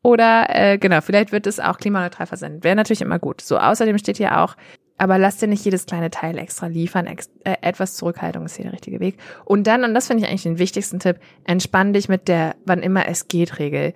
Oder 0.03 0.47
äh, 0.49 0.79
genau, 0.79 1.01
vielleicht 1.03 1.31
wird 1.31 1.47
es 1.47 1.61
auch 1.61 1.79
klimaneutral 1.79 2.27
versendet. 2.27 2.65
Wäre 2.65 2.77
natürlich 2.77 3.03
immer 3.03 3.19
gut. 3.19 3.43
So, 3.43 3.59
außerdem 3.59 3.99
steht 3.99 4.17
hier 4.17 4.39
auch, 4.39 4.57
aber 4.97 5.19
lass 5.19 5.37
dir 5.37 5.47
nicht 5.47 5.65
jedes 5.65 5.87
kleine 5.87 6.11
Teil 6.11 6.39
extra 6.39 6.67
liefern. 6.67 7.07
Ex 7.07 7.31
äh, 7.45 7.57
etwas 7.61 7.97
Zurückhaltung 7.97 8.47
ist 8.47 8.57
hier 8.57 8.65
der 8.65 8.73
richtige 8.73 9.01
Weg. 9.01 9.19
Und 9.45 9.67
dann, 9.67 9.85
und 9.85 9.95
das 9.95 10.07
finde 10.07 10.23
ich 10.23 10.29
eigentlich 10.29 10.43
den 10.43 10.59
wichtigsten 10.59 11.01
Tipp, 11.01 11.19
entspann 11.45 11.93
dich 11.93 12.09
mit 12.09 12.29
der 12.29 12.57
wann 12.65 12.83
immer 12.83 13.07
es 13.09 13.29
geht 13.29 13.59
Regel. 13.59 13.93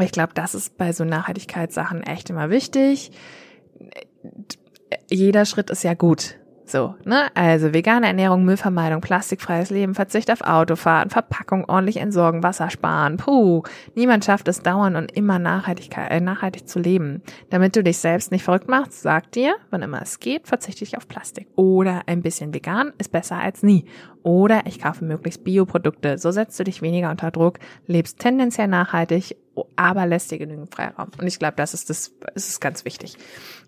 Ich 0.00 0.12
glaube, 0.12 0.32
das 0.34 0.54
ist 0.54 0.78
bei 0.78 0.92
so 0.92 1.04
Nachhaltigkeitssachen 1.04 2.02
echt 2.02 2.30
immer 2.30 2.48
wichtig. 2.48 3.10
Jeder 5.10 5.44
Schritt 5.44 5.70
ist 5.70 5.84
ja 5.84 5.94
gut. 5.94 6.36
So, 6.64 6.94
ne? 7.04 7.28
Also 7.34 7.74
vegane 7.74 8.06
Ernährung, 8.06 8.44
Müllvermeidung, 8.44 9.02
plastikfreies 9.02 9.68
Leben, 9.68 9.94
Verzicht 9.94 10.30
auf 10.30 10.40
Autofahren, 10.40 11.10
Verpackung 11.10 11.68
ordentlich 11.68 11.98
entsorgen, 11.98 12.42
Wasser 12.42 12.70
sparen. 12.70 13.18
Puh, 13.18 13.62
niemand 13.94 14.24
schafft 14.24 14.48
es 14.48 14.62
dauernd 14.62 14.96
und 14.96 15.12
immer 15.12 15.38
Nachhaltigkeit, 15.38 16.10
äh, 16.10 16.20
nachhaltig 16.20 16.66
zu 16.66 16.78
leben. 16.78 17.20
Damit 17.50 17.76
du 17.76 17.82
dich 17.82 17.98
selbst 17.98 18.32
nicht 18.32 18.44
verrückt 18.44 18.68
machst, 18.68 19.02
sag 19.02 19.30
dir, 19.32 19.54
wann 19.70 19.82
immer 19.82 20.00
es 20.00 20.18
geht, 20.18 20.46
verzichte 20.46 20.84
ich 20.84 20.96
auf 20.96 21.08
Plastik. 21.08 21.48
Oder 21.56 22.02
ein 22.06 22.22
bisschen 22.22 22.54
vegan 22.54 22.92
ist 22.96 23.12
besser 23.12 23.38
als 23.38 23.62
nie. 23.62 23.84
Oder 24.22 24.62
ich 24.66 24.80
kaufe 24.80 25.04
möglichst 25.04 25.44
Bioprodukte. 25.44 26.16
So 26.16 26.30
setzt 26.30 26.58
du 26.58 26.64
dich 26.64 26.80
weniger 26.80 27.10
unter 27.10 27.30
Druck, 27.30 27.58
lebst 27.86 28.18
tendenziell 28.18 28.68
nachhaltig, 28.68 29.36
aber 29.76 30.06
lässt 30.06 30.30
dir 30.30 30.38
genügend 30.38 30.74
Freiraum. 30.74 31.08
Und 31.18 31.26
ich 31.26 31.38
glaube, 31.38 31.54
das 31.56 31.74
ist 31.74 31.90
das, 31.90 32.12
das 32.34 32.48
ist 32.48 32.60
ganz 32.60 32.84
wichtig. 32.84 33.16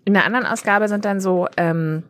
In 0.03 0.13
der 0.13 0.25
anderen 0.25 0.45
Ausgabe 0.45 0.87
sind 0.87 1.05
dann 1.05 1.19
so 1.19 1.47
ähm, 1.57 2.03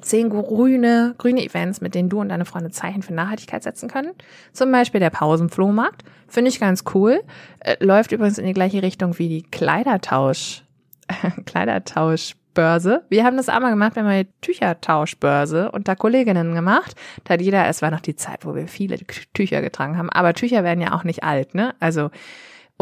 zehn 0.00 0.30
grüne, 0.30 1.14
grüne 1.18 1.44
Events, 1.44 1.80
mit 1.80 1.94
denen 1.94 2.08
du 2.08 2.20
und 2.20 2.30
deine 2.30 2.44
Freunde 2.44 2.70
Zeichen 2.70 3.02
für 3.02 3.12
Nachhaltigkeit 3.12 3.62
setzen 3.62 3.88
können. 3.88 4.12
Zum 4.52 4.72
Beispiel 4.72 5.00
der 5.00 5.10
Pausenflohmarkt. 5.10 6.04
Finde 6.28 6.48
ich 6.48 6.60
ganz 6.60 6.84
cool. 6.94 7.22
Äh, 7.60 7.76
läuft 7.80 8.12
übrigens 8.12 8.38
in 8.38 8.46
die 8.46 8.54
gleiche 8.54 8.82
Richtung 8.82 9.18
wie 9.18 9.28
die 9.28 9.42
Kleidertausch, 9.42 10.64
Kleidertauschbörse. 11.44 13.04
Wir 13.10 13.24
haben 13.24 13.36
das 13.36 13.48
auch 13.48 13.60
mal 13.60 13.70
gemacht, 13.70 13.96
wir 13.96 14.02
haben 14.02 14.10
eine 14.10 14.28
Tüchertauschbörse 14.40 15.70
unter 15.72 15.96
Kolleginnen 15.96 16.54
gemacht. 16.54 16.94
Da 17.24 17.34
jeder, 17.34 17.66
es 17.66 17.82
war 17.82 17.90
noch 17.90 18.00
die 18.00 18.16
Zeit, 18.16 18.46
wo 18.46 18.54
wir 18.54 18.68
viele 18.68 18.98
Tücher 19.34 19.60
getragen 19.60 19.98
haben. 19.98 20.10
Aber 20.10 20.32
Tücher 20.32 20.64
werden 20.64 20.80
ja 20.80 20.94
auch 20.94 21.04
nicht 21.04 21.22
alt, 21.22 21.54
ne? 21.54 21.74
Also, 21.80 22.10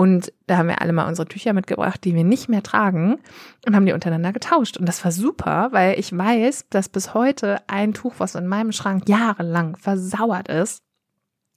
und 0.00 0.32
da 0.46 0.56
haben 0.56 0.68
wir 0.68 0.80
alle 0.80 0.94
mal 0.94 1.06
unsere 1.06 1.28
Tücher 1.28 1.52
mitgebracht, 1.52 2.02
die 2.04 2.14
wir 2.14 2.24
nicht 2.24 2.48
mehr 2.48 2.62
tragen 2.62 3.18
und 3.66 3.76
haben 3.76 3.84
die 3.84 3.92
untereinander 3.92 4.32
getauscht. 4.32 4.78
Und 4.78 4.86
das 4.86 5.04
war 5.04 5.12
super, 5.12 5.68
weil 5.72 6.00
ich 6.00 6.16
weiß, 6.16 6.68
dass 6.70 6.88
bis 6.88 7.12
heute 7.12 7.58
ein 7.66 7.92
Tuch, 7.92 8.14
was 8.16 8.34
in 8.34 8.46
meinem 8.46 8.72
Schrank 8.72 9.10
jahrelang 9.10 9.76
versauert 9.76 10.48
ist, 10.48 10.82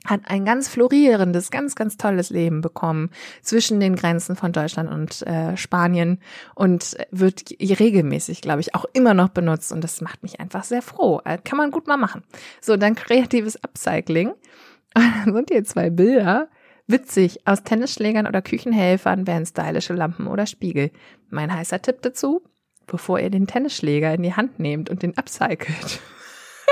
hat 0.04 0.24
ein 0.26 0.44
ganz 0.44 0.68
florierendes, 0.68 1.52
ganz, 1.52 1.76
ganz 1.76 1.96
tolles 1.96 2.32
Leben 2.32 2.60
bekommen 2.60 3.12
zwischen 3.41 3.80
den 3.80 3.96
Grenzen 3.96 4.36
von 4.36 4.52
Deutschland 4.52 4.91
und 4.91 5.26
äh, 5.26 5.56
Spanien 5.56 6.20
und 6.54 6.98
wird 7.12 7.50
regelmäßig, 7.62 8.41
glaube 8.41 8.60
ich, 8.60 8.76
auch 8.76 8.84
immer 8.91 9.14
noch 9.14 9.30
benutzt. 9.30 9.72
Und 9.72 9.86
das 9.86 10.02
macht 10.02 10.22
mich 10.22 10.41
einfach 10.41 10.66
sehr 10.66 10.82
froh. 10.82 11.22
Äh, 11.24 11.38
kann 11.38 11.58
man 11.58 11.72
gut 11.72 11.88
mal 11.88 11.96
machen. 11.96 12.24
So, 12.60 12.76
dann 12.76 12.96
kreatives 12.96 13.56
Upcycling. 13.64 14.32
Und 14.96 15.04
dann 15.26 15.34
sind 15.34 15.50
hier 15.50 15.64
zwei 15.64 15.89
Bilder 15.89 16.50
Witzig, 16.94 17.39
aus 17.48 17.64
Tennisschlägern 17.64 18.28
oder 18.28 18.44
Küchenhelfern 18.44 19.26
wären 19.26 19.48
stylische 19.48 19.96
Lampen 19.96 20.28
oder 20.28 20.46
Spiegel. 20.46 20.91
Mein 21.32 21.52
heißer 21.52 21.82
Tipp 21.82 22.04
dazu, 22.04 22.44
bevor 22.86 23.20
ihr 23.20 23.32
den 23.32 23.48
Tennisschläger 23.48 24.14
in 24.14 24.22
die 24.22 24.36
Hand 24.36 24.60
nehmt 24.60 24.91
und 24.91 25.02
den 25.02 25.18
upcycelt. 25.18 26.00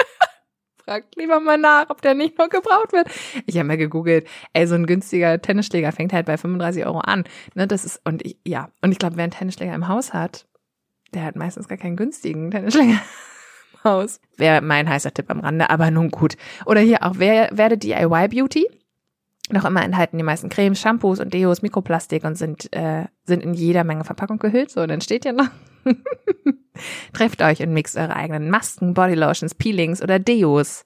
Fragt 0.86 1.16
lieber 1.16 1.40
mal 1.40 1.58
nach, 1.58 1.90
ob 1.90 2.04
der 2.04 2.14
nicht 2.14 2.38
noch 2.38 2.50
gebraucht 2.50 2.94
wird. 2.94 3.08
Ich 3.48 3.58
habe 3.58 3.68
mal 3.68 3.78
gegoogelt, 3.78 4.28
ey, 4.54 4.68
so 4.68 4.76
ein 4.76 4.86
günstiger 4.86 5.42
Tennisschläger 5.42 5.92
fängt 5.92 6.14
halt 6.14 6.28
bei 6.28 6.38
35 6.38 6.86
Euro 6.86 7.00
an. 7.00 7.24
Ne, 7.56 7.66
das 7.66 7.84
ist, 7.84 8.00
und 8.06 8.24
ich, 8.24 8.38
ja, 8.46 8.70
und 8.84 8.92
ich 8.92 9.00
glaube, 9.00 9.16
wer 9.16 9.24
einen 9.24 9.32
Tennisschläger 9.32 9.74
im 9.74 9.88
Haus 9.88 10.14
hat, 10.14 10.46
der 11.16 11.24
hat 11.24 11.36
meistens 11.36 11.68
gar 11.68 11.80
keinen 11.80 11.96
günstigen 11.96 12.52
Tennisschläger 12.52 12.92
im 13.74 13.84
Haus. 13.84 14.22
Wäre 14.38 14.62
mein 14.62 14.88
heißer 14.88 15.16
Tipp 15.16 15.32
am 15.32 15.40
Rande, 15.40 15.72
aber 15.72 15.90
nun 15.90 16.12
gut. 16.12 16.38
Oder 16.68 16.82
hier 16.82 17.02
auch, 17.02 17.16
wer, 17.18 17.50
werde 17.58 17.80
DIY 17.80 18.28
Beauty? 18.28 18.68
Noch 19.52 19.66
immer 19.66 19.84
enthalten 19.84 20.18
die 20.18 20.24
meisten 20.24 20.50
Cremes, 20.50 20.80
Shampoos 20.80 21.20
und 21.20 21.34
Deos 21.34 21.62
Mikroplastik 21.62 22.24
und 22.24 22.38
sind, 22.38 22.74
äh, 22.76 23.06
sind 23.26 23.44
in 23.44 23.54
jeder 23.54 23.84
Menge 23.84 24.04
Verpackung 24.04 24.40
gehüllt. 24.40 24.72
So, 24.72 24.86
dann 24.86 25.02
steht 25.02 25.24
hier 25.24 25.34
noch. 25.34 25.50
Trefft 27.14 27.42
euch 27.42 27.62
und 27.62 27.74
mixt 27.74 27.98
eure 27.98 28.16
eigenen 28.16 28.50
Masken, 28.50 28.94
Bodylotions, 28.94 29.56
Peelings 29.56 30.02
oder 30.02 30.20
Deos. 30.20 30.86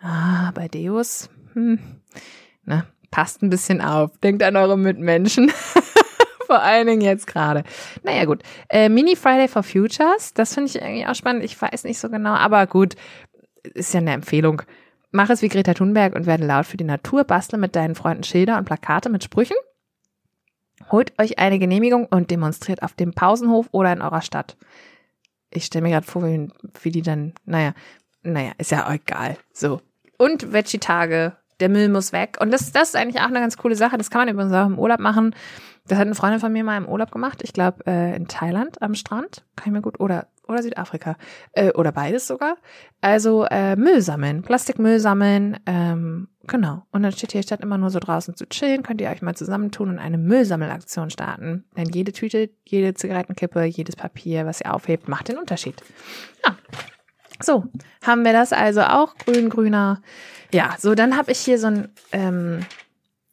Ah, 0.00 0.50
bei 0.54 0.68
Deos, 0.68 1.30
hm, 1.54 1.78
na, 2.64 2.86
passt 3.10 3.42
ein 3.42 3.50
bisschen 3.50 3.80
auf. 3.80 4.18
Denkt 4.18 4.42
an 4.42 4.56
eure 4.56 4.76
Mitmenschen. 4.76 5.50
Vor 6.46 6.60
allen 6.60 6.86
Dingen 6.86 7.00
jetzt 7.00 7.26
gerade. 7.26 7.64
Naja, 8.02 8.26
gut. 8.26 8.42
Äh, 8.68 8.90
Mini 8.90 9.16
Friday 9.16 9.48
for 9.48 9.62
Futures, 9.62 10.34
das 10.34 10.52
finde 10.52 10.68
ich 10.68 10.76
irgendwie 10.76 11.06
auch 11.06 11.14
spannend. 11.14 11.42
Ich 11.42 11.60
weiß 11.60 11.84
nicht 11.84 11.98
so 11.98 12.10
genau, 12.10 12.34
aber 12.34 12.66
gut, 12.66 12.96
ist 13.62 13.94
ja 13.94 14.00
eine 14.00 14.12
Empfehlung. 14.12 14.62
Mach 15.16 15.30
es 15.30 15.42
wie 15.42 15.48
Greta 15.48 15.74
Thunberg 15.74 16.16
und 16.16 16.26
werde 16.26 16.44
laut 16.44 16.66
für 16.66 16.76
die 16.76 16.82
Natur, 16.82 17.22
bastle 17.22 17.56
mit 17.56 17.76
deinen 17.76 17.94
Freunden 17.94 18.24
Schilder 18.24 18.58
und 18.58 18.64
Plakate 18.64 19.10
mit 19.10 19.22
Sprüchen. 19.22 19.56
Holt 20.90 21.16
euch 21.20 21.38
eine 21.38 21.60
Genehmigung 21.60 22.06
und 22.06 22.32
demonstriert 22.32 22.82
auf 22.82 22.94
dem 22.94 23.12
Pausenhof 23.12 23.68
oder 23.70 23.92
in 23.92 24.02
eurer 24.02 24.22
Stadt. 24.22 24.56
Ich 25.50 25.66
stelle 25.66 25.84
mir 25.84 25.90
gerade 25.90 26.04
vor, 26.04 26.24
wie, 26.24 26.48
wie, 26.82 26.90
die 26.90 27.02
dann, 27.02 27.32
naja, 27.44 27.74
naja, 28.24 28.50
ist 28.58 28.72
ja 28.72 28.92
egal. 28.92 29.38
So. 29.52 29.80
Und 30.18 30.52
Veggie-Tage, 30.52 31.36
der 31.60 31.68
Müll 31.68 31.90
muss 31.90 32.12
weg. 32.12 32.38
Und 32.40 32.50
das, 32.50 32.72
das 32.72 32.88
ist 32.88 32.96
eigentlich 32.96 33.22
auch 33.22 33.28
eine 33.28 33.38
ganz 33.38 33.56
coole 33.56 33.76
Sache. 33.76 33.96
Das 33.96 34.10
kann 34.10 34.22
man 34.22 34.34
übrigens 34.34 34.52
auch 34.52 34.66
im 34.66 34.80
Urlaub 34.80 34.98
machen. 34.98 35.32
Das 35.86 35.96
hat 35.96 36.06
eine 36.06 36.16
Freundin 36.16 36.40
von 36.40 36.52
mir 36.52 36.64
mal 36.64 36.76
im 36.76 36.88
Urlaub 36.88 37.12
gemacht. 37.12 37.38
Ich 37.44 37.52
glaube, 37.52 37.86
äh, 37.86 38.16
in 38.16 38.26
Thailand 38.26 38.82
am 38.82 38.96
Strand. 38.96 39.44
Kann 39.54 39.68
ich 39.68 39.72
mir 39.74 39.82
gut, 39.82 40.00
oder 40.00 40.26
oder 40.48 40.62
Südafrika 40.62 41.16
äh, 41.52 41.72
oder 41.72 41.92
beides 41.92 42.26
sogar. 42.26 42.56
Also 43.00 43.44
äh, 43.44 43.76
Müll 43.76 44.00
sammeln, 44.00 44.42
Plastikmüll 44.42 45.00
sammeln, 45.00 45.58
ähm, 45.66 46.28
genau. 46.46 46.82
Und 46.90 47.02
dann 47.02 47.12
steht 47.12 47.32
hier 47.32 47.42
statt 47.42 47.60
immer 47.60 47.78
nur 47.78 47.90
so 47.90 47.98
draußen 47.98 48.36
zu 48.36 48.46
chillen, 48.46 48.82
könnt 48.82 49.00
ihr 49.00 49.10
euch 49.10 49.22
mal 49.22 49.34
zusammentun 49.34 49.90
und 49.90 49.98
eine 49.98 50.18
Müllsammelaktion 50.18 51.10
starten. 51.10 51.64
Denn 51.76 51.88
jede 51.90 52.12
Tüte, 52.12 52.50
jede 52.64 52.94
Zigarettenkippe, 52.94 53.64
jedes 53.64 53.96
Papier, 53.96 54.46
was 54.46 54.60
ihr 54.60 54.74
aufhebt, 54.74 55.08
macht 55.08 55.28
den 55.28 55.38
Unterschied. 55.38 55.82
Ja. 56.44 56.56
So, 57.42 57.64
haben 58.02 58.24
wir 58.24 58.32
das 58.32 58.52
also 58.52 58.82
auch, 58.82 59.16
grün, 59.16 59.50
grüner. 59.50 60.00
Ja, 60.52 60.76
so, 60.78 60.94
dann 60.94 61.16
habe 61.16 61.32
ich 61.32 61.38
hier 61.40 61.58
so 61.58 61.66
ein 61.66 61.88
ähm, 62.12 62.60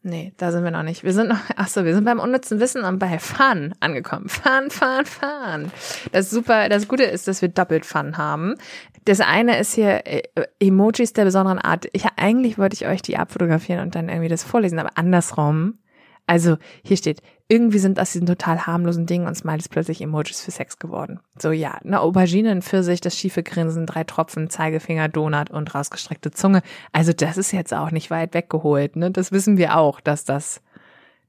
Nee, 0.03 0.33
da 0.37 0.51
sind 0.51 0.63
wir 0.63 0.71
noch 0.71 0.81
nicht. 0.81 1.03
Wir 1.03 1.13
sind 1.13 1.29
noch, 1.29 1.39
ach 1.55 1.67
so, 1.67 1.85
wir 1.85 1.93
sind 1.93 2.05
beim 2.05 2.19
unnützen 2.19 2.59
Wissen 2.59 2.83
und 2.83 2.97
bei 2.97 3.19
Fun 3.19 3.75
angekommen. 3.79 4.29
Fun, 4.29 4.71
Fun, 4.71 5.05
Fun. 5.05 5.71
Das 6.11 6.31
super, 6.31 6.69
das 6.69 6.87
Gute 6.87 7.03
ist, 7.03 7.27
dass 7.27 7.43
wir 7.43 7.49
doppelt 7.49 7.85
Fun 7.85 8.17
haben. 8.17 8.55
Das 9.05 9.19
eine 9.19 9.59
ist 9.59 9.73
hier 9.73 10.07
äh, 10.07 10.23
Emojis 10.59 11.13
der 11.13 11.25
besonderen 11.25 11.59
Art. 11.59 11.87
Ich, 11.91 12.05
eigentlich 12.15 12.57
wollte 12.57 12.75
ich 12.75 12.87
euch 12.87 13.03
die 13.03 13.17
abfotografieren 13.17 13.81
und 13.81 13.93
dann 13.93 14.09
irgendwie 14.09 14.29
das 14.29 14.43
vorlesen, 14.43 14.79
aber 14.79 14.91
andersrum. 14.95 15.77
Also 16.27 16.57
hier 16.83 16.97
steht, 16.97 17.21
irgendwie 17.47 17.79
sind 17.79 17.99
aus 17.99 18.13
diesen 18.13 18.27
total 18.27 18.65
harmlosen 18.65 19.05
Dingen 19.05 19.27
und 19.27 19.35
Smileys 19.35 19.67
plötzlich 19.67 20.01
Emojis 20.01 20.41
für 20.41 20.51
Sex 20.51 20.79
geworden. 20.79 21.19
So 21.37 21.51
ja, 21.51 21.73
eine 21.83 21.99
Aubergine, 21.99 22.51
ein 22.51 22.61
Pfirsich, 22.61 23.01
das 23.01 23.17
schiefe 23.17 23.43
Grinsen, 23.43 23.85
drei 23.85 24.05
Tropfen, 24.05 24.49
Zeigefinger, 24.49 25.09
Donut 25.09 25.51
und 25.51 25.75
rausgestreckte 25.75 26.31
Zunge. 26.31 26.61
Also 26.93 27.11
das 27.11 27.37
ist 27.37 27.51
jetzt 27.51 27.73
auch 27.73 27.91
nicht 27.91 28.09
weit 28.09 28.33
weggeholt. 28.33 28.95
Ne? 28.95 29.11
Das 29.11 29.33
wissen 29.33 29.57
wir 29.57 29.75
auch, 29.75 29.99
dass 29.99 30.23
das, 30.23 30.61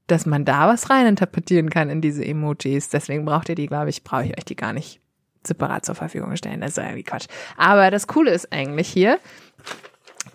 dass 0.07 0.25
man 0.25 0.45
da 0.45 0.69
was 0.69 0.89
reininterpretieren 0.89 1.69
kann 1.69 1.89
in 1.89 1.99
diese 1.99 2.23
Emojis. 2.23 2.87
Deswegen 2.87 3.25
braucht 3.25 3.49
ihr 3.49 3.55
die, 3.55 3.67
glaube 3.67 3.89
ich, 3.89 4.05
brauche 4.05 4.23
ich 4.23 4.37
euch 4.37 4.45
die 4.45 4.55
gar 4.55 4.71
nicht 4.71 5.01
separat 5.45 5.83
zur 5.83 5.95
Verfügung 5.95 6.37
stellen. 6.37 6.61
Das 6.61 6.71
ist 6.71 6.77
irgendwie 6.77 7.03
Quatsch. 7.03 7.27
Aber 7.57 7.91
das 7.91 8.07
Coole 8.07 8.31
ist 8.31 8.53
eigentlich 8.53 8.87
hier, 8.87 9.19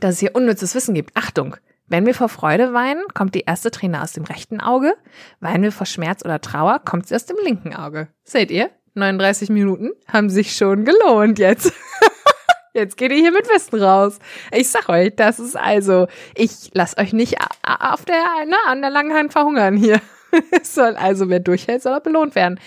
dass 0.00 0.16
es 0.16 0.20
hier 0.20 0.34
unnützes 0.34 0.74
Wissen 0.74 0.94
gibt. 0.94 1.16
Achtung! 1.16 1.56
Wenn 1.91 2.05
wir 2.05 2.14
vor 2.14 2.28
Freude 2.28 2.74
weinen, 2.74 3.03
kommt 3.14 3.34
die 3.34 3.45
erste 3.47 3.70
Träne 3.70 4.03
aus 4.03 4.12
dem 4.12 4.24
rechten 4.24 4.61
Auge. 4.61 4.95
Weinen 5.41 5.62
wir 5.62 5.72
vor 5.72 5.86
Schmerz 5.86 6.22
oder 6.22 6.41
Trauer, 6.41 6.80
kommt 6.84 7.09
sie 7.09 7.14
aus 7.14 7.24
dem 7.24 7.39
linken 7.43 7.74
Auge. 7.74 8.09
Seht 8.24 8.51
ihr? 8.51 8.70
39 8.95 9.49
Minuten 9.49 9.93
haben 10.07 10.28
sich 10.28 10.55
schon 10.55 10.84
gelohnt 10.84 11.39
jetzt. 11.39 11.72
Jetzt 12.74 12.97
geht 12.99 13.11
ihr 13.11 13.18
hier 13.18 13.32
mit 13.32 13.49
Wissen 13.49 13.82
raus. 13.82 14.18
Ich 14.53 14.68
sag 14.68 14.89
euch, 14.89 15.16
das 15.16 15.41
ist 15.41 15.57
also, 15.57 16.07
ich 16.34 16.70
lass 16.74 16.97
euch 16.99 17.12
nicht 17.12 17.36
auf 17.62 18.05
der, 18.05 18.45
ne, 18.47 18.57
an 18.66 18.82
der 18.82 18.91
langen 18.91 19.16
Hand 19.16 19.32
verhungern 19.32 19.76
hier. 19.76 20.01
Es 20.51 20.74
soll 20.74 20.95
also, 20.95 21.30
wer 21.30 21.41
durchhält, 21.41 21.82
soll 21.82 22.03
belohnt 22.03 22.34
werden. 22.34 22.61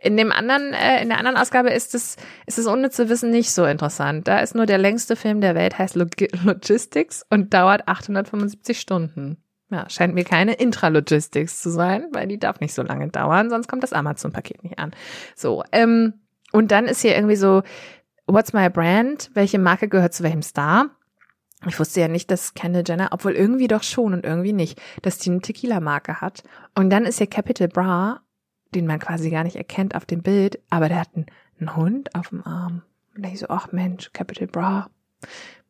In 0.00 0.16
dem 0.16 0.30
anderen, 0.30 0.72
äh, 0.74 1.02
in 1.02 1.08
der 1.08 1.18
anderen 1.18 1.36
Ausgabe 1.36 1.70
ist 1.70 1.94
es, 1.94 2.16
ist 2.46 2.58
das 2.58 2.66
unnütze 2.66 3.08
Wissen 3.08 3.30
nicht 3.30 3.50
so 3.50 3.64
interessant. 3.64 4.28
Da 4.28 4.38
ist 4.38 4.54
nur 4.54 4.66
der 4.66 4.78
längste 4.78 5.16
Film 5.16 5.40
der 5.40 5.54
Welt, 5.54 5.78
heißt 5.78 5.96
Log 5.96 6.10
Logistics 6.44 7.24
und 7.30 7.52
dauert 7.52 7.88
875 7.88 8.78
Stunden. 8.78 9.42
Ja, 9.70 9.88
scheint 9.90 10.14
mir 10.14 10.24
keine 10.24 10.54
Intralogistics 10.54 11.60
zu 11.60 11.70
sein, 11.70 12.06
weil 12.12 12.26
die 12.26 12.38
darf 12.38 12.60
nicht 12.60 12.72
so 12.72 12.82
lange 12.82 13.08
dauern, 13.08 13.50
sonst 13.50 13.68
kommt 13.68 13.82
das 13.82 13.92
Amazon-Paket 13.92 14.62
nicht 14.62 14.78
an. 14.78 14.92
So, 15.36 15.62
ähm, 15.72 16.14
und 16.52 16.70
dann 16.70 16.86
ist 16.86 17.02
hier 17.02 17.14
irgendwie 17.14 17.36
so, 17.36 17.62
what's 18.26 18.54
my 18.54 18.70
brand? 18.70 19.30
Welche 19.34 19.58
Marke 19.58 19.88
gehört 19.88 20.14
zu 20.14 20.22
welchem 20.22 20.42
Star? 20.42 20.86
Ich 21.66 21.78
wusste 21.78 22.00
ja 22.00 22.08
nicht, 22.08 22.30
dass 22.30 22.54
Kendall 22.54 22.84
Jenner, 22.86 23.08
obwohl 23.10 23.32
irgendwie 23.32 23.66
doch 23.66 23.82
schon 23.82 24.14
und 24.14 24.24
irgendwie 24.24 24.52
nicht, 24.52 24.80
dass 25.02 25.18
die 25.18 25.30
eine 25.30 25.40
Tequila-Marke 25.40 26.20
hat. 26.20 26.44
Und 26.74 26.88
dann 26.88 27.04
ist 27.04 27.18
hier 27.18 27.26
Capital 27.26 27.68
Bra 27.68 28.22
den 28.74 28.86
man 28.86 28.98
quasi 28.98 29.30
gar 29.30 29.44
nicht 29.44 29.56
erkennt 29.56 29.94
auf 29.94 30.04
dem 30.04 30.22
Bild, 30.22 30.58
aber 30.70 30.88
der 30.88 31.00
hat 31.00 31.10
einen, 31.14 31.26
einen 31.58 31.76
Hund 31.76 32.14
auf 32.14 32.28
dem 32.28 32.44
Arm. 32.44 32.82
Und 33.16 33.24
ich 33.24 33.40
so, 33.40 33.46
ach 33.48 33.72
Mensch, 33.72 34.12
Capital 34.12 34.46
Bra. 34.46 34.90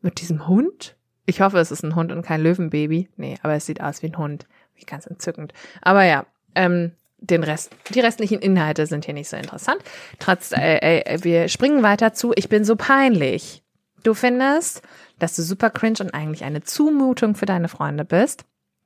Mit 0.00 0.20
diesem 0.20 0.46
Hund? 0.46 0.96
Ich 1.26 1.40
hoffe, 1.40 1.58
es 1.58 1.70
ist 1.70 1.82
ein 1.82 1.94
Hund 1.94 2.12
und 2.12 2.22
kein 2.22 2.42
Löwenbaby. 2.42 3.08
Nee, 3.16 3.38
aber 3.42 3.54
es 3.54 3.66
sieht 3.66 3.80
aus 3.80 4.02
wie 4.02 4.06
ein 4.08 4.18
Hund. 4.18 4.46
Wie 4.74 4.84
ganz 4.84 5.06
entzückend. 5.06 5.52
Aber 5.82 6.04
ja, 6.04 6.26
ähm, 6.54 6.92
den 7.18 7.42
Rest, 7.42 7.74
die 7.92 8.00
restlichen 8.00 8.38
Inhalte 8.38 8.86
sind 8.86 9.04
hier 9.04 9.14
nicht 9.14 9.28
so 9.28 9.36
interessant. 9.36 9.82
Trotz, 10.18 10.52
äh, 10.52 11.00
äh, 11.00 11.24
wir 11.24 11.48
springen 11.48 11.82
weiter 11.82 12.12
zu. 12.12 12.32
Ich 12.36 12.48
bin 12.48 12.64
so 12.64 12.76
peinlich. 12.76 13.62
Du 14.04 14.14
findest, 14.14 14.82
dass 15.18 15.34
du 15.34 15.42
super 15.42 15.70
cringe 15.70 15.98
und 16.00 16.14
eigentlich 16.14 16.44
eine 16.44 16.62
Zumutung 16.62 17.34
für 17.34 17.46
deine 17.46 17.68
Freunde 17.68 18.04
bist. 18.04 18.44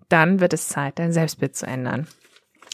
Dann 0.08 0.40
wird 0.40 0.52
es 0.52 0.68
Zeit, 0.68 0.98
dein 0.98 1.12
Selbstbild 1.12 1.56
zu 1.56 1.66
ändern. 1.66 2.06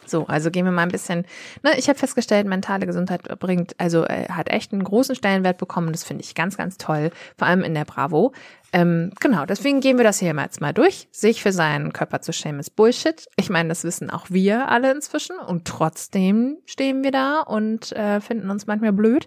So, 0.09 0.27
also 0.27 0.51
gehen 0.51 0.65
wir 0.65 0.73
mal 0.73 0.83
ein 0.83 0.91
bisschen, 0.91 1.25
ne, 1.63 1.79
ich 1.79 1.89
habe 1.89 1.99
festgestellt, 1.99 2.47
mentale 2.47 2.87
Gesundheit 2.87 3.23
bringt, 3.39 3.75
also 3.79 4.05
äh, 4.05 4.29
hat 4.29 4.51
echt 4.51 4.73
einen 4.73 4.85
großen 4.85 5.15
Stellenwert 5.15 5.59
bekommen. 5.59 5.93
Das 5.93 6.05
finde 6.05 6.25
ich 6.25 6.35
ganz, 6.35 6.57
ganz 6.57 6.79
toll, 6.79 7.11
vor 7.37 7.49
allem 7.49 7.63
in 7.63 7.75
der 7.75 7.85
Bravo. 7.85 8.33
Ähm, 8.73 9.13
genau, 9.21 9.47
deswegen 9.47 9.81
gehen 9.81 9.97
wir 9.97 10.05
das 10.05 10.19
hier 10.19 10.35
jetzt 10.35 10.61
mal 10.61 10.75
durch. 10.75 11.09
Sich 11.11 11.43
für 11.43 11.53
seinen 11.53 11.93
Körper 11.93 12.21
zu 12.21 12.33
schämen 12.33 12.61
ist 12.61 12.77
Bullshit. 12.77 13.27
Ich 13.37 13.49
meine, 13.49 13.69
das 13.69 13.85
wissen 13.85 14.11
auch 14.11 14.27
wir 14.29 14.69
alle 14.69 14.93
inzwischen 14.93 15.39
und 15.39 15.65
trotzdem 15.65 16.59
stehen 16.67 17.03
wir 17.03 17.11
da 17.11 17.41
und 17.41 17.93
äh, 17.93 18.21
finden 18.21 18.51
uns 18.51 18.67
manchmal 18.67 18.93
blöd. 18.93 19.27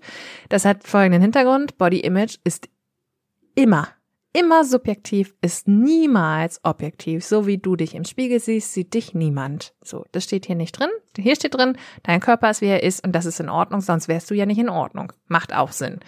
Das 0.49 0.65
hat 0.65 0.87
folgenden 0.87 1.21
Hintergrund. 1.21 1.77
Body 1.77 1.99
Image 2.01 2.37
ist 2.43 2.69
immer 3.55 3.87
immer 4.33 4.63
subjektiv, 4.65 5.35
ist 5.41 5.67
niemals 5.67 6.59
objektiv. 6.63 7.25
So 7.25 7.47
wie 7.47 7.57
du 7.57 7.75
dich 7.75 7.95
im 7.95 8.05
Spiegel 8.05 8.39
siehst, 8.39 8.73
sieht 8.73 8.93
dich 8.93 9.13
niemand. 9.13 9.73
So, 9.83 10.05
das 10.11 10.23
steht 10.23 10.45
hier 10.45 10.55
nicht 10.55 10.79
drin. 10.79 10.89
Hier 11.17 11.35
steht 11.35 11.55
drin, 11.55 11.77
dein 12.03 12.19
Körper 12.19 12.49
ist 12.49 12.61
wie 12.61 12.67
er 12.67 12.83
ist 12.83 13.05
und 13.05 13.13
das 13.13 13.25
ist 13.25 13.39
in 13.39 13.49
Ordnung, 13.49 13.81
sonst 13.81 14.07
wärst 14.07 14.29
du 14.29 14.35
ja 14.35 14.45
nicht 14.45 14.59
in 14.59 14.69
Ordnung. 14.69 15.13
Macht 15.27 15.53
auch 15.53 15.71
Sinn. 15.71 15.99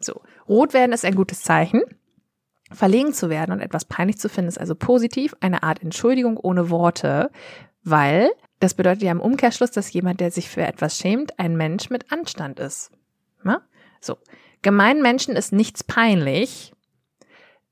So, 0.00 0.20
rot 0.48 0.74
werden 0.74 0.92
ist 0.92 1.04
ein 1.04 1.14
gutes 1.14 1.42
Zeichen. 1.42 1.82
Verlegen 2.72 3.12
zu 3.12 3.30
werden 3.30 3.52
und 3.52 3.60
etwas 3.60 3.84
peinlich 3.84 4.18
zu 4.18 4.28
finden 4.28 4.48
ist 4.48 4.58
also 4.58 4.74
positiv, 4.74 5.36
eine 5.40 5.62
Art 5.62 5.82
Entschuldigung 5.82 6.36
ohne 6.36 6.68
Worte, 6.70 7.30
weil 7.84 8.30
das 8.58 8.74
bedeutet 8.74 9.02
ja 9.02 9.12
im 9.12 9.20
Umkehrschluss, 9.20 9.70
dass 9.70 9.92
jemand, 9.92 10.20
der 10.20 10.30
sich 10.30 10.48
für 10.48 10.62
etwas 10.62 10.98
schämt, 10.98 11.38
ein 11.38 11.56
Mensch 11.56 11.90
mit 11.90 12.10
Anstand 12.10 12.58
ist. 12.58 12.90
Na? 13.42 13.62
So. 14.00 14.16
Gemeinen 14.62 15.02
Menschen 15.02 15.36
ist 15.36 15.52
nichts 15.52 15.84
peinlich, 15.84 16.72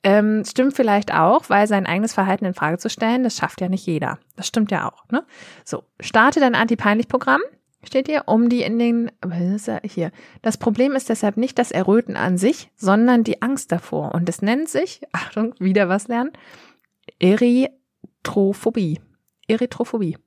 ähm, 0.05 0.44
stimmt 0.44 0.74
vielleicht 0.74 1.12
auch, 1.14 1.48
weil 1.48 1.66
sein 1.66 1.86
eigenes 1.86 2.12
Verhalten 2.12 2.44
in 2.44 2.55
Frage 2.55 2.78
zu 2.78 2.90
stellen, 2.90 3.24
das 3.24 3.36
schafft 3.36 3.61
ja 3.62 3.68
nicht 3.68 3.86
jeder. 3.86 4.18
Das 4.36 4.46
stimmt 4.46 4.70
ja 4.70 4.86
auch. 4.86 5.09
Ne? 5.11 5.24
So, 5.64 5.82
starte 5.98 6.40
dein 6.40 6.55
Anti-Peinlich-Programm. 6.55 7.40
Steht 7.82 8.07
hier, 8.07 8.24
um 8.26 8.48
die 8.48 8.62
in 8.62 8.78
den, 8.78 9.11
was 9.20 9.40
ist 9.40 9.66
ja 9.66 9.80
hier. 9.82 10.11
Das 10.42 10.57
Problem 10.59 10.92
ist 10.92 11.09
deshalb 11.09 11.36
nicht 11.36 11.59
das 11.59 11.70
Erröten 11.70 12.16
an 12.16 12.38
sich, 12.38 12.70
sondern 12.76 13.24
die 13.24 13.42
Angst 13.42 13.72
davor. 13.72 14.14
Und 14.14 14.28
es 14.28 14.42
nennt 14.42 14.68
sich, 14.68 15.00
Achtung, 15.12 15.55
wieder 15.59 15.88
was 15.88 16.09
lernen, 16.09 16.32
Erythrophobie. 17.18 19.00
Erythrophobie. 19.48 20.18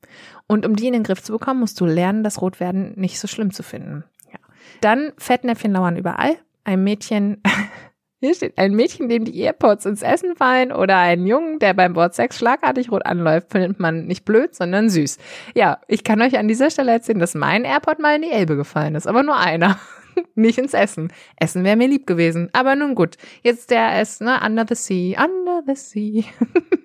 Und 0.48 0.66
um 0.66 0.76
die 0.76 0.88
in 0.88 0.94
den 0.94 1.04
Griff 1.04 1.22
zu 1.24 1.34
bekommen, 1.34 1.60
musst 1.60 1.80
du 1.80 1.86
lernen, 1.86 2.24
das 2.24 2.42
Rotwerden 2.42 2.94
nicht 2.96 3.20
so 3.20 3.28
schlimm 3.28 3.52
zu 3.52 3.64
finden. 3.64 4.04
Ja. 4.32 4.40
Dann 4.82 5.14
Fettnäpfchen 5.18 5.72
lauern 5.72 5.98
überall. 5.98 6.36
Ein 6.64 6.84
Mädchen 6.84 7.42
hier 8.20 8.34
steht, 8.34 8.58
ein 8.58 8.74
Mädchen, 8.74 9.10
dem 9.10 9.26
die 9.26 9.40
Airpods 9.40 9.86
ins 9.86 10.02
Essen 10.02 10.36
fallen 10.36 10.72
oder 10.72 10.98
ein 10.98 11.28
Jungen, 11.28 11.60
der 11.60 11.76
beim 11.76 11.96
Wort 11.96 12.16
Sex 12.16 12.38
schlagartig 12.38 12.92
rot 12.92 13.06
anläuft, 13.06 13.52
findet 13.52 13.80
man 13.80 14.06
nicht 14.06 14.26
blöd, 14.26 14.56
sondern 14.56 14.90
süß. 14.90 15.18
Ja, 15.54 15.80
ich 15.88 16.04
kann 16.04 16.22
euch 16.22 16.38
an 16.38 16.48
dieser 16.48 16.72
Stelle 16.72 16.94
erzählen, 16.94 17.20
dass 17.20 17.36
mein 17.36 17.64
Airpod 17.64 18.00
mal 18.00 18.16
in 18.16 18.24
die 18.24 18.32
Elbe 18.32 18.56
gefallen 18.56 18.96
ist, 18.96 19.08
aber 19.08 19.22
nur 19.22 19.38
einer. 19.38 19.80
nicht 20.36 20.58
ins 20.58 20.74
Essen. 20.74 21.14
Essen 21.36 21.64
wäre 21.64 21.76
mir 21.76 21.88
lieb 21.88 22.08
gewesen. 22.08 22.50
Aber 22.54 22.76
nun 22.76 22.96
gut. 22.96 23.18
Jetzt 23.44 23.70
der 23.70 24.02
ist, 24.02 24.20
ne, 24.20 24.40
Under 24.44 24.66
the 24.68 24.74
Sea, 24.74 25.24
Under 25.24 25.62
the 25.68 25.76
Sea. 25.76 26.24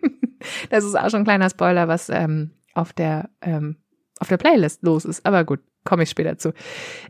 das 0.70 0.84
ist 0.84 0.94
auch 0.94 1.08
schon 1.08 1.22
ein 1.22 1.24
kleiner 1.24 1.48
Spoiler, 1.48 1.88
was 1.88 2.10
ähm, 2.10 2.50
auf 2.74 2.92
der 2.92 3.30
ähm, 3.40 3.76
auf 4.18 4.28
der 4.28 4.36
Playlist 4.36 4.82
los 4.82 5.06
ist. 5.06 5.24
Aber 5.24 5.44
gut, 5.44 5.60
komme 5.84 6.02
ich 6.02 6.10
später 6.10 6.36
zu. 6.36 6.52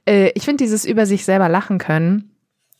Äh, 0.08 0.30
ich 0.34 0.44
finde 0.44 0.62
dieses 0.62 0.84
über 0.84 1.06
sich 1.06 1.24
selber 1.24 1.48
lachen 1.48 1.78
können 1.78 2.31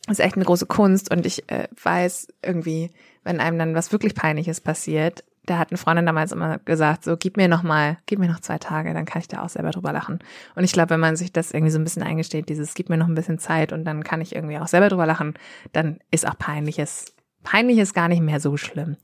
ist 0.09 0.19
echt 0.19 0.35
eine 0.35 0.45
große 0.45 0.65
Kunst 0.65 1.11
und 1.11 1.25
ich 1.25 1.49
äh, 1.49 1.67
weiß 1.81 2.27
irgendwie, 2.41 2.91
wenn 3.23 3.39
einem 3.39 3.57
dann 3.57 3.75
was 3.75 3.91
wirklich 3.91 4.15
Peinliches 4.15 4.59
passiert, 4.61 5.23
da 5.45 5.57
hat 5.57 5.71
eine 5.71 5.77
Freundin 5.77 6.05
damals 6.05 6.31
immer 6.31 6.59
gesagt, 6.59 7.03
so 7.03 7.17
gib 7.17 7.37
mir 7.37 7.47
noch 7.47 7.63
mal, 7.63 7.97
gib 8.05 8.19
mir 8.19 8.29
noch 8.29 8.39
zwei 8.39 8.57
Tage, 8.57 8.93
dann 8.93 9.05
kann 9.05 9.21
ich 9.21 9.27
da 9.27 9.43
auch 9.43 9.49
selber 9.49 9.71
drüber 9.71 9.91
lachen. 9.91 10.19
Und 10.55 10.63
ich 10.63 10.71
glaube, 10.71 10.91
wenn 10.91 10.99
man 10.99 11.15
sich 11.15 11.33
das 11.33 11.51
irgendwie 11.51 11.71
so 11.71 11.79
ein 11.79 11.83
bisschen 11.83 12.03
eingesteht, 12.03 12.49
dieses 12.49 12.73
gib 12.73 12.89
mir 12.89 12.97
noch 12.97 13.07
ein 13.07 13.15
bisschen 13.15 13.39
Zeit 13.39 13.73
und 13.73 13.83
dann 13.85 14.03
kann 14.03 14.21
ich 14.21 14.35
irgendwie 14.35 14.57
auch 14.57 14.67
selber 14.67 14.89
drüber 14.89 15.05
lachen, 15.05 15.33
dann 15.73 15.99
ist 16.11 16.27
auch 16.27 16.37
Peinliches 16.37 17.13
Peinlich 17.43 17.77
ist 17.77 17.93
gar 17.93 18.07
nicht 18.07 18.21
mehr 18.21 18.39
so 18.39 18.57
schlimm. 18.57 18.97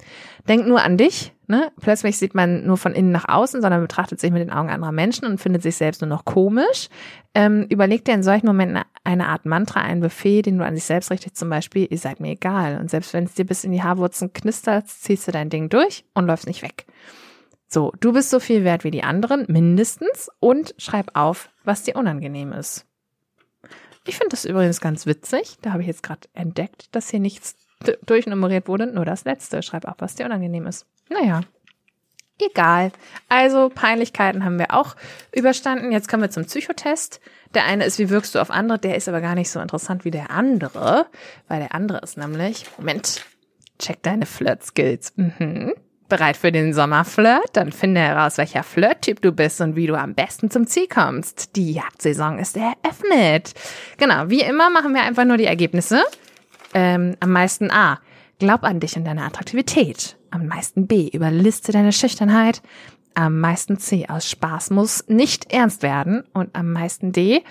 Denk 0.47 0.65
nur 0.65 0.81
an 0.81 0.97
dich, 0.97 1.33
ne? 1.47 1.71
Plötzlich 1.79 2.17
sieht 2.17 2.33
man 2.33 2.65
nur 2.65 2.77
von 2.77 2.93
innen 2.93 3.11
nach 3.11 3.27
außen, 3.27 3.61
sondern 3.61 3.81
betrachtet 3.81 4.19
sich 4.19 4.31
mit 4.31 4.41
den 4.41 4.51
Augen 4.51 4.69
anderer 4.69 4.91
Menschen 4.91 5.25
und 5.25 5.39
findet 5.39 5.61
sich 5.61 5.75
selbst 5.75 6.01
nur 6.01 6.09
noch 6.09 6.25
komisch. 6.25 6.89
Ähm, 7.35 7.65
überleg 7.69 8.05
dir 8.05 8.13
in 8.13 8.23
solchen 8.23 8.47
Momenten 8.47 8.81
eine 9.03 9.27
Art 9.27 9.45
Mantra, 9.45 9.81
einen 9.81 10.01
Befehl, 10.01 10.41
den 10.41 10.57
du 10.57 10.65
an 10.65 10.75
sich 10.75 10.85
selbst 10.85 11.11
richtest, 11.11 11.37
zum 11.37 11.49
Beispiel, 11.49 11.87
ihr 11.89 11.97
seid 11.97 12.19
mir 12.19 12.31
egal. 12.31 12.79
Und 12.79 12.89
selbst 12.89 13.13
wenn 13.13 13.25
es 13.25 13.33
dir 13.33 13.45
bis 13.45 13.63
in 13.63 13.71
die 13.71 13.83
Haarwurzeln 13.83 14.33
knistert, 14.33 14.87
ziehst 14.87 15.27
du 15.27 15.31
dein 15.31 15.49
Ding 15.49 15.69
durch 15.69 16.05
und 16.13 16.25
läufst 16.25 16.47
nicht 16.47 16.61
weg. 16.61 16.85
So, 17.67 17.93
du 17.99 18.13
bist 18.13 18.31
so 18.31 18.39
viel 18.39 18.63
wert 18.63 18.83
wie 18.83 18.91
die 18.91 19.03
anderen, 19.03 19.45
mindestens, 19.47 20.29
und 20.39 20.73
schreib 20.77 21.11
auf, 21.13 21.49
was 21.63 21.83
dir 21.83 21.97
unangenehm 21.97 22.51
ist. 22.51 22.87
Ich 24.07 24.15
finde 24.15 24.29
das 24.31 24.45
übrigens 24.45 24.81
ganz 24.81 25.05
witzig. 25.05 25.57
Da 25.61 25.71
habe 25.71 25.83
ich 25.83 25.87
jetzt 25.87 26.01
gerade 26.01 26.27
entdeckt, 26.33 26.95
dass 26.95 27.11
hier 27.11 27.19
nichts 27.19 27.55
durchnummeriert 28.05 28.67
wurde, 28.67 28.87
nur 28.87 29.05
das 29.05 29.25
letzte. 29.25 29.61
Schreib 29.63 29.85
auch, 29.85 29.95
was 29.99 30.15
dir 30.15 30.25
unangenehm 30.25 30.67
ist. 30.67 30.85
Naja, 31.09 31.41
egal. 32.39 32.91
Also 33.27 33.69
Peinlichkeiten 33.69 34.43
haben 34.43 34.59
wir 34.59 34.73
auch 34.73 34.95
überstanden. 35.33 35.91
Jetzt 35.91 36.09
kommen 36.09 36.23
wir 36.23 36.29
zum 36.29 36.45
Psychotest. 36.45 37.19
Der 37.53 37.65
eine 37.65 37.85
ist, 37.85 37.99
wie 37.99 38.09
wirkst 38.09 38.35
du 38.35 38.39
auf 38.39 38.51
andere? 38.51 38.79
Der 38.79 38.95
ist 38.95 39.07
aber 39.07 39.21
gar 39.21 39.35
nicht 39.35 39.49
so 39.49 39.59
interessant 39.59 40.05
wie 40.05 40.11
der 40.11 40.29
andere, 40.29 41.07
weil 41.47 41.59
der 41.59 41.73
andere 41.73 41.99
ist 41.99 42.17
nämlich, 42.17 42.65
Moment, 42.77 43.25
check 43.79 44.03
deine 44.03 44.25
Flirt-Skills. 44.25 45.13
Mhm. 45.15 45.73
Bereit 46.09 46.37
für 46.37 46.51
den 46.51 46.73
Sommerflirt? 46.73 47.49
Dann 47.53 47.71
finde 47.71 48.01
heraus, 48.01 48.37
welcher 48.39 48.63
Flirt-Typ 48.63 49.21
du 49.21 49.31
bist 49.31 49.61
und 49.61 49.75
wie 49.75 49.87
du 49.87 49.95
am 49.95 50.15
besten 50.15 50.49
zum 50.49 50.65
Ziel 50.67 50.87
kommst. 50.87 51.55
Die 51.55 51.73
Jagdsaison 51.73 52.39
ist 52.39 52.57
eröffnet. 52.57 53.53
Genau, 53.97 54.29
wie 54.29 54.41
immer 54.41 54.69
machen 54.71 54.93
wir 54.93 55.03
einfach 55.03 55.25
nur 55.25 55.37
die 55.37 55.45
Ergebnisse 55.45 56.03
ähm, 56.73 57.15
am 57.19 57.31
meisten 57.31 57.71
A. 57.71 57.99
Glaub 58.39 58.63
an 58.63 58.79
dich 58.79 58.95
und 58.95 59.05
deine 59.05 59.23
Attraktivität. 59.23 60.17
Am 60.31 60.47
meisten 60.47 60.87
B. 60.87 61.09
Überliste 61.09 61.71
deine 61.71 61.91
Schüchternheit. 61.91 62.61
Am 63.15 63.39
meisten 63.39 63.79
C 63.79 64.07
aus 64.07 64.29
Spaß 64.29 64.69
muss 64.69 65.07
nicht 65.07 65.51
ernst 65.51 65.83
werden. 65.83 66.23
Und 66.33 66.55
am 66.55 66.71
meisten 66.71 67.11
D, 67.11 67.43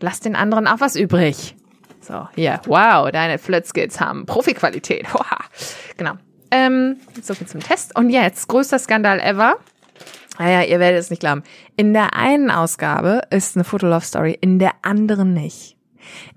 lass 0.00 0.20
den 0.20 0.36
anderen 0.36 0.66
auch 0.66 0.80
was 0.80 0.96
übrig. 0.96 1.56
So, 2.00 2.26
hier, 2.34 2.60
wow, 2.66 3.10
deine 3.10 3.38
Flötzkits 3.38 4.00
haben 4.00 4.24
Profiqualität. 4.24 5.06
genau. 5.98 6.14
Ähm, 6.50 6.96
so 7.22 7.34
viel 7.34 7.46
zum 7.46 7.60
Test. 7.60 7.96
Und 7.96 8.10
jetzt, 8.10 8.48
größter 8.48 8.78
Skandal 8.78 9.20
ever. 9.20 9.56
Naja, 10.38 10.62
ihr 10.62 10.80
werdet 10.80 11.00
es 11.00 11.10
nicht 11.10 11.20
glauben. 11.20 11.42
In 11.76 11.92
der 11.92 12.14
einen 12.16 12.50
Ausgabe 12.50 13.22
ist 13.28 13.56
eine 13.56 13.64
Fotolove-Story, 13.64 14.38
in 14.40 14.58
der 14.58 14.72
anderen 14.80 15.34
nicht. 15.34 15.76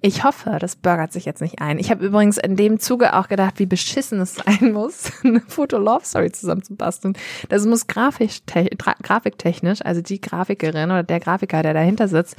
Ich 0.01 0.23
hoffe, 0.23 0.57
das 0.59 0.75
bürgert 0.75 1.11
sich 1.11 1.25
jetzt 1.25 1.41
nicht 1.41 1.61
ein. 1.61 1.79
Ich 1.79 1.91
habe 1.91 2.05
übrigens 2.05 2.37
in 2.37 2.55
dem 2.55 2.79
Zuge 2.79 3.15
auch 3.15 3.27
gedacht, 3.27 3.59
wie 3.59 3.65
beschissen 3.65 4.19
es 4.19 4.35
sein 4.35 4.71
muss, 4.71 5.11
eine 5.23 5.41
Foto-Love-Story 5.41 6.31
zusammenzubasteln. 6.31 7.15
Das 7.49 7.65
muss 7.65 7.87
grafisch, 7.87 8.41
grafiktechnisch, 9.01 9.79
also 9.83 10.01
die 10.01 10.21
Grafikerin 10.21 10.91
oder 10.91 11.03
der 11.03 11.19
Grafiker, 11.19 11.63
der 11.63 11.73
dahinter 11.73 12.07
sitzt, 12.07 12.35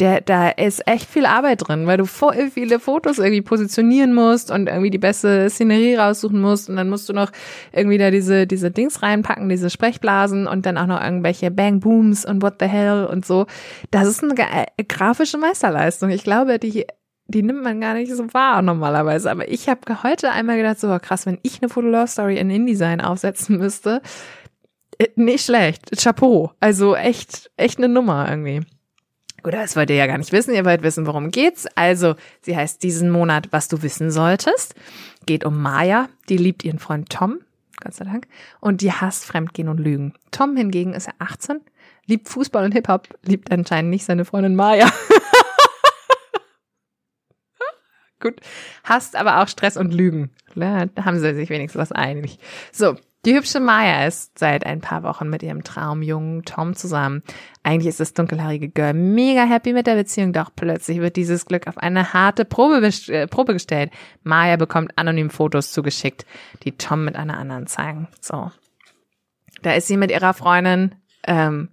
der, 0.00 0.20
da 0.20 0.50
ist 0.50 0.86
echt 0.86 1.08
viel 1.08 1.24
Arbeit 1.24 1.66
drin, 1.66 1.86
weil 1.86 1.96
du 1.96 2.04
voll 2.04 2.50
viele 2.50 2.78
Fotos 2.78 3.18
irgendwie 3.18 3.40
positionieren 3.40 4.12
musst 4.12 4.50
und 4.50 4.68
irgendwie 4.68 4.90
die 4.90 4.98
beste 4.98 5.48
Szenerie 5.48 5.96
raussuchen 5.96 6.40
musst 6.40 6.68
und 6.68 6.76
dann 6.76 6.90
musst 6.90 7.08
du 7.08 7.14
noch 7.14 7.30
irgendwie 7.72 7.96
da 7.96 8.10
diese, 8.10 8.46
diese 8.46 8.70
Dings 8.70 9.02
reinpacken, 9.02 9.48
diese 9.48 9.70
Sprechblasen 9.70 10.46
und 10.46 10.66
dann 10.66 10.76
auch 10.76 10.86
noch 10.86 11.02
irgendwelche 11.02 11.50
Bang 11.50 11.80
Booms 11.80 12.26
und 12.26 12.42
what 12.42 12.56
the 12.60 12.66
hell 12.66 13.06
und 13.06 13.24
so. 13.24 13.46
Das 13.90 14.06
ist 14.06 14.22
eine 14.22 14.34
äh, 14.38 14.84
grafische 14.84 15.38
Meisterleistung. 15.38 16.10
Ich 16.10 16.24
glaube, 16.24 16.58
die 16.58 16.86
die 17.28 17.42
nimmt 17.42 17.64
man 17.64 17.80
gar 17.80 17.94
nicht 17.94 18.12
so 18.12 18.32
wahr 18.34 18.62
normalerweise. 18.62 19.30
Aber 19.30 19.48
ich 19.48 19.68
habe 19.68 20.02
heute 20.02 20.30
einmal 20.30 20.56
gedacht, 20.56 20.78
so 20.78 20.96
krass, 21.00 21.26
wenn 21.26 21.38
ich 21.42 21.60
eine 21.60 21.68
Fotolove-Story 21.68 22.38
in 22.38 22.50
InDesign 22.50 23.00
aufsetzen 23.00 23.58
müsste, 23.58 24.00
äh, 24.98 25.08
nicht 25.16 25.44
schlecht. 25.44 25.90
Chapeau. 26.00 26.52
Also 26.60 26.94
echt, 26.94 27.50
echt 27.56 27.78
eine 27.78 27.88
Nummer 27.88 28.28
irgendwie. 28.30 28.60
Gut, 29.46 29.54
das 29.54 29.76
wollt 29.76 29.90
ihr 29.90 29.96
ja 29.96 30.08
gar 30.08 30.18
nicht 30.18 30.32
wissen. 30.32 30.54
Ihr 30.54 30.64
wollt 30.64 30.82
wissen, 30.82 31.06
worum 31.06 31.30
geht's. 31.30 31.68
Also, 31.76 32.16
sie 32.42 32.56
heißt 32.56 32.82
diesen 32.82 33.10
Monat, 33.10 33.52
was 33.52 33.68
du 33.68 33.80
wissen 33.80 34.10
solltest. 34.10 34.74
Geht 35.24 35.44
um 35.44 35.62
Maya. 35.62 36.08
Die 36.28 36.36
liebt 36.36 36.64
ihren 36.64 36.80
Freund 36.80 37.10
Tom. 37.10 37.38
Gott 37.80 37.94
sei 37.94 38.06
Dank. 38.06 38.26
Und 38.58 38.80
die 38.80 38.90
hasst 38.90 39.24
Fremdgehen 39.24 39.68
und 39.68 39.78
Lügen. 39.78 40.14
Tom 40.32 40.56
hingegen 40.56 40.94
ist 40.94 41.06
er 41.06 41.14
18, 41.20 41.60
liebt 42.06 42.28
Fußball 42.28 42.64
und 42.64 42.72
Hip-Hop, 42.72 43.06
liebt 43.22 43.52
anscheinend 43.52 43.90
nicht 43.90 44.04
seine 44.04 44.24
Freundin 44.24 44.56
Maya. 44.56 44.92
Gut. 48.18 48.40
Hasst 48.82 49.14
aber 49.14 49.40
auch 49.40 49.46
Stress 49.46 49.76
und 49.76 49.94
Lügen. 49.94 50.32
Da 50.56 50.88
haben 51.04 51.20
sie 51.20 51.34
sich 51.36 51.50
wenigstens 51.50 51.80
was 51.80 51.92
einig. 51.92 52.40
So, 52.72 52.96
die 53.24 53.34
hübsche 53.34 53.58
Maya 53.58 54.06
ist 54.06 54.38
seit 54.38 54.64
ein 54.64 54.80
paar 54.80 55.02
Wochen 55.02 55.28
mit 55.28 55.42
ihrem 55.42 55.64
Traumjungen 55.64 56.44
Tom 56.44 56.76
zusammen. 56.76 57.22
Eigentlich 57.64 57.88
ist 57.88 57.98
das 57.98 58.14
dunkelhaarige 58.14 58.68
Girl 58.68 58.94
mega 58.94 59.44
happy 59.44 59.72
mit 59.72 59.88
der 59.88 59.96
Beziehung, 59.96 60.32
doch 60.32 60.50
plötzlich 60.54 61.00
wird 61.00 61.16
dieses 61.16 61.46
Glück 61.46 61.66
auf 61.66 61.78
eine 61.78 62.12
harte 62.12 62.44
Probe, 62.44 62.88
äh, 63.08 63.26
Probe 63.26 63.54
gestellt. 63.54 63.90
Maya 64.22 64.56
bekommt 64.56 64.96
anonym 64.96 65.30
Fotos 65.30 65.72
zugeschickt, 65.72 66.24
die 66.62 66.72
Tom 66.72 67.04
mit 67.04 67.16
einer 67.16 67.36
anderen 67.36 67.66
zeigen. 67.66 68.06
So. 68.20 68.52
Da 69.62 69.72
ist 69.72 69.88
sie 69.88 69.96
mit 69.96 70.12
ihrer 70.12 70.34
Freundin, 70.34 70.94
ähm, 71.26 71.70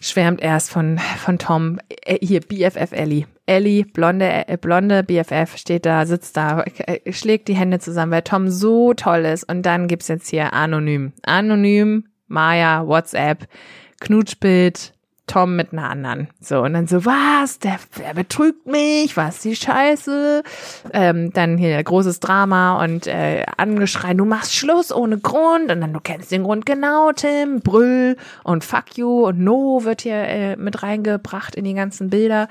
schwärmt 0.00 0.42
erst 0.42 0.70
von, 0.70 0.98
von 0.98 1.38
Tom, 1.38 1.78
äh, 2.04 2.18
hier 2.20 2.40
BFF 2.40 2.92
Ellie. 2.92 3.26
Ellie, 3.50 3.84
blonde, 3.84 4.46
äh, 4.46 4.56
blonde 4.56 5.02
BFF, 5.02 5.56
steht 5.56 5.84
da, 5.84 6.06
sitzt 6.06 6.36
da, 6.36 6.62
äh, 6.62 7.12
schlägt 7.12 7.48
die 7.48 7.56
Hände 7.56 7.80
zusammen, 7.80 8.12
weil 8.12 8.22
Tom 8.22 8.48
so 8.48 8.94
toll 8.94 9.24
ist. 9.24 9.42
Und 9.42 9.66
dann 9.66 9.88
gibt's 9.88 10.06
jetzt 10.06 10.28
hier 10.28 10.52
anonym. 10.52 11.12
Anonym, 11.24 12.04
Maya, 12.28 12.86
WhatsApp, 12.86 13.48
Knutschbild, 13.98 14.92
Tom 15.26 15.56
mit 15.56 15.72
einer 15.72 15.90
anderen. 15.90 16.28
So, 16.40 16.60
und 16.60 16.74
dann 16.74 16.86
so, 16.86 17.04
was? 17.04 17.58
Der, 17.58 17.80
der 17.98 18.14
betrügt 18.14 18.66
mich, 18.66 19.16
was 19.16 19.40
die 19.40 19.56
Scheiße? 19.56 20.44
Ähm, 20.92 21.32
dann 21.32 21.58
hier 21.58 21.82
großes 21.82 22.20
Drama 22.20 22.84
und 22.84 23.08
äh, 23.08 23.46
angeschreien, 23.56 24.18
du 24.18 24.26
machst 24.26 24.54
Schluss 24.54 24.92
ohne 24.92 25.18
Grund 25.18 25.72
und 25.72 25.80
dann 25.80 25.92
du 25.92 26.00
kennst 26.00 26.30
den 26.30 26.44
Grund 26.44 26.66
genau, 26.66 27.10
Tim, 27.10 27.62
Brüll 27.62 28.16
und 28.44 28.62
Fuck 28.62 28.96
you 28.96 29.26
und 29.26 29.40
No 29.40 29.80
wird 29.82 30.02
hier 30.02 30.22
äh, 30.22 30.56
mit 30.56 30.84
reingebracht 30.84 31.56
in 31.56 31.64
die 31.64 31.74
ganzen 31.74 32.10
Bilder. 32.10 32.46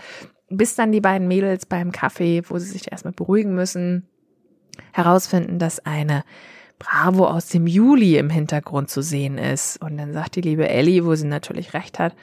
Bis 0.50 0.76
dann 0.76 0.92
die 0.92 1.02
beiden 1.02 1.28
Mädels 1.28 1.66
beim 1.66 1.92
Kaffee, 1.92 2.42
wo 2.48 2.58
sie 2.58 2.70
sich 2.70 2.92
erstmal 2.92 3.14
beruhigen 3.14 3.54
müssen, 3.54 4.08
herausfinden, 4.92 5.60
dass 5.60 5.86
eine 5.86 6.24
Bravo 6.80 7.28
aus 7.28 7.50
dem 7.50 7.68
Juli 7.68 8.18
im 8.18 8.30
Hintergrund 8.30 8.90
zu 8.90 9.02
sehen 9.02 9.38
ist. 9.38 9.82
Und 9.82 9.98
dann 9.98 10.14
sagt 10.14 10.36
die 10.36 10.42
liebe 10.42 10.68
Ellie, 10.68 11.06
wo 11.06 11.14
sie 11.16 11.28
natürlich 11.28 11.74
recht 11.74 12.00
hat, 12.00 12.16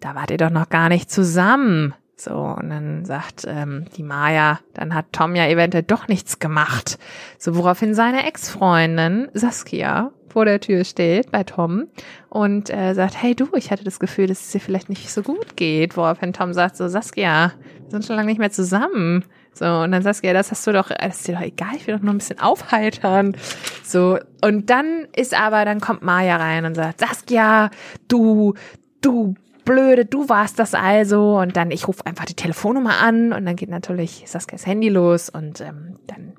da 0.00 0.14
wart 0.14 0.30
ihr 0.30 0.36
doch 0.38 0.50
noch 0.50 0.68
gar 0.68 0.88
nicht 0.88 1.10
zusammen. 1.10 1.94
So, 2.20 2.34
und 2.34 2.70
dann 2.70 3.04
sagt 3.04 3.44
ähm, 3.46 3.84
die 3.96 4.02
Maya, 4.02 4.58
dann 4.74 4.94
hat 4.94 5.06
Tom 5.12 5.36
ja 5.36 5.46
eventuell 5.46 5.84
doch 5.84 6.08
nichts 6.08 6.40
gemacht. 6.40 6.98
So, 7.38 7.56
woraufhin 7.56 7.94
seine 7.94 8.26
Ex-Freundin 8.26 9.28
Saskia 9.34 10.10
vor 10.28 10.44
der 10.44 10.60
Tür 10.60 10.84
steht 10.84 11.30
bei 11.30 11.44
Tom 11.44 11.86
und 12.28 12.70
äh, 12.70 12.94
sagt, 12.94 13.22
hey 13.22 13.34
du, 13.34 13.48
ich 13.54 13.70
hatte 13.70 13.84
das 13.84 14.00
Gefühl, 14.00 14.26
dass 14.26 14.40
es 14.46 14.50
dir 14.50 14.60
vielleicht 14.60 14.88
nicht 14.88 15.10
so 15.10 15.22
gut 15.22 15.56
geht. 15.56 15.96
Woraufhin 15.96 16.32
Tom 16.32 16.52
sagt 16.52 16.76
so, 16.76 16.88
Saskia, 16.88 17.52
wir 17.82 17.90
sind 17.90 18.04
schon 18.04 18.16
lange 18.16 18.28
nicht 18.28 18.38
mehr 18.38 18.50
zusammen. 18.50 19.24
So, 19.52 19.64
und 19.64 19.92
dann 19.92 20.02
Saskia, 20.02 20.32
das 20.32 20.50
hast 20.50 20.66
du 20.66 20.72
doch, 20.72 20.88
das 20.88 21.18
ist 21.18 21.28
dir 21.28 21.34
doch 21.34 21.42
egal, 21.42 21.74
ich 21.76 21.86
will 21.86 21.96
doch 21.96 22.02
nur 22.02 22.14
ein 22.14 22.18
bisschen 22.18 22.40
aufheitern. 22.40 23.36
So, 23.82 24.18
und 24.44 24.70
dann 24.70 25.06
ist 25.16 25.38
aber, 25.38 25.64
dann 25.64 25.80
kommt 25.80 26.02
Maya 26.02 26.36
rein 26.36 26.64
und 26.64 26.74
sagt, 26.74 27.00
Saskia, 27.00 27.70
du, 28.06 28.54
du 29.00 29.34
blöde, 29.68 30.06
du 30.06 30.28
warst 30.28 30.58
das 30.58 30.74
also. 30.74 31.38
Und 31.38 31.56
dann, 31.56 31.70
ich 31.70 31.86
rufe 31.86 32.04
einfach 32.06 32.24
die 32.24 32.34
Telefonnummer 32.34 32.98
an 32.98 33.32
und 33.32 33.44
dann 33.46 33.54
geht 33.54 33.68
natürlich 33.68 34.24
Saskias 34.26 34.66
Handy 34.66 34.88
los 34.88 35.28
und 35.28 35.60
ähm, 35.60 35.98
dann 36.06 36.32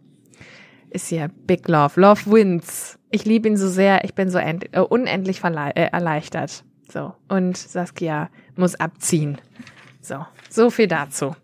ist 0.90 1.08
hier 1.08 1.30
Big 1.46 1.68
Love. 1.68 2.02
Love 2.02 2.32
wins. 2.32 2.98
Ich 3.12 3.26
liebe 3.26 3.48
ihn 3.48 3.58
so 3.58 3.70
sehr, 3.70 4.04
ich 4.04 4.16
bin 4.16 4.30
so 4.30 4.40
äh, 4.40 4.58
unendlich 4.80 5.44
äh, 5.44 5.90
erleichtert. 5.92 6.64
So. 6.92 7.14
Und 7.28 7.56
Saskia 7.58 8.30
muss 8.56 8.76
abziehen. 8.76 9.38
So. 10.02 10.26
So 10.50 10.72
viel 10.72 10.88
dazu. 10.88 11.36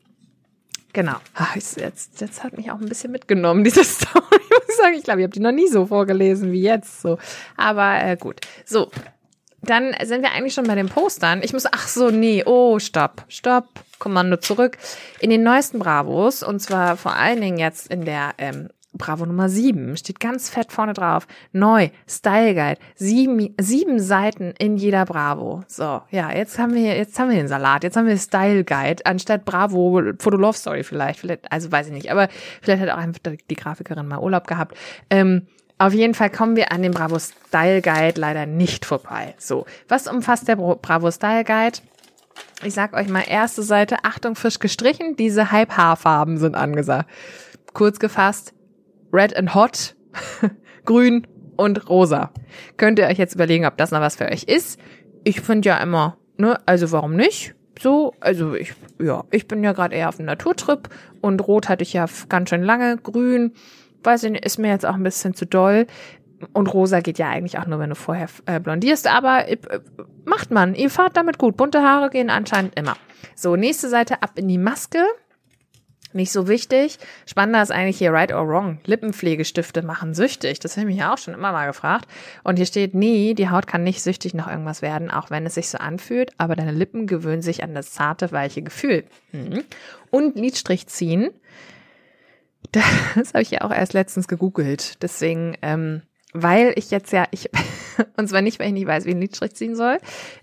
Genau. 0.93 1.17
Ach, 1.35 1.55
jetzt, 1.55 1.79
jetzt 2.19 2.43
hat 2.43 2.57
mich 2.57 2.71
auch 2.71 2.79
ein 2.79 2.87
bisschen 2.87 3.11
mitgenommen, 3.11 3.63
diese 3.63 3.83
Story, 3.83 4.23
muss 4.49 4.69
ich 4.69 4.75
sagen. 4.75 4.95
Ich 4.97 5.03
glaube, 5.03 5.19
ich 5.19 5.25
habe 5.25 5.33
die 5.33 5.41
noch 5.41 5.51
nie 5.51 5.67
so 5.67 5.85
vorgelesen 5.85 6.51
wie 6.51 6.61
jetzt. 6.61 7.01
So. 7.01 7.19
Aber 7.57 8.01
äh, 8.01 8.17
gut. 8.17 8.41
So, 8.65 8.89
dann 9.69 9.95
sind 10.03 10.21
wir 10.21 10.31
eigentlich 10.31 10.53
schon 10.53 10.67
bei 10.67 10.75
den 10.75 10.89
Postern. 10.89 11.41
Ich 11.43 11.53
muss, 11.53 11.65
ach 11.65 11.87
so, 11.87 12.09
nee, 12.09 12.43
oh, 12.45 12.79
stopp, 12.79 13.23
stopp, 13.27 13.67
Kommando 13.99 14.37
zurück. 14.37 14.77
In 15.19 15.29
den 15.29 15.43
neuesten 15.43 15.79
Bravos, 15.79 16.43
und 16.43 16.59
zwar 16.59 16.97
vor 16.97 17.15
allen 17.15 17.41
Dingen 17.41 17.57
jetzt 17.57 17.87
in 17.87 18.05
der 18.05 18.33
ähm, 18.37 18.69
Bravo 18.97 19.25
Nummer 19.25 19.49
7, 19.49 19.97
steht 19.97 20.19
ganz 20.19 20.49
fett 20.49 20.71
vorne 20.71 20.93
drauf, 20.93 21.27
neu, 21.51 21.89
Style 22.07 22.55
Guide, 22.55 22.79
sieben, 22.95 23.53
sieben 23.59 23.99
Seiten 23.99 24.53
in 24.57 24.77
jeder 24.77 25.05
Bravo. 25.05 25.63
So, 25.67 26.01
ja, 26.11 26.31
jetzt 26.31 26.57
haben 26.57 26.73
wir, 26.73 26.95
jetzt 26.95 27.19
haben 27.19 27.29
wir 27.29 27.37
den 27.37 27.47
Salat, 27.47 27.83
jetzt 27.83 27.97
haben 27.97 28.07
wir 28.07 28.17
Style 28.17 28.63
Guide, 28.63 29.05
anstatt 29.05 29.45
Bravo. 29.45 30.01
Foto 30.19 30.37
Love 30.37 30.57
Story 30.57 30.83
vielleicht, 30.83 31.19
vielleicht, 31.19 31.51
also 31.51 31.71
weiß 31.71 31.87
ich 31.87 31.93
nicht, 31.93 32.11
aber 32.11 32.29
vielleicht 32.61 32.81
hat 32.81 32.89
auch 32.89 32.97
einfach 32.97 33.19
die 33.49 33.55
Grafikerin 33.55 34.07
mal 34.07 34.19
Urlaub 34.19 34.47
gehabt. 34.47 34.77
Ähm, 35.09 35.47
auf 35.77 35.93
jeden 35.93 36.13
Fall 36.13 36.29
kommen 36.29 36.55
wir 36.55 36.71
an 36.71 36.81
dem 36.81 36.93
Bravo 36.93 37.19
Style 37.19 37.81
Guide 37.81 38.19
leider 38.19 38.45
nicht 38.45 38.85
vorbei. 38.85 39.35
So, 39.37 39.65
was 39.87 40.07
umfasst 40.07 40.47
der 40.47 40.55
Bravo 40.55 41.11
Style 41.11 41.43
Guide? 41.43 41.79
Ich 42.63 42.73
sag 42.73 42.93
euch 42.93 43.09
mal, 43.09 43.23
erste 43.27 43.63
Seite, 43.63 43.97
Achtung, 44.03 44.35
frisch 44.35 44.59
gestrichen, 44.59 45.15
diese 45.17 45.51
Halbhaarfarben 45.51 46.37
sind 46.37 46.55
angesagt. 46.55 47.09
Kurz 47.73 47.99
gefasst, 47.99 48.53
Red 49.11 49.35
and 49.35 49.53
Hot, 49.53 49.95
Grün 50.85 51.27
und 51.57 51.89
Rosa. 51.89 52.31
Könnt 52.77 52.99
ihr 52.99 53.07
euch 53.07 53.17
jetzt 53.17 53.35
überlegen, 53.35 53.65
ob 53.65 53.77
das 53.77 53.91
noch 53.91 53.99
was 53.99 54.15
für 54.15 54.25
euch 54.25 54.43
ist? 54.43 54.79
Ich 55.25 55.41
finde 55.41 55.69
ja 55.69 55.77
immer, 55.77 56.17
ne, 56.37 56.59
also 56.65 56.91
warum 56.91 57.15
nicht? 57.15 57.55
So, 57.81 58.13
also 58.21 58.55
ich, 58.55 58.73
ja, 59.01 59.25
ich 59.31 59.47
bin 59.47 59.61
ja 59.61 59.73
gerade 59.73 59.95
eher 59.95 60.07
auf 60.07 60.19
einem 60.19 60.27
Naturtrip 60.27 60.87
und 61.19 61.45
Rot 61.45 61.67
hatte 61.67 61.83
ich 61.83 61.91
ja 61.91 62.05
ganz 62.29 62.49
schön 62.49 62.63
lange, 62.63 62.97
Grün 62.97 63.53
weiß 64.05 64.23
ich 64.23 64.31
nicht, 64.31 64.45
ist 64.45 64.59
mir 64.59 64.69
jetzt 64.69 64.85
auch 64.85 64.95
ein 64.95 65.03
bisschen 65.03 65.33
zu 65.33 65.45
doll. 65.45 65.87
Und 66.53 66.73
rosa 66.73 66.99
geht 66.99 67.17
ja 67.17 67.29
eigentlich 67.29 67.57
auch 67.57 67.65
nur, 67.65 67.79
wenn 67.79 67.89
du 67.89 67.95
vorher 67.95 68.27
äh, 68.45 68.59
blondierst, 68.59 69.07
aber 69.07 69.47
äh, 69.47 69.57
macht 70.25 70.51
man. 70.51 70.75
Ihr 70.75 70.89
fahrt 70.89 71.17
damit 71.17 71.37
gut. 71.37 71.57
Bunte 71.57 71.81
Haare 71.81 72.09
gehen 72.09 72.29
anscheinend 72.29 72.77
immer. 72.77 72.95
So, 73.35 73.55
nächste 73.55 73.89
Seite 73.89 74.21
ab 74.21 74.31
in 74.35 74.47
die 74.47 74.57
Maske. 74.57 74.99
Nicht 76.15 76.31
so 76.31 76.47
wichtig. 76.47 76.97
Spannender 77.25 77.61
ist 77.61 77.71
eigentlich 77.71 77.97
hier 77.97 78.13
right 78.13 78.31
or 78.31 78.47
wrong. 78.47 78.79
Lippenpflegestifte 78.85 79.81
machen 79.81 80.13
süchtig. 80.13 80.61
Das 80.61 80.77
habe 80.77 80.87
ich 80.87 80.95
mich 80.95 81.01
ja 81.01 81.13
auch 81.13 81.17
schon 81.17 81.33
immer 81.33 81.51
mal 81.51 81.67
gefragt. 81.67 82.07
Und 82.45 82.55
hier 82.55 82.65
steht, 82.65 82.93
nee, 82.93 83.33
die 83.33 83.49
Haut 83.49 83.67
kann 83.67 83.83
nicht 83.83 84.01
süchtig 84.01 84.33
nach 84.33 84.49
irgendwas 84.49 84.81
werden, 84.81 85.11
auch 85.11 85.29
wenn 85.29 85.45
es 85.45 85.55
sich 85.55 85.67
so 85.67 85.77
anfühlt, 85.77 86.31
aber 86.37 86.55
deine 86.55 86.71
Lippen 86.71 87.05
gewöhnen 87.05 87.41
sich 87.41 87.63
an 87.63 87.75
das 87.75 87.91
zarte, 87.91 88.31
weiche 88.31 88.61
Gefühl. 88.61 89.03
Mhm. 89.33 89.65
Und 90.09 90.37
Lidstrich 90.37 90.87
ziehen. 90.87 91.31
Das 93.15 93.33
habe 93.33 93.41
ich 93.41 93.51
ja 93.51 93.61
auch 93.61 93.71
erst 93.71 93.93
letztens 93.93 94.27
gegoogelt. 94.27 95.01
Deswegen 95.01 95.55
ähm, 95.61 96.01
weil 96.37 96.73
ich 96.75 96.91
jetzt 96.91 97.13
ja, 97.13 97.25
ich, 97.31 97.49
und 98.17 98.27
zwar 98.27 98.41
nicht, 98.41 98.59
weil 98.59 98.67
ich 98.67 98.73
nicht 98.73 98.87
weiß, 98.87 99.05
wie 99.05 99.11
ein 99.11 99.21
Lidstrich 99.21 99.55
ziehen 99.55 99.75
soll, 99.75 99.97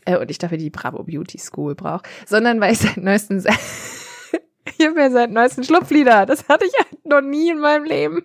äh, 0.07 0.17
und 0.17 0.31
ich 0.31 0.39
dafür 0.39 0.59
die 0.59 0.71
Bravo 0.71 1.03
Beauty 1.05 1.39
School 1.39 1.75
brauche, 1.75 2.03
sondern 2.27 2.61
weil 2.61 2.73
ich 2.73 2.79
seit 2.79 2.97
neuestem, 2.97 3.39
ich 4.79 4.87
habe 4.87 4.99
ja 4.99 5.11
seit 5.11 5.31
neuestem 5.31 5.65
Schlupflieder, 5.65 6.25
das 6.25 6.49
hatte 6.49 6.65
ich 6.65 6.73
halt 6.79 7.05
noch 7.05 7.21
nie 7.21 7.51
in 7.51 7.59
meinem 7.59 7.85
Leben. 7.85 8.23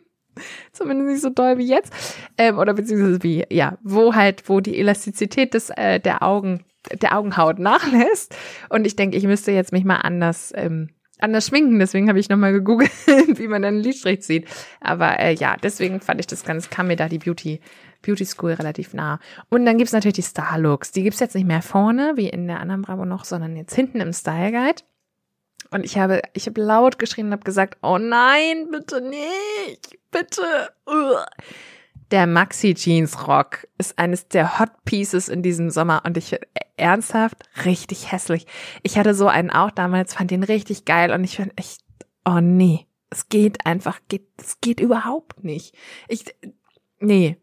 Zumindest 0.71 1.09
nicht 1.09 1.21
so 1.21 1.29
doll 1.29 1.57
wie 1.57 1.67
jetzt. 1.67 1.91
Ähm, 2.37 2.59
oder 2.59 2.73
beziehungsweise 2.73 3.21
wie, 3.23 3.43
ja, 3.49 3.77
wo 3.81 4.13
halt, 4.13 4.47
wo 4.47 4.59
die 4.59 4.77
Elastizität 4.77 5.55
des, 5.55 5.71
äh, 5.71 5.99
der 5.99 6.21
Augen, 6.21 6.63
der 7.01 7.17
Augenhaut 7.17 7.57
nachlässt. 7.57 8.35
Und 8.69 8.85
ich 8.85 8.95
denke, 8.95 9.17
ich 9.17 9.25
müsste 9.25 9.51
jetzt 9.51 9.71
mich 9.71 9.83
mal 9.83 9.97
anders, 9.97 10.53
ähm, 10.55 10.89
anders 11.19 11.47
schminken. 11.47 11.79
Deswegen 11.79 12.09
habe 12.09 12.19
ich 12.19 12.29
nochmal 12.29 12.53
gegoogelt, 12.53 12.91
wie 13.07 13.47
man 13.47 13.63
einen 13.63 13.79
Lidstrich 13.79 14.21
zieht. 14.21 14.47
Aber 14.79 15.19
äh, 15.19 15.33
ja, 15.33 15.55
deswegen 15.61 16.01
fand 16.01 16.19
ich 16.19 16.27
das 16.27 16.43
ganz, 16.43 16.69
kam 16.69 16.87
mir 16.87 16.95
da 16.95 17.07
die 17.07 17.19
Beauty, 17.19 17.59
Beauty 18.01 18.25
School 18.25 18.53
relativ 18.53 18.93
nah. 18.93 19.19
Und 19.49 19.65
dann 19.65 19.77
gibt's 19.77 19.93
natürlich 19.93 20.15
die 20.15 20.21
Star 20.21 20.57
Looks. 20.57 20.91
Die 20.91 21.03
gibt's 21.03 21.19
jetzt 21.19 21.35
nicht 21.35 21.47
mehr 21.47 21.61
vorne, 21.61 22.13
wie 22.15 22.29
in 22.29 22.47
der 22.47 22.59
anderen 22.59 22.81
Bravo 22.81 23.05
noch, 23.05 23.25
sondern 23.25 23.55
jetzt 23.55 23.75
hinten 23.75 23.99
im 23.99 24.13
Style 24.13 24.51
Guide. 24.51 24.83
Und 25.71 25.83
ich 25.83 25.97
habe, 25.97 26.21
ich 26.33 26.47
habe 26.47 26.61
laut 26.61 26.97
geschrien 26.99 27.27
und 27.27 27.33
habe 27.33 27.43
gesagt, 27.43 27.77
oh 27.81 27.97
nein, 27.97 28.69
bitte 28.71 29.01
nicht, 29.01 29.97
bitte. 30.11 30.69
Ugh. 30.85 31.25
Der 32.11 32.25
Maxi 32.25 32.73
Jeans 32.73 33.27
Rock 33.27 33.67
ist 33.77 33.99
eines 33.99 34.27
der 34.27 34.59
Hot 34.59 34.71
Pieces 34.85 35.27
in 35.27 35.43
diesem 35.43 35.69
Sommer 35.69 36.03
und 36.05 36.15
ich 36.15 36.39
ernsthaft 36.77 37.37
richtig 37.65 38.11
hässlich. 38.11 38.45
Ich 38.83 38.97
hatte 38.97 39.13
so 39.13 39.27
einen 39.27 39.49
auch 39.49 39.71
damals, 39.71 40.13
fand 40.13 40.31
den 40.31 40.43
richtig 40.43 40.85
geil 40.85 41.11
und 41.11 41.23
ich 41.23 41.35
finde 41.35 41.53
echt, 41.57 41.81
oh 42.23 42.39
nee, 42.39 42.85
es 43.09 43.29
geht 43.29 43.65
einfach, 43.65 43.99
geht, 44.07 44.27
es 44.37 44.61
geht 44.61 44.79
überhaupt 44.79 45.43
nicht. 45.43 45.75
Ich, 46.07 46.25
nee. 46.99 47.37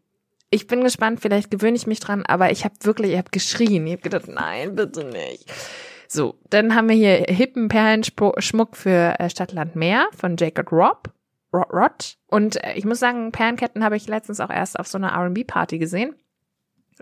Ich 0.51 0.67
bin 0.67 0.83
gespannt, 0.83 1.19
vielleicht 1.19 1.51
gewöhne 1.51 1.75
ich 1.75 1.87
mich 1.87 1.99
dran, 1.99 2.23
aber 2.25 2.51
ich 2.51 2.63
habe 2.63 2.75
wirklich, 2.81 3.11
ich 3.11 3.17
habe 3.17 3.31
geschrien. 3.31 3.85
Ich 3.87 3.93
habe 3.93 4.03
gedacht, 4.03 4.27
nein, 4.27 4.75
bitte 4.75 5.03
nicht. 5.03 5.51
So, 6.07 6.35
dann 6.49 6.75
haben 6.75 6.87
wir 6.87 6.95
hier 6.95 7.25
hippen 7.27 7.67
Perlenschmuck 7.67 8.77
für 8.77 9.19
äh, 9.19 9.29
Stadtland 9.29 9.75
Meer 9.75 10.07
von 10.15 10.37
Jacob 10.37 10.71
Robb. 10.71 11.11
Rod. 11.63 12.17
Und 12.27 12.63
äh, 12.63 12.73
ich 12.73 12.85
muss 12.85 12.99
sagen, 12.99 13.31
Perlenketten 13.31 13.83
habe 13.83 13.95
ich 13.95 14.07
letztens 14.07 14.39
auch 14.39 14.49
erst 14.49 14.79
auf 14.79 14.87
so 14.87 14.97
einer 14.97 15.11
R&B-Party 15.11 15.79
gesehen. 15.79 16.15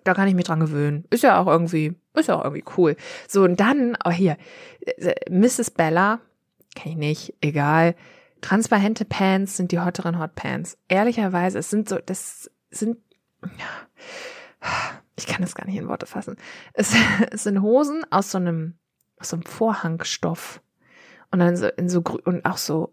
Da 0.03 0.13
kann 0.13 0.27
ich 0.27 0.33
mich 0.33 0.45
dran 0.45 0.59
gewöhnen. 0.59 1.05
Ist 1.09 1.23
ja 1.23 1.39
auch 1.39 1.47
irgendwie, 1.47 1.95
ist 2.13 2.27
ja 2.27 2.39
auch 2.39 2.43
irgendwie 2.43 2.63
cool. 2.77 2.95
So, 3.27 3.43
und 3.43 3.59
dann, 3.59 3.97
oh 4.05 4.11
hier, 4.11 4.37
äh, 4.81 5.13
Mrs. 5.29 5.71
Bella, 5.71 6.19
kenn 6.75 6.93
ich 6.93 6.97
nicht, 6.97 7.33
egal. 7.41 7.95
Transparente 8.41 9.05
Pants 9.05 9.55
sind 9.55 9.71
die 9.71 9.79
hotteren 9.79 10.19
Hot 10.19 10.35
Pants. 10.35 10.77
Ehrlicherweise, 10.87 11.59
es 11.59 11.69
sind 11.69 11.87
so, 11.87 11.97
das 12.03 12.49
sind, 12.71 12.97
ich 15.15 15.27
kann 15.27 15.41
das 15.41 15.55
gar 15.55 15.65
nicht 15.65 15.77
in 15.77 15.87
Worte 15.87 16.07
fassen. 16.07 16.37
Es, 16.73 16.93
es 17.31 17.43
sind 17.43 17.61
Hosen 17.61 18.05
aus 18.09 18.31
so 18.31 18.37
einem 18.39 18.75
aus 19.23 19.29
so 19.29 19.37
einem 19.37 19.45
Vorhangstoff. 19.45 20.61
Und 21.31 21.39
dann 21.39 21.57
so 21.57 21.67
in 21.67 21.89
so 21.89 22.03
und 22.25 22.45
auch 22.45 22.57
so, 22.57 22.92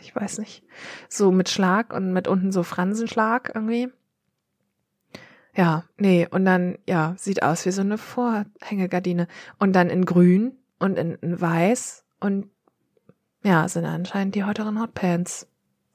ich 0.00 0.14
weiß 0.14 0.38
nicht, 0.38 0.64
so 1.08 1.30
mit 1.30 1.48
Schlag 1.48 1.92
und 1.92 2.12
mit 2.12 2.28
unten 2.28 2.52
so 2.52 2.62
Fransenschlag 2.62 3.52
irgendwie. 3.54 3.88
Ja, 5.54 5.84
nee, 5.96 6.28
und 6.30 6.44
dann, 6.44 6.78
ja, 6.86 7.14
sieht 7.16 7.42
aus 7.42 7.66
wie 7.66 7.72
so 7.72 7.80
eine 7.80 7.98
Vorhängegardine. 7.98 9.26
Und 9.58 9.74
dann 9.74 9.90
in 9.90 10.04
grün 10.04 10.56
und 10.78 10.96
in, 10.96 11.14
in 11.16 11.40
weiß 11.40 12.04
und 12.20 12.50
ja, 13.42 13.66
sind 13.68 13.84
anscheinend 13.84 14.34
die 14.34 14.44
heuteren 14.44 14.80
Hotpants. 14.80 15.48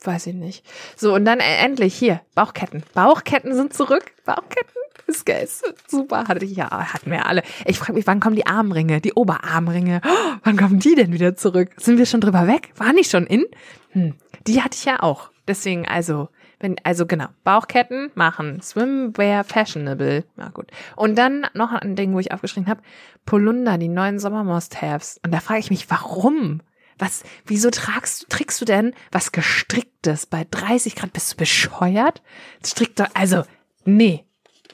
Weiß 0.03 0.27
ich 0.27 0.35
nicht. 0.35 0.65
So, 0.95 1.13
und 1.15 1.25
dann 1.25 1.39
äh, 1.39 1.57
endlich 1.63 1.95
hier, 1.95 2.21
Bauchketten. 2.35 2.83
Bauchketten 2.93 3.55
sind 3.55 3.73
zurück. 3.73 4.11
Bauchketten 4.25 4.81
ist 5.07 5.25
geil. 5.25 5.47
Super, 5.87 6.27
hatte 6.27 6.45
ich 6.45 6.55
ja, 6.55 6.69
hatten 6.93 7.11
wir 7.11 7.25
alle. 7.25 7.43
Ich 7.65 7.79
frage 7.79 7.93
mich, 7.93 8.07
wann 8.07 8.19
kommen 8.19 8.35
die 8.35 8.47
Armringe, 8.47 9.01
die 9.01 9.13
Oberarmringe? 9.13 10.01
Oh, 10.05 10.35
wann 10.43 10.57
kommen 10.57 10.79
die 10.79 10.95
denn 10.95 11.13
wieder 11.13 11.35
zurück? 11.35 11.71
Sind 11.77 11.97
wir 11.97 12.05
schon 12.05 12.21
drüber 12.21 12.47
weg? 12.47 12.71
Waren 12.77 12.95
die 12.95 13.03
schon 13.03 13.25
in? 13.27 13.45
Hm, 13.91 14.15
die 14.47 14.61
hatte 14.61 14.75
ich 14.77 14.85
ja 14.85 15.01
auch. 15.01 15.29
Deswegen, 15.47 15.87
also, 15.87 16.29
wenn, 16.59 16.75
also 16.83 17.05
genau, 17.05 17.27
Bauchketten 17.43 18.11
machen, 18.15 18.61
Swimwear 18.61 19.43
fashionable. 19.43 20.23
Ja, 20.37 20.49
gut. 20.49 20.71
Und 20.95 21.15
dann 21.15 21.47
noch 21.53 21.71
ein 21.71 21.95
Ding, 21.95 22.13
wo 22.13 22.19
ich 22.19 22.31
aufgeschrieben 22.31 22.67
habe, 22.67 22.81
Polunder, 23.25 23.77
die 23.77 23.87
neuen 23.87 24.19
Sommer 24.19 24.43
Must-Haves. 24.43 25.19
Und 25.23 25.33
da 25.33 25.39
frage 25.39 25.59
ich 25.59 25.69
mich, 25.69 25.89
warum? 25.89 26.61
Was, 26.97 27.23
wieso 27.45 27.69
tragst, 27.71 28.29
trägst 28.29 28.61
du 28.61 28.65
denn 28.65 28.93
was 29.11 29.31
gestricktes 29.31 30.25
bei 30.25 30.47
30 30.49 30.95
Grad? 30.95 31.13
Bist 31.13 31.33
du 31.33 31.37
bescheuert? 31.37 32.21
Strick 32.65 32.95
doch, 32.95 33.09
also, 33.13 33.43
nee, 33.83 34.24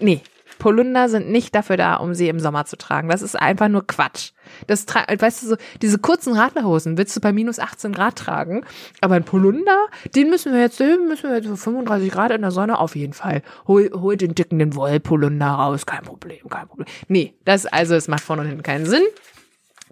nee. 0.02 0.22
Polunder 0.62 1.10
sind 1.10 1.32
nicht 1.32 1.56
dafür 1.56 1.76
da, 1.76 1.96
um 1.96 2.14
sie 2.14 2.30
im 2.30 2.40
Sommer 2.40 2.66
zu 2.66 2.78
tragen. 2.78 3.10
Das 3.10 3.24
ist 3.24 3.36
einfach 3.36 3.68
nur 3.68 3.88
Quatsch. 3.88 4.30
Das 4.68 4.86
weißt 4.86 5.42
du 5.42 5.48
so, 5.48 5.56
diese 5.82 5.98
kurzen 5.98 6.36
Radlerhosen 6.36 7.00
willst 7.00 7.16
du 7.16 7.20
bei 7.20 7.34
minus 7.34 7.58
18 7.58 7.94
Grad 7.94 8.16
tragen, 8.16 8.64
aber 9.00 9.16
ein 9.16 9.24
Polunder, 9.24 9.88
den 10.14 10.30
müssen 10.30 10.54
wir 10.54 10.62
jetzt, 10.62 10.80
den 10.80 11.08
müssen 11.08 11.32
wir 11.32 11.38
jetzt 11.38 11.48
so 11.48 11.56
35 11.56 12.12
Grad 12.12 12.30
in 12.30 12.42
der 12.42 12.52
Sonne 12.52 12.78
auf 12.78 12.96
jeden 12.96 13.14
Fall. 13.14 13.42
Hol, 13.66 13.90
hol 13.92 14.18
den 14.18 14.36
dicken 14.36 14.60
den 14.60 14.76
Wollpolunder 14.76 15.48
raus, 15.48 15.88
kein 15.88 16.04
Problem, 16.04 16.48
kein 16.48 16.68
Problem. 16.68 16.86
Nee, 17.08 17.34
das 17.44 17.66
also, 17.66 17.96
es 17.96 18.08
macht 18.08 18.22
vorne 18.22 18.44
und 18.44 18.50
hinten 18.50 18.62
keinen 18.62 18.86
Sinn. 18.86 19.04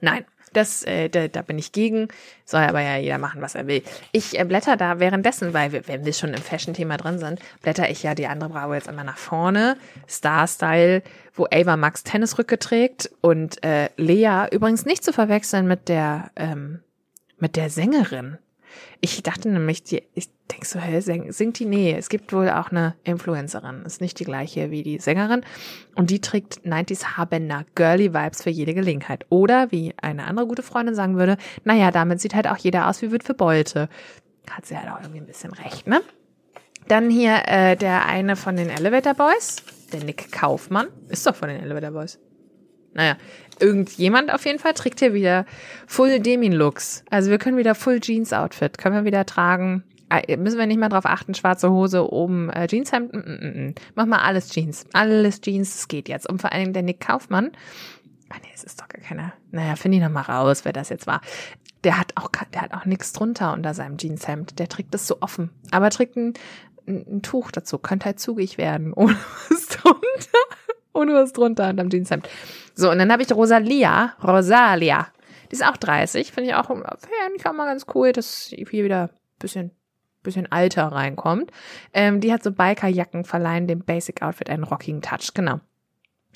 Nein, 0.02 0.24
das, 0.54 0.84
äh, 0.84 1.10
da, 1.10 1.28
da 1.28 1.42
bin 1.42 1.58
ich 1.58 1.72
gegen. 1.72 2.08
Soll 2.46 2.62
aber 2.62 2.82
ja 2.82 2.98
jeder 2.98 3.18
machen, 3.18 3.42
was 3.42 3.56
er 3.56 3.68
will. 3.68 3.84
Ich 4.12 4.40
äh, 4.40 4.44
blätter 4.44 4.78
da 4.78 5.00
währenddessen, 5.00 5.54
weil 5.54 5.72
wir, 5.72 5.88
wenn 5.88 6.06
wir 6.06 6.14
schon 6.14 6.34
im 6.34 6.42
Fashion-Thema 6.42 6.98
drin 6.98 7.20
sind, 7.20 7.40
blätter 7.62 7.90
ich 7.90 8.04
ja 8.04 8.16
die 8.16 8.28
andere 8.28 8.50
Bravo 8.50 8.74
jetzt 8.74 8.88
immer 8.88 9.04
nach 9.04 9.18
vorne. 9.18 9.78
Star-Style, 10.08 11.04
wo 11.34 11.48
Ava 11.52 11.78
Max 11.78 12.04
Tennisrücke 12.04 12.60
trägt 12.60 13.10
und 13.22 13.64
äh, 13.64 13.90
Lea 13.98 14.48
übrigens 14.52 14.86
nicht 14.86 15.04
zu 15.04 15.14
verwechseln 15.14 15.68
mit 15.68 15.90
der 15.90 16.32
ähm, 16.36 16.82
mit 17.38 17.56
der 17.56 17.70
Sängerin. 17.70 18.38
Ich 19.02 19.22
dachte 19.24 19.50
nämlich, 19.50 19.84
die, 19.84 20.04
ich 20.14 20.30
denke 20.52 20.66
so, 20.66 20.80
hä, 20.80 21.00
singt 21.00 21.60
die? 21.60 21.66
Nee, 21.66 21.96
es 21.98 22.10
gibt 22.10 22.34
wohl 22.34 22.50
auch 22.50 22.72
eine 22.72 22.96
Influencerin. 23.04 23.84
Ist 23.86 24.02
nicht 24.02 24.20
die 24.20 24.26
gleiche 24.26 24.72
wie 24.72 24.84
die 24.84 25.00
Sängerin. 25.00 25.42
Und 25.96 26.10
die 26.10 26.22
trägt 26.22 26.62
90s 26.66 27.18
Haarbänder, 27.18 27.66
girly 27.76 28.14
Vibes 28.14 28.44
für 28.44 28.50
jede 28.50 28.74
Gelegenheit. 28.74 29.26
Oder, 29.30 29.72
wie 29.72 29.94
eine 30.02 30.26
andere 30.26 30.48
gute 30.48 30.64
Freundin 30.64 30.96
sagen 30.96 31.18
würde, 31.18 31.38
naja, 31.64 31.92
damit 31.92 32.22
sieht 32.22 32.36
halt 32.36 32.48
auch 32.48 32.58
jeder 32.58 32.88
aus 32.88 33.02
wie 33.02 33.12
Witwe 33.12 33.34
Beute. 33.34 33.90
Hat 34.50 34.66
sie 34.66 34.78
halt 34.78 34.90
auch 34.90 35.00
irgendwie 35.00 35.22
ein 35.22 35.28
bisschen 35.28 35.54
recht, 35.54 35.88
ne? 35.88 36.02
Dann 36.88 37.10
hier 37.10 37.44
äh, 37.46 37.76
der 37.76 38.08
eine 38.08 38.36
von 38.36 38.56
den 38.56 38.70
Elevator 38.70 39.14
Boys, 39.14 39.58
der 39.94 40.04
Nick 40.04 40.32
Kaufmann. 40.32 40.88
Ist 41.08 41.28
doch 41.28 41.36
von 41.36 41.50
den 41.50 41.62
Elevator 41.62 41.92
Boys. 41.92 42.20
Naja, 42.94 43.18
irgendjemand 43.60 44.34
auf 44.34 44.46
jeden 44.46 44.60
Fall 44.60 44.74
trägt 44.74 45.00
hier 45.00 45.14
wieder 45.14 45.46
Full 45.88 46.20
Demin 46.20 46.54
Looks. 46.54 47.04
Also 47.10 47.30
wir 47.30 47.38
können 47.38 47.58
wieder 47.58 47.76
Full 47.76 48.00
Jeans 48.00 48.34
Outfit, 48.34 48.78
können 48.78 48.96
wir 48.96 49.06
wieder 49.06 49.26
tragen. 49.26 49.84
Ah, 50.10 50.22
müssen 50.38 50.58
wir 50.58 50.66
nicht 50.66 50.80
mehr 50.80 50.90
drauf 50.90 51.06
achten, 51.06 51.36
schwarze 51.36 51.70
Hose, 51.70 52.12
oben 52.12 52.50
äh, 52.50 52.66
Jeanshemd. 52.68 53.14
Mm, 53.14 53.18
mm, 53.18 53.68
mm. 53.68 53.76
Mach 53.94 54.08
mal 54.08 54.18
alles 54.18 54.50
Jeans. 54.50 54.88
Alles 54.92 55.40
Jeans, 55.40 55.76
es 55.76 55.88
geht 55.88 56.10
jetzt. 56.10 56.28
Und 56.28 56.42
vor 56.42 56.52
allen 56.52 56.64
Dingen 56.64 56.74
der 56.74 56.82
Nick 56.82 57.00
Kaufmann. 57.00 57.52
Ah 58.30 58.38
nee, 58.42 58.50
es 58.54 58.64
ist 58.64 58.82
doch 58.82 58.88
gar 58.88 59.02
keiner. 59.02 59.34
Naja, 59.52 59.76
finde 59.76 59.98
ich 59.98 60.04
noch 60.04 60.10
mal 60.10 60.22
raus, 60.22 60.66
wer 60.66 60.74
das 60.74 60.90
jetzt 60.90 61.06
war. 61.06 61.22
Der 61.84 62.00
hat 62.00 62.14
auch, 62.16 62.30
der 62.54 62.62
hat 62.62 62.74
auch 62.74 62.86
nichts 62.86 63.14
drunter 63.14 63.54
unter 63.54 63.76
seinem 63.76 63.98
Jeanshemd. 63.98 64.58
Der 64.58 64.68
trägt 64.68 64.96
das 64.96 65.06
so 65.06 65.18
offen. 65.22 65.52
Aber 65.70 65.92
trägt 65.92 66.16
ein, 66.16 66.34
ein, 66.88 67.06
ein 67.08 67.22
Tuch 67.22 67.52
dazu. 67.52 67.78
Könnte 67.78 68.06
halt 68.06 68.20
zugig 68.20 68.58
werden. 68.58 68.94
Ohne 68.96 69.16
was 69.50 69.68
drunter. 69.68 70.40
Ohne 70.92 71.14
was 71.14 71.34
drunter 71.34 71.70
unterm 71.70 71.92
Jeanshemd. 71.92 72.28
So, 72.80 72.90
und 72.90 72.98
dann 72.98 73.12
habe 73.12 73.22
ich 73.22 73.32
Rosalia. 73.32 74.14
Rosalia. 74.24 75.08
Die 75.52 75.56
ist 75.56 75.66
auch 75.66 75.76
30. 75.76 76.32
Finde 76.32 76.52
ich 76.52 76.56
auch, 76.56 76.68
finde 76.68 76.86
ich 77.36 77.46
auch 77.46 77.52
mal 77.52 77.66
ganz 77.66 77.86
cool, 77.94 78.14
dass 78.14 78.46
hier 78.46 78.86
wieder 78.86 79.04
ein 79.04 79.10
bisschen 79.40 79.72
bisschen 80.24 80.50
Alter 80.50 80.88
reinkommt. 80.88 81.52
Ähm, 81.94 82.22
die 82.22 82.32
hat 82.32 82.42
so 82.42 82.52
Bikerjacken 82.52 83.26
verleihen 83.26 83.68
dem 83.68 83.80
Basic 83.80 84.22
Outfit 84.22 84.50
einen 84.50 84.64
rockigen 84.64 85.02
Touch, 85.02 85.34
genau. 85.34 85.60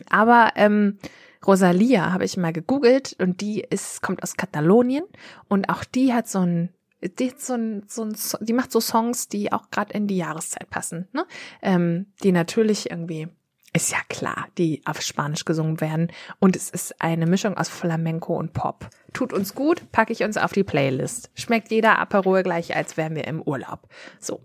Aber 0.09 0.51
ähm, 0.55 0.99
Rosalia 1.45 2.11
habe 2.11 2.25
ich 2.25 2.35
mal 2.35 2.53
gegoogelt 2.53 3.15
und 3.19 3.39
die 3.39 3.61
ist 3.61 4.01
kommt 4.01 4.21
aus 4.21 4.35
Katalonien 4.35 5.03
und 5.47 5.69
auch 5.69 5.85
die 5.85 6.13
hat 6.13 6.27
so 6.27 6.39
ein 6.39 6.73
die 7.01 7.31
hat 7.31 7.39
so 7.39 7.53
ein, 7.53 7.83
so 7.87 8.03
ein 8.03 8.15
die 8.41 8.53
macht 8.53 8.71
so 8.71 8.81
Songs, 8.81 9.29
die 9.29 9.51
auch 9.51 9.69
gerade 9.69 9.93
in 9.93 10.07
die 10.07 10.17
Jahreszeit 10.17 10.69
passen, 10.69 11.07
ne? 11.13 11.25
Ähm, 11.61 12.07
die 12.21 12.31
natürlich 12.33 12.89
irgendwie 12.89 13.29
ist 13.73 13.91
ja 13.91 13.97
klar, 14.07 14.47
die 14.57 14.81
auf 14.85 15.01
Spanisch 15.01 15.45
gesungen 15.45 15.81
werden. 15.81 16.11
Und 16.39 16.55
es 16.55 16.69
ist 16.69 17.01
eine 17.01 17.25
Mischung 17.25 17.57
aus 17.57 17.69
Flamenco 17.69 18.37
und 18.37 18.53
Pop. 18.53 18.87
Tut 19.13 19.33
uns 19.33 19.55
gut, 19.55 19.91
packe 19.91 20.13
ich 20.13 20.23
uns 20.23 20.37
auf 20.37 20.53
die 20.53 20.63
Playlist. 20.63 21.31
Schmeckt 21.33 21.71
jeder 21.71 21.97
Aperol 21.97 22.43
gleich, 22.43 22.75
als 22.75 22.97
wären 22.97 23.15
wir 23.15 23.27
im 23.27 23.41
Urlaub. 23.41 23.87
So. 24.19 24.41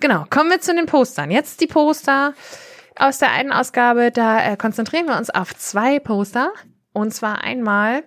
Genau, 0.00 0.24
kommen 0.30 0.50
wir 0.50 0.60
zu 0.60 0.74
den 0.74 0.86
Postern. 0.86 1.30
Jetzt 1.30 1.60
die 1.60 1.66
Poster 1.66 2.34
aus 2.96 3.18
der 3.18 3.30
einen 3.30 3.52
Ausgabe. 3.52 4.10
Da 4.10 4.52
äh, 4.52 4.56
konzentrieren 4.56 5.06
wir 5.06 5.16
uns 5.16 5.30
auf 5.30 5.54
zwei 5.54 6.00
Poster. 6.00 6.52
Und 6.92 7.12
zwar 7.14 7.44
einmal 7.44 8.04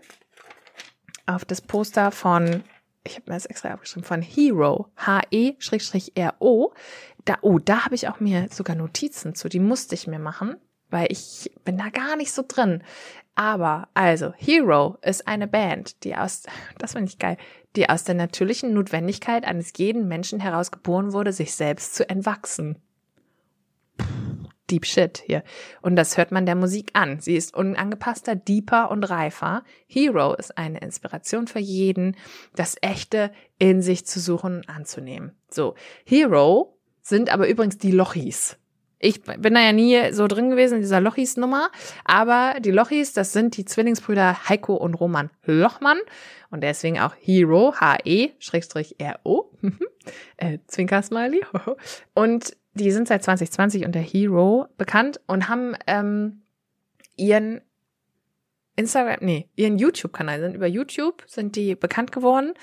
auf 1.28 1.45
das 1.45 1.61
Poster 1.61 2.11
von 2.11 2.63
ich 3.07 3.16
habe 3.16 3.30
mir 3.30 3.36
das 3.36 3.45
extra 3.45 3.74
aufgeschrieben, 3.74 4.03
von 4.03 4.22
Hero, 4.22 4.88
H-E-R-O. 4.97 6.74
Da, 7.26 7.39
oh, 7.41 7.59
da 7.59 7.86
habe 7.86 7.95
ich 7.95 8.07
auch 8.07 8.19
mir 8.19 8.47
sogar 8.51 8.76
Notizen 8.76 9.36
zu, 9.36 9.49
die 9.49 9.59
musste 9.59 9.95
ich 9.95 10.07
mir 10.07 10.19
machen, 10.19 10.57
weil 10.89 11.07
ich 11.09 11.51
bin 11.63 11.78
da 11.78 11.89
gar 11.89 12.15
nicht 12.15 12.32
so 12.32 12.43
drin. 12.47 12.84
Aber, 13.34 13.89
also, 13.93 14.34
Hero 14.38 14.97
ist 15.01 15.28
eine 15.28 15.47
Band, 15.47 16.03
die 16.03 16.15
aus, 16.15 16.43
das 16.78 16.93
finde 16.93 17.09
ich 17.09 17.19
geil, 17.19 17.38
die 17.76 17.89
aus 17.89 18.03
der 18.03 18.15
natürlichen 18.15 18.73
Notwendigkeit 18.73 19.43
eines 19.43 19.73
jeden 19.76 20.07
Menschen 20.07 20.39
heraus 20.39 20.71
geboren 20.71 21.11
wurde, 21.11 21.34
sich 21.34 21.53
selbst 21.53 21.95
zu 21.95 22.09
entwachsen. 22.09 22.78
Deep 24.71 24.86
Shit 24.86 25.21
hier. 25.26 25.43
Und 25.82 25.95
das 25.95 26.17
hört 26.17 26.32
man 26.32 26.47
der 26.47 26.55
Musik 26.55 26.91
an. 26.93 27.19
Sie 27.19 27.36
ist 27.36 27.53
unangepasster, 27.53 28.36
deeper 28.36 28.89
und 28.89 29.03
reifer. 29.03 29.63
Hero 29.88 30.34
ist 30.34 30.57
eine 30.57 30.80
Inspiration 30.80 31.45
für 31.45 31.59
jeden, 31.59 32.15
das 32.55 32.76
Echte 32.82 33.32
in 33.59 33.84
sich 33.84 34.07
zu 34.07 34.19
suchen 34.19 34.57
und 34.57 34.69
anzunehmen. 34.69 35.38
So. 35.49 35.76
Hero 36.03 36.74
sind 37.05 37.29
aber 37.29 37.47
übrigens 37.47 37.77
die 37.77 37.91
Lochis. 37.91 38.57
Ich 38.97 39.21
bin 39.21 39.53
da 39.53 39.61
ja 39.61 39.73
nie 39.73 40.11
so 40.11 40.25
drin 40.25 40.49
gewesen 40.49 40.75
in 40.75 40.81
dieser 40.81 40.99
Lochis-Nummer, 40.99 41.69
aber 42.03 42.55
die 42.59 42.71
Lochis, 42.71 43.13
das 43.13 43.31
sind 43.31 43.55
die 43.57 43.65
Zwillingsbrüder 43.65 44.49
Heiko 44.49 44.73
und 44.73 44.95
Roman 44.95 45.29
Lochmann 45.43 45.99
und 46.49 46.61
deswegen 46.61 46.99
auch 46.99 47.13
Hero, 47.19 47.75
H-E-R-O, 47.79 49.51
äh, 50.37 50.57
Zwinker-Smiley. 50.65 51.41
Und 52.15 52.57
die 52.73 52.91
sind 52.91 53.07
seit 53.07 53.23
2020 53.23 53.85
unter 53.85 53.99
Hero 53.99 54.67
bekannt 54.77 55.21
und 55.27 55.47
haben 55.47 55.75
ähm, 55.87 56.41
ihren 57.15 57.61
Instagram, 58.75 59.17
nee, 59.21 59.49
ihren 59.55 59.77
YouTube-Kanal 59.77 60.41
sind 60.41 60.55
über 60.55 60.67
YouTube 60.67 61.23
sind 61.27 61.55
die 61.55 61.75
bekannt 61.75 62.11
geworden 62.11 62.53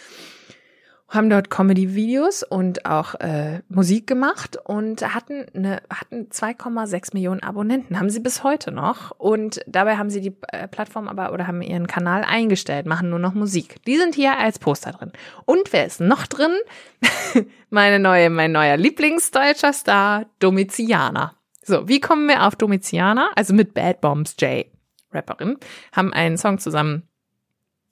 haben 1.13 1.29
dort 1.29 1.51
Comedy-Videos 1.51 2.43
und 2.43 2.87
auch 2.87 3.15
äh, 3.17 3.61
Musik 3.69 4.07
gemacht 4.07 4.57
und 4.65 5.03
hatten 5.15 5.45
eine, 5.55 5.83
hatten 5.91 6.29
2,6 6.31 7.11
Millionen 7.13 7.43
Abonnenten, 7.43 8.01
haben 8.01 8.09
sie 8.09 8.21
bis 8.21 8.43
heute 8.43 8.73
noch. 8.73 9.11
Und 9.19 9.61
dabei 9.67 9.99
haben 9.99 10.09
sie 10.09 10.23
die 10.23 10.35
äh, 10.49 10.67
Plattform 10.69 11.09
aber 11.09 11.33
oder 11.33 11.47
haben 11.47 11.61
ihren 11.61 11.87
Kanal 11.87 12.25
eingestellt, 12.25 12.87
machen 12.87 13.11
nur 13.11 13.19
noch 13.19 13.35
Musik. 13.35 13.85
Die 13.85 13.99
sind 13.99 14.15
hier 14.15 14.39
als 14.39 14.59
Poster 14.59 14.93
drin. 14.93 15.13
Und 15.45 15.73
wer 15.73 15.87
ist 15.87 16.01
noch 16.01 16.27
drin? 16.27 16.53
Meine 17.71 17.99
neue, 17.99 18.31
mein 18.31 18.53
neuer 18.53 18.77
Lieblingsdeutscher 18.77 19.73
Star, 19.73 20.27
Domitiana. 20.39 21.35
So, 21.63 21.89
wie 21.89 22.01
kommen 22.01 22.29
wir 22.29 22.47
auf 22.47 22.57
Domitiana? 22.57 23.31
Also 23.35 23.55
mit 23.55 23.73
Bad 23.73 24.01
Bombs 24.01 24.35
J, 24.39 24.67
Rapperin, 25.11 25.57
haben 25.93 26.13
einen 26.13 26.37
Song 26.37 26.59
zusammen 26.59 27.09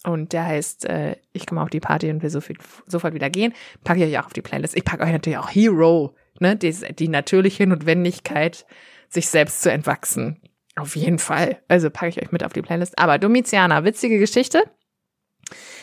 und 0.05 0.33
der 0.33 0.47
heißt, 0.47 0.87
äh, 0.87 1.17
ich 1.33 1.47
komme 1.47 1.63
auf 1.63 1.71
die 1.71 1.81
Party 1.81 2.11
und 2.11 2.23
will 2.23 2.31
so 2.31 2.41
viel, 2.41 2.57
sofort 2.87 3.15
wieder 3.15 3.29
gehen. 3.29 3.53
Packe 3.85 4.01
ich 4.01 4.11
euch 4.11 4.19
auch 4.19 4.27
auf 4.27 4.33
die 4.33 4.43
Playlist. 4.43 4.77
Ich 4.77 4.85
packe 4.85 5.05
euch 5.05 5.13
natürlich 5.13 5.39
auch 5.39 5.51
Hero, 5.51 6.15
ne? 6.39 6.57
Die, 6.57 6.73
die 6.95 7.09
natürliche 7.09 7.67
Notwendigkeit, 7.67 8.65
sich 9.09 9.29
selbst 9.29 9.63
zu 9.63 9.71
entwachsen. 9.71 10.41
Auf 10.77 10.97
jeden 10.97 11.19
Fall. 11.19 11.59
Also 11.69 11.91
packe 11.91 12.09
ich 12.09 12.23
euch 12.23 12.33
mit 12.33 12.45
auf 12.45 12.53
die 12.53 12.63
Playlist. 12.63 12.99
Aber 12.99 13.19
Domitiana, 13.19 13.85
witzige 13.85 14.19
Geschichte. 14.19 14.63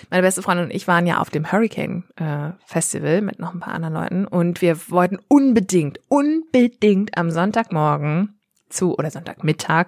Meine 0.10 0.24
beste 0.24 0.42
Freundin 0.42 0.66
und 0.66 0.72
ich 0.74 0.88
waren 0.88 1.06
ja 1.06 1.20
auf 1.20 1.30
dem 1.30 1.52
Hurricane 1.52 2.06
äh, 2.16 2.52
Festival 2.66 3.22
mit 3.22 3.40
noch 3.40 3.54
ein 3.54 3.60
paar 3.60 3.74
anderen 3.74 3.96
Leuten 3.96 4.26
und 4.26 4.62
wir 4.62 4.90
wollten 4.90 5.20
unbedingt, 5.28 6.00
unbedingt 6.08 7.18
am 7.18 7.32
Sonntagmorgen 7.32 8.40
zu 8.70 8.98
oder 8.98 9.12
Sonntagmittag 9.12 9.88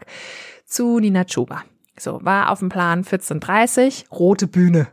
zu 0.66 1.00
Nina 1.00 1.24
Chuba. 1.24 1.64
So, 2.00 2.20
war 2.24 2.50
auf 2.50 2.60
dem 2.60 2.70
Plan 2.70 3.04
14.30 3.04 4.06
rote 4.12 4.48
Bühne. 4.48 4.88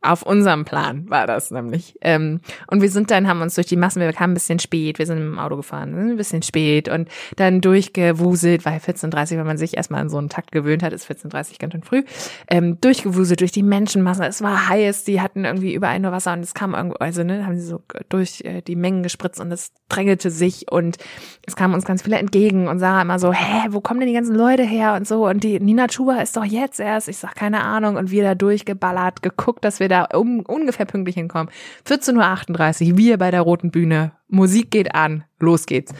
Auf 0.00 0.22
unserem 0.22 0.64
Plan 0.64 1.10
war 1.10 1.26
das 1.26 1.50
nämlich. 1.50 1.96
Ähm, 2.02 2.40
und 2.68 2.82
wir 2.82 2.90
sind 2.90 3.10
dann, 3.10 3.26
haben 3.26 3.42
uns 3.42 3.56
durch 3.56 3.66
die 3.66 3.76
Massen, 3.76 4.00
wir 4.00 4.12
kamen 4.12 4.32
ein 4.32 4.34
bisschen 4.34 4.60
spät, 4.60 5.00
wir 5.00 5.06
sind 5.06 5.18
im 5.18 5.38
Auto 5.40 5.56
gefahren, 5.56 6.12
ein 6.12 6.16
bisschen 6.16 6.42
spät 6.42 6.88
und 6.88 7.08
dann 7.34 7.60
durchgewuselt, 7.60 8.64
weil 8.64 8.78
14.30 8.78 9.38
wenn 9.38 9.46
man 9.46 9.58
sich 9.58 9.76
erstmal 9.76 10.00
an 10.00 10.08
so 10.08 10.18
einen 10.18 10.28
Takt 10.28 10.52
gewöhnt 10.52 10.84
hat, 10.84 10.92
ist 10.92 11.10
14.30 11.10 11.58
ganz 11.58 11.72
schön 11.72 11.82
früh, 11.82 12.04
ähm, 12.48 12.80
durchgewuselt 12.80 13.40
durch 13.40 13.50
die 13.50 13.64
Menschenmassen. 13.64 14.22
Es 14.24 14.40
war 14.40 14.68
heiß, 14.68 15.02
die 15.02 15.20
hatten 15.20 15.44
irgendwie 15.44 15.74
überall 15.74 15.98
nur 15.98 16.12
Wasser 16.12 16.32
und 16.32 16.40
es 16.40 16.54
kam 16.54 16.74
irgendwo, 16.74 16.96
also 16.98 17.24
ne, 17.24 17.44
haben 17.44 17.58
sie 17.58 17.66
so 17.66 17.82
durch 18.08 18.42
äh, 18.44 18.62
die 18.62 18.76
Mengen 18.76 19.02
gespritzt 19.02 19.40
und 19.40 19.50
es 19.50 19.72
drängelte 19.88 20.30
sich 20.30 20.70
und 20.70 20.98
es 21.44 21.56
kamen 21.56 21.74
uns 21.74 21.84
ganz 21.84 22.02
viele 22.02 22.18
entgegen 22.18 22.68
und 22.68 22.78
Sarah 22.78 23.02
immer 23.02 23.18
so, 23.18 23.32
hä, 23.32 23.66
wo 23.70 23.80
kommen 23.80 23.98
denn 23.98 24.08
die 24.08 24.14
ganzen 24.14 24.36
Leute 24.36 24.62
her 24.62 24.94
und 24.94 25.08
so 25.08 25.26
und 25.26 25.42
die 25.42 25.58
Nina 25.58 25.88
Chuba 25.88 26.20
ist 26.20 26.36
doch 26.36 26.44
jetzt 26.44 26.78
erst, 26.78 27.08
ich 27.08 27.16
sag 27.16 27.34
keine 27.34 27.62
Ahnung 27.62 27.96
und 27.96 28.12
wir 28.12 28.22
da 28.22 28.36
durchgeballert, 28.36 29.22
geguckt, 29.22 29.64
dass 29.64 29.80
wir 29.80 29.87
wir 29.88 29.96
da 30.10 30.16
um, 30.16 30.40
ungefähr 30.40 30.86
pünktlich 30.86 31.16
hinkommen. 31.16 31.50
14.38 31.86 32.92
Uhr, 32.92 32.98
wir 32.98 33.18
bei 33.18 33.30
der 33.30 33.42
roten 33.42 33.70
Bühne. 33.70 34.12
Musik 34.28 34.70
geht 34.70 34.94
an, 34.94 35.24
los 35.38 35.66
geht's. 35.66 35.92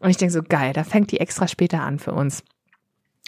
Und 0.00 0.10
ich 0.10 0.16
denke 0.16 0.32
so, 0.32 0.42
geil, 0.42 0.72
da 0.72 0.84
fängt 0.84 1.10
die 1.12 1.20
extra 1.20 1.48
später 1.48 1.80
an 1.80 1.98
für 1.98 2.12
uns. 2.12 2.42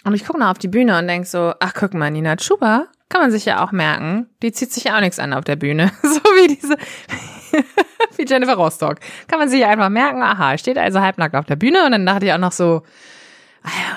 Und 0.05 0.13
ich 0.13 0.25
gucke 0.25 0.39
noch 0.39 0.49
auf 0.49 0.57
die 0.57 0.67
Bühne 0.67 0.97
und 0.99 1.07
denk 1.07 1.25
so, 1.25 1.53
ach 1.59 1.73
guck 1.73 1.93
mal, 1.93 2.11
Nina 2.11 2.35
Chuba, 2.35 2.87
kann 3.09 3.21
man 3.21 3.31
sich 3.31 3.45
ja 3.45 3.63
auch 3.63 3.71
merken, 3.71 4.27
die 4.41 4.51
zieht 4.51 4.71
sich 4.71 4.85
ja 4.85 4.95
auch 4.95 5.01
nichts 5.01 5.19
an 5.19 5.33
auf 5.33 5.43
der 5.43 5.55
Bühne. 5.55 5.91
so 6.01 6.19
wie 6.19 6.55
diese, 6.55 6.75
wie 8.17 8.25
Jennifer 8.25 8.55
Rostock. 8.55 8.99
Kann 9.27 9.39
man 9.39 9.49
sich 9.49 9.61
ja 9.61 9.69
einfach 9.69 9.89
merken, 9.89 10.21
aha, 10.21 10.57
steht 10.57 10.77
also 10.77 10.99
halbnackt 10.99 11.35
auf 11.35 11.45
der 11.45 11.55
Bühne 11.55 11.85
und 11.85 11.91
dann 11.91 12.05
dachte 12.05 12.25
ich 12.25 12.33
auch 12.33 12.37
noch 12.37 12.51
so, 12.51 12.81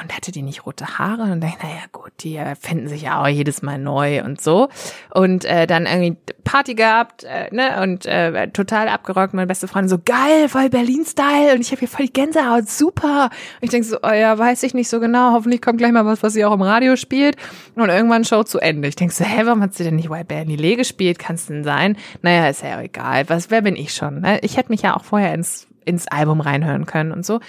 und 0.02 0.14
hatte 0.14 0.32
die 0.32 0.42
nicht 0.42 0.66
rote 0.66 0.98
Haare? 0.98 1.22
Und 1.24 1.40
denke, 1.40 1.58
naja, 1.62 1.82
gut, 1.92 2.12
die 2.20 2.40
finden 2.60 2.88
sich 2.88 3.02
ja 3.02 3.22
auch 3.22 3.28
jedes 3.28 3.62
Mal 3.62 3.78
neu 3.78 4.22
und 4.22 4.40
so. 4.40 4.68
Und 5.12 5.44
äh, 5.44 5.66
dann 5.66 5.86
irgendwie 5.86 6.16
Party 6.44 6.74
gehabt, 6.74 7.24
äh, 7.24 7.52
ne, 7.52 7.82
und 7.82 8.06
äh, 8.06 8.48
total 8.48 8.88
abgerockt, 8.88 9.34
meine 9.34 9.46
beste 9.46 9.66
Freundin 9.66 9.88
so, 9.88 9.98
geil, 9.98 10.48
voll 10.48 10.68
Berlin-Style 10.68 11.54
und 11.54 11.60
ich 11.60 11.72
habe 11.72 11.80
hier 11.80 11.88
voll 11.88 12.06
die 12.06 12.12
Gänsehaut, 12.12 12.68
super. 12.68 13.24
Und 13.24 13.62
ich 13.62 13.70
denke 13.70 13.86
so, 13.86 13.98
oh 14.02 14.12
ja, 14.12 14.38
weiß 14.38 14.62
ich 14.62 14.72
nicht 14.72 14.88
so 14.88 15.00
genau, 15.00 15.32
hoffentlich 15.32 15.60
kommt 15.60 15.78
gleich 15.78 15.92
mal 15.92 16.06
was, 16.06 16.22
was 16.22 16.34
sie 16.34 16.44
auch 16.44 16.52
im 16.52 16.62
Radio 16.62 16.96
spielt. 16.96 17.36
Und 17.74 17.88
irgendwann 17.88 18.24
Show 18.24 18.44
zu 18.44 18.58
Ende. 18.58 18.88
Ich 18.88 18.96
denke 18.96 19.12
so, 19.12 19.24
hä, 19.24 19.42
warum 19.44 19.62
hat 19.62 19.74
sie 19.74 19.84
denn 19.84 19.96
nicht 19.96 20.08
Bernie 20.28 20.56
Lee 20.56 20.76
gespielt? 20.76 21.18
Kann 21.18 21.36
es 21.36 21.46
denn 21.46 21.64
sein? 21.64 21.96
Naja, 22.22 22.48
ist 22.48 22.62
ja 22.62 22.80
egal. 22.80 23.28
Was, 23.28 23.50
wer 23.50 23.62
bin 23.62 23.76
ich 23.76 23.92
schon? 23.92 24.20
Ne? 24.20 24.38
Ich 24.42 24.56
hätte 24.56 24.70
mich 24.70 24.82
ja 24.82 24.96
auch 24.96 25.04
vorher 25.04 25.34
ins 25.34 25.66
ins 25.86 26.08
Album 26.08 26.40
reinhören 26.40 26.84
können 26.84 27.12
und 27.12 27.24
so. 27.24 27.40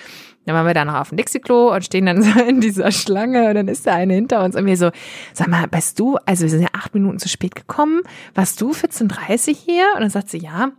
Dann 0.48 0.56
waren 0.56 0.66
wir 0.66 0.74
da 0.74 0.86
noch 0.86 0.96
auf 0.96 1.10
dem 1.10 1.18
Dixie-Klo 1.18 1.74
und 1.74 1.84
stehen 1.84 2.06
dann 2.06 2.24
so 2.24 2.40
in 2.40 2.62
dieser 2.62 2.92
Schlange 2.92 3.50
und 3.50 3.56
dann 3.56 3.68
ist 3.68 3.86
da 3.86 3.94
eine 3.94 4.16
hinter 4.16 4.44
uns 4.44 4.56
und 4.56 4.66
wir 4.66 4.78
so, 4.78 4.90
sag 5.34 5.50
mal, 5.50 5.68
bist 5.68 6.00
du, 6.00 6.18
also 6.26 6.44
wir 6.44 6.50
sind 6.50 6.62
ja 6.62 6.70
acht 6.72 6.96
Minuten 6.96 7.20
zu 7.20 7.30
spät 7.30 7.54
gekommen, 7.54 8.02
warst 8.34 8.60
du 8.62 8.72
14.30 8.72 9.56
hier? 9.56 9.86
Und 9.96 10.02
dann 10.02 10.10
sagt 10.10 10.30
sie, 10.30 10.40
ja. 10.40 10.72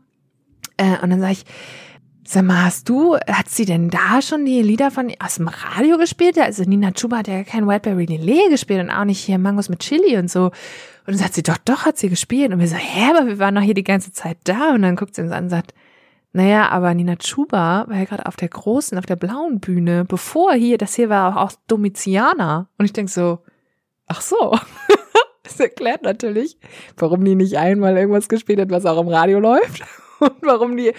Äh, 0.78 0.98
und 1.02 1.10
dann 1.10 1.20
sag 1.20 1.32
ich, 1.32 1.44
Sag 2.30 2.44
mal, 2.44 2.66
hast 2.66 2.90
du, 2.90 3.16
hat 3.16 3.48
sie 3.48 3.64
denn 3.64 3.88
da 3.88 4.20
schon 4.20 4.44
die 4.44 4.60
Lieder 4.60 4.90
von 4.90 5.10
aus 5.18 5.36
dem 5.36 5.48
Radio 5.48 5.96
gespielt? 5.96 6.38
Also 6.38 6.62
Nina 6.64 6.92
Chuba 6.92 7.16
hat 7.16 7.28
ja 7.28 7.42
kein 7.42 7.66
Whiteberry 7.66 8.04
Lillet 8.04 8.50
gespielt 8.50 8.80
und 8.80 8.90
auch 8.90 9.06
nicht 9.06 9.24
hier 9.24 9.38
Mangos 9.38 9.70
mit 9.70 9.78
Chili 9.78 10.18
und 10.18 10.30
so. 10.30 10.44
Und 10.44 10.52
dann 11.06 11.16
sagt 11.16 11.32
sie, 11.32 11.42
doch, 11.42 11.56
doch, 11.56 11.86
hat 11.86 11.96
sie 11.96 12.10
gespielt. 12.10 12.52
Und 12.52 12.60
wir 12.60 12.68
so, 12.68 12.76
hä, 12.76 13.12
aber 13.16 13.26
wir 13.26 13.38
waren 13.38 13.54
doch 13.54 13.62
hier 13.62 13.72
die 13.72 13.82
ganze 13.82 14.12
Zeit 14.12 14.36
da. 14.44 14.74
Und 14.74 14.82
dann 14.82 14.94
guckt 14.94 15.14
sie 15.14 15.22
uns 15.22 15.32
an 15.32 15.44
und 15.44 15.48
sagt, 15.48 15.72
naja, 16.32 16.68
aber 16.68 16.92
Nina 16.94 17.16
Chuba 17.16 17.86
war 17.88 17.96
ja 17.96 18.04
gerade 18.04 18.26
auf 18.26 18.36
der 18.36 18.48
großen, 18.48 18.98
auf 18.98 19.06
der 19.06 19.16
blauen 19.16 19.60
Bühne, 19.60 20.04
bevor 20.04 20.52
hier, 20.52 20.76
das 20.76 20.94
hier 20.94 21.08
war 21.08 21.40
auch 21.40 21.52
Domitianer. 21.66 22.68
Und 22.76 22.84
ich 22.84 22.92
denk 22.92 23.08
so, 23.08 23.38
ach 24.06 24.20
so. 24.20 24.56
das 25.42 25.58
erklärt 25.58 26.02
natürlich, 26.02 26.58
warum 26.96 27.24
die 27.24 27.34
nicht 27.34 27.56
einmal 27.56 27.96
irgendwas 27.96 28.28
gespielt 28.28 28.60
hat, 28.60 28.70
was 28.70 28.84
auch 28.84 29.00
im 29.00 29.08
Radio 29.08 29.40
läuft. 29.40 29.82
Und 30.20 30.42
warum 30.42 30.76
die 30.76 30.92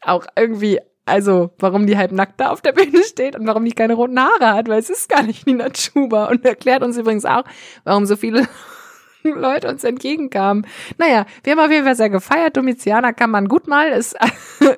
auch 0.00 0.26
irgendwie, 0.36 0.78
also 1.04 1.50
warum 1.58 1.86
die 1.86 1.98
halb 1.98 2.12
nackt 2.12 2.40
da 2.40 2.50
auf 2.50 2.62
der 2.62 2.72
Bühne 2.72 3.02
steht 3.02 3.34
und 3.34 3.44
warum 3.48 3.64
die 3.64 3.72
keine 3.72 3.94
roten 3.94 4.20
Haare 4.20 4.54
hat, 4.54 4.68
weil 4.68 4.78
es 4.78 4.88
ist 4.88 5.08
gar 5.08 5.24
nicht 5.24 5.44
Nina 5.44 5.70
Chuba. 5.70 6.26
Und 6.26 6.44
erklärt 6.44 6.84
uns 6.84 6.96
übrigens 6.96 7.24
auch, 7.24 7.42
warum 7.82 8.06
so 8.06 8.14
viele 8.14 8.46
Leute 9.34 9.68
uns 9.68 9.84
entgegenkamen. 9.84 10.66
Naja, 10.98 11.26
wir 11.42 11.52
haben 11.52 11.60
auf 11.60 11.70
jeden 11.70 11.84
Fall 11.84 11.96
sehr 11.96 12.10
gefeiert. 12.10 12.56
Domitianer 12.56 13.12
kann 13.12 13.30
man 13.30 13.48
gut 13.48 13.66
mal, 13.66 13.88
ist, 13.92 14.16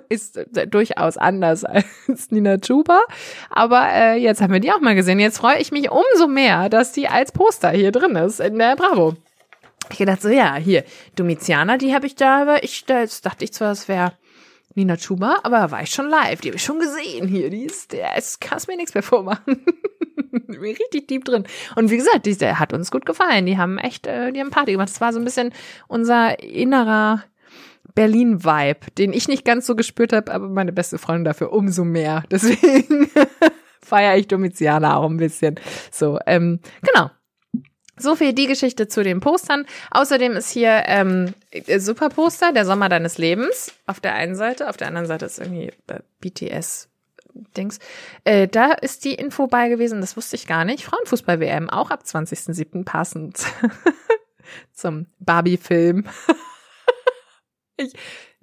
ist 0.09 0.41
durchaus 0.69 1.17
anders 1.17 1.65
als 2.09 2.31
Nina 2.31 2.59
Chuba. 2.59 3.01
Aber 3.51 3.89
äh, 3.93 4.17
jetzt 4.17 4.41
haben 4.41 4.53
wir 4.53 4.61
die 4.61 4.73
auch 4.73 4.81
mal 4.81 4.95
gesehen. 4.95 5.19
Jetzt 5.19 5.39
freue 5.39 5.59
ich 5.59 5.73
mich 5.73 5.91
umso 5.91 6.27
mehr, 6.27 6.69
dass 6.69 6.93
die 6.93 7.09
als 7.09 7.33
Poster 7.33 7.71
hier 7.71 7.93
drin 7.93 8.17
ist 8.17 8.41
in 8.41 8.59
der 8.59 8.77
Bravo. 8.77 9.15
Ich 9.91 9.99
gedacht 9.99 10.23
so, 10.23 10.29
ja, 10.29 10.55
hier, 10.55 10.85
Domitianer, 11.17 11.77
die 11.77 11.95
habe 11.95 12.07
ich 12.07 12.15
da, 12.15 12.43
aber 12.43 12.65
ich, 12.65 12.85
da 12.87 13.05
dachte 13.23 13.45
ich 13.45 13.53
zwar, 13.53 13.69
das 13.69 13.89
wäre 13.89 14.13
Nina 14.75 14.97
Chuba, 14.97 15.41
aber 15.43 15.71
war 15.71 15.83
ich 15.83 15.91
schon 15.91 16.09
live. 16.09 16.41
Die 16.41 16.49
habe 16.49 16.57
ich 16.57 16.65
schon 16.65 16.79
gesehen 16.79 17.29
hier. 17.29 17.51
Die 17.51 17.65
ist, 17.65 17.93
der 17.93 18.17
ist, 18.17 18.41
kannst 18.41 18.69
mir 18.69 18.77
nichts 18.77 18.95
mehr 18.95 19.03
vormachen. 19.03 19.65
Richtig 20.49 21.09
deep 21.09 21.25
drin. 21.25 21.45
Und 21.77 21.91
wie 21.91 21.97
gesagt, 21.97 22.27
die, 22.27 22.37
der 22.37 22.59
hat 22.59 22.73
uns 22.73 22.91
gut 22.91 23.07
gefallen. 23.07 23.47
Die 23.47 23.59
haben 23.59 23.79
echt, 23.79 24.07
äh, 24.07 24.33
die 24.33 24.41
haben 24.41 24.51
Party 24.51 24.73
gemacht. 24.73 24.89
Das 24.89 25.01
war 25.01 25.13
so 25.13 25.19
ein 25.19 25.25
bisschen 25.25 25.53
unser 25.89 26.43
innerer 26.43 27.23
Berlin-Vibe, 27.95 28.93
den 28.97 29.13
ich 29.13 29.29
nicht 29.29 29.45
ganz 29.45 29.67
so 29.67 29.77
gespürt 29.77 30.13
habe, 30.13 30.33
aber 30.33 30.49
meine 30.49 30.73
beste 30.73 30.99
Freundin 30.99 31.25
dafür 31.25 31.53
umso 31.53 31.85
mehr. 31.85 32.25
Deswegen 32.31 33.11
feiere 33.83 34.17
ich 34.17 34.29
Domitianer 34.29 34.97
auch 34.97 35.09
ein 35.09 35.19
bisschen. 35.19 35.57
So, 35.91 36.19
ähm, 36.27 36.61
genau. 36.83 37.11
So 38.03 38.17
viel 38.17 38.33
die 38.33 38.47
Geschichte 38.47 38.89
zu 38.89 39.03
den 39.03 39.21
Postern. 39.21 39.65
Außerdem 39.91 40.33
ist 40.33 40.51
hier 40.51 40.83
ähm, 40.87 41.35
super 41.79 42.09
Poster, 42.09 42.53
der 42.53 42.65
Sommer 42.65 42.89
deines 42.89 43.19
Lebens 43.19 43.73
auf 43.87 44.01
der 44.01 44.15
einen 44.15 44.35
Seite, 44.35 44.69
auf 44.69 44.77
der 44.77 44.89
anderen 44.89 45.07
Seite 45.07 45.27
ist 45.27 45.39
irgendwie 45.39 45.73
äh, 45.87 46.01
BTS 46.21 46.89
Dings. 47.57 47.79
Äh, 48.25 48.49
da 48.49 48.73
ist 48.73 49.05
die 49.05 49.15
Info 49.15 49.47
bei 49.47 49.69
gewesen, 49.69 50.01
das 50.01 50.17
wusste 50.17 50.37
ich 50.37 50.47
gar 50.47 50.65
nicht. 50.65 50.85
Frauenfußball-WM, 50.85 51.71
auch 51.71 51.91
ab 51.91 52.03
20.07. 52.05 52.85
passend 52.85 53.47
zum 54.73 55.07
Barbie-Film. 55.19 56.07
ich, 57.77 57.95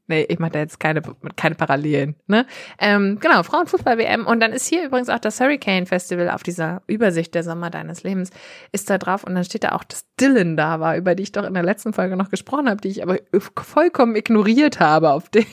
Nee, 0.10 0.26
ich 0.28 0.40
mache 0.40 0.54
da 0.54 0.60
jetzt 0.60 0.80
keine, 0.80 1.04
keine 1.36 1.54
Parallelen. 1.54 2.16
Ne? 2.26 2.48
Ähm, 2.80 3.20
genau, 3.22 3.44
Frauenfußball-WM. 3.44 4.26
Und 4.26 4.40
dann 4.40 4.54
ist 4.54 4.66
hier 4.66 4.84
übrigens 4.84 5.08
auch 5.08 5.20
das 5.20 5.40
Hurricane 5.40 5.86
Festival 5.86 6.32
auf 6.32 6.42
dieser 6.42 6.82
Übersicht 6.88 7.36
der 7.36 7.44
Sommer 7.44 7.70
deines 7.70 8.02
Lebens, 8.02 8.32
ist 8.72 8.90
da 8.90 8.98
drauf. 8.98 9.24
Und 9.24 9.36
dann 9.36 9.44
steht 9.44 9.66
da 9.66 9.74
auch, 9.74 9.84
dass 9.84 10.08
Dylan 10.20 10.58
da 10.58 10.80
war, 10.80 10.98
über 10.98 11.14
die 11.14 11.22
ich 11.22 11.32
doch 11.32 11.46
in 11.46 11.54
der 11.54 11.62
letzten 11.62 11.94
Folge 11.94 12.18
noch 12.18 12.32
gesprochen 12.32 12.68
habe, 12.68 12.82
die 12.82 12.88
ich 12.88 13.04
aber 13.04 13.18
vollkommen 13.56 14.16
ignoriert 14.16 14.80
habe 14.80 15.12
auf 15.12 15.30
dem 15.30 15.46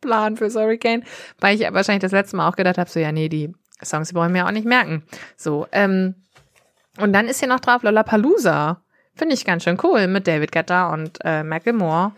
Plan 0.00 0.38
fürs 0.38 0.54
Hurricane, 0.54 1.04
weil 1.38 1.54
ich 1.54 1.70
wahrscheinlich 1.70 2.00
das 2.00 2.12
letzte 2.12 2.38
Mal 2.38 2.48
auch 2.48 2.56
gedacht 2.56 2.78
habe, 2.78 2.88
so 2.88 2.98
ja, 2.98 3.12
nee, 3.12 3.28
die 3.28 3.52
Songs, 3.84 4.08
die 4.08 4.14
wollen 4.14 4.32
wir 4.32 4.46
auch 4.46 4.52
nicht 4.52 4.66
merken. 4.66 5.02
So, 5.36 5.66
ähm, 5.72 6.14
und 6.98 7.12
dann 7.12 7.28
ist 7.28 7.40
hier 7.40 7.48
noch 7.48 7.60
drauf 7.60 7.82
Lollapalooza. 7.82 8.80
Finde 9.14 9.34
ich 9.34 9.44
ganz 9.44 9.64
schön 9.64 9.76
cool 9.82 10.06
mit 10.06 10.26
David 10.26 10.50
Guetta 10.50 10.94
und 10.94 11.18
äh, 11.24 11.42
Macklemore 11.42 12.12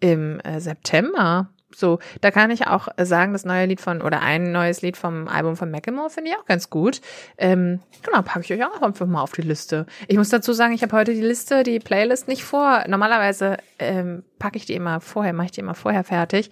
im 0.00 0.40
äh, 0.40 0.60
September. 0.60 1.48
So, 1.74 1.98
da 2.22 2.30
kann 2.30 2.50
ich 2.50 2.66
auch 2.66 2.88
sagen, 2.98 3.34
das 3.34 3.44
neue 3.44 3.66
Lied 3.66 3.80
von, 3.80 4.00
oder 4.00 4.22
ein 4.22 4.52
neues 4.52 4.80
Lied 4.80 4.96
vom 4.96 5.28
Album 5.28 5.54
von 5.54 5.70
Macklemore 5.70 6.08
finde 6.08 6.30
ich 6.30 6.36
auch 6.36 6.46
ganz 6.46 6.70
gut. 6.70 7.02
Ähm, 7.36 7.80
genau, 8.02 8.22
packe 8.22 8.40
ich 8.40 8.52
euch 8.52 8.64
auch 8.64 8.80
einfach 8.80 9.06
mal 9.06 9.20
auf 9.20 9.32
die 9.32 9.42
Liste. 9.42 9.86
Ich 10.06 10.16
muss 10.16 10.30
dazu 10.30 10.52
sagen, 10.54 10.72
ich 10.72 10.82
habe 10.82 10.96
heute 10.96 11.12
die 11.12 11.20
Liste, 11.20 11.62
die 11.62 11.78
Playlist 11.78 12.26
nicht 12.26 12.42
vor. 12.42 12.84
Normalerweise 12.88 13.58
ähm, 13.78 14.24
packe 14.38 14.56
ich 14.56 14.64
die 14.64 14.74
immer 14.74 15.00
vorher, 15.00 15.34
mache 15.34 15.46
ich 15.46 15.52
die 15.52 15.60
immer 15.60 15.74
vorher 15.74 16.04
fertig. 16.04 16.50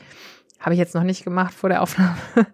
Habe 0.60 0.74
ich 0.74 0.78
jetzt 0.78 0.94
noch 0.94 1.02
nicht 1.02 1.24
gemacht 1.24 1.54
vor 1.54 1.70
der 1.70 1.82
Aufnahme. 1.82 2.16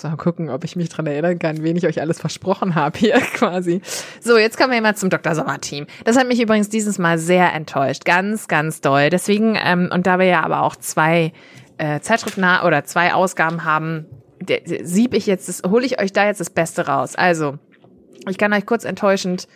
So, 0.00 0.08
gucken, 0.16 0.48
ob 0.48 0.64
ich 0.64 0.76
mich 0.76 0.88
dran 0.88 1.06
erinnern 1.06 1.38
kann, 1.38 1.62
wen 1.62 1.76
ich 1.76 1.86
euch 1.86 2.00
alles 2.00 2.18
versprochen 2.18 2.74
habe 2.74 2.98
hier 2.98 3.20
quasi. 3.34 3.82
So, 4.20 4.38
jetzt 4.38 4.56
kommen 4.56 4.72
wir 4.72 4.80
mal 4.80 4.96
zum 4.96 5.10
Dr. 5.10 5.34
Sommer 5.34 5.60
Team. 5.60 5.86
Das 6.04 6.16
hat 6.16 6.26
mich 6.26 6.40
übrigens 6.40 6.70
dieses 6.70 6.98
Mal 6.98 7.18
sehr 7.18 7.52
enttäuscht. 7.52 8.06
Ganz, 8.06 8.48
ganz 8.48 8.80
doll. 8.80 9.10
Deswegen, 9.10 9.58
ähm, 9.62 9.90
und 9.92 10.06
da 10.06 10.18
wir 10.18 10.24
ja 10.24 10.42
aber 10.42 10.62
auch 10.62 10.74
zwei 10.76 11.32
äh, 11.76 12.00
Zeitschriften 12.00 12.44
oder 12.64 12.84
zwei 12.84 13.12
Ausgaben 13.12 13.64
haben, 13.64 14.06
sieb 14.82 15.12
ich 15.12 15.26
jetzt, 15.26 15.50
das, 15.50 15.62
hole 15.70 15.84
ich 15.84 16.00
euch 16.00 16.14
da 16.14 16.24
jetzt 16.24 16.40
das 16.40 16.48
Beste 16.48 16.86
raus. 16.86 17.14
Also, 17.14 17.58
ich 18.26 18.38
kann 18.38 18.54
euch 18.54 18.64
kurz 18.64 18.84
enttäuschend 18.84 19.48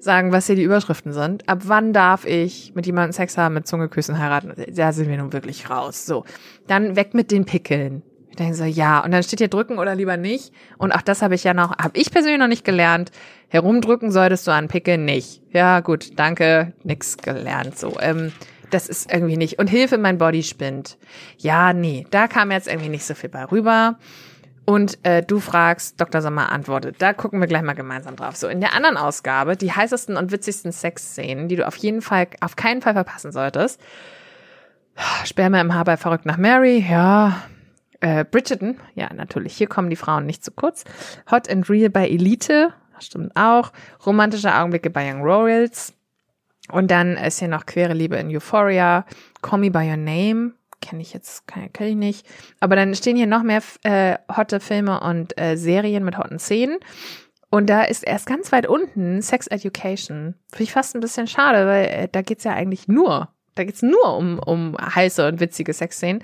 sagen, 0.00 0.32
was 0.32 0.46
hier 0.46 0.56
die 0.56 0.64
Überschriften 0.64 1.12
sind. 1.12 1.48
Ab 1.48 1.60
wann 1.66 1.92
darf 1.92 2.24
ich 2.24 2.74
mit 2.74 2.86
jemandem 2.86 3.12
Sex 3.12 3.38
haben, 3.38 3.54
mit 3.54 3.68
Zunge 3.68 3.88
küssen, 3.88 4.18
heiraten? 4.18 4.52
Da 4.74 4.92
sind 4.92 5.08
wir 5.08 5.16
nun 5.16 5.32
wirklich 5.32 5.70
raus. 5.70 6.06
So, 6.06 6.24
dann 6.66 6.96
weg 6.96 7.14
mit 7.14 7.30
den 7.30 7.44
Pickeln. 7.44 8.02
Ich 8.32 8.36
denke 8.36 8.54
so, 8.54 8.64
ja. 8.64 9.04
Und 9.04 9.10
dann 9.10 9.22
steht 9.22 9.40
hier 9.40 9.48
drücken 9.48 9.78
oder 9.78 9.94
lieber 9.94 10.16
nicht. 10.16 10.54
Und 10.78 10.92
auch 10.92 11.02
das 11.02 11.20
habe 11.20 11.34
ich 11.34 11.44
ja 11.44 11.52
noch, 11.52 11.76
habe 11.76 11.98
ich 11.98 12.10
persönlich 12.10 12.40
noch 12.40 12.48
nicht 12.48 12.64
gelernt. 12.64 13.10
Herumdrücken 13.48 14.10
solltest 14.10 14.46
du 14.46 14.52
an 14.52 14.68
Pickel 14.68 14.96
nicht. 14.96 15.42
Ja, 15.52 15.80
gut, 15.80 16.18
danke, 16.18 16.72
nix 16.82 17.18
gelernt. 17.18 17.78
So, 17.78 17.98
ähm, 18.00 18.32
das 18.70 18.88
ist 18.88 19.12
irgendwie 19.12 19.36
nicht. 19.36 19.58
Und 19.58 19.68
Hilfe, 19.68 19.98
mein 19.98 20.16
Body 20.16 20.42
spinnt. 20.42 20.96
Ja, 21.36 21.74
nee, 21.74 22.06
da 22.10 22.26
kam 22.26 22.50
jetzt 22.50 22.68
irgendwie 22.68 22.88
nicht 22.88 23.04
so 23.04 23.12
viel 23.12 23.28
bei 23.28 23.44
rüber. 23.44 23.98
Und 24.64 24.98
äh, 25.02 25.22
du 25.22 25.38
fragst, 25.38 26.00
Dr. 26.00 26.22
Sommer 26.22 26.50
antwortet. 26.50 26.96
Da 27.00 27.12
gucken 27.12 27.38
wir 27.38 27.46
gleich 27.46 27.60
mal 27.60 27.74
gemeinsam 27.74 28.16
drauf. 28.16 28.36
So, 28.36 28.48
in 28.48 28.62
der 28.62 28.74
anderen 28.74 28.96
Ausgabe, 28.96 29.58
die 29.58 29.72
heißesten 29.72 30.16
und 30.16 30.32
witzigsten 30.32 30.72
Sexszenen, 30.72 31.48
die 31.48 31.56
du 31.56 31.66
auf 31.66 31.76
jeden 31.76 32.00
Fall, 32.00 32.28
auf 32.40 32.56
keinen 32.56 32.80
Fall 32.80 32.94
verpassen 32.94 33.30
solltest. 33.30 33.78
Sperma 35.26 35.60
im 35.60 35.74
Haar 35.74 35.84
bei 35.84 35.98
Verrückt 35.98 36.24
nach 36.24 36.38
Mary, 36.38 36.86
ja, 36.88 37.42
äh, 38.02 38.24
Bridgerton, 38.24 38.78
ja, 38.94 39.12
natürlich, 39.14 39.56
hier 39.56 39.68
kommen 39.68 39.88
die 39.88 39.96
Frauen 39.96 40.26
nicht 40.26 40.44
zu 40.44 40.50
kurz. 40.50 40.84
Hot 41.30 41.48
and 41.48 41.70
Real 41.70 41.88
bei 41.88 42.08
Elite, 42.08 42.74
stimmt 42.98 43.32
auch. 43.34 43.72
Romantische 44.04 44.54
Augenblicke 44.54 44.90
bei 44.90 45.10
Young 45.10 45.22
Royals. 45.22 45.94
Und 46.70 46.90
dann 46.90 47.16
ist 47.16 47.38
hier 47.38 47.48
noch 47.48 47.66
Queere 47.66 47.94
Liebe 47.94 48.16
in 48.16 48.34
Euphoria. 48.34 49.04
Call 49.40 49.60
Me 49.60 49.70
By 49.70 49.88
Your 49.88 49.96
Name. 49.96 50.52
Kenne 50.80 51.02
ich 51.02 51.12
jetzt, 51.12 51.46
kenne 51.46 51.68
kenn 51.68 51.88
ich 51.88 51.96
nicht. 51.96 52.26
Aber 52.60 52.76
dann 52.76 52.94
stehen 52.94 53.16
hier 53.16 53.26
noch 53.26 53.42
mehr 53.42 53.62
äh, 53.84 54.16
hotte 54.34 54.58
Filme 54.58 55.00
und 55.00 55.38
äh, 55.40 55.56
Serien 55.56 56.04
mit 56.04 56.18
hotten 56.18 56.38
Szenen. 56.38 56.78
Und 57.50 57.68
da 57.68 57.82
ist 57.82 58.02
erst 58.02 58.26
ganz 58.26 58.50
weit 58.50 58.66
unten 58.66 59.22
Sex 59.22 59.46
Education. 59.46 60.34
Finde 60.50 60.64
ich 60.64 60.72
fast 60.72 60.94
ein 60.94 61.00
bisschen 61.00 61.26
schade, 61.26 61.66
weil 61.66 61.84
äh, 61.84 62.08
da 62.10 62.22
geht's 62.22 62.44
ja 62.44 62.52
eigentlich 62.52 62.88
nur, 62.88 63.28
da 63.54 63.64
geht's 63.64 63.82
nur 63.82 64.16
um, 64.16 64.38
um 64.38 64.76
heiße 64.78 65.28
und 65.28 65.38
witzige 65.38 65.72
Sexszenen. 65.72 66.22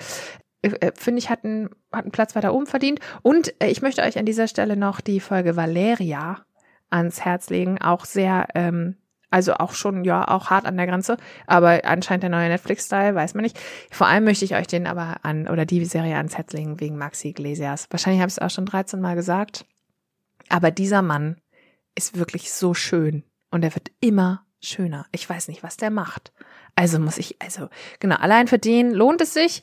Äh, 0.63 0.69
äh, 0.81 0.93
finde 0.95 1.19
ich, 1.19 1.31
hat 1.31 1.45
einen, 1.45 1.71
hat 1.93 2.05
einen 2.05 2.13
Platz 2.13 2.35
weiter 2.35 2.55
oben 2.55 2.67
verdient. 2.67 3.01
Und 3.23 3.55
äh, 3.63 3.69
ich 3.69 3.83
möchte 3.83 4.03
euch 4.03 4.19
an 4.19 4.27
dieser 4.27 4.49
Stelle 4.49 4.77
noch 4.77 5.01
die 5.01 5.21
Folge 5.21 5.57
Valeria 5.57 6.45
ans 6.91 7.21
Herz 7.25 7.51
legen. 7.51 7.81
Auch 7.81 8.05
sehr, 8.05 8.49
ähm, 8.55 8.97
also 9.31 9.55
auch 9.55 9.73
schon, 9.73 10.05
ja, 10.05 10.27
auch 10.27 10.51
hart 10.51 10.67
an 10.67 10.77
der 10.77 10.87
Grenze. 10.87 11.17
Aber 11.47 11.81
anscheinend 11.85 12.23
der 12.23 12.31
neue 12.31 12.49
Netflix-Style, 12.49 13.15
weiß 13.15 13.35
man 13.35 13.43
nicht. 13.43 13.59
Vor 13.91 14.07
allem 14.07 14.25
möchte 14.25 14.45
ich 14.45 14.55
euch 14.55 14.67
den 14.67 14.87
aber 14.87 15.17
an, 15.23 15.49
oder 15.49 15.67
die 15.67 15.85
Serie 15.85 16.17
ans 16.17 16.37
Herz 16.37 16.53
legen 16.53 16.81
wegen 16.81 16.97
Maxi 16.97 17.29
Iglesias. 17.29 17.87
Wahrscheinlich 17.91 18.21
habe 18.21 18.31
ich 18.31 18.37
es 18.39 18.43
auch 18.43 18.51
schon 18.51 18.67
13 18.67 19.01
Mal 19.01 19.15
gesagt. 19.15 19.67
Aber 20.49 20.71
dieser 20.71 21.03
Mann 21.03 21.37
ist 21.95 22.19
wirklich 22.19 22.53
so 22.53 22.75
schön. 22.75 23.23
Und 23.51 23.65
er 23.65 23.75
wird 23.75 23.91
immer 24.01 24.47
schöner. 24.61 25.07
Ich 25.13 25.29
weiß 25.29 25.49
nicht, 25.49 25.63
was 25.63 25.77
der 25.77 25.91
macht. 25.91 26.33
Also 26.75 26.99
muss 26.99 27.19
ich, 27.19 27.41
also 27.41 27.69
genau, 28.01 28.17
allein 28.17 28.49
für 28.49 28.59
den 28.59 28.93
lohnt 28.93 29.21
es 29.21 29.35
sich 29.35 29.63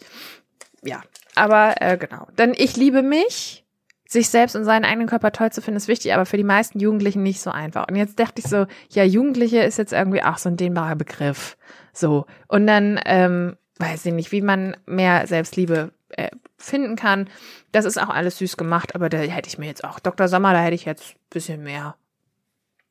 ja, 0.85 1.01
aber 1.35 1.75
äh, 1.81 1.97
genau. 1.97 2.27
Denn 2.37 2.53
ich 2.55 2.75
liebe 2.77 3.01
mich. 3.01 3.61
Sich 4.07 4.29
selbst 4.29 4.55
und 4.55 4.65
seinen 4.65 4.85
eigenen 4.85 5.07
Körper 5.07 5.31
toll 5.31 5.51
zu 5.51 5.63
finden, 5.63 5.77
ist 5.77 5.87
wichtig, 5.87 6.13
aber 6.13 6.27
für 6.27 6.37
die 6.37 6.43
meisten 6.43 6.79
Jugendlichen 6.79 7.23
nicht 7.23 7.41
so 7.41 7.49
einfach. 7.49 7.87
Und 7.89 7.95
jetzt 7.95 8.19
dachte 8.19 8.39
ich 8.39 8.45
so, 8.47 8.67
ja, 8.91 9.03
Jugendliche 9.03 9.63
ist 9.63 9.79
jetzt 9.79 9.93
irgendwie 9.93 10.21
auch 10.21 10.37
so 10.37 10.47
ein 10.47 10.57
dehnbarer 10.57 10.95
Begriff. 10.95 11.57
So. 11.91 12.27
Und 12.47 12.67
dann, 12.67 12.99
ähm, 13.03 13.57
weiß 13.79 14.05
ich 14.05 14.13
nicht, 14.13 14.31
wie 14.31 14.43
man 14.43 14.77
mehr 14.85 15.25
Selbstliebe 15.25 15.91
äh, 16.09 16.29
finden 16.55 16.95
kann. 16.95 17.27
Das 17.71 17.83
ist 17.83 17.99
auch 17.99 18.09
alles 18.09 18.37
süß 18.37 18.57
gemacht, 18.57 18.93
aber 18.93 19.09
da 19.09 19.17
hätte 19.17 19.49
ich 19.49 19.57
mir 19.57 19.65
jetzt 19.65 19.83
auch, 19.83 19.99
Dr. 19.99 20.27
Sommer, 20.27 20.53
da 20.53 20.61
hätte 20.61 20.75
ich 20.75 20.85
jetzt 20.85 21.15
bisschen 21.31 21.63
mehr 21.63 21.95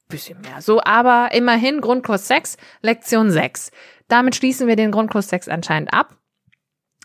bisschen 0.09 0.41
mehr. 0.41 0.61
So, 0.61 0.81
aber 0.83 1.31
immerhin 1.33 1.81
Grundkurs 1.81 2.29
6, 2.29 2.57
Lektion 2.83 3.31
6. 3.31 3.71
Damit 4.09 4.37
schließen 4.37 4.67
wir 4.67 4.77
den 4.77 4.91
Grundkurs 4.91 5.29
6 5.29 5.49
anscheinend 5.49 5.93
ab. 5.93 6.17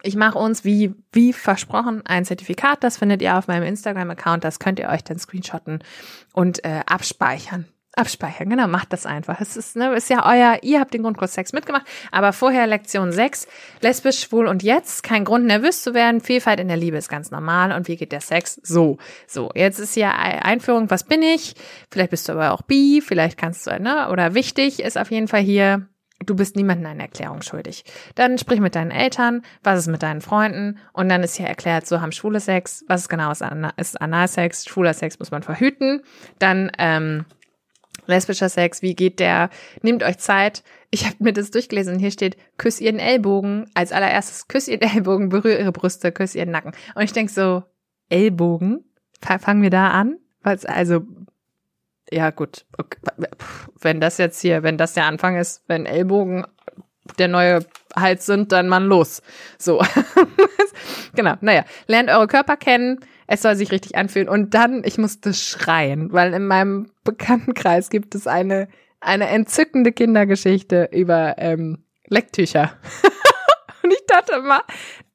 Ich 0.04 0.16
mache 0.16 0.38
uns 0.38 0.64
wie, 0.64 0.94
wie 1.12 1.34
versprochen 1.34 2.02
ein 2.06 2.26
Zertifikat. 2.26 2.84
Das 2.84 2.98
findet 2.98 3.22
ihr 3.22 3.38
auf 3.38 3.48
meinem 3.48 3.64
Instagram-Account. 3.64 4.44
Das 4.44 4.60
könnt 4.60 4.80
ihr 4.80 4.90
euch 4.90 5.04
dann 5.04 5.20
screenshotten 5.20 5.84
und 6.34 6.64
äh, 6.64 6.82
abspeichern. 6.86 7.66
Abspeichern, 7.96 8.50
genau, 8.50 8.68
macht 8.68 8.94
das 8.94 9.06
einfach. 9.08 9.42
Es 9.42 9.58
ist, 9.58 9.76
ne, 9.76 9.94
ist 9.96 10.10
ja 10.10 10.24
euer, 10.26 10.60
ihr 10.62 10.80
habt 10.80 10.94
den 10.94 11.02
Grundkurs 11.02 11.34
Sex 11.34 11.54
mitgemacht, 11.54 11.86
aber 12.12 12.34
vorher 12.34 12.68
Lektion 12.68 13.12
6, 13.12 13.48
lesbisch, 13.82 14.22
schwul 14.22 14.48
und 14.48 14.62
jetzt, 14.62 15.02
kein 15.02 15.26
Grund 15.26 15.46
nervös 15.46 15.82
zu 15.82 15.96
werden, 15.96 16.22
Vielfalt 16.22 16.60
in 16.60 16.68
der 16.68 16.78
Liebe 16.78 16.98
ist 16.98 17.10
ganz 17.10 17.32
normal 17.32 17.72
und 17.72 17.88
wie 17.88 17.98
geht 17.98 18.12
der 18.12 18.22
Sex? 18.22 18.62
So, 18.64 19.00
so, 19.28 19.50
jetzt 19.56 19.80
ist 19.80 19.96
hier 19.96 20.14
Einführung, 20.14 20.92
was 20.92 21.04
bin 21.04 21.24
ich? 21.24 21.56
Vielleicht 21.92 22.12
bist 22.12 22.30
du 22.30 22.34
aber 22.34 22.54
auch 22.54 22.62
bi, 22.62 23.02
vielleicht 23.02 23.38
kannst 23.38 23.66
du, 23.66 23.78
ne, 23.80 24.10
oder 24.12 24.36
wichtig 24.36 24.82
ist 24.82 24.98
auf 24.98 25.10
jeden 25.10 25.28
Fall 25.28 25.42
hier, 25.42 25.88
du 26.26 26.36
bist 26.36 26.56
niemandem 26.56 26.88
eine 26.88 27.04
Erklärung 27.04 27.42
schuldig. 27.42 27.84
Dann 28.16 28.38
sprich 28.38 28.60
mit 28.60 28.76
deinen 28.76 28.92
Eltern, 28.92 29.44
was 29.64 29.80
ist 29.80 29.88
mit 29.88 30.04
deinen 30.04 30.22
Freunden 30.22 30.78
und 30.94 31.10
dann 31.10 31.24
ist 31.24 31.36
hier 31.36 31.48
erklärt, 31.48 31.88
so 31.88 32.02
haben 32.02 32.12
schwule 32.12 32.40
Sex, 32.40 32.84
was 32.88 33.02
ist 33.02 33.10
genau 33.10 33.32
ist, 33.32 33.42
Analsex, 34.02 34.66
schwuler 34.66 34.94
Sex 34.94 35.20
muss 35.20 35.32
man 35.32 35.44
verhüten. 35.44 36.02
Dann 36.40 36.72
ähm, 36.78 37.26
lesbischer 38.06 38.50
Sex, 38.50 38.82
wie 38.82 38.96
geht 38.96 39.20
der? 39.20 39.50
Nehmt 39.82 40.04
euch 40.04 40.18
Zeit. 40.18 40.64
Ich 40.92 41.06
habe 41.06 41.16
mir 41.20 41.34
das 41.34 41.52
durchgelesen 41.52 42.00
hier 42.00 42.12
steht, 42.12 42.38
küss 42.58 42.82
ihren 42.82 43.00
Ellbogen. 43.00 43.70
Als 43.74 43.92
allererstes, 43.92 44.48
küss 44.48 44.68
ihren 44.68 44.82
Ellbogen, 44.82 45.30
berühre 45.30 45.60
ihre 45.60 45.72
Brüste, 45.72 46.12
küss 46.12 46.36
ihren 46.36 46.52
Nacken. 46.52 46.74
Und 46.96 47.04
ich 47.04 47.14
denk 47.14 47.30
so, 47.30 47.64
Ellbogen? 48.10 48.84
Fangen 49.22 49.62
wir 49.62 49.70
da 49.70 49.92
an? 49.92 50.18
Also 50.44 51.02
ja 52.12 52.30
gut, 52.32 52.66
okay. 52.78 53.00
wenn 53.82 54.02
das 54.02 54.18
jetzt 54.18 54.42
hier, 54.42 54.64
wenn 54.64 54.78
das 54.78 54.94
der 54.94 55.06
Anfang 55.06 55.36
ist, 55.38 55.64
wenn 55.68 55.86
Ellbogen 55.86 56.46
der 57.18 57.28
neue 57.28 57.66
Hals 57.96 58.26
sind, 58.26 58.52
dann 58.52 58.68
mal 58.68 58.84
los. 58.84 59.22
So. 59.58 59.82
genau, 61.16 61.36
naja, 61.42 61.66
lernt 61.88 62.10
eure 62.10 62.28
Körper 62.28 62.58
kennen, 62.58 63.00
es 63.28 63.42
soll 63.42 63.56
sich 63.56 63.72
richtig 63.72 63.96
anfühlen 63.96 64.30
und 64.30 64.54
dann, 64.54 64.84
ich 64.84 64.98
musste 64.98 65.34
schreien, 65.34 66.12
weil 66.12 66.34
in 66.34 66.48
meinem 66.48 66.92
Bekanntenkreis 67.04 67.90
gibt 67.90 68.16
es 68.16 68.28
eine, 68.28 68.68
eine 69.00 69.28
entzückende 69.28 69.92
Kindergeschichte 69.92 70.90
über 70.92 71.36
ähm, 71.38 71.84
Lecktücher. 72.08 72.74
und 73.84 73.92
ich 73.92 74.06
dachte 74.08 74.34
immer, 74.34 74.62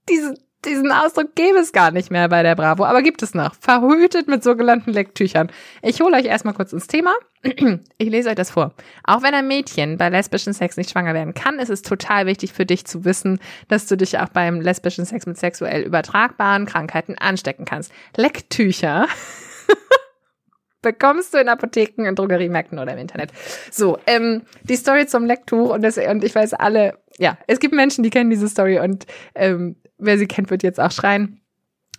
diese, 0.08 0.34
diesen 0.64 0.90
Ausdruck 0.92 1.34
gäbe 1.34 1.58
es 1.58 1.72
gar 1.72 1.90
nicht 1.90 2.10
mehr 2.10 2.28
bei 2.28 2.42
der 2.42 2.54
Bravo, 2.54 2.84
aber 2.84 3.02
gibt 3.02 3.22
es 3.22 3.34
noch. 3.34 3.54
Verhütet 3.54 4.28
mit 4.28 4.42
sogenannten 4.42 4.92
Lecktüchern. 4.92 5.50
Ich 5.82 6.00
hole 6.00 6.16
euch 6.16 6.26
erstmal 6.26 6.54
kurz 6.54 6.72
ins 6.72 6.86
Thema. 6.86 7.14
Ich 7.98 8.08
lese 8.08 8.30
euch 8.30 8.34
das 8.34 8.50
vor. 8.50 8.74
Auch 9.04 9.22
wenn 9.22 9.34
ein 9.34 9.46
Mädchen 9.46 9.98
bei 9.98 10.08
lesbischen 10.08 10.52
Sex 10.52 10.76
nicht 10.76 10.90
schwanger 10.90 11.14
werden 11.14 11.34
kann, 11.34 11.58
ist 11.58 11.68
es 11.68 11.82
total 11.82 12.26
wichtig 12.26 12.52
für 12.52 12.66
dich 12.66 12.86
zu 12.86 13.04
wissen, 13.04 13.38
dass 13.68 13.86
du 13.86 13.96
dich 13.96 14.18
auch 14.18 14.28
beim 14.28 14.60
lesbischen 14.60 15.04
Sex 15.04 15.26
mit 15.26 15.38
sexuell 15.38 15.82
übertragbaren 15.82 16.66
Krankheiten 16.66 17.16
anstecken 17.18 17.66
kannst. 17.66 17.92
Lecktücher 18.16 19.06
bekommst 20.82 21.34
du 21.34 21.38
in 21.38 21.48
Apotheken, 21.48 22.04
in 22.06 22.14
Drogeriemärkten 22.14 22.78
oder 22.78 22.92
im 22.92 22.98
Internet. 22.98 23.30
So, 23.70 23.98
ähm, 24.06 24.42
die 24.62 24.76
Story 24.76 25.06
zum 25.06 25.26
Lecktuch 25.26 25.70
und, 25.70 25.82
das, 25.82 25.98
und 25.98 26.24
ich 26.24 26.34
weiß 26.34 26.54
alle, 26.54 26.98
ja, 27.18 27.38
es 27.46 27.60
gibt 27.60 27.74
Menschen, 27.74 28.02
die 28.02 28.10
kennen 28.10 28.30
diese 28.30 28.48
Story 28.48 28.78
und 28.78 29.06
ähm, 29.34 29.76
wer 29.98 30.18
sie 30.18 30.26
kennt, 30.26 30.50
wird 30.50 30.62
jetzt 30.62 30.80
auch 30.80 30.90
schreien. 30.90 31.40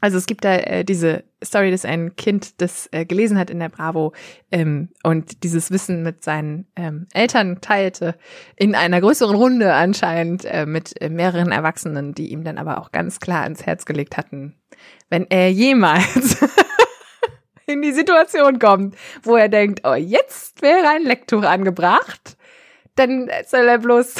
Also 0.01 0.17
es 0.17 0.25
gibt 0.25 0.43
da 0.43 0.55
äh, 0.57 0.83
diese 0.83 1.23
Story, 1.43 1.71
dass 1.71 1.85
ein 1.85 2.15
Kind 2.15 2.61
das 2.61 2.87
äh, 2.91 3.05
gelesen 3.05 3.39
hat 3.39 3.49
in 3.49 3.59
der 3.59 3.69
Bravo 3.69 4.13
ähm, 4.51 4.89
und 5.03 5.43
dieses 5.43 5.71
Wissen 5.71 6.03
mit 6.03 6.23
seinen 6.23 6.67
ähm, 6.75 7.07
Eltern 7.13 7.61
teilte 7.61 8.15
in 8.55 8.75
einer 8.75 9.01
größeren 9.01 9.35
Runde 9.35 9.73
anscheinend 9.73 10.45
äh, 10.45 10.65
mit 10.65 11.01
äh, 11.01 11.09
mehreren 11.09 11.51
Erwachsenen, 11.51 12.13
die 12.13 12.31
ihm 12.31 12.43
dann 12.43 12.57
aber 12.57 12.79
auch 12.79 12.91
ganz 12.91 13.19
klar 13.19 13.43
ans 13.43 13.65
Herz 13.65 13.85
gelegt 13.85 14.17
hatten, 14.17 14.55
wenn 15.09 15.25
er 15.29 15.51
jemals 15.51 16.37
in 17.65 17.81
die 17.81 17.93
Situation 17.93 18.59
kommt, 18.59 18.95
wo 19.23 19.35
er 19.35 19.49
denkt, 19.49 19.81
oh, 19.85 19.95
jetzt 19.95 20.61
wäre 20.61 20.89
ein 20.89 21.03
Lecktuch 21.03 21.43
angebracht, 21.43 22.37
dann 22.95 23.29
soll 23.47 23.67
er 23.67 23.79
bloß 23.79 24.15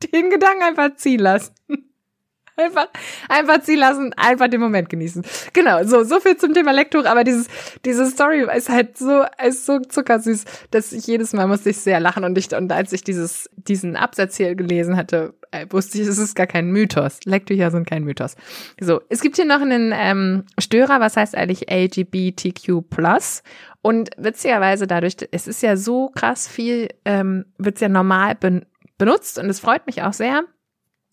den 0.00 0.30
Gedanken 0.30 0.62
einfach 0.62 0.96
ziehen 0.96 1.20
lassen. 1.20 1.54
Einfach, 2.60 2.88
einfach 3.28 3.62
ziehen 3.62 3.78
lassen, 3.78 4.12
einfach 4.18 4.48
den 4.48 4.60
Moment 4.60 4.90
genießen. 4.90 5.24
Genau, 5.54 5.82
so, 5.84 6.04
so 6.04 6.20
viel 6.20 6.36
zum 6.36 6.52
Thema 6.52 6.72
Lektor, 6.72 7.06
aber 7.06 7.24
dieses, 7.24 7.46
diese 7.86 8.04
Story 8.06 8.46
ist 8.54 8.68
halt 8.68 8.98
so, 8.98 9.24
ist 9.42 9.64
so 9.64 9.78
zuckersüß, 9.78 10.44
dass 10.70 10.92
ich 10.92 11.06
jedes 11.06 11.32
Mal 11.32 11.46
musste 11.46 11.70
ich 11.70 11.78
sehr 11.78 12.00
lachen 12.00 12.24
und 12.24 12.36
ich, 12.36 12.54
und 12.54 12.70
als 12.70 12.92
ich 12.92 13.02
dieses, 13.02 13.48
diesen 13.56 13.96
Absatz 13.96 14.36
hier 14.36 14.54
gelesen 14.56 14.96
hatte, 14.96 15.32
äh, 15.52 15.66
wusste 15.70 16.00
ich, 16.00 16.06
es 16.06 16.18
ist 16.18 16.34
gar 16.34 16.46
kein 16.46 16.70
Mythos. 16.70 17.20
Lecktücher 17.24 17.70
sind 17.70 17.86
kein 17.86 18.04
Mythos. 18.04 18.36
So, 18.78 19.00
es 19.08 19.20
gibt 19.20 19.36
hier 19.36 19.46
noch 19.46 19.62
einen 19.62 19.92
ähm, 19.96 20.44
Störer, 20.58 21.00
was 21.00 21.16
heißt 21.16 21.34
eigentlich 21.34 21.70
LGBTQ+. 21.70 22.82
Und 23.82 24.10
witzigerweise 24.18 24.86
dadurch, 24.86 25.16
es 25.30 25.46
ist 25.46 25.62
ja 25.62 25.76
so 25.76 26.10
krass 26.10 26.46
viel, 26.46 26.88
ähm, 27.06 27.46
wird's 27.56 27.80
ja 27.80 27.88
normal 27.88 28.34
ben 28.34 28.66
benutzt 29.00 29.38
und 29.38 29.50
es 29.50 29.58
freut 29.58 29.86
mich 29.86 30.02
auch 30.02 30.12
sehr. 30.12 30.44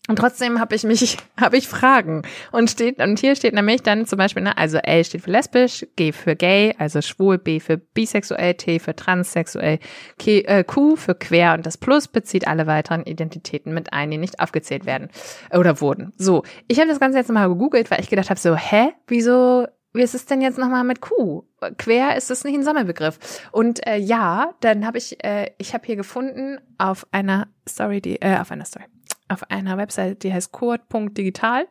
Und 0.08 0.16
trotzdem 0.16 0.58
habe 0.58 0.74
ich 0.74 0.84
mich, 0.84 1.18
habe 1.40 1.58
ich 1.58 1.68
Fragen. 1.68 2.22
Und 2.50 2.70
steht, 2.70 2.98
und 2.98 3.18
hier 3.18 3.36
steht 3.36 3.52
nämlich 3.52 3.82
dann 3.82 4.06
zum 4.06 4.16
Beispiel, 4.16 4.42
ne, 4.42 4.56
also 4.56 4.78
L 4.78 5.04
steht 5.04 5.22
für 5.22 5.30
lesbisch, 5.30 5.86
G 5.96 6.12
für 6.12 6.34
gay, 6.34 6.74
also 6.78 7.02
schwul, 7.02 7.36
B 7.36 7.60
für 7.60 7.76
bisexuell, 7.76 8.54
T 8.54 8.78
für 8.78 8.96
transsexuell, 8.96 9.78
K, 10.18 10.40
äh, 10.40 10.64
Q 10.64 10.96
für 10.96 11.14
quer 11.14 11.54
und 11.54 11.66
das 11.66 11.76
Plus 11.76 12.08
bezieht 12.08 12.48
alle 12.48 12.66
weiteren 12.66 13.04
Identitäten 13.04 13.74
mit 13.74 13.92
ein, 13.92 14.10
die 14.10 14.18
nicht 14.18 14.40
aufgezählt 14.40 14.86
werden 14.86 15.10
oder 15.52 15.80
wurden. 15.82 16.12
So, 16.16 16.42
ich 16.68 16.78
habe 16.78 16.88
das 16.88 17.00
Ganze 17.00 17.18
jetzt 17.18 17.30
mal 17.30 17.48
gegoogelt, 17.48 17.90
weil 17.90 18.00
ich 18.00 18.08
gedacht 18.08 18.30
habe, 18.30 18.40
so, 18.40 18.56
hä, 18.56 18.92
wieso 19.06 19.66
wie 19.92 20.02
ist 20.02 20.14
es 20.14 20.26
denn 20.26 20.40
jetzt 20.40 20.58
nochmal 20.58 20.84
mit 20.84 21.00
Q? 21.00 21.44
Quer 21.76 22.16
ist 22.16 22.30
das 22.30 22.44
nicht 22.44 22.54
ein 22.54 22.62
Sammelbegriff. 22.62 23.18
Und 23.52 23.86
äh, 23.86 23.96
ja, 23.96 24.54
dann 24.60 24.86
habe 24.86 24.98
ich, 24.98 25.22
äh, 25.24 25.50
ich 25.58 25.74
habe 25.74 25.86
hier 25.86 25.96
gefunden 25.96 26.60
auf 26.76 27.06
einer 27.10 27.48
Story, 27.68 28.00
die, 28.00 28.20
äh, 28.20 28.38
auf 28.38 28.50
einer 28.50 28.64
Story, 28.64 28.84
auf 29.28 29.50
einer 29.50 29.76
Website, 29.76 30.22
die 30.22 30.32
heißt 30.32 30.52
kurt.digital 30.52 31.66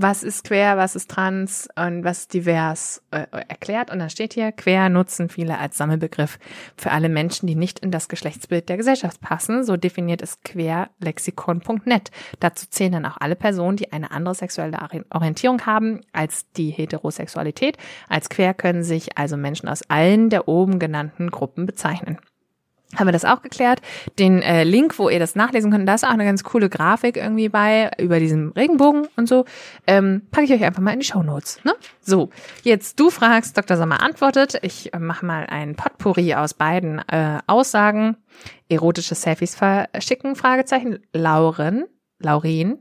was 0.00 0.22
ist 0.22 0.44
quer, 0.44 0.76
was 0.78 0.96
ist 0.96 1.10
trans 1.10 1.68
und 1.76 2.04
was 2.04 2.20
ist 2.20 2.34
divers 2.34 3.02
äh, 3.10 3.26
erklärt. 3.48 3.90
Und 3.90 3.98
dann 3.98 4.08
steht 4.10 4.32
hier, 4.32 4.50
quer 4.52 4.88
nutzen 4.88 5.28
viele 5.28 5.58
als 5.58 5.76
Sammelbegriff 5.76 6.38
für 6.76 6.90
alle 6.90 7.08
Menschen, 7.08 7.46
die 7.46 7.54
nicht 7.54 7.80
in 7.80 7.90
das 7.90 8.08
Geschlechtsbild 8.08 8.68
der 8.68 8.78
Gesellschaft 8.78 9.20
passen. 9.20 9.62
So 9.62 9.76
definiert 9.76 10.22
es 10.22 10.40
querlexikon.net. 10.42 12.10
Dazu 12.40 12.66
zählen 12.70 12.92
dann 12.92 13.06
auch 13.06 13.18
alle 13.20 13.36
Personen, 13.36 13.76
die 13.76 13.92
eine 13.92 14.10
andere 14.10 14.34
sexuelle 14.34 14.78
Orientierung 15.10 15.66
haben 15.66 16.00
als 16.12 16.50
die 16.52 16.70
Heterosexualität. 16.70 17.76
Als 18.08 18.30
quer 18.30 18.54
können 18.54 18.82
sich 18.82 19.18
also 19.18 19.36
Menschen 19.36 19.68
aus 19.68 19.82
allen 19.88 20.30
der 20.30 20.48
oben 20.48 20.78
genannten 20.78 21.30
Gruppen 21.30 21.66
bezeichnen 21.66 22.18
haben 22.96 23.06
wir 23.06 23.12
das 23.12 23.24
auch 23.24 23.42
geklärt. 23.42 23.80
Den 24.18 24.42
äh, 24.42 24.64
Link, 24.64 24.98
wo 24.98 25.08
ihr 25.08 25.18
das 25.18 25.36
nachlesen 25.36 25.70
könnt, 25.70 25.88
da 25.88 25.94
ist 25.94 26.04
auch 26.04 26.10
eine 26.10 26.24
ganz 26.24 26.42
coole 26.42 26.68
Grafik 26.68 27.16
irgendwie 27.16 27.48
bei, 27.48 27.90
über 27.98 28.18
diesen 28.18 28.50
Regenbogen 28.52 29.06
und 29.16 29.28
so. 29.28 29.44
Ähm, 29.86 30.22
packe 30.30 30.46
ich 30.46 30.52
euch 30.52 30.64
einfach 30.64 30.82
mal 30.82 30.92
in 30.92 31.00
die 31.00 31.06
Show 31.06 31.22
Notes. 31.22 31.60
Ne? 31.64 31.74
So, 32.00 32.30
jetzt 32.62 32.98
du 32.98 33.10
fragst, 33.10 33.56
Dr. 33.56 33.76
Sommer 33.76 34.02
antwortet. 34.02 34.58
Ich 34.62 34.92
äh, 34.92 34.98
mache 34.98 35.24
mal 35.24 35.46
ein 35.46 35.76
Potpourri 35.76 36.34
aus 36.34 36.54
beiden 36.54 37.00
äh, 37.08 37.38
Aussagen. 37.46 38.16
Erotische 38.68 39.14
Selfies 39.14 39.54
verschicken, 39.54 40.36
Fragezeichen. 40.36 41.00
Lauren, 41.12 41.84
Laurin, 42.18 42.78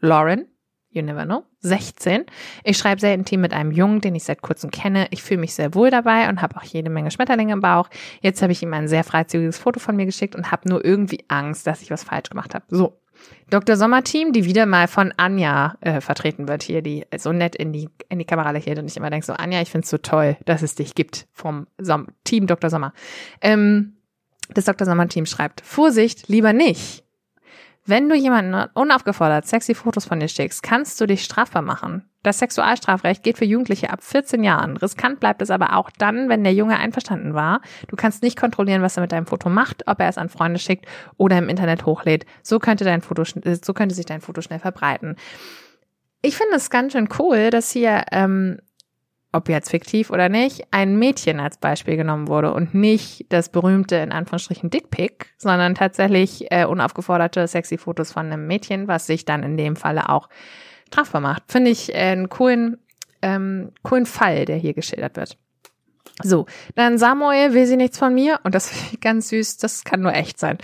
Lauren, 0.00 0.46
you 0.92 1.02
never 1.02 1.24
know. 1.24 1.44
16. 1.60 2.24
Ich 2.64 2.78
schreibe 2.78 3.00
sehr 3.00 3.14
intim 3.14 3.40
mit 3.40 3.52
einem 3.52 3.72
Jungen, 3.72 4.00
den 4.00 4.14
ich 4.14 4.24
seit 4.24 4.42
kurzem 4.42 4.70
kenne. 4.70 5.06
Ich 5.10 5.22
fühle 5.22 5.40
mich 5.40 5.54
sehr 5.54 5.74
wohl 5.74 5.90
dabei 5.90 6.28
und 6.28 6.42
habe 6.42 6.56
auch 6.56 6.62
jede 6.62 6.90
Menge 6.90 7.10
Schmetterlinge 7.10 7.52
im 7.52 7.60
Bauch. 7.60 7.88
Jetzt 8.20 8.42
habe 8.42 8.52
ich 8.52 8.62
ihm 8.62 8.72
ein 8.74 8.88
sehr 8.88 9.04
freizügiges 9.04 9.58
Foto 9.58 9.80
von 9.80 9.96
mir 9.96 10.06
geschickt 10.06 10.34
und 10.34 10.50
habe 10.50 10.68
nur 10.68 10.84
irgendwie 10.84 11.24
Angst, 11.28 11.66
dass 11.66 11.82
ich 11.82 11.90
was 11.90 12.04
falsch 12.04 12.30
gemacht 12.30 12.54
habe. 12.54 12.64
So. 12.68 12.98
Dr. 13.50 13.76
Sommerteam, 13.76 14.32
die 14.32 14.44
wieder 14.44 14.66
mal 14.66 14.88
von 14.88 15.12
Anja 15.16 15.76
äh, 15.80 16.00
vertreten 16.00 16.48
wird 16.48 16.64
hier, 16.64 16.82
die 16.82 17.04
so 17.16 17.32
nett 17.32 17.54
in 17.54 17.72
die, 17.72 17.88
in 18.08 18.18
die 18.18 18.24
Kamera 18.24 18.50
lächelt 18.50 18.78
und 18.78 18.86
ich 18.86 18.96
immer 18.96 19.10
denke 19.10 19.26
so, 19.26 19.34
Anja, 19.34 19.60
ich 19.60 19.70
find's 19.70 19.90
so 19.90 19.98
toll, 19.98 20.36
dass 20.44 20.62
es 20.62 20.74
dich 20.74 20.94
gibt 20.94 21.26
vom 21.32 21.68
Som 21.78 22.08
Team 22.24 22.46
Dr. 22.48 22.68
Sommer. 22.68 22.92
Ähm, 23.40 23.94
das 24.54 24.64
Dr. 24.64 24.86
Sommer-Team 24.86 25.26
schreibt, 25.26 25.60
Vorsicht, 25.62 26.28
lieber 26.28 26.52
nicht. 26.52 27.01
Wenn 27.84 28.08
du 28.08 28.14
jemanden 28.14 28.70
unaufgefordert 28.74 29.46
sexy 29.46 29.74
Fotos 29.74 30.04
von 30.04 30.20
dir 30.20 30.28
schickst, 30.28 30.62
kannst 30.62 31.00
du 31.00 31.06
dich 31.06 31.24
strafbar 31.24 31.62
machen. 31.62 32.08
Das 32.22 32.38
Sexualstrafrecht 32.38 33.24
geht 33.24 33.38
für 33.38 33.44
Jugendliche 33.44 33.90
ab 33.90 34.04
14 34.04 34.44
Jahren. 34.44 34.76
Riskant 34.76 35.18
bleibt 35.18 35.42
es 35.42 35.50
aber 35.50 35.76
auch 35.76 35.90
dann, 35.98 36.28
wenn 36.28 36.44
der 36.44 36.54
Junge 36.54 36.78
einverstanden 36.78 37.34
war. 37.34 37.60
Du 37.88 37.96
kannst 37.96 38.22
nicht 38.22 38.38
kontrollieren, 38.38 38.82
was 38.82 38.96
er 38.96 39.00
mit 39.00 39.10
deinem 39.10 39.26
Foto 39.26 39.48
macht, 39.48 39.88
ob 39.88 39.98
er 39.98 40.08
es 40.08 40.18
an 40.18 40.28
Freunde 40.28 40.60
schickt 40.60 40.86
oder 41.16 41.36
im 41.38 41.48
Internet 41.48 41.84
hochlädt. 41.84 42.24
So 42.44 42.60
könnte 42.60 42.84
dein 42.84 43.00
Foto, 43.00 43.24
so 43.24 43.74
könnte 43.74 43.96
sich 43.96 44.06
dein 44.06 44.20
Foto 44.20 44.42
schnell 44.42 44.60
verbreiten. 44.60 45.16
Ich 46.20 46.36
finde 46.36 46.54
es 46.54 46.70
ganz 46.70 46.92
schön 46.92 47.08
cool, 47.18 47.50
dass 47.50 47.72
hier 47.72 48.04
ähm, 48.12 48.58
ob 49.32 49.48
jetzt 49.48 49.70
fiktiv 49.70 50.10
oder 50.10 50.28
nicht, 50.28 50.62
ein 50.70 50.98
Mädchen 50.98 51.40
als 51.40 51.56
Beispiel 51.56 51.96
genommen 51.96 52.28
wurde 52.28 52.52
und 52.52 52.74
nicht 52.74 53.26
das 53.30 53.48
berühmte, 53.48 53.96
in 53.96 54.12
Anführungsstrichen, 54.12 54.70
Dickpick, 54.70 55.32
sondern 55.38 55.74
tatsächlich 55.74 56.50
äh, 56.50 56.66
unaufgeforderte 56.66 57.46
sexy 57.48 57.78
Fotos 57.78 58.12
von 58.12 58.26
einem 58.26 58.46
Mädchen, 58.46 58.88
was 58.88 59.06
sich 59.06 59.24
dann 59.24 59.42
in 59.42 59.56
dem 59.56 59.76
Falle 59.76 60.10
auch 60.10 60.28
strafbar 60.88 61.22
macht. 61.22 61.44
Finde 61.48 61.70
ich 61.70 61.94
äh, 61.94 61.98
einen 61.98 62.28
coolen, 62.28 62.78
ähm, 63.22 63.72
coolen 63.82 64.06
Fall, 64.06 64.44
der 64.44 64.56
hier 64.56 64.74
geschildert 64.74 65.16
wird. 65.16 65.38
So, 66.22 66.46
dann 66.74 66.98
Samuel 66.98 67.54
will 67.54 67.66
sie 67.66 67.76
nichts 67.76 67.98
von 67.98 68.14
mir 68.14 68.40
und 68.44 68.54
das 68.54 68.68
finde 68.70 68.88
ich 68.92 69.00
ganz 69.00 69.28
süß, 69.30 69.56
das 69.56 69.84
kann 69.84 70.02
nur 70.02 70.12
echt 70.12 70.38
sein. 70.38 70.58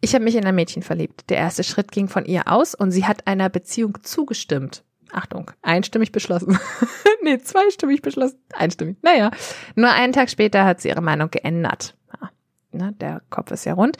Ich 0.00 0.14
habe 0.14 0.24
mich 0.24 0.36
in 0.36 0.46
ein 0.46 0.54
Mädchen 0.54 0.82
verliebt. 0.82 1.28
Der 1.28 1.36
erste 1.36 1.62
Schritt 1.62 1.92
ging 1.92 2.08
von 2.08 2.24
ihr 2.24 2.48
aus 2.48 2.74
und 2.74 2.90
sie 2.90 3.04
hat 3.04 3.26
einer 3.26 3.50
Beziehung 3.50 3.98
zugestimmt. 4.02 4.82
Achtung, 5.14 5.50
einstimmig 5.62 6.10
beschlossen. 6.10 6.58
nee, 7.22 7.38
zweistimmig 7.38 8.02
beschlossen. 8.02 8.38
Einstimmig. 8.52 8.96
Naja, 9.02 9.30
nur 9.76 9.90
einen 9.90 10.12
Tag 10.12 10.28
später 10.28 10.64
hat 10.64 10.80
sie 10.80 10.88
ihre 10.88 11.02
Meinung 11.02 11.30
geändert. 11.30 11.96
Ja, 12.20 12.30
ne, 12.72 12.92
der 12.94 13.22
Kopf 13.30 13.52
ist 13.52 13.64
ja 13.64 13.74
rund. 13.74 13.96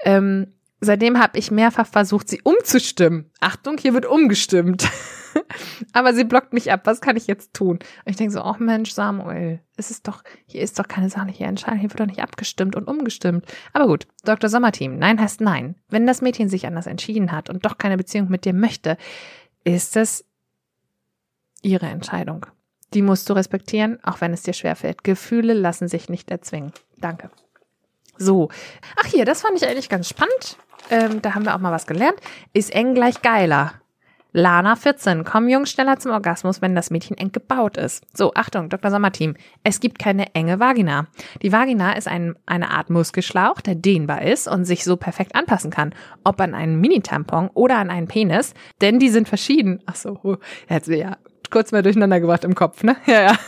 Ähm, 0.00 0.54
seitdem 0.80 1.20
habe 1.20 1.38
ich 1.38 1.52
mehrfach 1.52 1.86
versucht, 1.86 2.28
sie 2.28 2.40
umzustimmen. 2.42 3.30
Achtung, 3.40 3.78
hier 3.78 3.94
wird 3.94 4.06
umgestimmt. 4.06 4.88
Aber 5.92 6.14
sie 6.14 6.24
blockt 6.24 6.52
mich 6.52 6.72
ab. 6.72 6.80
Was 6.84 7.00
kann 7.00 7.16
ich 7.16 7.28
jetzt 7.28 7.54
tun? 7.54 7.78
Und 7.78 8.10
ich 8.10 8.16
denke 8.16 8.32
so, 8.32 8.40
ach 8.40 8.58
Mensch, 8.58 8.90
Samuel, 8.90 9.60
es 9.76 9.92
ist 9.92 10.08
doch, 10.08 10.24
hier 10.46 10.62
ist 10.62 10.80
doch 10.80 10.88
keine 10.88 11.10
sachliche 11.10 11.44
Entscheidung, 11.44 11.78
hier 11.78 11.90
wird 11.90 12.00
doch 12.00 12.06
nicht 12.06 12.22
abgestimmt 12.22 12.74
und 12.74 12.88
umgestimmt. 12.88 13.46
Aber 13.72 13.86
gut, 13.86 14.08
Dr. 14.24 14.50
Sommerteam, 14.50 14.98
nein 14.98 15.20
heißt 15.20 15.40
nein. 15.40 15.76
Wenn 15.88 16.08
das 16.08 16.22
Mädchen 16.22 16.48
sich 16.48 16.66
anders 16.66 16.88
entschieden 16.88 17.30
hat 17.30 17.50
und 17.50 17.64
doch 17.64 17.78
keine 17.78 17.96
Beziehung 17.96 18.28
mit 18.28 18.44
dir 18.44 18.54
möchte, 18.54 18.96
ist 19.62 19.96
es 19.96 20.24
ihre 21.62 21.86
Entscheidung. 21.86 22.46
Die 22.94 23.02
musst 23.02 23.28
du 23.28 23.32
respektieren, 23.34 23.98
auch 24.02 24.20
wenn 24.20 24.32
es 24.32 24.42
dir 24.42 24.52
schwerfällt. 24.52 25.04
Gefühle 25.04 25.52
lassen 25.52 25.88
sich 25.88 26.08
nicht 26.08 26.30
erzwingen. 26.30 26.72
Danke. 26.98 27.30
So. 28.16 28.48
Ach 28.96 29.06
hier, 29.06 29.24
das 29.24 29.42
fand 29.42 29.56
ich 29.56 29.66
eigentlich 29.66 29.88
ganz 29.88 30.08
spannend. 30.08 30.56
Ähm, 30.90 31.20
da 31.20 31.34
haben 31.34 31.44
wir 31.44 31.54
auch 31.54 31.60
mal 31.60 31.72
was 31.72 31.86
gelernt. 31.86 32.18
Ist 32.52 32.74
eng 32.74 32.94
gleich 32.94 33.22
geiler. 33.22 33.74
Lana 34.32 34.76
14. 34.76 35.24
Kommen 35.24 35.48
Jungs 35.48 35.70
schneller 35.70 35.98
zum 35.98 36.12
Orgasmus, 36.12 36.60
wenn 36.60 36.74
das 36.74 36.90
Mädchen 36.90 37.16
eng 37.16 37.32
gebaut 37.32 37.78
ist. 37.78 38.04
So, 38.14 38.34
Achtung, 38.34 38.68
Dr. 38.68 38.90
Sommerteam. 38.90 39.34
Es 39.64 39.80
gibt 39.80 39.98
keine 39.98 40.34
enge 40.34 40.60
Vagina. 40.60 41.06
Die 41.40 41.52
Vagina 41.52 41.92
ist 41.94 42.06
ein, 42.06 42.36
eine 42.44 42.70
Art 42.70 42.90
Muskelschlauch, 42.90 43.62
der 43.62 43.76
dehnbar 43.76 44.22
ist 44.22 44.46
und 44.46 44.66
sich 44.66 44.84
so 44.84 44.96
perfekt 44.96 45.34
anpassen 45.34 45.70
kann. 45.70 45.94
Ob 46.22 46.38
an 46.40 46.54
einen 46.54 46.80
Mini-Tampon 46.80 47.48
oder 47.54 47.78
an 47.78 47.88
einen 47.88 48.08
Penis, 48.08 48.52
denn 48.82 48.98
die 48.98 49.08
sind 49.08 49.26
verschieden. 49.26 49.82
Ach 49.86 49.96
so, 49.96 50.38
jetzt 50.68 50.88
ja 50.88 51.16
kurz 51.50 51.72
mal 51.72 51.82
durcheinander 51.82 52.20
gebracht 52.20 52.44
im 52.44 52.54
Kopf, 52.54 52.82
ne? 52.82 52.96
Ja, 53.06 53.22
ja. 53.22 53.38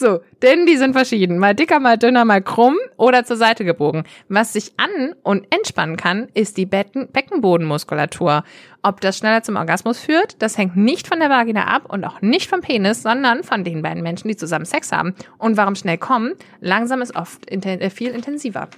So, 0.00 0.20
denn 0.40 0.64
die 0.64 0.78
sind 0.78 0.94
verschieden. 0.94 1.36
Mal 1.36 1.54
dicker, 1.54 1.78
mal 1.78 1.98
dünner, 1.98 2.24
mal 2.24 2.40
krumm 2.40 2.78
oder 2.96 3.22
zur 3.26 3.36
Seite 3.36 3.66
gebogen. 3.66 4.04
Was 4.30 4.54
sich 4.54 4.72
an- 4.78 5.14
und 5.22 5.46
entspannen 5.54 5.98
kann, 5.98 6.28
ist 6.32 6.56
die 6.56 6.64
Becken 6.64 7.08
Beckenbodenmuskulatur. 7.12 8.42
Ob 8.82 9.02
das 9.02 9.18
schneller 9.18 9.42
zum 9.42 9.56
Orgasmus 9.56 9.98
führt, 9.98 10.40
das 10.40 10.56
hängt 10.56 10.74
nicht 10.74 11.06
von 11.06 11.20
der 11.20 11.28
Vagina 11.28 11.64
ab 11.64 11.82
und 11.86 12.06
auch 12.06 12.22
nicht 12.22 12.48
vom 12.48 12.62
Penis, 12.62 13.02
sondern 13.02 13.44
von 13.44 13.62
den 13.62 13.82
beiden 13.82 14.02
Menschen, 14.02 14.28
die 14.28 14.36
zusammen 14.36 14.64
Sex 14.64 14.90
haben. 14.90 15.14
Und 15.36 15.58
warum 15.58 15.74
schnell 15.74 15.98
kommen? 15.98 16.32
Langsam 16.60 17.02
ist 17.02 17.14
oft 17.14 17.44
inten 17.44 17.82
äh, 17.82 17.90
viel 17.90 18.12
intensiver. 18.12 18.68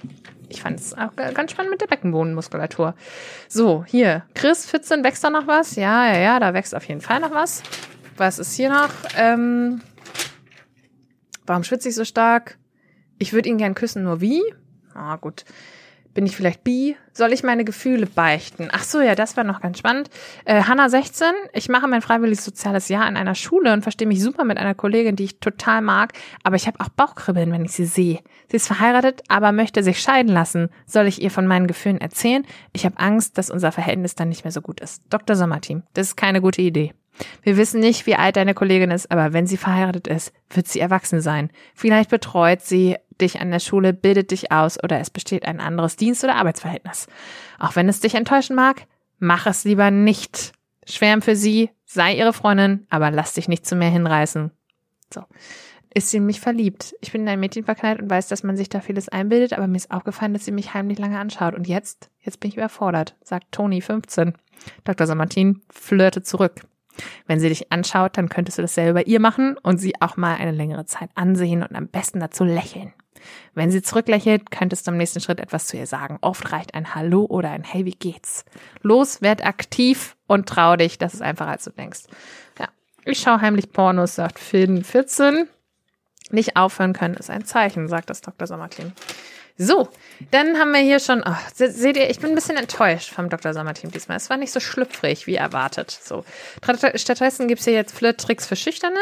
Ich 0.49 0.61
fand 0.61 0.81
es 0.81 0.93
auch 0.93 1.15
ganz 1.15 1.51
spannend 1.51 1.71
mit 1.71 1.79
der 1.79 1.87
Beckenbodenmuskulatur. 1.87 2.95
So, 3.47 3.85
hier. 3.87 4.23
Chris, 4.35 4.65
14, 4.65 5.05
wächst 5.05 5.23
da 5.23 5.29
noch 5.29 5.47
was? 5.47 5.77
Ja, 5.77 6.05
ja, 6.05 6.19
ja, 6.19 6.39
da 6.41 6.53
wächst 6.53 6.75
auf 6.75 6.83
jeden 6.83 6.99
Fall 6.99 7.21
noch 7.21 7.31
was. 7.31 7.63
Was 8.17 8.39
ist 8.39 8.55
hier 8.55 8.69
noch? 8.69 8.89
Ähm, 9.17 9.81
Warum 11.45 11.63
schwitze 11.63 11.89
ich 11.89 11.95
so 11.95 12.05
stark? 12.05 12.57
Ich 13.19 13.33
würde 13.33 13.49
ihn 13.49 13.57
gern 13.57 13.75
küssen, 13.75 14.03
nur 14.03 14.21
wie? 14.21 14.41
Ah, 14.93 15.15
gut. 15.17 15.45
Bin 16.13 16.27
ich 16.27 16.35
vielleicht 16.35 16.63
bi? 16.63 16.95
Soll 17.11 17.33
ich 17.33 17.41
meine 17.41 17.65
Gefühle 17.65 18.05
beichten? 18.05 18.69
Ach 18.71 18.83
so, 18.83 19.01
ja, 19.01 19.15
das 19.15 19.35
war 19.35 19.43
noch 19.43 19.61
ganz 19.61 19.79
spannend. 19.79 20.11
Äh, 20.45 20.63
Hanna 20.63 20.87
16, 20.87 21.27
ich 21.53 21.69
mache 21.69 21.87
mein 21.87 22.03
freiwilliges 22.03 22.45
soziales 22.45 22.87
Jahr 22.87 23.07
in 23.07 23.17
einer 23.17 23.33
Schule 23.33 23.73
und 23.73 23.81
verstehe 23.81 24.07
mich 24.07 24.21
super 24.21 24.43
mit 24.43 24.59
einer 24.59 24.75
Kollegin, 24.75 25.15
die 25.15 25.23
ich 25.23 25.39
total 25.39 25.81
mag, 25.81 26.13
aber 26.43 26.55
ich 26.55 26.67
habe 26.67 26.79
auch 26.81 26.89
Bauchkribbeln, 26.89 27.51
wenn 27.51 27.65
ich 27.65 27.71
sie 27.71 27.85
sehe. 27.85 28.19
Sie 28.49 28.57
ist 28.57 28.67
verheiratet, 28.67 29.23
aber 29.27 29.51
möchte 29.51 29.81
sich 29.81 29.99
scheiden 29.99 30.31
lassen. 30.31 30.69
Soll 30.85 31.07
ich 31.07 31.21
ihr 31.21 31.31
von 31.31 31.47
meinen 31.47 31.65
Gefühlen 31.65 31.99
erzählen? 31.99 32.45
Ich 32.73 32.85
habe 32.85 32.99
Angst, 32.99 33.39
dass 33.39 33.49
unser 33.49 33.71
Verhältnis 33.71 34.13
dann 34.13 34.29
nicht 34.29 34.43
mehr 34.43 34.51
so 34.51 34.61
gut 34.61 34.81
ist. 34.81 35.01
Dr. 35.09 35.35
Sommerteam, 35.35 35.81
das 35.95 36.09
ist 36.09 36.15
keine 36.15 36.41
gute 36.41 36.61
Idee. 36.61 36.93
Wir 37.41 37.57
wissen 37.57 37.79
nicht, 37.79 38.05
wie 38.05 38.15
alt 38.15 38.35
deine 38.35 38.53
Kollegin 38.53 38.91
ist, 38.91 39.11
aber 39.11 39.33
wenn 39.33 39.47
sie 39.47 39.57
verheiratet 39.57 40.07
ist, 40.07 40.33
wird 40.49 40.67
sie 40.67 40.79
erwachsen 40.79 41.21
sein. 41.21 41.49
Vielleicht 41.75 42.09
betreut 42.09 42.61
sie 42.61 42.97
dich 43.21 43.39
an 43.39 43.51
der 43.51 43.59
Schule, 43.59 43.93
bildet 43.93 44.31
dich 44.31 44.51
aus 44.51 44.81
oder 44.83 44.99
es 44.99 45.09
besteht 45.09 45.45
ein 45.45 45.59
anderes 45.59 45.95
Dienst- 45.95 46.23
oder 46.23 46.35
Arbeitsverhältnis. 46.35 47.07
Auch 47.59 47.75
wenn 47.75 47.87
es 47.87 47.99
dich 47.99 48.15
enttäuschen 48.15 48.55
mag, 48.55 48.85
mach 49.19 49.45
es 49.45 49.63
lieber 49.63 49.91
nicht. 49.91 50.53
Schwärm 50.87 51.21
für 51.21 51.35
sie, 51.35 51.69
sei 51.85 52.15
ihre 52.15 52.33
Freundin, 52.33 52.85
aber 52.89 53.11
lass 53.11 53.33
dich 53.33 53.47
nicht 53.47 53.65
zu 53.65 53.75
mehr 53.75 53.89
hinreißen. 53.89 54.51
So. 55.13 55.23
Ist 55.95 56.09
sie 56.09 56.17
in 56.17 56.25
mich 56.25 56.39
verliebt? 56.39 56.95
Ich 57.01 57.11
bin 57.11 57.21
in 57.21 57.29
ein 57.29 57.39
Mädchen 57.39 57.65
verknallt 57.65 58.01
und 58.01 58.09
weiß, 58.09 58.27
dass 58.27 58.41
man 58.41 58.57
sich 58.57 58.67
da 58.67 58.81
vieles 58.81 59.09
einbildet, 59.09 59.53
aber 59.53 59.67
mir 59.67 59.77
ist 59.77 59.91
aufgefallen, 59.91 60.33
dass 60.33 60.43
sie 60.43 60.51
mich 60.51 60.73
heimlich 60.73 60.97
lange 60.97 61.19
anschaut. 61.19 61.53
Und 61.53 61.67
jetzt, 61.67 62.09
jetzt 62.19 62.39
bin 62.39 62.49
ich 62.49 62.57
überfordert, 62.57 63.15
sagt 63.23 63.51
Toni 63.51 63.79
15. 63.79 64.33
Dr. 64.85 65.05
Samartin 65.05 65.61
flirte 65.69 66.23
zurück. 66.23 66.61
Wenn 67.27 67.39
sie 67.39 67.49
dich 67.49 67.71
anschaut, 67.71 68.17
dann 68.17 68.29
könntest 68.29 68.57
du 68.57 68.61
dasselbe 68.61 68.93
bei 68.93 69.03
ihr 69.03 69.19
machen 69.19 69.57
und 69.57 69.79
sie 69.79 69.93
auch 70.01 70.17
mal 70.17 70.35
eine 70.35 70.51
längere 70.51 70.85
Zeit 70.85 71.09
ansehen 71.15 71.63
und 71.63 71.75
am 71.75 71.87
besten 71.87 72.19
dazu 72.19 72.43
lächeln. 72.43 72.93
Wenn 73.53 73.71
sie 73.71 73.81
zurücklächelt, 73.81 74.51
könntest 74.51 74.87
du 74.87 74.91
im 74.91 74.97
nächsten 74.97 75.19
Schritt 75.19 75.39
etwas 75.39 75.67
zu 75.67 75.77
ihr 75.77 75.87
sagen. 75.87 76.17
Oft 76.21 76.51
reicht 76.51 76.73
ein 76.73 76.95
Hallo 76.95 77.25
oder 77.25 77.51
ein 77.51 77.63
Hey, 77.63 77.85
wie 77.85 77.91
geht's? 77.91 78.45
Los, 78.81 79.21
werd 79.21 79.45
aktiv 79.45 80.15
und 80.27 80.49
trau 80.49 80.75
dich. 80.75 80.97
Das 80.97 81.13
ist 81.13 81.21
einfacher, 81.21 81.51
als 81.51 81.63
du 81.63 81.71
denkst. 81.71 82.01
Ja. 82.59 82.67
Ich 83.05 83.19
schaue 83.19 83.41
heimlich 83.41 83.71
Pornos, 83.71 84.15
sagt 84.15 84.39
Finn 84.39 84.83
14. 84.83 85.47
Nicht 86.31 86.55
aufhören 86.57 86.93
können 86.93 87.15
ist 87.15 87.29
ein 87.29 87.45
Zeichen, 87.45 87.87
sagt 87.87 88.09
das 88.09 88.21
Dr. 88.21 88.47
Sommerkling. 88.47 88.91
So, 89.57 89.87
dann 90.31 90.57
haben 90.57 90.71
wir 90.71 90.79
hier 90.79 90.99
schon, 90.99 91.23
oh, 91.25 91.35
seht 91.53 91.95
ihr, 91.95 92.09
ich 92.09 92.19
bin 92.19 92.31
ein 92.31 92.35
bisschen 92.35 92.57
enttäuscht 92.57 93.11
vom 93.11 93.29
Dr. 93.29 93.53
Sommerteam 93.53 93.91
diesmal. 93.91 94.17
Es 94.17 94.29
war 94.29 94.37
nicht 94.37 94.51
so 94.51 94.59
schlüpfrig 94.59 95.27
wie 95.27 95.35
erwartet. 95.35 95.91
So, 95.91 96.25
stattdessen 96.95 97.47
gibt's 97.47 97.65
hier 97.65 97.73
jetzt 97.73 97.95
Flirt-Tricks 97.95 98.47
für 98.47 98.55
Schüchterne. 98.55 98.99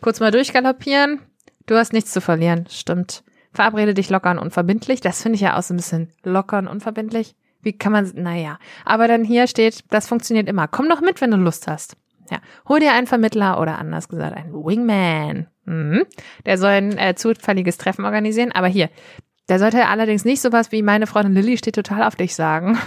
Kurz 0.00 0.20
mal 0.20 0.30
durchgaloppieren. 0.30 1.20
Du 1.66 1.76
hast 1.76 1.92
nichts 1.92 2.12
zu 2.12 2.20
verlieren, 2.20 2.66
stimmt. 2.70 3.24
Verabrede 3.52 3.94
dich 3.94 4.10
locker 4.10 4.30
und 4.30 4.38
unverbindlich. 4.38 5.00
Das 5.00 5.22
finde 5.22 5.36
ich 5.36 5.40
ja 5.40 5.56
auch 5.56 5.62
so 5.62 5.74
ein 5.74 5.78
bisschen 5.78 6.12
locker 6.22 6.58
und 6.58 6.68
unverbindlich. 6.68 7.34
Wie 7.62 7.72
kann 7.72 7.92
man, 7.92 8.10
naja. 8.14 8.58
Aber 8.84 9.08
dann 9.08 9.24
hier 9.24 9.46
steht, 9.46 9.84
das 9.90 10.06
funktioniert 10.06 10.48
immer. 10.48 10.68
Komm 10.68 10.88
doch 10.88 11.00
mit, 11.00 11.20
wenn 11.20 11.30
du 11.30 11.36
Lust 11.36 11.66
hast. 11.66 11.96
Ja, 12.30 12.38
hol 12.68 12.80
dir 12.80 12.92
einen 12.92 13.06
Vermittler 13.06 13.60
oder 13.60 13.78
anders 13.78 14.08
gesagt 14.08 14.36
einen 14.36 14.52
Wingman. 14.52 15.46
Mhm. 15.64 16.04
Der 16.46 16.58
soll 16.58 16.70
ein 16.70 16.98
äh, 16.98 17.14
zufälliges 17.14 17.78
Treffen 17.78 18.04
organisieren. 18.04 18.52
Aber 18.52 18.66
hier, 18.66 18.90
der 19.48 19.58
sollte 19.58 19.86
allerdings 19.86 20.24
nicht 20.24 20.40
sowas 20.40 20.72
wie 20.72 20.82
meine 20.82 21.06
Freundin 21.06 21.34
Lilly 21.34 21.58
steht 21.58 21.74
total 21.74 22.02
auf 22.02 22.16
dich 22.16 22.34
sagen. 22.34 22.78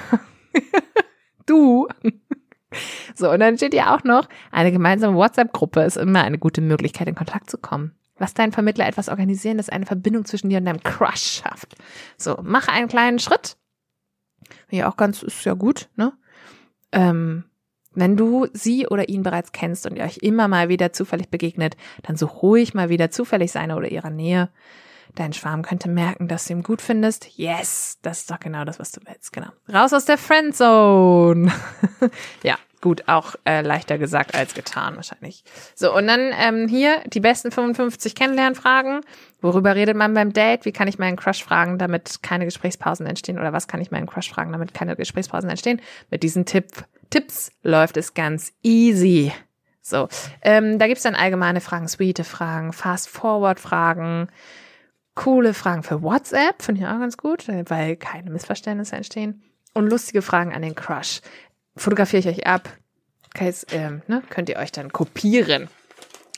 du. 1.45 1.87
So, 3.15 3.31
und 3.31 3.39
dann 3.39 3.57
steht 3.57 3.73
ja 3.73 3.95
auch 3.95 4.03
noch, 4.03 4.27
eine 4.51 4.71
gemeinsame 4.71 5.15
WhatsApp-Gruppe 5.15 5.81
ist 5.81 5.97
immer 5.97 6.23
eine 6.23 6.37
gute 6.37 6.61
Möglichkeit, 6.61 7.07
in 7.07 7.15
Kontakt 7.15 7.49
zu 7.49 7.57
kommen. 7.57 7.95
Lass 8.19 8.33
deinen 8.33 8.51
Vermittler 8.51 8.87
etwas 8.87 9.09
organisieren, 9.09 9.57
das 9.57 9.69
eine 9.69 9.85
Verbindung 9.85 10.25
zwischen 10.25 10.49
dir 10.49 10.57
und 10.57 10.65
deinem 10.65 10.81
Crush 10.81 11.41
schafft. 11.41 11.75
So, 12.17 12.37
mach 12.41 12.67
einen 12.67 12.87
kleinen 12.87 13.19
Schritt. 13.19 13.57
Ja, 14.69 14.89
auch 14.89 14.97
ganz, 14.97 15.23
ist 15.23 15.45
ja 15.45 15.53
gut, 15.53 15.89
ne? 15.95 16.13
Ähm, 16.91 17.43
wenn 17.93 18.15
du 18.15 18.47
sie 18.53 18.87
oder 18.87 19.09
ihn 19.09 19.23
bereits 19.23 19.51
kennst 19.51 19.87
und 19.87 19.95
ihr 19.95 20.03
euch 20.03 20.17
immer 20.17 20.47
mal 20.47 20.69
wieder 20.69 20.93
zufällig 20.93 21.29
begegnet, 21.29 21.75
dann 22.03 22.15
so 22.15 22.27
ruhig 22.27 22.73
mal 22.73 22.89
wieder 22.89 23.09
zufällig 23.09 23.51
seine 23.51 23.75
oder 23.75 23.89
ihrer 23.89 24.11
Nähe. 24.11 24.49
Dein 25.15 25.33
Schwarm 25.33 25.63
könnte 25.63 25.89
merken, 25.89 26.27
dass 26.27 26.45
du 26.45 26.53
ihn 26.53 26.63
gut 26.63 26.81
findest. 26.81 27.37
Yes, 27.37 27.97
das 28.01 28.19
ist 28.19 28.31
doch 28.31 28.39
genau 28.39 28.65
das, 28.65 28.79
was 28.79 28.91
du 28.91 29.01
willst. 29.05 29.33
Genau. 29.33 29.47
Raus 29.71 29.93
aus 29.93 30.05
der 30.05 30.17
Friendzone. 30.17 31.51
ja, 32.43 32.57
gut, 32.81 33.07
auch 33.07 33.35
äh, 33.45 33.61
leichter 33.61 33.97
gesagt 33.97 34.35
als 34.35 34.53
getan 34.53 34.95
wahrscheinlich. 34.95 35.43
So, 35.75 35.95
und 35.95 36.07
dann 36.07 36.31
ähm, 36.37 36.67
hier 36.67 37.01
die 37.07 37.19
besten 37.19 37.51
55 37.51 38.15
Kennenlernfragen. 38.15 39.01
Worüber 39.41 39.75
redet 39.75 39.97
man 39.97 40.13
beim 40.13 40.33
Date? 40.33 40.65
Wie 40.65 40.71
kann 40.71 40.87
ich 40.87 40.99
meinen 40.99 41.17
Crush 41.17 41.43
fragen, 41.43 41.77
damit 41.77 42.21
keine 42.23 42.45
Gesprächspausen 42.45 43.05
entstehen? 43.05 43.39
Oder 43.39 43.53
was 43.53 43.67
kann 43.67 43.81
ich 43.81 43.91
meinen 43.91 44.07
Crush 44.07 44.29
fragen, 44.29 44.51
damit 44.51 44.73
keine 44.73 44.95
Gesprächspausen 44.95 45.49
entstehen? 45.49 45.81
Mit 46.09 46.23
diesen 46.23 46.45
Tipp, 46.45 46.85
Tipps 47.09 47.51
läuft 47.63 47.97
es 47.97 48.13
ganz 48.13 48.53
easy. 48.63 49.31
So, 49.81 50.09
ähm, 50.41 50.79
da 50.79 50.87
gibt's 50.87 51.03
dann 51.03 51.15
allgemeine 51.15 51.61
Fragen, 51.61 51.87
sweete 51.87 52.25
Fragen, 52.25 52.73
Fast-Forward-Fragen, 52.73 54.27
coole 55.17 55.53
Fragen 55.53 55.83
für 55.83 56.01
WhatsApp, 56.01 56.61
finde 56.61 56.81
ich 56.81 56.87
auch 56.87 56.99
ganz 56.99 57.17
gut, 57.17 57.47
weil 57.47 57.97
keine 57.97 58.29
Missverständnisse 58.29 58.95
entstehen. 58.95 59.43
Und 59.73 59.89
lustige 59.89 60.21
Fragen 60.21 60.53
an 60.53 60.61
den 60.61 60.75
Crush. 60.75 61.21
Fotografiere 61.75 62.21
ich 62.21 62.27
euch 62.27 62.47
ab. 62.47 62.69
Ähm, 63.71 64.01
ne, 64.07 64.23
könnt 64.29 64.49
ihr 64.49 64.57
euch 64.57 64.71
dann 64.71 64.91
kopieren. 64.91 65.67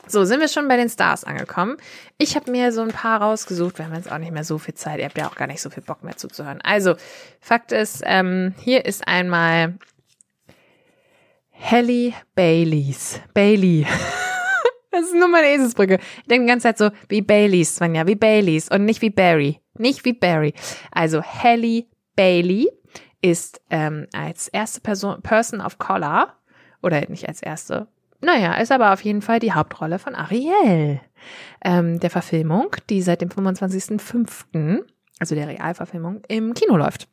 So, 0.06 0.24
sind 0.24 0.40
wir 0.40 0.48
schon 0.48 0.66
bei 0.66 0.76
den 0.76 0.88
Stars 0.88 1.24
angekommen. 1.24 1.76
Ich 2.18 2.36
habe 2.36 2.50
mir 2.50 2.72
so 2.72 2.82
ein 2.82 2.88
paar 2.88 3.22
rausgesucht. 3.22 3.78
Wir 3.78 3.86
haben 3.86 3.94
jetzt 3.94 4.10
auch 4.10 4.18
nicht 4.18 4.32
mehr 4.32 4.44
so 4.44 4.58
viel 4.58 4.74
Zeit. 4.74 4.98
Ihr 4.98 5.04
habt 5.04 5.16
ja 5.16 5.28
auch 5.28 5.36
gar 5.36 5.46
nicht 5.46 5.62
so 5.62 5.70
viel 5.70 5.82
Bock 5.82 6.02
mehr 6.02 6.16
zuzuhören. 6.16 6.60
Also, 6.62 6.96
Fakt 7.40 7.72
ist, 7.72 8.02
ähm, 8.04 8.54
hier 8.60 8.84
ist 8.84 9.06
einmal 9.06 9.78
Halle 11.58 12.12
Baileys. 12.34 13.20
Bailey. 13.34 13.86
Das 15.00 15.08
ist 15.08 15.14
nur 15.14 15.28
meine 15.28 15.48
Eselsbrücke. 15.48 15.98
Ich 16.18 16.28
denke 16.28 16.44
die 16.44 16.50
ganze 16.50 16.64
Zeit 16.64 16.78
so 16.78 16.90
wie 17.08 17.22
Baileys, 17.22 17.76
Svenja, 17.76 18.06
wie 18.06 18.16
Baileys 18.16 18.68
und 18.68 18.84
nicht 18.84 19.00
wie 19.00 19.10
Barry. 19.10 19.60
Nicht 19.78 20.04
wie 20.04 20.12
Barry. 20.12 20.52
Also 20.90 21.22
Halle 21.22 21.84
Bailey 22.16 22.68
ist 23.22 23.62
ähm, 23.70 24.06
als 24.12 24.48
erste 24.48 24.80
Person, 24.80 25.22
Person 25.22 25.60
of 25.60 25.78
Color, 25.78 26.34
oder 26.82 27.00
nicht 27.08 27.28
als 27.28 27.42
erste, 27.42 27.88
naja, 28.22 28.54
ist 28.54 28.72
aber 28.72 28.92
auf 28.92 29.02
jeden 29.02 29.22
Fall 29.22 29.38
die 29.38 29.52
Hauptrolle 29.52 29.98
von 29.98 30.14
Ariel, 30.14 31.00
ähm, 31.64 32.00
der 32.00 32.10
Verfilmung, 32.10 32.76
die 32.90 33.02
seit 33.02 33.22
dem 33.22 33.30
25.05., 33.30 34.84
also 35.18 35.34
der 35.34 35.48
Realverfilmung, 35.48 36.22
im 36.28 36.54
Kino 36.54 36.76
läuft. 36.76 37.08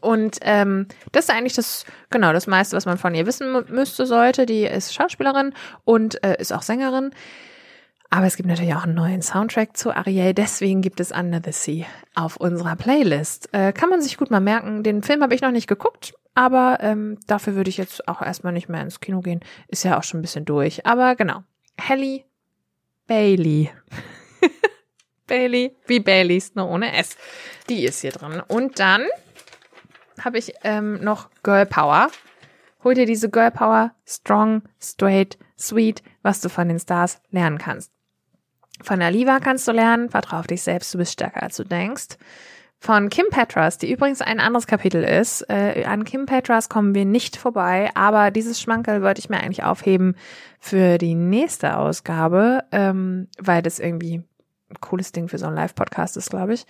Und 0.00 0.38
ähm, 0.42 0.86
das 1.12 1.24
ist 1.24 1.30
eigentlich 1.30 1.54
das, 1.54 1.84
genau, 2.10 2.32
das 2.32 2.46
meiste, 2.46 2.76
was 2.76 2.86
man 2.86 2.96
von 2.96 3.14
ihr 3.14 3.26
wissen 3.26 3.64
müsste, 3.68 4.06
sollte. 4.06 4.46
Die 4.46 4.64
ist 4.64 4.94
Schauspielerin 4.94 5.52
und 5.84 6.22
äh, 6.22 6.36
ist 6.40 6.52
auch 6.52 6.62
Sängerin. 6.62 7.10
Aber 8.10 8.26
es 8.26 8.36
gibt 8.36 8.48
natürlich 8.48 8.74
auch 8.74 8.84
einen 8.84 8.94
neuen 8.94 9.22
Soundtrack 9.22 9.76
zu 9.76 9.94
Ariel, 9.94 10.34
deswegen 10.34 10.82
gibt 10.82 10.98
es 10.98 11.12
Under 11.12 11.40
the 11.44 11.52
Sea 11.52 11.86
auf 12.16 12.36
unserer 12.36 12.74
Playlist. 12.74 13.48
Äh, 13.52 13.72
kann 13.72 13.88
man 13.88 14.02
sich 14.02 14.16
gut 14.16 14.32
mal 14.32 14.40
merken. 14.40 14.82
Den 14.82 15.04
Film 15.04 15.22
habe 15.22 15.34
ich 15.34 15.42
noch 15.42 15.52
nicht 15.52 15.68
geguckt, 15.68 16.14
aber 16.34 16.78
ähm, 16.80 17.18
dafür 17.28 17.54
würde 17.54 17.70
ich 17.70 17.76
jetzt 17.76 18.08
auch 18.08 18.20
erstmal 18.20 18.52
nicht 18.52 18.68
mehr 18.68 18.82
ins 18.82 18.98
Kino 18.98 19.20
gehen. 19.20 19.40
Ist 19.68 19.84
ja 19.84 19.96
auch 19.96 20.02
schon 20.02 20.18
ein 20.18 20.22
bisschen 20.22 20.44
durch. 20.44 20.86
Aber 20.86 21.14
genau. 21.14 21.44
Halle 21.80 22.24
Bailey. 23.06 23.70
Bailey, 25.28 25.76
wie 25.86 26.00
Baileys, 26.00 26.56
nur 26.56 26.68
ohne 26.68 26.92
S. 26.96 27.16
Die 27.68 27.84
ist 27.84 28.00
hier 28.00 28.10
drin. 28.10 28.42
Und 28.48 28.80
dann 28.80 29.02
habe 30.24 30.38
ich 30.38 30.52
ähm, 30.62 31.02
noch 31.02 31.30
Girl 31.42 31.66
Power. 31.66 32.08
Hol 32.82 32.94
dir 32.94 33.06
diese 33.06 33.28
Girl 33.28 33.50
Power, 33.50 33.92
strong, 34.06 34.62
straight, 34.80 35.38
sweet, 35.58 36.02
was 36.22 36.40
du 36.40 36.48
von 36.48 36.68
den 36.68 36.78
Stars 36.78 37.20
lernen 37.30 37.58
kannst. 37.58 37.92
Von 38.82 39.02
Aliva 39.02 39.40
kannst 39.40 39.68
du 39.68 39.72
lernen, 39.72 40.08
vertrau 40.08 40.38
auf 40.38 40.46
dich 40.46 40.62
selbst, 40.62 40.94
du 40.94 40.98
bist 40.98 41.12
stärker 41.12 41.42
als 41.42 41.56
du 41.56 41.64
denkst. 41.64 42.16
Von 42.82 43.10
Kim 43.10 43.26
Petras, 43.28 43.76
die 43.76 43.92
übrigens 43.92 44.22
ein 44.22 44.40
anderes 44.40 44.66
Kapitel 44.66 45.04
ist. 45.04 45.42
Äh, 45.50 45.84
an 45.84 46.04
Kim 46.04 46.24
Petras 46.24 46.70
kommen 46.70 46.94
wir 46.94 47.04
nicht 47.04 47.36
vorbei, 47.36 47.90
aber 47.94 48.30
dieses 48.30 48.58
Schmankerl 48.58 49.02
wollte 49.02 49.18
ich 49.18 49.28
mir 49.28 49.36
eigentlich 49.36 49.64
aufheben 49.64 50.16
für 50.58 50.96
die 50.96 51.14
nächste 51.14 51.76
Ausgabe, 51.76 52.64
ähm, 52.72 53.28
weil 53.38 53.60
das 53.60 53.80
irgendwie 53.80 54.22
ein 54.70 54.80
cooles 54.80 55.12
Ding 55.12 55.28
für 55.28 55.36
so 55.36 55.46
einen 55.46 55.56
Live-Podcast 55.56 56.16
ist, 56.16 56.30
glaube 56.30 56.54
ich. 56.54 56.64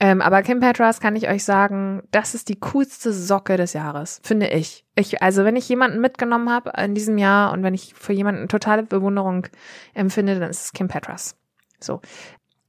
Ähm, 0.00 0.20
aber 0.20 0.42
Kim 0.42 0.60
Petras 0.60 1.00
kann 1.00 1.14
ich 1.14 1.28
euch 1.28 1.44
sagen, 1.44 2.02
das 2.10 2.34
ist 2.34 2.48
die 2.48 2.58
coolste 2.58 3.12
Socke 3.12 3.56
des 3.56 3.74
Jahres, 3.74 4.20
finde 4.24 4.48
ich. 4.48 4.84
Ich, 4.96 5.22
also 5.22 5.44
wenn 5.44 5.56
ich 5.56 5.68
jemanden 5.68 6.00
mitgenommen 6.00 6.50
habe 6.50 6.72
in 6.82 6.94
diesem 6.94 7.16
Jahr 7.16 7.52
und 7.52 7.62
wenn 7.62 7.74
ich 7.74 7.94
für 7.94 8.12
jemanden 8.12 8.48
totale 8.48 8.82
Bewunderung 8.82 9.46
empfinde, 9.94 10.38
dann 10.38 10.50
ist 10.50 10.64
es 10.64 10.72
Kim 10.72 10.88
Petras. 10.88 11.36
So. 11.80 12.00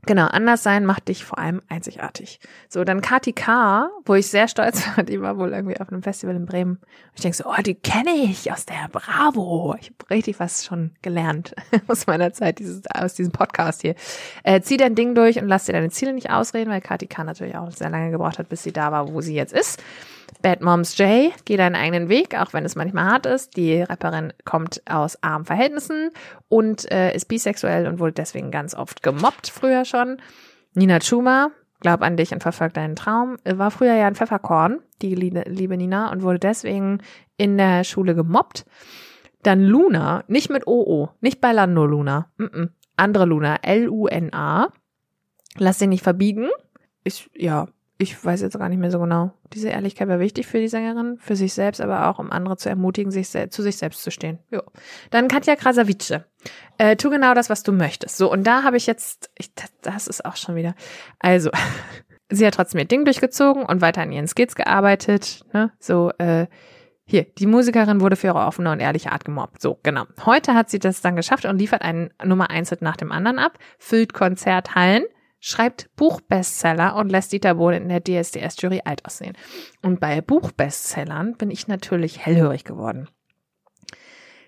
Genau, 0.05 0.27
anders 0.27 0.61
sein 0.61 0.85
macht 0.85 1.07
dich 1.07 1.25
vor 1.25 1.39
allem 1.39 1.61
einzigartig. 1.67 2.39
So, 2.69 2.83
dann 2.83 3.01
Kati 3.01 3.33
K., 3.33 3.89
wo 4.05 4.13
ich 4.13 4.27
sehr 4.27 4.47
stolz 4.47 4.85
war, 4.87 5.03
die 5.05 5.19
war 5.19 5.37
wohl 5.37 5.51
irgendwie 5.51 5.79
auf 5.79 5.89
einem 5.89 6.03
Festival 6.03 6.35
in 6.35 6.45
Bremen. 6.45 6.79
Ich 7.15 7.21
denke 7.21 7.35
so, 7.35 7.45
oh, 7.45 7.61
die 7.61 7.73
kenne 7.73 8.11
ich 8.11 8.51
aus 8.51 8.65
der 8.65 8.87
Bravo. 8.91 9.75
Ich 9.79 9.87
habe 9.87 10.09
richtig 10.11 10.39
was 10.39 10.63
schon 10.63 10.91
gelernt 11.01 11.55
aus 11.87 12.05
meiner 12.05 12.33
Zeit, 12.33 12.59
dieses, 12.59 12.83
aus 12.93 13.15
diesem 13.15 13.31
Podcast 13.31 13.81
hier. 13.81 13.95
Äh, 14.43 14.61
zieh 14.61 14.77
dein 14.77 14.95
Ding 14.95 15.15
durch 15.15 15.39
und 15.39 15.47
lass 15.47 15.65
dir 15.65 15.73
deine 15.73 15.89
Ziele 15.89 16.13
nicht 16.13 16.29
ausreden, 16.29 16.69
weil 16.69 16.81
Kati 16.81 17.07
K. 17.07 17.23
natürlich 17.23 17.55
auch 17.55 17.71
sehr 17.71 17.89
lange 17.89 18.11
gebraucht 18.11 18.37
hat, 18.37 18.49
bis 18.49 18.61
sie 18.61 18.73
da 18.73 18.91
war, 18.91 19.11
wo 19.11 19.21
sie 19.21 19.33
jetzt 19.33 19.53
ist. 19.53 19.81
Bad 20.41 20.61
Moms 20.61 20.97
J, 20.97 21.33
geh 21.45 21.57
deinen 21.57 21.75
eigenen 21.75 22.09
Weg, 22.09 22.39
auch 22.39 22.53
wenn 22.53 22.65
es 22.65 22.75
manchmal 22.75 23.05
hart 23.05 23.25
ist. 23.25 23.57
Die 23.57 23.81
Rapperin 23.81 24.33
kommt 24.43 24.81
aus 24.89 25.21
armen 25.23 25.45
Verhältnissen 25.45 26.11
und 26.49 26.89
äh, 26.91 27.15
ist 27.15 27.27
bisexuell 27.27 27.87
und 27.87 27.99
wurde 27.99 28.13
deswegen 28.13 28.51
ganz 28.51 28.75
oft 28.75 29.01
gemobbt 29.03 29.47
früher 29.47 29.85
schon. 29.85 30.17
Nina 30.73 30.99
Chuma, 30.99 31.51
glaub 31.79 32.01
an 32.01 32.17
dich 32.17 32.31
und 32.31 32.43
verfolg 32.43 32.73
deinen 32.73 32.95
Traum, 32.95 33.37
war 33.43 33.71
früher 33.71 33.95
ja 33.95 34.07
ein 34.07 34.15
Pfefferkorn, 34.15 34.79
die 35.01 35.15
liebe 35.15 35.77
Nina, 35.77 36.11
und 36.11 36.21
wurde 36.21 36.39
deswegen 36.39 36.99
in 37.37 37.57
der 37.57 37.83
Schule 37.83 38.15
gemobbt. 38.15 38.65
Dann 39.43 39.61
Luna, 39.61 40.23
nicht 40.27 40.49
mit 40.49 40.67
OO, 40.67 41.09
nicht 41.21 41.39
bei 41.39 41.51
Lando 41.51 41.85
Luna, 41.85 42.29
mm 42.37 42.43
-mm. 42.43 42.69
andere 42.97 43.25
Luna, 43.25 43.57
L-U-N-A. 43.61 44.69
Lass 45.57 45.77
dich 45.77 45.87
nicht 45.87 46.03
verbiegen. 46.03 46.49
Ich, 47.03 47.29
ja, 47.35 47.67
ich 47.97 48.23
weiß 48.23 48.41
jetzt 48.41 48.57
gar 48.57 48.69
nicht 48.69 48.79
mehr 48.79 48.91
so 48.91 48.99
genau. 48.99 49.31
Diese 49.55 49.69
Ehrlichkeit 49.69 50.09
war 50.09 50.19
wichtig 50.19 50.47
für 50.47 50.59
die 50.59 50.67
Sängerin, 50.67 51.17
für 51.17 51.37
sich 51.37 51.53
selbst, 51.53 51.79
aber 51.79 52.09
auch 52.09 52.19
um 52.19 52.29
andere 52.29 52.57
zu 52.57 52.67
ermutigen, 52.67 53.09
sich 53.09 53.29
zu 53.29 53.61
sich 53.61 53.77
selbst 53.77 54.03
zu 54.03 54.11
stehen. 54.11 54.39
Jo. 54.51 54.61
Dann 55.11 55.29
Katja 55.29 55.55
Krasavice. 55.55 56.21
Äh, 56.77 56.97
tu 56.97 57.09
genau 57.09 57.33
das, 57.33 57.49
was 57.49 57.63
du 57.63 57.71
möchtest. 57.71 58.17
So, 58.17 58.29
und 58.29 58.45
da 58.45 58.63
habe 58.63 58.75
ich 58.75 58.85
jetzt, 58.85 59.31
ich, 59.37 59.51
das 59.81 60.07
ist 60.07 60.25
auch 60.25 60.35
schon 60.35 60.55
wieder. 60.55 60.75
Also, 61.19 61.51
sie 62.29 62.45
hat 62.45 62.55
trotzdem 62.55 62.79
ihr 62.79 62.85
Ding 62.85 63.05
durchgezogen 63.05 63.63
und 63.63 63.79
weiter 63.79 64.01
an 64.01 64.11
ihren 64.11 64.27
Skits 64.27 64.55
gearbeitet. 64.55 65.45
Ne? 65.53 65.71
So, 65.79 66.11
äh, 66.17 66.47
hier, 67.05 67.23
die 67.23 67.45
Musikerin 67.45 68.01
wurde 68.01 68.17
für 68.17 68.27
ihre 68.27 68.39
offene 68.39 68.71
und 68.73 68.81
ehrliche 68.81 69.13
Art 69.13 69.23
gemobbt. 69.23 69.61
So, 69.61 69.79
genau. 69.83 70.03
Heute 70.25 70.53
hat 70.53 70.69
sie 70.69 70.79
das 70.79 70.99
dann 70.99 71.15
geschafft 71.15 71.45
und 71.45 71.57
liefert 71.57 71.81
einen 71.81 72.09
Nummer 72.23 72.49
1 72.49 72.81
nach 72.81 72.97
dem 72.97 73.13
anderen 73.13 73.39
ab, 73.39 73.57
füllt 73.77 74.13
Konzerthallen 74.13 75.05
schreibt 75.45 75.95
Buchbestseller 75.95 76.95
und 76.95 77.11
lässt 77.11 77.31
Dieter 77.31 77.53
Bohlen 77.53 77.83
in 77.83 77.89
der 77.89 78.03
DSDS-Jury 78.03 78.81
alt 78.83 79.05
aussehen. 79.05 79.37
Und 79.83 79.99
bei 79.99 80.19
Buchbestsellern 80.19 81.35
bin 81.37 81.51
ich 81.51 81.67
natürlich 81.67 82.25
hellhörig 82.25 82.63
geworden. 82.63 83.07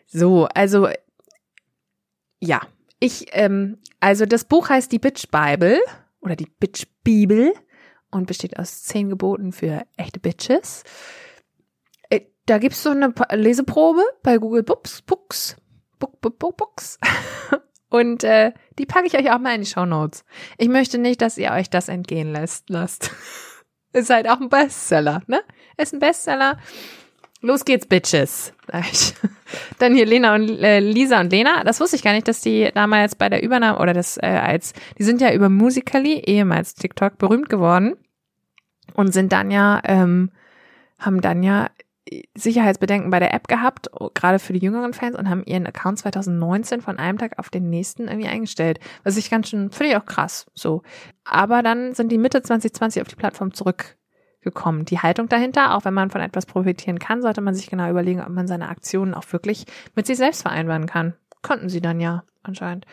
So, 0.08 0.46
also 0.46 0.90
ja, 2.40 2.62
ich, 3.00 3.28
ähm, 3.34 3.78
also 4.00 4.26
das 4.26 4.46
Buch 4.46 4.70
heißt 4.70 4.92
die 4.92 4.98
Bitch 4.98 5.28
Bible 5.30 5.80
oder 6.20 6.36
die 6.36 6.48
Bitch 6.60 6.88
Bibel 7.04 7.54
und 8.10 8.26
besteht 8.26 8.58
aus 8.58 8.82
zehn 8.82 9.10
Geboten 9.10 9.52
für 9.52 9.86
echte 9.98 10.20
Bitches. 10.20 10.84
Äh, 12.10 12.22
da 12.48 12.58
gibt's 12.58 12.82
so 12.82 12.90
eine 12.90 13.14
Leseprobe 13.34 14.02
bei 14.24 14.40
Google 14.40 14.64
Books, 14.64 15.04
Books, 15.04 15.58
Book, 16.00 16.20
Book, 16.22 16.40
Book, 16.40 16.58
Books. 16.58 16.98
Und 17.90 18.24
äh, 18.24 18.52
die 18.78 18.86
packe 18.86 19.08
ich 19.08 19.18
euch 19.18 19.32
auch 19.32 19.40
mal 19.40 19.56
in 19.56 19.62
die 19.62 19.68
Show 19.68 19.86
Notes. 19.86 20.26
Ich 20.58 20.68
möchte 20.68 20.98
nicht, 20.98 21.22
dass 21.22 21.38
ihr 21.38 21.52
euch 21.52 21.70
das 21.70 21.88
entgehen 21.88 22.32
lässt. 22.32 22.70
lasst. 22.70 23.12
Ist 23.94 24.10
halt 24.10 24.30
auch 24.30 24.40
ein 24.40 24.50
Bestseller, 24.50 25.24
ne? 25.28 25.42
Ist 25.78 25.94
ein 25.94 26.00
Bestseller. 26.00 26.58
Los 27.42 27.66
geht's, 27.66 27.86
Bitches. 27.86 28.54
Dann 29.80 29.96
hier 29.96 30.06
Lena 30.06 30.36
und 30.36 30.50
äh, 30.60 30.80
Lisa 30.80 31.20
und 31.22 31.32
Lena. 31.32 31.64
Das 31.64 31.80
wusste 31.80 31.96
ich 31.96 32.04
gar 32.04 32.14
nicht, 32.14 32.28
dass 32.28 32.42
die 32.42 32.70
damals 32.74 33.16
bei 33.16 33.30
der 33.30 33.44
Übernahme 33.44 33.80
oder 33.80 33.94
das 33.94 34.18
äh, 34.18 34.26
als 34.26 34.74
die 34.98 35.04
sind 35.04 35.22
ja 35.22 35.32
über 35.34 35.48
Musically 35.48 36.20
ehemals 36.20 36.74
TikTok 36.74 37.18
berühmt 37.18 37.50
geworden 37.50 37.96
und 38.94 39.14
sind 39.14 39.32
dann 39.32 39.52
ja 39.52 39.82
ähm, 39.86 40.32
haben 41.00 41.22
dann 41.22 41.44
ja 41.44 41.70
Sicherheitsbedenken 42.36 43.10
bei 43.10 43.20
der 43.20 43.34
App 43.34 43.48
gehabt, 43.48 43.90
gerade 44.14 44.40
für 44.40 44.54
die 44.54 44.60
jüngeren 44.60 44.94
Fans, 44.94 45.18
und 45.18 45.30
haben 45.30 45.44
ihren 45.46 45.68
Account 45.68 46.00
2019 46.00 46.82
von 46.82 46.98
einem 46.98 47.18
Tag 47.18 47.40
auf 47.40 47.50
den 47.50 47.70
nächsten 47.70 48.08
irgendwie 48.08 48.28
eingestellt. 48.28 48.80
Was 49.04 49.18
ich 49.18 49.30
ganz 49.30 49.50
schön, 49.50 49.72
finde 49.72 49.92
ich 49.92 49.98
auch 49.98 50.06
krass, 50.06 50.46
so. 50.54 50.84
Aber 51.24 51.64
dann 51.64 51.94
sind 51.94 52.12
die 52.12 52.18
Mitte 52.18 52.42
2020 52.42 53.02
auf 53.02 53.08
die 53.08 53.16
Plattform 53.16 53.54
zurückgekommen. 53.54 54.86
Die 54.86 55.00
Haltung 55.00 55.30
dahinter, 55.30 55.76
auch 55.76 55.86
wenn 55.86 55.94
man 55.94 56.10
von 56.10 56.22
etwas 56.22 56.46
profitieren 56.46 57.00
kann, 57.00 57.22
sollte 57.22 57.42
man 57.42 57.56
sich 57.56 57.70
genau 57.70 57.90
überlegen, 57.90 58.22
ob 58.22 58.30
man 58.30 58.48
seine 58.48 58.70
Aktionen 58.70 59.14
auch 59.14 59.32
wirklich 59.32 59.66
mit 59.96 60.08
sich 60.08 60.18
selbst 60.18 60.42
vereinbaren 60.42 60.86
kann. 60.86 61.14
Konnten 61.42 61.70
sie 61.70 61.82
dann 61.82 62.00
ja 62.00 62.24
anscheinend. 62.44 62.86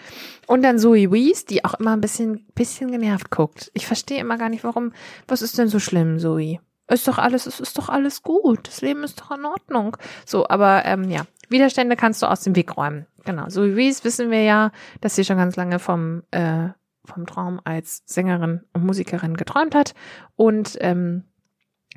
Und 0.46 0.62
dann 0.62 0.78
Zoe 0.78 1.10
Wees, 1.12 1.44
die 1.44 1.64
auch 1.64 1.74
immer 1.74 1.92
ein 1.92 2.00
bisschen, 2.00 2.46
bisschen 2.54 2.90
genervt 2.90 3.30
guckt. 3.30 3.70
Ich 3.74 3.86
verstehe 3.86 4.20
immer 4.20 4.36
gar 4.36 4.48
nicht, 4.48 4.64
warum, 4.64 4.92
was 5.28 5.42
ist 5.42 5.58
denn 5.58 5.68
so 5.68 5.78
schlimm, 5.78 6.18
Zoe? 6.18 6.58
Ist 6.88 7.08
doch 7.08 7.18
alles, 7.18 7.46
es 7.46 7.60
ist 7.60 7.78
doch 7.78 7.88
alles 7.88 8.22
gut. 8.22 8.68
Das 8.68 8.80
Leben 8.80 9.04
ist 9.04 9.20
doch 9.20 9.30
in 9.30 9.44
Ordnung. 9.44 9.96
So, 10.26 10.48
aber 10.48 10.84
ähm, 10.84 11.10
ja, 11.10 11.22
Widerstände 11.48 11.96
kannst 11.96 12.22
du 12.22 12.26
aus 12.26 12.42
dem 12.42 12.56
Weg 12.56 12.76
räumen. 12.76 13.06
Genau. 13.24 13.48
So 13.48 13.76
wie 13.76 13.88
es 13.88 14.04
wissen 14.04 14.30
wir 14.30 14.42
ja, 14.42 14.70
dass 15.00 15.14
sie 15.14 15.24
schon 15.24 15.38
ganz 15.38 15.56
lange 15.56 15.78
vom, 15.78 16.22
äh, 16.30 16.68
vom 17.04 17.26
Traum 17.26 17.60
als 17.64 18.02
Sängerin 18.06 18.62
und 18.72 18.84
Musikerin 18.84 19.36
geträumt 19.36 19.74
hat 19.74 19.94
und 20.36 20.76
ähm, 20.80 21.24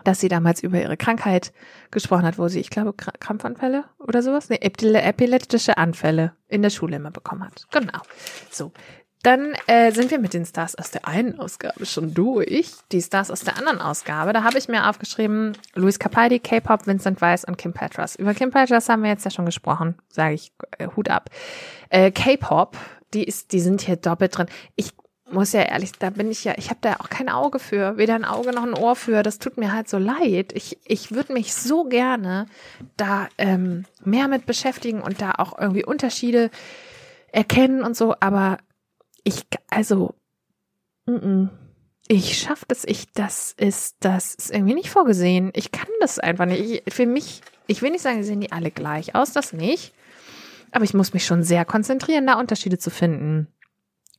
dass 0.04 0.20
sie 0.20 0.30
damals 0.30 0.62
über 0.62 0.80
ihre 0.80 0.98
Krankheit 0.98 1.52
gesprochen 1.92 2.24
hat, 2.24 2.38
wo 2.38 2.48
sie, 2.48 2.60
ich 2.60 2.70
glaube, 2.70 2.94
Krampfanfälle 2.94 3.86
oder 3.98 4.22
sowas, 4.22 4.50
nee, 4.50 4.60
epileptische 4.62 5.78
Anfälle 5.78 6.34
in 6.48 6.62
der 6.62 6.70
Schule 6.70 6.98
immer 6.98 7.12
bekommen 7.12 7.44
hat. 7.44 7.68
Genau. 7.72 8.00
So. 8.52 8.72
Dann 9.24 9.54
äh, 9.66 9.92
sind 9.92 10.12
wir 10.12 10.20
mit 10.20 10.34
den 10.34 10.46
Stars 10.46 10.76
aus 10.76 10.92
der 10.92 11.08
einen 11.08 11.40
Ausgabe 11.40 11.86
schon 11.86 12.14
durch. 12.14 12.72
Die 12.92 13.02
Stars 13.02 13.32
aus 13.32 13.42
der 13.42 13.58
anderen 13.58 13.82
Ausgabe, 13.82 14.32
da 14.32 14.44
habe 14.44 14.58
ich 14.58 14.68
mir 14.68 14.88
aufgeschrieben, 14.90 15.58
Luis 15.74 16.00
Capaldi, 16.00 16.40
K-Pop, 16.40 16.86
Vincent 16.86 17.20
Weiss 17.20 17.44
und 17.44 17.58
Kim 17.58 17.74
Petras. 17.74 18.16
Über 18.16 18.34
Kim 18.34 18.52
Petras 18.52 18.90
haben 18.90 19.04
wir 19.04 19.10
jetzt 19.10 19.26
ja 19.26 19.32
schon 19.32 19.46
gesprochen, 19.46 19.96
sage 20.10 20.36
ich, 20.36 20.52
äh, 20.78 20.88
Hut 20.96 21.10
ab. 21.10 21.30
Äh, 21.90 22.12
K-Pop, 22.12 22.78
die 23.14 23.24
ist, 23.24 23.54
die 23.54 23.60
sind 23.60 23.82
hier 23.82 23.96
doppelt 23.96 24.38
drin. 24.38 24.48
Ich 24.76 24.94
muss 25.30 25.52
ja 25.52 25.62
ehrlich, 25.62 25.92
da 25.94 26.10
bin 26.10 26.32
ich 26.32 26.44
ja, 26.44 26.54
ich 26.58 26.70
habe 26.70 26.80
da 26.82 26.94
auch 27.00 27.10
kein 27.10 27.30
Auge 27.30 27.60
für, 27.60 27.98
weder 27.98 28.16
ein 28.16 28.24
Auge 28.24 28.54
noch 28.54 28.64
ein 28.64 28.74
Ohr 28.74 28.96
für. 28.96 29.24
Das 29.24 29.40
tut 29.40 29.58
mir 29.58 29.74
halt 29.74 29.90
so 29.90 29.98
leid. 29.98 30.54
Ich, 30.54 30.78
ich 30.86 31.12
würde 31.12 31.34
mich 31.34 31.54
so 31.54 31.84
gerne 31.84 32.46
da 32.96 33.28
ähm, 33.38 33.86
mehr 34.04 34.28
mit 34.28 34.46
beschäftigen 34.46 35.02
und 35.02 35.22
da 35.22 35.34
auch 35.38 35.58
irgendwie 35.60 35.84
Unterschiede 35.84 36.50
erkennen 37.32 37.84
und 37.84 37.98
so, 37.98 38.16
aber 38.20 38.58
ich, 39.28 39.46
also, 39.70 40.16
mm 41.06 41.16
-mm. 41.16 41.50
ich 42.08 42.38
schaff 42.38 42.64
das, 42.66 42.86
ich, 42.86 43.12
das 43.12 43.54
ist, 43.58 43.98
das 44.00 44.36
ist 44.36 44.52
irgendwie 44.52 44.74
nicht 44.74 44.90
vorgesehen. 44.90 45.52
Ich 45.54 45.72
kann 45.72 45.90
das 46.00 46.18
einfach 46.18 46.46
nicht. 46.46 46.84
Ich, 46.86 46.94
für 46.94 47.06
mich, 47.06 47.42
ich 47.68 47.82
will 47.82 47.92
nicht 47.92 48.02
sagen, 48.02 48.24
sehen 48.24 48.40
die 48.40 48.54
alle 48.54 48.72
gleich 48.72 49.16
aus, 49.16 49.34
das 49.34 49.52
nicht. 49.52 49.94
Aber 50.72 50.86
ich 50.86 50.94
muss 50.94 51.14
mich 51.14 51.26
schon 51.26 51.44
sehr 51.44 51.66
konzentrieren, 51.66 52.26
da 52.26 52.40
Unterschiede 52.40 52.78
zu 52.78 52.90
finden. 52.90 53.48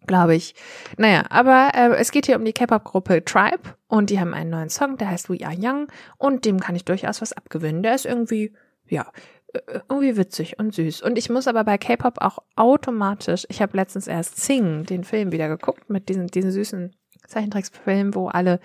Glaube 0.06 0.36
ich. 0.36 0.54
Naja, 0.96 1.24
aber 1.28 1.72
äh, 1.74 1.96
es 1.96 2.12
geht 2.12 2.26
hier 2.26 2.36
um 2.36 2.44
die 2.44 2.52
K-Pop-Gruppe 2.52 3.24
Tribe 3.24 3.76
und 3.88 4.10
die 4.10 4.20
haben 4.20 4.32
einen 4.32 4.50
neuen 4.50 4.70
Song, 4.70 4.96
der 4.96 5.10
heißt 5.10 5.28
We 5.28 5.44
Are 5.44 5.56
Young 5.58 5.88
und 6.18 6.44
dem 6.44 6.60
kann 6.60 6.76
ich 6.76 6.84
durchaus 6.84 7.20
was 7.20 7.32
abgewinnen. 7.32 7.82
Der 7.82 7.94
ist 7.94 8.06
irgendwie, 8.06 8.54
ja, 8.88 9.10
irgendwie 9.52 10.16
witzig 10.16 10.58
und 10.58 10.74
süß. 10.74 11.02
Und 11.02 11.16
ich 11.16 11.30
muss 11.30 11.48
aber 11.48 11.64
bei 11.64 11.78
K-Pop 11.78 12.20
auch 12.20 12.38
automatisch, 12.56 13.46
ich 13.48 13.62
habe 13.62 13.76
letztens 13.76 14.06
erst 14.06 14.40
Sing, 14.40 14.84
den 14.84 15.04
Film 15.04 15.32
wieder 15.32 15.48
geguckt, 15.48 15.88
mit 15.88 16.08
diesen, 16.08 16.26
diesen 16.26 16.50
süßen 16.50 16.94
Zeichentricksfilm, 17.26 18.14
wo 18.14 18.28
alle, 18.28 18.60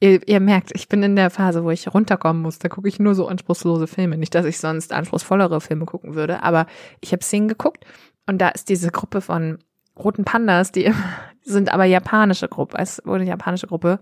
ihr, 0.00 0.26
ihr 0.28 0.40
merkt, 0.40 0.70
ich 0.74 0.88
bin 0.88 1.02
in 1.02 1.16
der 1.16 1.30
Phase, 1.30 1.64
wo 1.64 1.70
ich 1.70 1.92
runterkommen 1.92 2.42
muss, 2.42 2.58
da 2.58 2.68
gucke 2.68 2.88
ich 2.88 2.98
nur 2.98 3.14
so 3.14 3.26
anspruchslose 3.26 3.86
Filme. 3.86 4.18
Nicht, 4.18 4.34
dass 4.34 4.44
ich 4.44 4.58
sonst 4.58 4.92
anspruchsvollere 4.92 5.60
Filme 5.60 5.86
gucken 5.86 6.14
würde, 6.14 6.42
aber 6.42 6.66
ich 7.00 7.12
habe 7.12 7.24
Sing 7.24 7.48
geguckt 7.48 7.84
und 8.26 8.38
da 8.38 8.48
ist 8.48 8.68
diese 8.68 8.90
Gruppe 8.90 9.22
von 9.22 9.58
roten 9.98 10.24
Pandas, 10.24 10.72
die 10.72 10.92
sind 11.42 11.72
aber 11.72 11.84
japanische 11.84 12.48
Gruppe, 12.48 12.76
es 12.78 13.00
wurde 13.04 13.22
eine 13.22 13.30
japanische 13.30 13.66
Gruppe, 13.66 14.00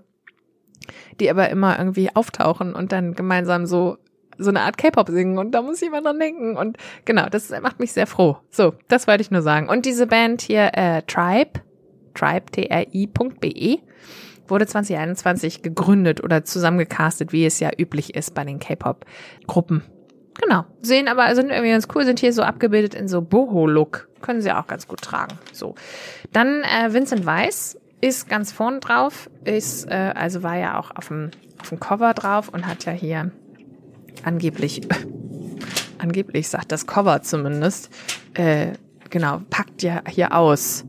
die 1.20 1.30
aber 1.30 1.48
immer 1.50 1.78
irgendwie 1.78 2.14
auftauchen 2.14 2.74
und 2.74 2.90
dann 2.90 3.14
gemeinsam 3.14 3.66
so 3.66 3.98
so 4.38 4.50
eine 4.50 4.60
Art 4.60 4.78
K-Pop 4.78 5.08
singen 5.08 5.38
und 5.38 5.52
da 5.52 5.62
muss 5.62 5.82
immer 5.82 6.02
dran 6.02 6.18
denken 6.18 6.56
und 6.56 6.76
genau, 7.04 7.28
das 7.28 7.50
macht 7.62 7.80
mich 7.80 7.92
sehr 7.92 8.06
froh. 8.06 8.38
So, 8.50 8.74
das 8.88 9.06
wollte 9.06 9.22
ich 9.22 9.30
nur 9.30 9.42
sagen. 9.42 9.68
Und 9.68 9.86
diese 9.86 10.06
Band 10.06 10.42
hier, 10.42 10.70
äh, 10.74 11.02
Tribe, 11.02 11.60
Tribe, 12.14 12.46
T-R-I.be, 12.50 13.78
wurde 14.48 14.66
2021 14.66 15.62
gegründet 15.62 16.22
oder 16.22 16.44
zusammengecastet, 16.44 17.32
wie 17.32 17.44
es 17.44 17.60
ja 17.60 17.70
üblich 17.76 18.14
ist 18.14 18.34
bei 18.34 18.44
den 18.44 18.58
K-Pop-Gruppen. 18.58 19.82
Genau. 20.40 20.64
Sehen 20.82 21.08
aber, 21.08 21.34
sind 21.34 21.50
irgendwie 21.50 21.70
ganz 21.70 21.88
cool, 21.94 22.04
sind 22.04 22.20
hier 22.20 22.32
so 22.32 22.42
abgebildet 22.42 22.94
in 22.94 23.08
so 23.08 23.22
Boho-Look. 23.22 24.08
Können 24.20 24.42
sie 24.42 24.52
auch 24.52 24.66
ganz 24.66 24.86
gut 24.86 25.00
tragen. 25.00 25.38
So. 25.52 25.74
Dann 26.32 26.62
äh, 26.62 26.92
Vincent 26.92 27.26
Weiss 27.26 27.78
ist 28.00 28.28
ganz 28.28 28.52
vorne 28.52 28.80
drauf, 28.80 29.30
ist, 29.44 29.86
äh, 29.90 30.12
also 30.14 30.42
war 30.42 30.56
ja 30.56 30.78
auch 30.78 30.90
auf 30.94 31.08
dem, 31.08 31.30
auf 31.60 31.70
dem 31.70 31.80
Cover 31.80 32.12
drauf 32.12 32.48
und 32.50 32.66
hat 32.66 32.84
ja 32.84 32.92
hier 32.92 33.30
angeblich, 34.22 34.82
angeblich 35.98 36.48
sagt 36.48 36.72
das 36.72 36.86
Cover 36.86 37.22
zumindest, 37.22 37.90
äh, 38.34 38.72
genau, 39.10 39.40
packt 39.50 39.82
ja 39.82 40.02
hier 40.08 40.34
aus. 40.36 40.84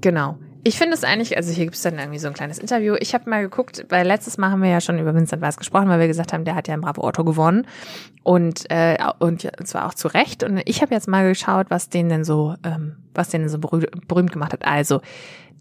Genau. 0.00 0.38
Ich 0.62 0.76
finde 0.76 0.94
es 0.94 1.04
eigentlich, 1.04 1.38
also 1.38 1.50
hier 1.52 1.64
gibt 1.64 1.76
es 1.76 1.82
dann 1.82 1.98
irgendwie 1.98 2.18
so 2.18 2.28
ein 2.28 2.34
kleines 2.34 2.58
Interview. 2.58 2.94
Ich 3.00 3.14
habe 3.14 3.30
mal 3.30 3.40
geguckt, 3.40 3.86
weil 3.88 4.06
letztes 4.06 4.36
Mal 4.36 4.50
haben 4.50 4.62
wir 4.62 4.68
ja 4.68 4.82
schon 4.82 4.98
über 4.98 5.14
Vincent 5.14 5.40
Weiss 5.40 5.56
gesprochen, 5.56 5.88
weil 5.88 6.00
wir 6.00 6.06
gesagt 6.06 6.34
haben, 6.34 6.44
der 6.44 6.54
hat 6.54 6.68
ja 6.68 6.74
ein 6.74 6.82
Bravo 6.82 7.02
Otto 7.02 7.24
gewonnen 7.24 7.66
und 8.24 8.70
äh, 8.70 8.98
und 9.20 9.48
zwar 9.64 9.86
auch 9.86 9.94
zu 9.94 10.08
Recht. 10.08 10.42
Und 10.42 10.60
ich 10.66 10.82
habe 10.82 10.94
jetzt 10.94 11.08
mal 11.08 11.26
geschaut, 11.26 11.70
was 11.70 11.88
den 11.88 12.10
denn 12.10 12.24
so, 12.24 12.56
ähm, 12.62 12.96
was 13.14 13.30
den 13.30 13.40
denn 13.40 13.48
so 13.48 13.58
berühmt 13.58 14.32
gemacht 14.32 14.52
hat. 14.52 14.66
Also 14.66 15.00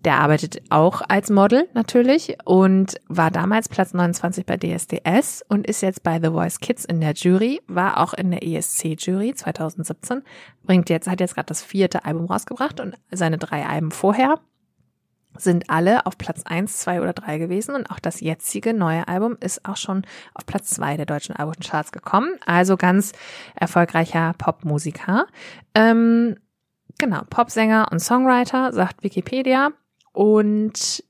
der 0.05 0.19
arbeitet 0.19 0.61
auch 0.69 1.01
als 1.07 1.29
Model 1.29 1.67
natürlich 1.73 2.37
und 2.45 2.95
war 3.07 3.31
damals 3.31 3.67
Platz 3.67 3.93
29 3.93 4.45
bei 4.45 4.57
DSDS 4.57 5.43
und 5.47 5.67
ist 5.67 5.81
jetzt 5.81 6.03
bei 6.03 6.19
The 6.21 6.29
Voice 6.29 6.59
Kids 6.59 6.85
in 6.85 7.01
der 7.01 7.13
Jury, 7.13 7.61
war 7.67 7.97
auch 7.97 8.13
in 8.13 8.31
der 8.31 8.43
ESC-Jury 8.43 9.33
2017, 9.35 10.23
bringt 10.63 10.89
jetzt, 10.89 11.09
hat 11.09 11.19
jetzt 11.19 11.35
gerade 11.35 11.47
das 11.47 11.63
vierte 11.63 12.05
Album 12.05 12.25
rausgebracht 12.25 12.79
und 12.79 12.95
seine 13.11 13.37
drei 13.37 13.65
Alben 13.65 13.91
vorher 13.91 14.39
sind 15.37 15.69
alle 15.69 16.05
auf 16.05 16.17
Platz 16.17 16.43
eins, 16.45 16.79
zwei 16.79 17.01
oder 17.01 17.13
drei 17.13 17.37
gewesen 17.37 17.75
und 17.75 17.91
auch 17.91 17.99
das 17.99 18.19
jetzige 18.19 18.73
neue 18.73 19.07
Album 19.07 19.37
ist 19.39 19.65
auch 19.65 19.77
schon 19.77 20.03
auf 20.33 20.45
Platz 20.45 20.69
zwei 20.69 20.97
der 20.97 21.05
deutschen 21.05 21.35
Albumcharts 21.35 21.91
gekommen. 21.91 22.35
Also 22.45 22.77
ganz 22.77 23.13
erfolgreicher 23.55 24.33
Popmusiker. 24.37 25.27
Ähm, 25.75 26.35
genau, 26.97 27.21
Popsänger 27.29 27.87
und 27.91 27.99
Songwriter, 27.99 28.73
sagt 28.73 29.03
Wikipedia. 29.03 29.71
Und 30.11 31.03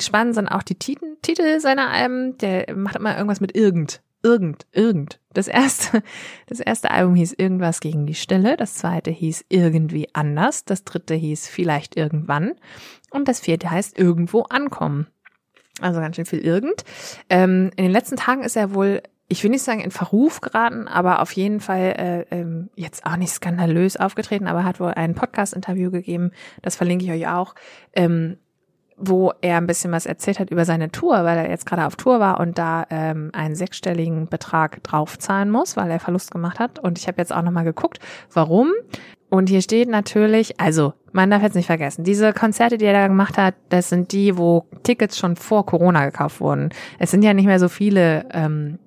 spannend 0.00 0.34
sind 0.34 0.48
auch 0.48 0.62
die 0.62 0.78
Titel, 0.78 1.16
Titel 1.22 1.60
seiner 1.60 1.90
Alben. 1.90 2.38
Der 2.38 2.74
macht 2.74 2.96
immer 2.96 3.16
irgendwas 3.16 3.40
mit 3.40 3.54
irgend. 3.54 4.02
Irgend, 4.24 4.66
irgend. 4.70 5.18
Das 5.32 5.48
erste, 5.48 6.02
das 6.46 6.60
erste 6.60 6.90
Album 6.90 7.14
hieß 7.14 7.32
Irgendwas 7.32 7.80
gegen 7.80 8.06
die 8.06 8.14
Stille. 8.14 8.56
Das 8.56 8.74
zweite 8.74 9.10
hieß 9.10 9.46
Irgendwie 9.48 10.08
anders. 10.14 10.64
Das 10.64 10.84
dritte 10.84 11.14
hieß 11.14 11.48
Vielleicht 11.48 11.96
irgendwann. 11.96 12.52
Und 13.10 13.28
das 13.28 13.40
vierte 13.40 13.70
heißt 13.70 13.98
Irgendwo 13.98 14.42
ankommen. 14.42 15.08
Also 15.80 16.00
ganz 16.00 16.16
schön 16.16 16.26
viel 16.26 16.40
irgend. 16.40 16.84
Ähm, 17.28 17.70
in 17.76 17.84
den 17.84 17.92
letzten 17.92 18.16
Tagen 18.16 18.42
ist 18.42 18.56
er 18.56 18.74
wohl 18.74 19.02
ich 19.32 19.42
will 19.42 19.50
nicht 19.50 19.62
sagen 19.62 19.80
in 19.80 19.90
Verruf 19.90 20.42
geraten, 20.42 20.86
aber 20.88 21.22
auf 21.22 21.32
jeden 21.32 21.60
Fall 21.60 22.26
äh, 22.30 22.36
ähm, 22.36 22.68
jetzt 22.76 23.06
auch 23.06 23.16
nicht 23.16 23.32
skandalös 23.32 23.96
aufgetreten, 23.96 24.46
aber 24.46 24.62
hat 24.62 24.78
wohl 24.78 24.90
ein 24.90 25.14
Podcast-Interview 25.14 25.90
gegeben, 25.90 26.32
das 26.60 26.76
verlinke 26.76 27.06
ich 27.06 27.10
euch 27.10 27.26
auch, 27.28 27.54
ähm, 27.94 28.36
wo 28.98 29.32
er 29.40 29.56
ein 29.56 29.66
bisschen 29.66 29.90
was 29.90 30.04
erzählt 30.04 30.38
hat 30.38 30.50
über 30.50 30.66
seine 30.66 30.90
Tour, 30.90 31.24
weil 31.24 31.38
er 31.38 31.48
jetzt 31.48 31.64
gerade 31.64 31.86
auf 31.86 31.96
Tour 31.96 32.20
war 32.20 32.40
und 32.40 32.58
da 32.58 32.84
ähm, 32.90 33.30
einen 33.32 33.54
sechsstelligen 33.54 34.28
Betrag 34.28 34.82
draufzahlen 34.84 35.50
muss, 35.50 35.78
weil 35.78 35.90
er 35.90 35.98
Verlust 35.98 36.30
gemacht 36.30 36.58
hat. 36.58 36.78
Und 36.78 36.98
ich 36.98 37.08
habe 37.08 37.16
jetzt 37.16 37.32
auch 37.32 37.42
nochmal 37.42 37.64
geguckt, 37.64 38.00
warum. 38.34 38.70
Und 39.30 39.48
hier 39.48 39.62
steht 39.62 39.88
natürlich, 39.88 40.60
also 40.60 40.92
man 41.12 41.30
darf 41.30 41.42
jetzt 41.42 41.56
nicht 41.56 41.66
vergessen, 41.66 42.04
diese 42.04 42.34
Konzerte, 42.34 42.76
die 42.76 42.84
er 42.84 42.92
da 42.92 43.08
gemacht 43.08 43.38
hat, 43.38 43.54
das 43.70 43.88
sind 43.88 44.12
die, 44.12 44.36
wo 44.36 44.66
Tickets 44.82 45.18
schon 45.18 45.36
vor 45.36 45.64
Corona 45.64 46.04
gekauft 46.04 46.42
wurden. 46.42 46.68
Es 46.98 47.10
sind 47.10 47.22
ja 47.22 47.32
nicht 47.32 47.46
mehr 47.46 47.58
so 47.58 47.70
viele 47.70 48.26
ähm, 48.34 48.78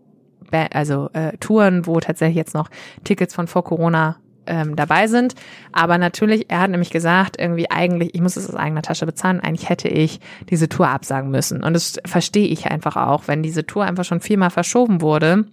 also 0.71 1.09
äh, 1.13 1.37
Touren, 1.37 1.85
wo 1.85 1.99
tatsächlich 1.99 2.37
jetzt 2.37 2.53
noch 2.53 2.69
Tickets 3.03 3.33
von 3.33 3.47
vor 3.47 3.63
Corona 3.63 4.17
ähm, 4.47 4.75
dabei 4.75 5.07
sind. 5.07 5.35
Aber 5.71 5.97
natürlich, 5.97 6.49
er 6.49 6.61
hat 6.61 6.71
nämlich 6.71 6.91
gesagt, 6.91 7.39
irgendwie 7.39 7.69
eigentlich, 7.71 8.13
ich 8.13 8.21
muss 8.21 8.37
es 8.37 8.49
aus 8.49 8.55
eigener 8.55 8.81
Tasche 8.81 9.05
bezahlen, 9.05 9.39
eigentlich 9.39 9.69
hätte 9.69 9.87
ich 9.87 10.19
diese 10.49 10.69
Tour 10.69 10.87
absagen 10.87 11.31
müssen. 11.31 11.63
Und 11.63 11.73
das 11.73 11.99
verstehe 12.05 12.47
ich 12.47 12.67
einfach 12.67 12.95
auch, 12.95 13.27
wenn 13.27 13.43
diese 13.43 13.65
Tour 13.65 13.85
einfach 13.85 14.05
schon 14.05 14.21
viermal 14.21 14.51
verschoben 14.51 15.01
wurde 15.01 15.45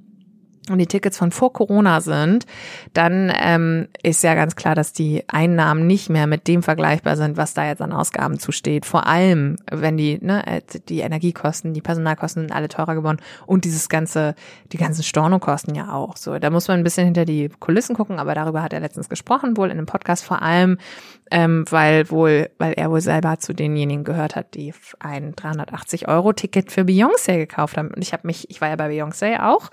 und 0.70 0.78
die 0.78 0.86
Tickets 0.86 1.18
von 1.18 1.32
vor 1.32 1.52
Corona 1.52 2.01
sind, 2.01 2.47
dann 2.93 3.32
ähm, 3.36 3.89
ist 4.02 4.22
ja 4.22 4.34
ganz 4.34 4.55
klar, 4.55 4.76
dass 4.76 4.93
die 4.93 5.24
Einnahmen 5.26 5.89
nicht 5.89 6.09
mehr 6.09 6.28
mit 6.28 6.47
dem 6.47 6.62
vergleichbar 6.62 7.16
sind, 7.16 7.36
was 7.36 7.52
da 7.52 7.66
jetzt 7.66 7.82
an 7.82 7.93
Ausgaben 7.93 8.39
zusteht. 8.39 8.86
Vor 8.86 9.09
allem, 9.09 9.56
wenn 9.70 9.97
die 9.97 10.18
ne, 10.22 10.47
äh, 10.47 10.60
die 10.89 11.01
Energiekosten, 11.01 11.74
die 11.74 11.80
Personalkosten 11.80 12.43
sind 12.43 12.52
alle 12.52 12.68
teurer 12.68 12.94
geworden 12.94 13.18
und 13.44 13.64
dieses 13.64 13.89
ganze, 13.89 14.36
die 14.70 14.76
ganzen 14.76 15.02
Stornokosten 15.02 15.74
ja 15.74 15.93
auch. 15.93 16.16
So, 16.16 16.39
da 16.39 16.51
muss 16.51 16.68
man 16.68 16.78
ein 16.78 16.84
bisschen 16.84 17.06
hinter 17.06 17.24
die 17.24 17.48
Kulissen 17.59 17.97
gucken, 17.97 18.20
aber 18.20 18.34
darüber 18.34 18.62
hat 18.62 18.72
er 18.72 18.80
letztens 18.80 19.09
gesprochen, 19.09 19.56
wohl 19.56 19.66
in 19.66 19.78
einem 19.78 19.86
Podcast 19.86 20.24
vor 20.24 20.43
allem, 20.43 20.78
ähm, 21.32 21.64
weil 21.70 22.09
wohl, 22.09 22.51
weil 22.59 22.74
er 22.74 22.89
wohl 22.90 23.01
selber 23.01 23.39
zu 23.40 23.52
denjenigen 23.52 24.05
gehört 24.05 24.36
hat, 24.36 24.55
die 24.55 24.72
ein 25.01 25.34
380 25.34 26.06
Euro 26.06 26.32
Ticket 26.32 26.70
für 26.70 26.82
Beyoncé 26.82 27.39
gekauft 27.39 27.76
haben. 27.76 27.89
Und 27.89 28.02
ich 28.02 28.12
habe 28.12 28.28
mich, 28.28 28.48
ich 28.48 28.60
war 28.60 28.68
ja 28.68 28.76
bei 28.76 28.89
Beyoncé 28.89 29.43
auch 29.43 29.70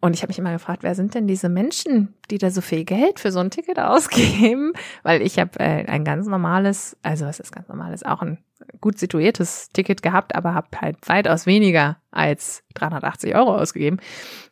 und 0.00 0.14
ich 0.14 0.22
habe 0.22 0.30
mich 0.30 0.38
immer 0.38 0.52
gefragt, 0.52 0.84
wer 0.84 0.94
sind 0.94 1.14
denn 1.14 1.26
diese 1.26 1.48
Menschen, 1.48 2.14
die 2.30 2.38
da 2.38 2.50
so 2.50 2.60
viel 2.60 2.84
Geld 2.84 3.18
für 3.18 3.32
so 3.32 3.40
ein 3.40 3.50
Ticket 3.50 3.80
ausgeben? 3.80 4.72
Weil 5.02 5.22
ich 5.22 5.38
habe 5.38 5.58
äh, 5.58 5.86
ein 5.86 6.04
ganz 6.04 6.26
normales, 6.28 6.96
also 7.02 7.26
was 7.26 7.40
ist 7.40 7.52
ganz 7.52 7.68
normales, 7.68 8.04
auch 8.04 8.22
ein 8.22 8.38
gut 8.80 8.98
situiertes 8.98 9.70
Ticket 9.72 10.02
gehabt, 10.02 10.36
aber 10.36 10.54
habe 10.54 10.68
halt 10.80 10.96
weitaus 11.08 11.46
weniger 11.46 11.96
als 12.12 12.62
380 12.74 13.34
Euro 13.34 13.56
ausgegeben. 13.56 13.98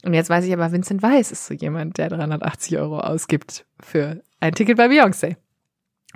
Und 0.05 0.14
jetzt 0.14 0.31
weiß 0.31 0.44
ich 0.44 0.52
aber, 0.52 0.73
Vincent 0.73 1.02
Weiss 1.02 1.31
ist 1.31 1.47
so 1.47 1.55
jemand, 1.55 1.98
der 1.98 2.09
380 2.09 2.78
Euro 2.78 2.98
ausgibt 2.98 3.66
für 3.81 4.23
ein 4.40 4.52
Ticket 4.52 4.77
bei 4.77 4.86
Beyoncé. 4.86 5.36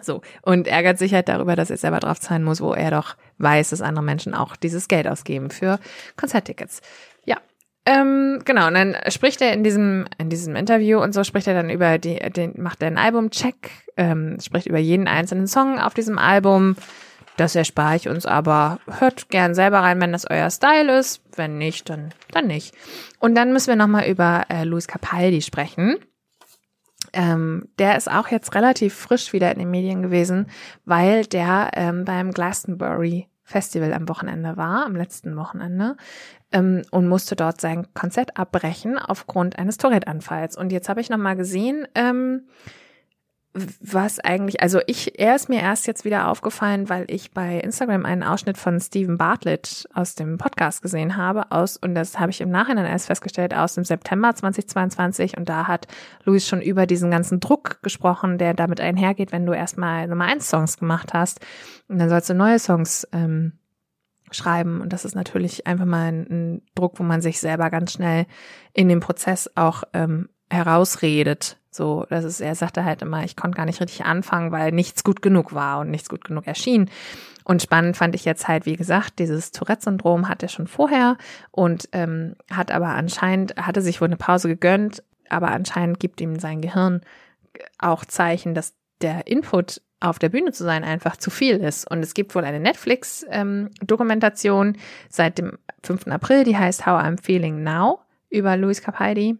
So, 0.02 0.22
und 0.42 0.66
ärgert 0.66 0.98
sich 0.98 1.14
halt 1.14 1.28
darüber, 1.28 1.56
dass 1.56 1.70
er 1.70 1.76
selber 1.76 2.00
drauf 2.00 2.20
zahlen 2.20 2.42
muss, 2.42 2.60
wo 2.60 2.72
er 2.72 2.90
doch 2.90 3.16
weiß, 3.38 3.70
dass 3.70 3.82
andere 3.82 4.04
Menschen 4.04 4.34
auch 4.34 4.56
dieses 4.56 4.88
Geld 4.88 5.06
ausgeben 5.06 5.50
für 5.50 5.78
Konzerttickets. 6.16 6.80
Ähm, 7.86 8.42
genau, 8.44 8.68
und 8.68 8.74
dann 8.74 8.96
spricht 9.08 9.40
er 9.40 9.52
in 9.52 9.64
diesem, 9.64 10.06
in 10.18 10.28
diesem 10.28 10.54
Interview 10.54 11.00
und 11.00 11.14
so 11.14 11.24
spricht 11.24 11.46
er 11.46 11.54
dann 11.54 11.70
über 11.70 11.98
die, 11.98 12.18
den, 12.18 12.54
macht 12.58 12.82
er 12.82 12.88
einen 12.88 12.98
Albumcheck, 12.98 13.70
ähm, 13.96 14.36
spricht 14.40 14.66
über 14.66 14.78
jeden 14.78 15.08
einzelnen 15.08 15.46
Song 15.46 15.78
auf 15.78 15.94
diesem 15.94 16.18
Album. 16.18 16.76
Das 17.36 17.56
erspare 17.56 17.96
ich 17.96 18.06
uns 18.06 18.26
aber. 18.26 18.80
Hört 18.98 19.30
gern 19.30 19.54
selber 19.54 19.78
rein, 19.78 19.98
wenn 20.02 20.12
das 20.12 20.28
euer 20.28 20.50
Style 20.50 20.98
ist. 20.98 21.22
Wenn 21.36 21.56
nicht, 21.56 21.88
dann, 21.88 22.12
dann 22.32 22.46
nicht. 22.46 22.74
Und 23.18 23.34
dann 23.34 23.54
müssen 23.54 23.68
wir 23.68 23.76
nochmal 23.76 24.08
über 24.08 24.44
äh, 24.50 24.64
Luis 24.64 24.86
Capaldi 24.86 25.40
sprechen. 25.40 25.96
Ähm, 27.14 27.66
der 27.78 27.96
ist 27.96 28.10
auch 28.10 28.28
jetzt 28.28 28.54
relativ 28.54 28.94
frisch 28.94 29.32
wieder 29.32 29.50
in 29.50 29.58
den 29.58 29.70
Medien 29.70 30.02
gewesen, 30.02 30.48
weil 30.84 31.24
der 31.24 31.70
ähm, 31.74 32.04
beim 32.04 32.30
Glastonbury 32.32 33.29
Festival 33.50 33.92
am 33.92 34.08
Wochenende 34.08 34.56
war, 34.56 34.86
am 34.86 34.94
letzten 34.94 35.36
Wochenende 35.36 35.96
ähm, 36.52 36.82
und 36.90 37.08
musste 37.08 37.34
dort 37.34 37.60
sein 37.60 37.92
Konzert 37.94 38.36
abbrechen 38.36 38.96
aufgrund 38.96 39.58
eines 39.58 39.76
Tourette-Anfalls. 39.76 40.56
Und 40.56 40.70
jetzt 40.70 40.88
habe 40.88 41.00
ich 41.00 41.10
nochmal 41.10 41.36
gesehen, 41.36 41.86
ähm, 41.96 42.44
was 43.52 44.20
eigentlich, 44.20 44.62
also 44.62 44.80
ich, 44.86 45.18
er 45.18 45.34
ist 45.34 45.48
mir 45.48 45.60
erst 45.60 45.88
jetzt 45.88 46.04
wieder 46.04 46.28
aufgefallen, 46.28 46.88
weil 46.88 47.04
ich 47.08 47.32
bei 47.32 47.58
Instagram 47.58 48.06
einen 48.06 48.22
Ausschnitt 48.22 48.56
von 48.56 48.78
Stephen 48.78 49.18
Bartlett 49.18 49.88
aus 49.92 50.14
dem 50.14 50.38
Podcast 50.38 50.82
gesehen 50.82 51.16
habe, 51.16 51.50
aus, 51.50 51.76
und 51.76 51.96
das 51.96 52.20
habe 52.20 52.30
ich 52.30 52.40
im 52.40 52.50
Nachhinein 52.50 52.86
erst 52.86 53.06
festgestellt, 53.06 53.52
aus 53.52 53.74
dem 53.74 53.84
September 53.84 54.32
2022. 54.32 55.36
Und 55.36 55.48
da 55.48 55.66
hat 55.66 55.88
Luis 56.24 56.46
schon 56.46 56.62
über 56.62 56.86
diesen 56.86 57.10
ganzen 57.10 57.40
Druck 57.40 57.82
gesprochen, 57.82 58.38
der 58.38 58.54
damit 58.54 58.80
einhergeht, 58.80 59.32
wenn 59.32 59.46
du 59.46 59.52
erstmal 59.52 60.06
Nummer 60.06 60.26
eins 60.26 60.48
Songs 60.48 60.78
gemacht 60.78 61.12
hast. 61.12 61.40
Und 61.88 61.98
dann 61.98 62.08
sollst 62.08 62.30
du 62.30 62.34
neue 62.34 62.60
Songs 62.60 63.08
ähm, 63.12 63.58
schreiben. 64.30 64.80
Und 64.80 64.92
das 64.92 65.04
ist 65.04 65.16
natürlich 65.16 65.66
einfach 65.66 65.86
mal 65.86 66.06
ein, 66.06 66.26
ein, 66.30 66.62
Druck, 66.76 67.00
wo 67.00 67.02
man 67.02 67.20
sich 67.20 67.40
selber 67.40 67.68
ganz 67.70 67.92
schnell 67.92 68.26
in 68.74 68.88
dem 68.88 69.00
Prozess 69.00 69.50
auch 69.56 69.82
ähm, 69.92 70.28
herausredet. 70.50 71.56
So, 71.70 72.04
das 72.10 72.24
ist, 72.24 72.40
er 72.40 72.56
sagte 72.56 72.84
halt 72.84 73.02
immer, 73.02 73.24
ich 73.24 73.36
konnte 73.36 73.56
gar 73.56 73.64
nicht 73.64 73.80
richtig 73.80 74.04
anfangen, 74.04 74.50
weil 74.50 74.72
nichts 74.72 75.04
gut 75.04 75.22
genug 75.22 75.54
war 75.54 75.78
und 75.78 75.90
nichts 75.90 76.08
gut 76.08 76.24
genug 76.24 76.46
erschien. 76.46 76.90
Und 77.44 77.62
spannend 77.62 77.96
fand 77.96 78.14
ich 78.14 78.24
jetzt 78.24 78.48
halt, 78.48 78.66
wie 78.66 78.76
gesagt, 78.76 79.18
dieses 79.18 79.52
Tourette-Syndrom 79.52 80.28
hat 80.28 80.42
er 80.42 80.48
schon 80.48 80.66
vorher 80.66 81.16
und 81.50 81.88
ähm, 81.92 82.34
hat 82.50 82.72
aber 82.72 82.88
anscheinend, 82.88 83.56
hatte 83.56 83.82
sich 83.82 84.00
wohl 84.00 84.08
eine 84.08 84.16
Pause 84.16 84.48
gegönnt, 84.48 85.02
aber 85.28 85.52
anscheinend 85.52 86.00
gibt 86.00 86.20
ihm 86.20 86.38
sein 86.38 86.60
Gehirn 86.60 87.02
auch 87.78 88.04
Zeichen, 88.04 88.54
dass 88.54 88.74
der 89.00 89.26
Input 89.26 89.80
auf 90.00 90.18
der 90.18 90.30
Bühne 90.30 90.52
zu 90.52 90.64
sein 90.64 90.82
einfach 90.82 91.16
zu 91.16 91.30
viel 91.30 91.56
ist. 91.56 91.90
Und 91.90 92.00
es 92.00 92.14
gibt 92.14 92.34
wohl 92.34 92.44
eine 92.44 92.60
Netflix-Dokumentation 92.60 94.68
ähm, 94.68 94.76
seit 95.08 95.38
dem 95.38 95.58
5. 95.84 96.08
April, 96.08 96.44
die 96.44 96.56
heißt 96.56 96.86
How 96.86 97.02
I'm 97.02 97.22
Feeling 97.22 97.62
Now 97.62 98.00
über 98.28 98.56
Louis 98.56 98.82
Capaldi. 98.82 99.38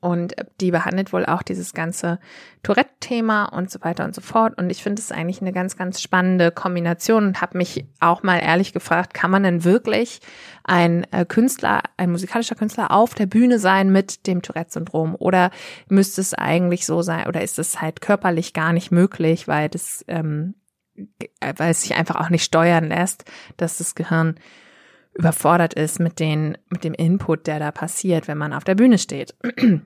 Und 0.00 0.34
die 0.60 0.70
behandelt 0.70 1.12
wohl 1.12 1.24
auch 1.24 1.42
dieses 1.42 1.72
ganze 1.72 2.20
Tourette-Thema 2.62 3.46
und 3.46 3.70
so 3.70 3.80
weiter 3.82 4.04
und 4.04 4.14
so 4.14 4.20
fort. 4.20 4.56
Und 4.58 4.70
ich 4.70 4.82
finde 4.82 5.00
es 5.00 5.10
eigentlich 5.10 5.40
eine 5.40 5.52
ganz, 5.52 5.76
ganz 5.76 6.02
spannende 6.02 6.50
Kombination 6.50 7.26
und 7.26 7.40
habe 7.40 7.58
mich 7.58 7.86
auch 7.98 8.22
mal 8.22 8.38
ehrlich 8.38 8.72
gefragt, 8.72 9.14
kann 9.14 9.30
man 9.30 9.42
denn 9.42 9.64
wirklich 9.64 10.20
ein 10.62 11.10
äh, 11.12 11.24
Künstler, 11.24 11.82
ein 11.96 12.10
musikalischer 12.10 12.54
Künstler 12.54 12.90
auf 12.90 13.14
der 13.14 13.26
Bühne 13.26 13.58
sein 13.58 13.90
mit 13.90 14.26
dem 14.26 14.42
Tourette-Syndrom? 14.42 15.16
Oder 15.18 15.50
müsste 15.88 16.20
es 16.20 16.34
eigentlich 16.34 16.84
so 16.84 17.02
sein, 17.02 17.26
oder 17.26 17.42
ist 17.42 17.58
es 17.58 17.80
halt 17.80 18.00
körperlich 18.00 18.52
gar 18.52 18.72
nicht 18.72 18.92
möglich, 18.92 19.48
weil 19.48 19.68
das, 19.68 20.04
ähm, 20.06 20.54
weil 21.40 21.70
es 21.70 21.82
sich 21.82 21.94
einfach 21.94 22.16
auch 22.16 22.30
nicht 22.30 22.44
steuern 22.44 22.88
lässt, 22.88 23.24
dass 23.56 23.78
das 23.78 23.94
Gehirn 23.94 24.38
überfordert 25.18 25.74
ist 25.74 25.98
mit 25.98 26.20
den, 26.20 26.56
mit 26.70 26.84
dem 26.84 26.94
Input, 26.94 27.46
der 27.46 27.58
da 27.58 27.72
passiert, 27.72 28.28
wenn 28.28 28.38
man 28.38 28.52
auf 28.52 28.64
der 28.64 28.76
Bühne 28.76 28.98
steht. 28.98 29.34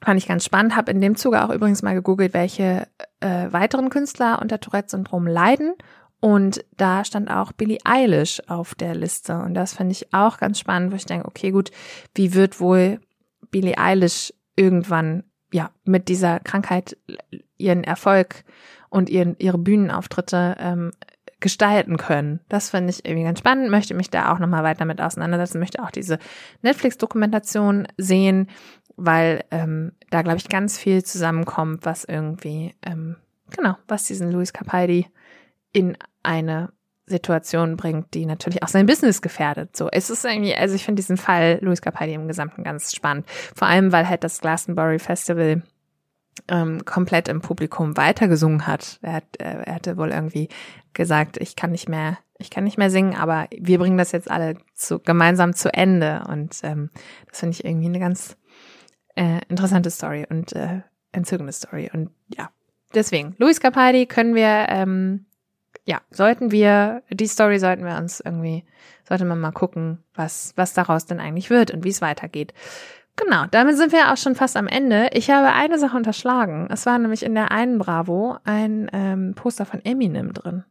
Fand 0.00 0.18
ich 0.18 0.28
ganz 0.28 0.44
spannend, 0.44 0.76
habe 0.76 0.92
in 0.92 1.00
dem 1.00 1.16
Zuge 1.16 1.44
auch 1.44 1.50
übrigens 1.50 1.82
mal 1.82 1.94
gegoogelt, 1.94 2.34
welche 2.34 2.86
äh, 3.20 3.52
weiteren 3.52 3.90
Künstler 3.90 4.40
unter 4.40 4.60
Tourette-Syndrom 4.60 5.26
leiden. 5.26 5.74
Und 6.20 6.64
da 6.76 7.04
stand 7.04 7.30
auch 7.30 7.52
Billie 7.52 7.78
Eilish 7.84 8.40
auf 8.46 8.74
der 8.74 8.94
Liste. 8.94 9.36
Und 9.38 9.54
das 9.54 9.74
finde 9.74 9.92
ich 9.92 10.14
auch 10.14 10.38
ganz 10.38 10.58
spannend, 10.58 10.92
wo 10.92 10.96
ich 10.96 11.06
denke, 11.06 11.26
okay, 11.26 11.50
gut, 11.50 11.70
wie 12.14 12.34
wird 12.34 12.60
wohl 12.60 13.00
Billie 13.50 13.76
Eilish 13.76 14.32
irgendwann 14.56 15.24
ja 15.52 15.70
mit 15.84 16.08
dieser 16.08 16.40
Krankheit 16.40 16.96
ihren 17.56 17.84
Erfolg 17.84 18.44
und 18.88 19.10
ihren, 19.10 19.36
ihre 19.38 19.58
Bühnenauftritte 19.58 20.56
ähm, 20.58 20.92
gestalten 21.40 21.96
können. 21.96 22.40
Das 22.48 22.70
finde 22.70 22.90
ich 22.90 23.04
irgendwie 23.04 23.24
ganz 23.24 23.38
spannend, 23.38 23.70
möchte 23.70 23.94
mich 23.94 24.10
da 24.10 24.32
auch 24.32 24.38
nochmal 24.38 24.64
weiter 24.64 24.84
mit 24.84 25.00
auseinandersetzen, 25.00 25.58
möchte 25.58 25.82
auch 25.82 25.90
diese 25.90 26.18
Netflix-Dokumentation 26.62 27.88
sehen, 27.96 28.48
weil 28.96 29.44
ähm, 29.50 29.92
da, 30.10 30.22
glaube 30.22 30.38
ich, 30.38 30.48
ganz 30.48 30.78
viel 30.78 31.04
zusammenkommt, 31.04 31.84
was 31.84 32.04
irgendwie, 32.04 32.74
ähm, 32.82 33.16
genau, 33.56 33.76
was 33.88 34.04
diesen 34.04 34.30
Louis 34.30 34.52
Capaldi 34.52 35.06
in 35.72 35.96
eine 36.22 36.72
Situation 37.06 37.76
bringt, 37.76 38.14
die 38.14 38.24
natürlich 38.24 38.62
auch 38.62 38.68
sein 38.68 38.86
Business 38.86 39.20
gefährdet. 39.20 39.76
So, 39.76 39.88
es 39.90 40.08
ist 40.08 40.24
irgendwie, 40.24 40.54
also 40.54 40.74
ich 40.74 40.84
finde 40.84 41.00
diesen 41.00 41.18
Fall 41.18 41.58
Louis 41.60 41.82
Capaldi 41.82 42.14
im 42.14 42.28
Gesamten 42.28 42.64
ganz 42.64 42.94
spannend. 42.94 43.26
Vor 43.54 43.68
allem, 43.68 43.92
weil 43.92 44.08
halt 44.08 44.24
das 44.24 44.40
Glastonbury 44.40 44.98
Festival 44.98 45.62
ähm, 46.48 46.84
komplett 46.84 47.28
im 47.28 47.40
Publikum 47.40 47.96
weitergesungen 47.96 48.66
hat. 48.66 48.98
Er, 49.02 49.14
hat 49.14 49.24
äh, 49.38 49.62
er 49.64 49.74
hatte 49.74 49.96
wohl 49.96 50.10
irgendwie 50.10 50.48
gesagt, 50.92 51.36
ich 51.38 51.56
kann 51.56 51.70
nicht 51.70 51.88
mehr, 51.88 52.18
ich 52.38 52.50
kann 52.50 52.64
nicht 52.64 52.78
mehr 52.78 52.90
singen, 52.90 53.14
aber 53.14 53.48
wir 53.56 53.78
bringen 53.78 53.98
das 53.98 54.12
jetzt 54.12 54.30
alle 54.30 54.56
zu, 54.74 54.98
gemeinsam 54.98 55.54
zu 55.54 55.72
Ende. 55.72 56.22
Und 56.28 56.58
ähm, 56.62 56.90
das 57.28 57.40
finde 57.40 57.54
ich 57.54 57.64
irgendwie 57.64 57.86
eine 57.86 58.00
ganz 58.00 58.36
äh, 59.16 59.40
interessante 59.48 59.90
Story 59.90 60.26
und 60.28 60.52
äh, 60.52 60.82
entzückende 61.12 61.52
Story. 61.52 61.90
Und 61.92 62.10
ja, 62.36 62.50
deswegen, 62.94 63.34
Luis 63.38 63.60
Capaldi 63.60 64.06
können 64.06 64.34
wir, 64.34 64.66
ähm, 64.68 65.26
ja, 65.84 66.00
sollten 66.10 66.50
wir, 66.50 67.02
die 67.10 67.26
Story 67.26 67.58
sollten 67.58 67.84
wir 67.84 67.96
uns 67.96 68.20
irgendwie, 68.20 68.64
sollte 69.06 69.24
man 69.24 69.40
mal 69.40 69.52
gucken, 69.52 70.02
was, 70.14 70.52
was 70.56 70.74
daraus 70.74 71.06
denn 71.06 71.20
eigentlich 71.20 71.50
wird 71.50 71.70
und 71.70 71.84
wie 71.84 71.90
es 71.90 72.00
weitergeht. 72.00 72.54
Genau, 73.16 73.44
damit 73.50 73.76
sind 73.76 73.92
wir 73.92 74.12
auch 74.12 74.16
schon 74.16 74.34
fast 74.34 74.56
am 74.56 74.66
Ende. 74.66 75.08
Ich 75.12 75.30
habe 75.30 75.52
eine 75.52 75.78
Sache 75.78 75.96
unterschlagen. 75.96 76.66
Es 76.70 76.84
war 76.84 76.98
nämlich 76.98 77.22
in 77.22 77.34
der 77.34 77.52
einen 77.52 77.78
Bravo 77.78 78.38
ein 78.44 78.90
ähm, 78.92 79.34
Poster 79.34 79.66
von 79.66 79.84
Eminem 79.84 80.32
drin. 80.32 80.64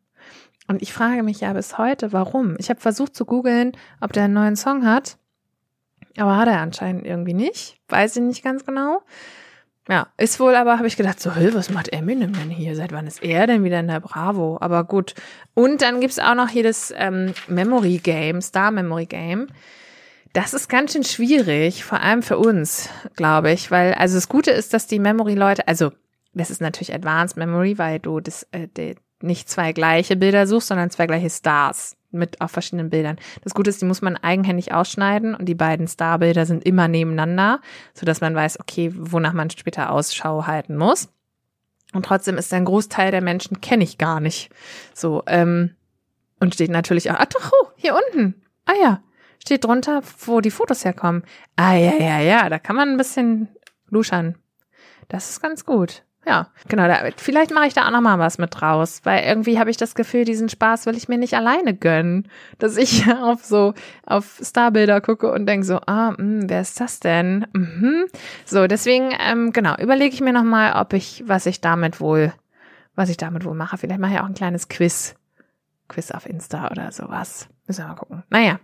Und 0.68 0.82
ich 0.82 0.94
frage 0.94 1.24
mich 1.24 1.42
ja 1.42 1.54
bis 1.54 1.78
heute, 1.78 2.12
warum. 2.12 2.56
Ich 2.58 2.70
habe 2.70 2.80
versucht 2.80 3.16
zu 3.16 3.26
googeln, 3.26 3.74
ob 4.02 4.14
der 4.14 4.26
einen 4.26 4.34
neuen 4.34 4.56
Song 4.56 4.86
hat, 4.86 5.18
aber 6.18 6.38
hat 6.38 6.48
er 6.48 6.60
anscheinend 6.60 7.06
irgendwie 7.06 7.34
nicht. 7.34 7.78
Weiß 7.88 8.16
ich 8.16 8.22
nicht 8.22 8.44
ganz 8.44 8.66
genau. 8.66 9.02
Ja, 9.90 10.08
ist 10.18 10.40
wohl, 10.40 10.56
aber 10.56 10.78
habe 10.78 10.88
ich 10.88 10.96
gedacht, 10.96 11.20
so, 11.20 11.32
was 11.36 11.70
macht 11.70 11.92
Eminem 11.92 12.32
denn 12.32 12.50
hier? 12.50 12.76
Seit 12.76 12.94
wann 12.94 13.08
ist 13.08 13.22
er 13.22 13.48
denn 13.48 13.66
wieder 13.66 13.82
in 13.82 13.90
der 13.90 14.00
Bravo? 14.00 14.58
Aber 14.62 14.86
gut. 14.86 15.14
Und 15.54 15.82
dann 15.82 16.00
gibt's 16.00 16.20
auch 16.20 16.36
noch 16.36 16.48
hier 16.48 16.64
das 16.64 16.94
ähm, 16.96 17.34
Memory 17.48 17.98
Game, 17.98 18.42
Star 18.42 18.72
Memory 18.72 19.06
Game. 19.08 19.48
Das 20.34 20.56
ist 20.56 20.68
ganz 20.68 20.94
schön 20.94 21.04
schwierig, 21.04 21.86
vor 21.86 22.00
allem 22.02 22.24
für 22.24 22.40
uns, 22.40 22.90
glaube 23.16 23.52
ich, 23.52 23.70
weil 23.70 23.94
also 23.94 24.16
das 24.16 24.28
Gute 24.28 24.50
ist, 24.50 24.74
dass 24.74 24.88
die 24.88 24.98
Memory-Leute, 24.98 25.68
also 25.68 25.92
das 26.34 26.50
ist 26.50 26.60
natürlich 26.60 26.92
Advanced 26.92 27.38
Memory, 27.38 27.78
weil 27.78 28.00
du 28.00 28.20
das 28.20 28.48
äh, 28.52 28.68
die, 28.76 28.96
nicht 29.22 29.48
zwei 29.48 29.74
gleiche 29.74 30.16
Bilder 30.16 30.48
suchst, 30.48 30.70
sondern 30.70 30.90
zwei 30.90 31.06
gleiche 31.06 31.30
Stars 31.30 31.96
mit 32.10 32.42
auf 32.42 32.50
verschiedenen 32.50 32.90
Bildern. 32.90 33.18
Das 33.44 33.54
Gute 33.54 33.70
ist, 33.70 33.80
die 33.82 33.86
muss 33.86 34.02
man 34.02 34.18
eigenhändig 34.18 34.74
ausschneiden 34.74 35.36
und 35.36 35.46
die 35.46 35.56
beiden 35.56 35.88
Starbilder 35.88 36.48
sind 36.48 36.66
immer 36.66 36.88
nebeneinander, 36.88 37.62
so 37.94 38.08
dass 38.08 38.20
man 38.20 38.34
weiß, 38.34 38.60
okay, 38.60 38.92
wonach 38.96 39.34
man 39.34 39.52
später 39.52 39.92
Ausschau 39.92 40.48
halten 40.48 40.76
muss. 40.76 41.10
Und 41.94 42.08
trotzdem 42.08 42.40
ist 42.40 42.52
ein 42.54 42.66
Großteil 42.66 43.12
der 43.12 43.22
Menschen 43.22 43.62
kenne 43.62 43.84
ich 43.84 44.00
gar 44.00 44.20
nicht. 44.20 44.50
So 44.96 45.22
ähm, 45.28 45.76
und 46.40 46.56
steht 46.56 46.72
natürlich 46.72 47.12
auch, 47.12 47.18
ach 47.20 47.26
doch, 47.26 47.52
oh, 47.52 47.68
hier 47.76 47.96
unten. 47.96 48.42
Ah 48.66 48.74
ja, 48.82 49.04
steht 49.44 49.66
drunter, 49.66 50.02
wo 50.26 50.40
die 50.40 50.52
Fotos 50.52 50.86
herkommen. 50.86 51.24
Ah, 51.58 51.76
ja, 51.76 51.94
ja, 52.00 52.20
ja, 52.20 52.50
da 52.50 52.60
kann 52.60 52.78
man 52.78 52.90
ein 52.90 52.98
bisschen 52.98 53.50
luschern. 53.90 54.36
Das 55.10 55.30
ist 55.30 55.42
ganz 55.42 55.66
gut. 55.66 56.04
Ja, 56.26 56.48
genau. 56.70 56.88
Da, 56.88 57.10
vielleicht 57.18 57.52
mache 57.52 57.68
ich 57.68 57.74
da 57.74 57.86
auch 57.86 57.92
noch 57.92 58.00
mal 58.00 58.18
was 58.18 58.38
mit 58.38 58.62
raus, 58.62 59.02
weil 59.04 59.26
irgendwie 59.26 59.60
habe 59.60 59.70
ich 59.70 59.76
das 59.76 59.94
Gefühl, 59.94 60.24
diesen 60.24 60.48
Spaß 60.48 60.86
will 60.86 60.96
ich 60.96 61.10
mir 61.10 61.18
nicht 61.18 61.34
alleine 61.34 61.76
gönnen, 61.76 62.30
dass 62.60 62.78
ich 62.78 63.06
auf 63.22 63.44
so 63.44 63.74
auf 64.06 64.40
Starbilder 64.42 65.02
gucke 65.02 65.30
und 65.30 65.46
denke 65.46 65.66
so, 65.66 65.82
ah, 65.86 66.12
mh, 66.12 66.18
hm, 66.18 66.50
wer 66.50 66.62
ist 66.62 66.80
das 66.80 67.02
denn? 67.02 67.46
Mhm. 67.52 68.06
So, 68.46 68.68
deswegen 68.68 69.14
ähm, 69.20 69.52
genau 69.52 69.76
überlege 69.76 70.14
ich 70.14 70.22
mir 70.22 70.32
noch 70.32 70.44
mal, 70.44 70.80
ob 70.80 70.94
ich 70.94 71.24
was 71.28 71.46
ich 71.46 71.60
damit 71.60 72.00
wohl, 72.00 72.32
was 72.96 73.10
ich 73.10 73.18
damit 73.18 73.44
wohl 73.44 73.56
mache. 73.56 73.78
Vielleicht 73.78 74.00
mache 74.00 74.14
ich 74.14 74.20
auch 74.20 74.26
ein 74.26 74.34
kleines 74.34 74.70
Quiz, 74.70 75.16
Quiz 75.90 76.12
auf 76.12 76.26
Insta 76.26 76.72
oder 76.72 76.94
sowas. 76.94 77.50
Müssen 77.68 77.84
wir 77.84 77.90
mal 77.90 77.96
gucken. 77.96 78.24
Naja, 78.30 78.60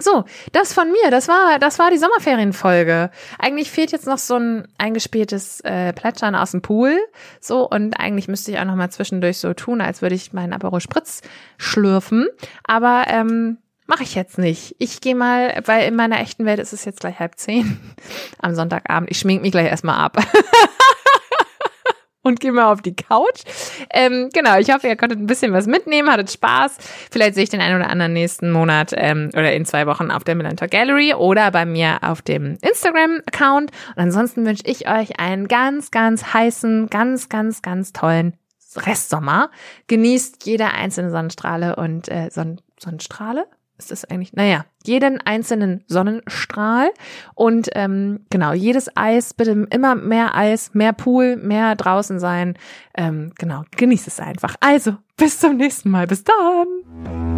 so, 0.00 0.24
das 0.52 0.72
von 0.72 0.90
mir, 0.90 1.10
das 1.10 1.28
war, 1.28 1.58
das 1.58 1.78
war 1.78 1.90
die 1.90 1.98
Sommerferienfolge. 1.98 3.10
Eigentlich 3.38 3.70
fehlt 3.70 3.92
jetzt 3.92 4.06
noch 4.06 4.18
so 4.18 4.36
ein 4.36 4.68
eingespieltes 4.76 5.60
äh, 5.60 5.92
Plätschern 5.92 6.34
aus 6.34 6.50
dem 6.50 6.62
Pool. 6.62 6.98
So, 7.40 7.68
und 7.68 8.00
eigentlich 8.00 8.28
müsste 8.28 8.50
ich 8.50 8.58
auch 8.58 8.64
noch 8.64 8.74
mal 8.74 8.90
zwischendurch 8.90 9.38
so 9.38 9.54
tun, 9.54 9.80
als 9.80 10.02
würde 10.02 10.14
ich 10.14 10.32
meinen 10.32 10.52
Aperol 10.52 10.80
Spritz 10.80 11.22
schlürfen. 11.58 12.28
Aber 12.64 13.04
ähm, 13.08 13.58
mache 13.86 14.02
ich 14.02 14.14
jetzt 14.14 14.38
nicht. 14.38 14.74
Ich 14.78 15.00
gehe 15.00 15.14
mal, 15.14 15.62
weil 15.64 15.86
in 15.86 15.96
meiner 15.96 16.20
echten 16.20 16.44
Welt 16.44 16.58
ist 16.58 16.72
es 16.72 16.84
jetzt 16.84 17.00
gleich 17.00 17.18
halb 17.18 17.38
zehn 17.38 17.80
am 18.38 18.54
Sonntagabend. 18.54 19.10
Ich 19.10 19.18
schmink 19.18 19.42
mich 19.42 19.52
gleich 19.52 19.68
erstmal 19.68 19.98
ab. 19.98 20.16
und 22.24 22.40
gehe 22.40 22.50
mal 22.50 22.72
auf 22.72 22.82
die 22.82 22.96
Couch. 22.96 23.42
Ähm, 23.90 24.30
genau, 24.32 24.58
ich 24.58 24.72
hoffe, 24.72 24.88
ihr 24.88 24.96
konntet 24.96 25.20
ein 25.20 25.26
bisschen 25.26 25.52
was 25.52 25.66
mitnehmen, 25.66 26.10
hattet 26.10 26.32
Spaß. 26.32 26.78
Vielleicht 27.12 27.34
sehe 27.34 27.44
ich 27.44 27.50
den 27.50 27.60
einen 27.60 27.76
oder 27.80 27.88
anderen 27.88 28.12
nächsten 28.12 28.50
Monat 28.50 28.92
ähm, 28.96 29.30
oder 29.34 29.52
in 29.52 29.64
zwei 29.64 29.86
Wochen 29.86 30.10
auf 30.10 30.24
der 30.24 30.34
Millantor 30.34 30.68
Gallery 30.68 31.14
oder 31.14 31.52
bei 31.52 31.64
mir 31.64 31.98
auf 32.02 32.22
dem 32.22 32.58
Instagram-Account. 32.62 33.70
Und 33.70 34.02
ansonsten 34.02 34.44
wünsche 34.44 34.64
ich 34.66 34.88
euch 34.88 35.20
einen 35.20 35.46
ganz, 35.46 35.92
ganz 35.92 36.34
heißen, 36.34 36.88
ganz, 36.90 37.28
ganz, 37.28 37.62
ganz 37.62 37.92
tollen 37.92 38.34
Restsommer. 38.76 39.50
Genießt 39.86 40.46
jede 40.46 40.72
einzelne 40.72 41.10
Sonnenstrahle 41.10 41.76
und 41.76 42.08
äh, 42.08 42.30
Son 42.30 42.60
Sonnenstrahle? 42.80 43.46
ist 43.78 43.90
das 43.90 44.04
eigentlich, 44.04 44.32
naja, 44.32 44.64
jeden 44.86 45.20
einzelnen 45.20 45.82
Sonnenstrahl 45.86 46.90
und 47.34 47.70
ähm, 47.74 48.20
genau, 48.30 48.52
jedes 48.52 48.94
Eis, 48.96 49.34
bitte 49.34 49.66
immer 49.70 49.94
mehr 49.94 50.34
Eis, 50.34 50.70
mehr 50.74 50.92
Pool, 50.92 51.36
mehr 51.36 51.74
draußen 51.74 52.18
sein. 52.18 52.56
Ähm, 52.96 53.32
genau, 53.38 53.64
genießt 53.76 54.06
es 54.08 54.20
einfach. 54.20 54.56
Also, 54.60 54.96
bis 55.16 55.38
zum 55.40 55.56
nächsten 55.56 55.90
Mal. 55.90 56.06
Bis 56.06 56.24
dann. 56.24 57.33